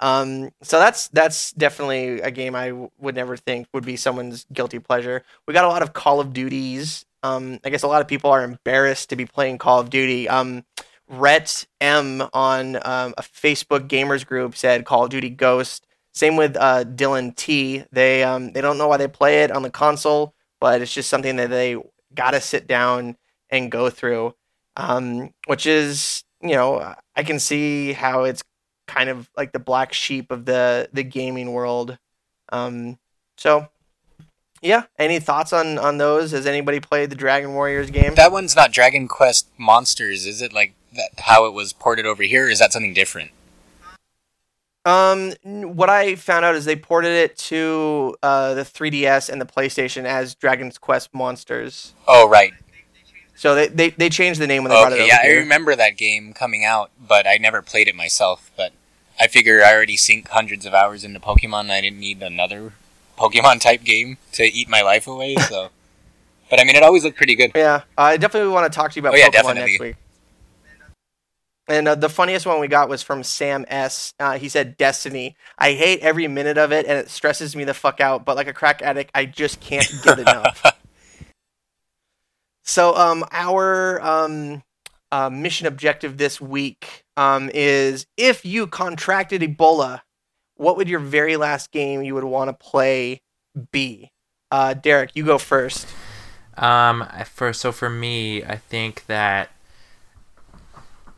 Um, 0.00 0.50
so 0.62 0.78
that's 0.78 1.08
that's 1.08 1.52
definitely 1.52 2.20
a 2.22 2.30
game 2.30 2.54
I 2.54 2.68
w- 2.70 2.90
would 2.98 3.14
never 3.14 3.36
think 3.36 3.68
would 3.72 3.84
be 3.84 3.96
someone's 3.96 4.46
guilty 4.52 4.78
pleasure. 4.78 5.22
We 5.46 5.54
got 5.54 5.64
a 5.64 5.68
lot 5.68 5.82
of 5.82 5.92
Call 5.92 6.20
of 6.20 6.32
Duties. 6.32 7.04
Um, 7.22 7.60
I 7.64 7.70
guess 7.70 7.82
a 7.82 7.86
lot 7.86 8.00
of 8.00 8.08
people 8.08 8.30
are 8.30 8.42
embarrassed 8.42 9.10
to 9.10 9.16
be 9.16 9.26
playing 9.26 9.58
Call 9.58 9.78
of 9.78 9.90
Duty. 9.90 10.28
Um, 10.28 10.64
Rhett 11.08 11.66
M 11.80 12.22
on 12.32 12.76
um, 12.76 13.14
a 13.18 13.22
Facebook 13.22 13.88
gamers 13.88 14.24
group 14.24 14.56
said 14.56 14.86
Call 14.86 15.04
of 15.04 15.10
Duty 15.10 15.28
Ghost. 15.28 15.86
Same 16.12 16.36
with 16.36 16.56
uh, 16.56 16.84
Dylan 16.84 17.36
T. 17.36 17.84
They 17.92 18.22
um, 18.22 18.52
they 18.52 18.60
don't 18.60 18.78
know 18.78 18.88
why 18.88 18.96
they 18.96 19.08
play 19.08 19.42
it 19.42 19.50
on 19.50 19.62
the 19.62 19.70
console, 19.70 20.34
but 20.60 20.80
it's 20.80 20.94
just 20.94 21.10
something 21.10 21.36
that 21.36 21.50
they 21.50 21.76
gotta 22.14 22.40
sit 22.40 22.66
down 22.66 23.16
and 23.50 23.70
go 23.70 23.90
through. 23.90 24.34
Um, 24.76 25.34
which 25.46 25.66
is 25.66 26.24
you 26.40 26.54
know 26.54 26.94
I 27.16 27.22
can 27.22 27.38
see 27.38 27.92
how 27.92 28.24
it's 28.24 28.42
kind 28.90 29.08
of 29.08 29.30
like 29.36 29.52
the 29.52 29.58
black 29.58 29.92
sheep 29.92 30.30
of 30.30 30.44
the 30.44 30.88
the 30.92 31.04
gaming 31.04 31.52
world. 31.52 31.96
Um, 32.50 32.98
so 33.38 33.68
yeah, 34.60 34.84
any 34.98 35.20
thoughts 35.20 35.52
on 35.52 35.78
on 35.78 35.98
those? 35.98 36.32
Has 36.32 36.46
anybody 36.46 36.80
played 36.80 37.10
the 37.10 37.16
Dragon 37.16 37.54
Warriors 37.54 37.90
game? 37.90 38.14
That 38.16 38.32
one's 38.32 38.56
not 38.56 38.72
Dragon 38.72 39.06
Quest 39.06 39.48
Monsters, 39.56 40.26
is 40.26 40.42
it? 40.42 40.52
Like 40.52 40.74
that, 40.94 41.10
how 41.20 41.46
it 41.46 41.52
was 41.52 41.72
ported 41.72 42.04
over 42.04 42.24
here? 42.24 42.46
Or 42.46 42.50
is 42.50 42.58
that 42.58 42.72
something 42.72 42.94
different? 42.94 43.30
Um, 44.86 45.34
what 45.44 45.90
I 45.90 46.16
found 46.16 46.44
out 46.44 46.54
is 46.54 46.64
they 46.64 46.74
ported 46.74 47.12
it 47.12 47.36
to 47.36 48.16
uh, 48.22 48.54
the 48.54 48.62
3DS 48.62 49.28
and 49.28 49.38
the 49.40 49.44
PlayStation 49.44 50.04
as 50.04 50.34
Dragon's 50.34 50.78
Quest 50.78 51.12
Monsters. 51.12 51.92
Oh, 52.08 52.26
right. 52.28 52.54
So 53.36 53.54
they, 53.54 53.68
they, 53.68 53.90
they 53.90 54.08
changed 54.08 54.40
the 54.40 54.46
name 54.46 54.64
when 54.64 54.70
they 54.70 54.80
brought 54.80 54.92
it 54.92 54.96
Okay, 54.96 55.06
yeah, 55.06 55.20
I 55.22 55.38
remember 55.38 55.76
that 55.76 55.98
game 55.98 56.32
coming 56.32 56.64
out, 56.64 56.90
but 56.98 57.26
I 57.26 57.36
never 57.36 57.60
played 57.60 57.88
it 57.88 57.94
myself. 57.94 58.50
But 58.56 58.72
I 59.20 59.26
figure 59.26 59.62
I 59.62 59.74
already 59.74 59.98
sink 59.98 60.28
hundreds 60.28 60.64
of 60.64 60.72
hours 60.72 61.04
into 61.04 61.20
Pokemon. 61.20 61.60
And 61.60 61.72
I 61.72 61.80
didn't 61.82 62.00
need 62.00 62.22
another 62.22 62.72
Pokemon 63.18 63.60
type 63.60 63.84
game 63.84 64.16
to 64.32 64.44
eat 64.44 64.68
my 64.68 64.80
life 64.80 65.06
away. 65.06 65.36
So, 65.36 65.68
but 66.50 66.58
I 66.58 66.64
mean, 66.64 66.74
it 66.74 66.82
always 66.82 67.04
looked 67.04 67.18
pretty 67.18 67.34
good. 67.34 67.52
Yeah, 67.54 67.82
I 67.98 68.16
definitely 68.16 68.50
want 68.52 68.72
to 68.72 68.74
talk 68.74 68.92
to 68.92 68.96
you 68.96 69.02
about 69.02 69.12
Oh, 69.14 69.16
yeah, 69.18 69.28
Pokemon 69.28 69.32
definitely. 69.32 69.60
next 69.60 69.80
week. 69.80 69.96
And 71.68 71.86
uh, 71.86 71.94
the 71.94 72.08
funniest 72.08 72.46
one 72.46 72.58
we 72.58 72.66
got 72.66 72.88
was 72.88 73.00
from 73.02 73.22
Sam 73.22 73.64
S. 73.68 74.12
Uh, 74.18 74.38
he 74.38 74.48
said, 74.48 74.76
"Destiny. 74.76 75.36
I 75.56 75.74
hate 75.74 76.00
every 76.00 76.26
minute 76.26 76.58
of 76.58 76.72
it, 76.72 76.84
and 76.86 76.98
it 76.98 77.10
stresses 77.10 77.54
me 77.54 77.62
the 77.62 77.74
fuck 77.74 78.00
out. 78.00 78.24
But 78.24 78.34
like 78.34 78.48
a 78.48 78.52
crack 78.52 78.82
addict, 78.82 79.12
I 79.14 79.24
just 79.26 79.60
can't 79.60 79.88
get 80.02 80.18
enough." 80.18 80.64
so, 82.64 82.96
um, 82.96 83.24
our 83.30 84.00
um, 84.02 84.64
uh, 85.12 85.30
mission 85.30 85.68
objective 85.68 86.16
this 86.16 86.40
week 86.40 87.04
um, 87.20 87.50
is: 87.52 88.06
if 88.16 88.44
you 88.44 88.66
contracted 88.66 89.42
Ebola, 89.42 90.00
what 90.56 90.76
would 90.76 90.88
your 90.88 91.00
very 91.00 91.36
last 91.36 91.70
game 91.70 92.02
you 92.02 92.14
would 92.14 92.24
want 92.24 92.48
to 92.48 92.54
play 92.54 93.22
be? 93.72 94.10
Uh, 94.50 94.74
Derek, 94.74 95.10
you 95.14 95.24
go 95.24 95.38
first. 95.38 95.86
Um, 96.56 97.06
for 97.26 97.52
so 97.52 97.72
for 97.72 97.90
me, 97.90 98.42
I 98.44 98.56
think 98.56 99.06
that 99.06 99.50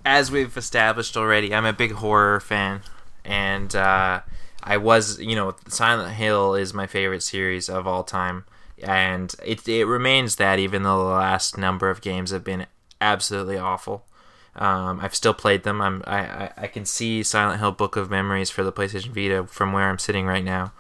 as 0.05 0.31
we've 0.31 0.57
established 0.57 1.17
already, 1.17 1.55
I'm 1.55 1.65
a 1.65 1.73
big 1.73 1.93
horror 1.93 2.41
fan, 2.41 2.83
and 3.25 3.75
uh, 3.75 4.23
I 4.63 4.77
was, 4.77 5.21
you 5.21 5.37
know, 5.37 5.55
Silent 5.69 6.15
Hill 6.15 6.55
is 6.55 6.75
my 6.75 6.87
favorite 6.87 7.23
series 7.23 7.69
of 7.69 7.87
all 7.87 8.05
time, 8.05 8.45
and 8.83 9.35
it 9.45 9.67
it 9.69 9.85
remains 9.85 10.37
that 10.37 10.59
even 10.59 10.83
though 10.83 10.99
the 10.99 11.11
last 11.11 11.57
number 11.57 11.91
of 11.91 12.01
games 12.01 12.31
have 12.31 12.45
been 12.45 12.67
absolutely 13.01 13.57
awful. 13.57 14.05
Um, 14.55 15.01
I've 15.01 15.15
still 15.15 15.33
played 15.35 15.63
them. 15.63 15.81
I'm 15.81 16.03
I, 16.07 16.19
I, 16.19 16.51
I 16.59 16.67
can 16.67 16.85
see 16.85 17.23
Silent 17.23 17.59
Hill 17.61 17.73
Book 17.73 17.97
of 17.97 18.11
Memories 18.11 18.51
for 18.51 18.63
the 18.63 18.73
PlayStation 18.73 19.09
Vita 19.15 19.47
from 19.47 19.73
where 19.73 19.89
I'm 19.89 19.99
sitting 19.99 20.27
right 20.27 20.45
now. 20.45 20.73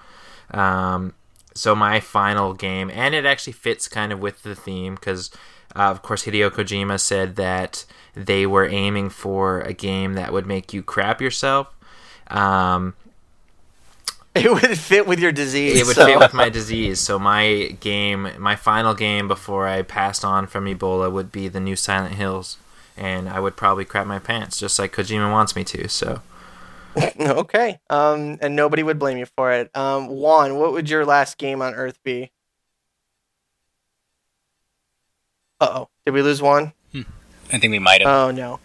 Um, 0.50 1.14
so 1.54 1.74
my 1.74 1.98
final 2.00 2.52
game, 2.54 2.90
and 2.92 3.14
it 3.14 3.24
actually 3.24 3.54
fits 3.54 3.88
kind 3.88 4.12
of 4.12 4.20
with 4.20 4.42
the 4.42 4.54
theme 4.54 4.94
because, 4.96 5.30
uh, 5.74 5.84
of 5.90 6.02
course, 6.02 6.24
Hideo 6.24 6.50
Kojima 6.50 7.00
said 7.00 7.36
that 7.36 7.84
they 8.14 8.46
were 8.46 8.66
aiming 8.68 9.08
for 9.08 9.60
a 9.62 9.72
game 9.72 10.14
that 10.14 10.32
would 10.32 10.46
make 10.46 10.72
you 10.74 10.82
crap 10.82 11.20
yourself. 11.22 11.68
Um, 12.28 12.94
It 14.34 14.50
would 14.50 14.78
fit 14.78 15.06
with 15.06 15.18
your 15.18 15.32
disease. 15.32 15.78
it 15.78 15.86
would 15.86 15.94
so- 15.96 16.06
fit 16.06 16.18
with 16.18 16.32
my 16.32 16.48
disease. 16.48 17.00
So 17.00 17.18
my 17.18 17.76
game, 17.80 18.30
my 18.38 18.56
final 18.56 18.94
game 18.94 19.28
before 19.28 19.68
I 19.68 19.82
passed 19.82 20.24
on 20.24 20.46
from 20.46 20.64
Ebola 20.64 21.12
would 21.12 21.30
be 21.30 21.48
the 21.48 21.60
new 21.60 21.76
Silent 21.76 22.14
Hills, 22.14 22.56
and 23.02 23.28
I 23.28 23.40
would 23.40 23.56
probably 23.56 23.84
crap 23.84 24.06
my 24.06 24.18
pants 24.18 24.58
just 24.58 24.78
like 24.78 24.92
Kojima 24.94 25.30
wants 25.30 25.56
me 25.56 25.64
to. 25.64 25.88
So 25.88 26.22
okay. 27.20 27.80
Um, 27.90 28.38
and 28.40 28.54
nobody 28.54 28.82
would 28.82 28.98
blame 28.98 29.18
you 29.18 29.26
for 29.26 29.52
it. 29.52 29.74
Um, 29.76 30.08
Juan, 30.08 30.56
what 30.56 30.72
would 30.72 30.88
your 30.90 31.04
last 31.04 31.38
game 31.38 31.62
on 31.62 31.74
Earth 31.74 31.98
be? 32.04 32.30
Uh 35.60 35.68
oh. 35.72 35.88
Did 36.04 36.12
we 36.14 36.22
lose 36.22 36.42
one? 36.42 36.72
I 36.94 37.58
think 37.58 37.70
we 37.70 37.78
might 37.78 38.00
have. 38.00 38.08
Oh 38.08 38.30
no. 38.30 38.60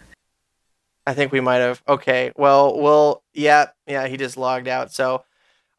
I 1.06 1.14
think 1.14 1.32
we 1.32 1.40
might 1.40 1.56
have. 1.56 1.82
Okay. 1.88 2.32
Well, 2.36 2.78
well, 2.78 3.22
yeah, 3.34 3.66
yeah. 3.86 4.06
He 4.08 4.16
just 4.16 4.36
logged 4.36 4.68
out. 4.68 4.92
So, 4.92 5.24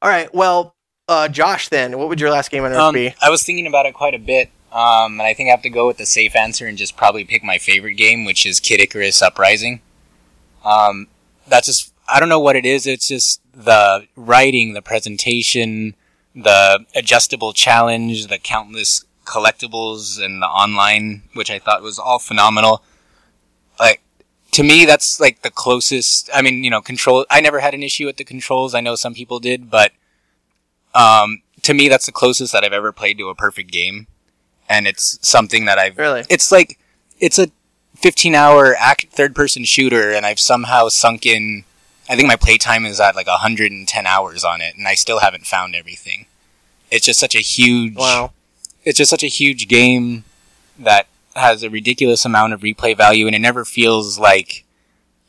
all 0.02 0.10
right. 0.10 0.34
Well, 0.34 0.76
uh, 1.08 1.28
Josh, 1.28 1.70
then, 1.70 1.98
what 1.98 2.08
would 2.10 2.20
your 2.20 2.30
last 2.32 2.50
game 2.52 2.64
on 2.64 2.72
Earth 2.72 2.80
Um, 2.80 2.94
be? 2.96 3.14
I 3.22 3.30
was 3.30 3.44
thinking 3.44 3.68
about 3.68 3.86
it 3.86 3.94
quite 3.94 4.14
a 4.16 4.20
bit, 4.20 4.50
um, 4.72 5.20
and 5.20 5.24
I 5.24 5.34
think 5.34 5.48
I 5.48 5.52
have 5.52 5.62
to 5.64 5.70
go 5.70 5.88
with 5.88 5.98
the 5.98 6.06
safe 6.06 6.36
answer 6.36 6.68
and 6.68 6.78
just 6.78 6.96
probably 6.96 7.26
pick 7.26 7.44
my 7.44 7.58
favorite 7.58 7.96
game, 7.96 8.26
which 8.26 8.46
is 8.46 8.60
Kid 8.60 8.82
Icarus 8.82 9.22
Uprising. 9.22 9.82
Um, 10.64 11.08
that's 11.48 11.68
just 11.68 11.94
I 12.08 12.20
don't 12.20 12.30
know 12.30 12.40
what 12.40 12.56
it 12.56 12.66
is. 12.66 12.88
It's 12.88 13.08
just 13.08 13.42
the 13.54 14.08
writing, 14.16 14.74
the 14.74 14.82
presentation, 14.82 15.96
the 16.36 16.86
adjustable 16.96 17.54
challenge, 17.54 18.28
the 18.28 18.38
countless 18.38 19.06
collectibles, 19.26 20.24
and 20.24 20.42
the 20.42 20.48
online, 20.48 21.24
which 21.34 21.52
I 21.52 21.60
thought 21.60 21.82
was 21.82 22.00
all 22.00 22.20
phenomenal. 22.20 22.84
Like 23.80 24.02
to 24.52 24.64
me, 24.64 24.86
that's 24.86 25.20
like 25.20 25.42
the 25.42 25.52
closest. 25.52 26.30
I 26.34 26.42
mean, 26.42 26.64
you 26.64 26.70
know, 26.70 26.82
control. 26.82 27.26
I 27.30 27.42
never 27.42 27.60
had 27.60 27.74
an 27.74 27.84
issue 27.84 28.06
with 28.06 28.18
the 28.18 28.24
controls. 28.24 28.74
I 28.74 28.82
know 28.82 28.96
some 28.96 29.14
people 29.14 29.40
did, 29.40 29.70
but 29.70 29.92
um, 30.94 31.42
to 31.64 31.74
me, 31.74 31.88
that's 31.90 32.06
the 32.06 32.12
closest 32.12 32.54
that 32.54 32.64
I've 32.64 32.74
ever 32.74 32.92
played 32.92 33.18
to 33.20 33.30
a 33.30 33.36
perfect 33.36 33.72
game, 33.72 34.08
and 34.70 34.88
it's 34.88 35.18
something 35.28 35.66
that 35.66 35.80
I've. 35.80 35.98
Really? 35.98 36.24
It's 36.30 36.52
like 36.52 36.78
it's 37.20 37.40
a 37.40 37.50
15 37.96 38.36
hour 38.36 38.76
act 38.78 39.08
third 39.10 39.36
person 39.36 39.66
shooter, 39.66 40.12
and 40.12 40.26
I've 40.26 40.40
somehow 40.40 40.88
sunk 40.88 41.26
in. 41.26 41.64
I 42.10 42.16
think 42.16 42.28
my 42.28 42.36
playtime 42.36 42.86
is 42.86 43.00
at 43.00 43.16
like 43.16 43.28
110 43.28 44.06
hours 44.06 44.44
on 44.44 44.62
it, 44.62 44.76
and 44.78 44.88
I 44.88 44.96
still 44.96 45.20
haven't 45.20 45.46
found 45.46 45.76
everything. 45.76 46.28
It's 46.92 47.06
just 47.06 47.20
such 47.20 47.36
a 47.36 47.40
huge. 47.40 47.96
Wow. 47.96 48.32
It's 48.86 48.98
just 48.98 49.10
such 49.10 49.24
a 49.24 49.28
huge 49.28 49.68
game 49.68 50.24
that 50.78 51.08
has 51.36 51.64
a 51.64 51.70
ridiculous 51.70 52.26
amount 52.26 52.54
of 52.54 52.62
replay 52.62 52.96
value, 52.96 53.28
and 53.28 53.36
it 53.36 53.40
never 53.40 53.66
feels 53.66 54.18
like 54.18 54.64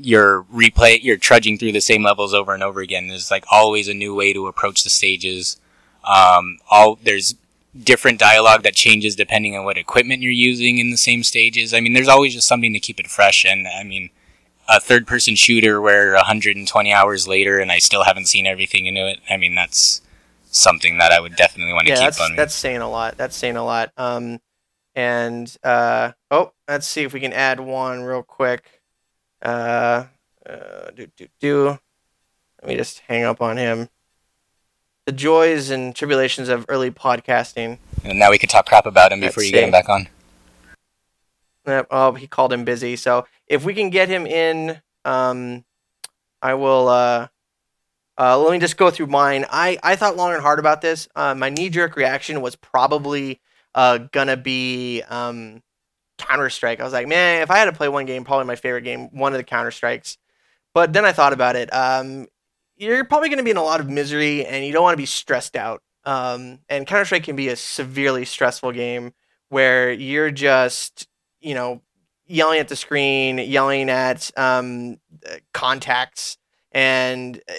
you're 0.02 0.44
replay 0.44 1.02
you're 1.02 1.18
trudging 1.18 1.58
through 1.58 1.72
the 1.72 1.80
same 1.80 2.02
levels 2.02 2.32
over 2.32 2.54
and 2.54 2.62
over 2.62 2.80
again. 2.80 3.08
There's 3.08 3.30
like 3.30 3.44
always 3.50 3.88
a 3.88 3.94
new 3.94 4.14
way 4.14 4.32
to 4.32 4.46
approach 4.46 4.84
the 4.84 4.90
stages. 4.90 5.58
Um, 6.04 6.58
all 6.70 6.98
there's 7.02 7.34
different 7.78 8.18
dialogue 8.18 8.62
that 8.62 8.74
changes 8.74 9.14
depending 9.16 9.56
on 9.56 9.64
what 9.64 9.78
equipment 9.78 10.22
you're 10.22 10.32
using 10.32 10.78
in 10.78 10.90
the 10.90 10.96
same 10.96 11.22
stages. 11.22 11.72
I 11.72 11.80
mean, 11.80 11.92
there's 11.92 12.08
always 12.08 12.34
just 12.34 12.48
something 12.48 12.72
to 12.72 12.80
keep 12.80 12.98
it 12.98 13.06
fresh. 13.06 13.44
And 13.44 13.66
I 13.68 13.84
mean, 13.84 14.10
a 14.68 14.80
third 14.80 15.06
person 15.06 15.34
shooter 15.36 15.80
where 15.80 16.12
120 16.14 16.92
hours 16.92 17.28
later 17.28 17.58
and 17.58 17.70
I 17.72 17.78
still 17.78 18.04
haven't 18.04 18.26
seen 18.28 18.46
everything 18.46 18.86
into 18.86 19.08
it. 19.08 19.20
I 19.28 19.36
mean, 19.36 19.54
that's 19.54 20.02
something 20.50 20.98
that 20.98 21.12
I 21.12 21.20
would 21.20 21.36
definitely 21.36 21.72
want 21.72 21.86
to 21.86 21.92
Yeah, 21.92 21.96
keep 21.98 22.04
that's 22.06 22.20
on. 22.20 22.36
that's 22.36 22.54
saying 22.54 22.80
a 22.80 22.90
lot. 22.90 23.16
That's 23.16 23.36
saying 23.36 23.56
a 23.56 23.64
lot. 23.64 23.92
Um, 23.96 24.40
and 24.94 25.54
uh, 25.62 26.12
oh, 26.30 26.52
let's 26.68 26.86
see 26.86 27.02
if 27.02 27.12
we 27.12 27.20
can 27.20 27.32
add 27.32 27.60
one 27.60 28.02
real 28.02 28.22
quick. 28.22 28.80
Uh, 29.42 30.06
uh, 30.44 30.90
do 30.94 31.06
do 31.16 31.26
do. 31.40 31.78
Let 32.62 32.68
me 32.68 32.76
just 32.76 33.00
hang 33.00 33.24
up 33.24 33.40
on 33.40 33.56
him. 33.56 33.88
The 35.10 35.16
joys 35.16 35.70
and 35.70 35.92
tribulations 35.92 36.48
of 36.48 36.64
early 36.68 36.92
podcasting. 36.92 37.78
and 38.04 38.16
now 38.16 38.30
we 38.30 38.38
could 38.38 38.48
talk 38.48 38.66
crap 38.66 38.86
about 38.86 39.10
him 39.10 39.18
Let's 39.20 39.34
before 39.34 39.42
you 39.42 39.50
get 39.50 39.64
him 39.64 39.72
back 39.72 39.88
on. 39.88 40.06
Yep, 41.66 41.88
Oh, 41.90 42.12
he 42.12 42.28
called 42.28 42.52
him 42.52 42.64
busy. 42.64 42.94
So 42.94 43.26
if 43.48 43.64
we 43.64 43.74
can 43.74 43.90
get 43.90 44.08
him 44.08 44.24
in, 44.24 44.80
um, 45.04 45.64
I 46.40 46.54
will. 46.54 46.88
Uh, 46.88 47.26
uh, 48.18 48.38
let 48.38 48.52
me 48.52 48.60
just 48.60 48.76
go 48.76 48.88
through 48.88 49.08
mine. 49.08 49.46
I, 49.50 49.80
I 49.82 49.96
thought 49.96 50.16
long 50.16 50.32
and 50.32 50.42
hard 50.42 50.60
about 50.60 50.80
this. 50.80 51.08
Uh, 51.16 51.34
my 51.34 51.48
knee 51.48 51.70
jerk 51.70 51.96
reaction 51.96 52.40
was 52.40 52.54
probably 52.54 53.40
uh, 53.74 53.98
gonna 54.12 54.36
be 54.36 55.02
um, 55.08 55.60
Counter 56.18 56.50
Strike. 56.50 56.78
I 56.78 56.84
was 56.84 56.92
like, 56.92 57.08
man, 57.08 57.42
if 57.42 57.50
I 57.50 57.58
had 57.58 57.64
to 57.64 57.72
play 57.72 57.88
one 57.88 58.06
game, 58.06 58.22
probably 58.22 58.46
my 58.46 58.54
favorite 58.54 58.82
game, 58.84 59.08
one 59.10 59.32
of 59.32 59.38
the 59.38 59.44
Counter 59.44 59.72
Strikes. 59.72 60.18
But 60.72 60.92
then 60.92 61.04
I 61.04 61.10
thought 61.10 61.32
about 61.32 61.56
it. 61.56 61.68
Um, 61.74 62.28
you're 62.80 63.04
probably 63.04 63.28
going 63.28 63.38
to 63.38 63.44
be 63.44 63.50
in 63.50 63.58
a 63.58 63.62
lot 63.62 63.80
of 63.80 63.88
misery, 63.90 64.44
and 64.44 64.64
you 64.64 64.72
don't 64.72 64.82
want 64.82 64.94
to 64.94 65.02
be 65.02 65.06
stressed 65.06 65.54
out. 65.54 65.82
Um, 66.04 66.60
and 66.68 66.86
Counter 66.86 67.04
Strike 67.04 67.24
can 67.24 67.36
be 67.36 67.48
a 67.48 67.56
severely 67.56 68.24
stressful 68.24 68.72
game 68.72 69.12
where 69.50 69.92
you're 69.92 70.30
just, 70.30 71.06
you 71.40 71.54
know, 71.54 71.82
yelling 72.26 72.58
at 72.58 72.68
the 72.68 72.76
screen, 72.76 73.36
yelling 73.36 73.90
at 73.90 74.30
um, 74.36 74.98
uh, 75.28 75.36
contacts, 75.52 76.38
and 76.72 77.36
uh, 77.48 77.52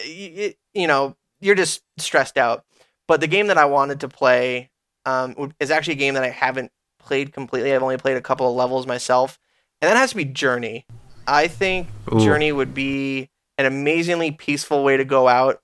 you 0.73 0.87
know 0.87 1.15
you're 1.39 1.55
just 1.55 1.83
stressed 1.97 2.37
out. 2.37 2.65
But 3.07 3.21
the 3.21 3.27
game 3.27 3.47
that 3.47 3.57
I 3.57 3.65
wanted 3.65 3.99
to 3.99 4.07
play 4.07 4.71
um, 5.05 5.53
is 5.59 5.69
actually 5.69 5.93
a 5.93 5.97
game 5.97 6.15
that 6.15 6.23
I 6.23 6.29
haven't 6.29 6.71
played 6.97 7.31
completely. 7.31 7.73
I've 7.73 7.83
only 7.83 7.97
played 7.97 8.17
a 8.17 8.21
couple 8.21 8.49
of 8.49 8.55
levels 8.55 8.87
myself, 8.87 9.37
and 9.81 9.91
that 9.91 9.97
has 9.97 10.11
to 10.11 10.15
be 10.15 10.25
Journey. 10.25 10.87
I 11.27 11.47
think 11.47 11.89
Ooh. 12.11 12.19
Journey 12.19 12.51
would 12.51 12.73
be 12.73 13.29
an 13.61 13.71
amazingly 13.71 14.31
peaceful 14.31 14.83
way 14.83 14.97
to 14.97 15.05
go 15.05 15.27
out. 15.27 15.61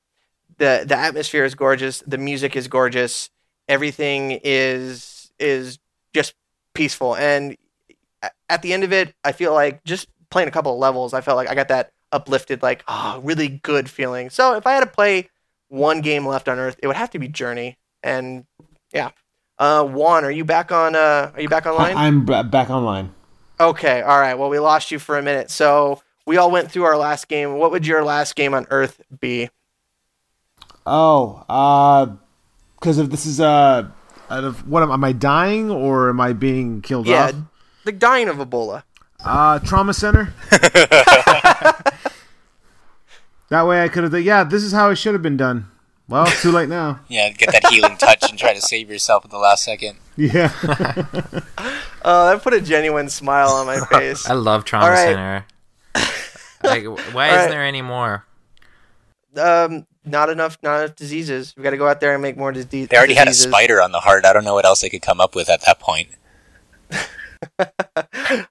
the 0.57 0.85
The 0.87 0.95
atmosphere 0.95 1.43
is 1.43 1.55
gorgeous. 1.55 2.03
The 2.05 2.17
music 2.17 2.55
is 2.55 2.67
gorgeous. 2.67 3.29
Everything 3.67 4.39
is 4.43 5.31
is 5.39 5.79
just 6.13 6.33
peaceful. 6.73 7.15
And 7.15 7.57
at 8.49 8.61
the 8.61 8.73
end 8.73 8.83
of 8.83 8.93
it, 8.93 9.13
I 9.23 9.31
feel 9.31 9.53
like 9.53 9.83
just 9.83 10.07
playing 10.29 10.47
a 10.47 10.51
couple 10.51 10.73
of 10.73 10.79
levels, 10.79 11.13
I 11.13 11.21
felt 11.21 11.37
like 11.37 11.49
I 11.49 11.55
got 11.55 11.67
that 11.69 11.91
uplifted, 12.11 12.61
like 12.61 12.83
oh, 12.87 13.19
really 13.23 13.47
good 13.49 13.89
feeling. 13.89 14.29
So 14.29 14.55
if 14.55 14.65
I 14.65 14.73
had 14.73 14.81
to 14.81 14.87
play 14.87 15.29
one 15.69 16.01
game 16.01 16.25
left 16.25 16.47
on 16.47 16.59
Earth, 16.59 16.79
it 16.81 16.87
would 16.87 16.95
have 16.95 17.09
to 17.11 17.19
be 17.19 17.27
Journey. 17.27 17.77
And 18.03 18.45
yeah, 18.93 19.11
uh, 19.59 19.83
Juan, 19.85 20.23
are 20.23 20.31
you 20.31 20.45
back 20.45 20.71
on? 20.71 20.95
Uh, 20.95 21.31
are 21.33 21.41
you 21.41 21.49
back 21.49 21.65
online? 21.65 21.97
I'm 21.97 22.25
b- 22.25 22.43
back 22.43 22.69
online. 22.69 23.13
Okay, 23.59 24.01
all 24.01 24.19
right. 24.19 24.35
Well, 24.35 24.49
we 24.49 24.59
lost 24.59 24.91
you 24.91 24.99
for 24.99 25.17
a 25.17 25.21
minute. 25.21 25.49
So 25.49 26.01
we 26.27 26.37
all 26.37 26.51
went 26.51 26.69
through 26.69 26.83
our 26.83 26.97
last 26.97 27.29
game. 27.29 27.57
What 27.57 27.71
would 27.71 27.87
your 27.87 28.03
last 28.03 28.35
game 28.35 28.53
on 28.53 28.67
Earth 28.69 29.01
be? 29.19 29.49
Oh, 30.85 31.43
uh, 31.49 32.07
because 32.79 32.99
if 32.99 33.09
this 33.09 33.25
is 33.25 33.39
uh, 33.39 33.87
out 34.29 34.43
of 34.43 34.69
what 34.69 34.83
am, 34.83 34.91
am 34.91 35.03
I 35.03 35.13
dying 35.13 35.71
or 35.71 36.09
am 36.09 36.21
I 36.21 36.33
being 36.33 36.81
killed 36.81 37.07
Yeah, 37.07 37.29
off? 37.29 37.35
the 37.85 37.93
dying 37.93 38.27
of 38.29 38.37
Ebola. 38.37 38.83
Uh, 39.23 39.59
trauma 39.59 39.93
center. 39.93 40.33
that 40.51 41.95
way 43.65 43.81
I 43.81 43.87
could 43.87 44.03
have. 44.03 44.21
Yeah, 44.21 44.43
this 44.43 44.63
is 44.63 44.73
how 44.73 44.89
it 44.89 44.97
should 44.97 45.13
have 45.13 45.23
been 45.23 45.37
done. 45.37 45.71
Well, 46.09 46.25
it's 46.27 46.41
too 46.41 46.51
late 46.51 46.69
now. 46.69 46.99
Yeah, 47.09 47.29
get 47.31 47.51
that 47.51 47.67
healing 47.67 47.97
touch 47.97 48.29
and 48.29 48.37
try 48.37 48.53
to 48.53 48.61
save 48.61 48.89
yourself 48.89 49.25
at 49.25 49.31
the 49.31 49.37
last 49.37 49.63
second. 49.63 49.97
Yeah. 50.15 50.51
Oh, 52.05 52.25
that 52.29 52.41
put 52.43 52.53
a 52.53 52.61
genuine 52.61 53.09
smile 53.09 53.49
on 53.49 53.65
my 53.65 53.79
face. 53.87 54.29
I 54.29 54.33
love 54.33 54.65
Trauma 54.65 54.85
All 54.85 54.91
right. 54.91 55.07
Center. 55.07 55.45
Like, 56.63 56.85
why 56.85 57.27
isn't 57.27 57.39
right. 57.39 57.49
there 57.51 57.63
any 57.63 57.83
more? 57.83 58.25
um, 59.37 59.85
not 60.05 60.29
enough, 60.29 60.57
not 60.63 60.83
enough 60.83 60.95
diseases. 60.95 61.53
We 61.55 61.63
got 61.63 61.71
to 61.71 61.77
go 61.77 61.87
out 61.87 61.99
there 61.99 62.13
and 62.13 62.21
make 62.21 62.37
more 62.37 62.51
diseases. 62.51 62.89
They 62.89 62.97
already 62.97 63.13
had 63.13 63.27
a 63.27 63.33
spider 63.33 63.81
on 63.81 63.91
the 63.91 63.99
heart. 63.99 64.25
I 64.25 64.33
don't 64.33 64.43
know 64.43 64.53
what 64.53 64.65
else 64.65 64.81
they 64.81 64.89
could 64.89 65.01
come 65.01 65.19
up 65.19 65.35
with 65.35 65.49
at 65.49 65.61
that 65.65 65.79
point. 65.79 66.09
All 67.59 67.67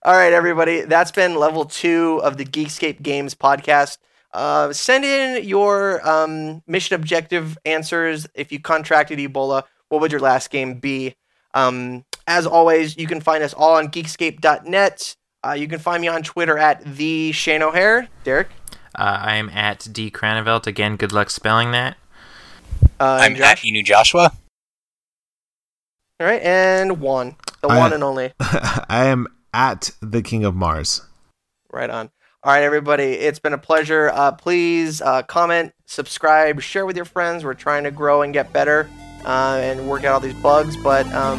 right, 0.05 0.33
everybody. 0.33 0.83
That's 0.83 1.13
been 1.13 1.37
level 1.37 1.65
two 1.65 2.21
of 2.23 2.37
the 2.37 2.45
Geekscape 2.45 3.03
Games 3.03 3.35
podcast. 3.35 3.99
Uh, 4.33 4.73
send 4.73 5.05
in 5.05 5.45
your 5.45 6.07
um, 6.07 6.63
mission 6.67 6.95
objective 6.95 7.57
answers. 7.65 8.27
If 8.35 8.53
you 8.53 8.61
contracted 8.61 9.19
Ebola, 9.19 9.65
what 9.89 10.01
would 10.01 10.13
your 10.13 10.21
last 10.21 10.51
game 10.51 10.79
be? 10.79 11.17
Um, 11.55 12.05
as 12.27 12.47
always, 12.47 12.99
you 12.99 13.07
can 13.07 13.21
find 13.21 13.43
us 13.43 13.55
all 13.55 13.77
on 13.77 13.89
geekscape.net. 13.89 15.17
Uh, 15.47 15.53
you 15.53 15.69
can 15.69 15.79
find 15.79 16.01
me 16.01 16.09
on 16.09 16.23
Twitter 16.23 16.59
at 16.59 16.85
the 16.85 17.31
Shane 17.33 17.63
O'Hare. 17.63 18.09
Derek. 18.25 18.49
Uh, 18.95 19.19
I'm 19.23 19.49
at 19.51 19.87
D 19.93 20.11
Cranevelt. 20.11 20.67
Again, 20.67 20.97
good 20.97 21.13
luck 21.13 21.31
spelling 21.31 21.71
that. 21.73 21.97
Uh, 22.99 23.19
I'm 23.21 23.33
and 23.35 23.43
at 23.43 23.59
Josh. 23.59 23.65
Inu 23.65 23.85
Joshua. 23.85 24.33
All 26.19 26.27
right, 26.27 26.43
and 26.43 27.01
one, 27.01 27.37
the 27.61 27.69
I- 27.69 27.79
one 27.79 27.93
and 27.93 28.03
only. 28.03 28.33
I 28.41 29.05
am 29.07 29.27
at 29.53 29.91
the 30.01 30.23
King 30.23 30.45
of 30.45 30.55
Mars. 30.55 31.03
Right 31.71 31.91
on. 31.91 32.11
All 32.43 32.53
right, 32.53 32.63
everybody. 32.63 33.05
It's 33.05 33.39
been 33.39 33.53
a 33.53 33.59
pleasure. 33.59 34.11
Uh, 34.13 34.33
please 34.33 35.03
uh, 35.03 35.23
comment, 35.25 35.73
subscribe, 35.87 36.61
share 36.61 36.87
with 36.87 36.97
your 36.97 37.05
friends. 37.05 37.45
We're 37.45 37.55
trying 37.55 37.85
to 37.85 37.91
grow 37.91 38.23
and 38.23 38.33
get 38.33 38.53
better 38.53 38.89
uh, 39.25 39.59
and 39.61 39.89
work 39.89 40.05
out 40.05 40.15
all 40.15 40.21
these 40.21 40.41
bugs. 40.43 40.77
But 40.83 41.07
um, 41.13 41.39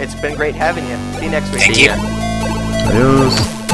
it's 0.00 0.18
been 0.20 0.34
great 0.34 0.54
having 0.54 0.86
you. 0.88 0.96
See 1.18 1.26
you 1.26 1.30
next 1.30 1.52
week. 1.52 1.60
Thank 1.60 1.74
See 1.76 1.84
you. 1.84 2.25
Adiós. 2.88 3.65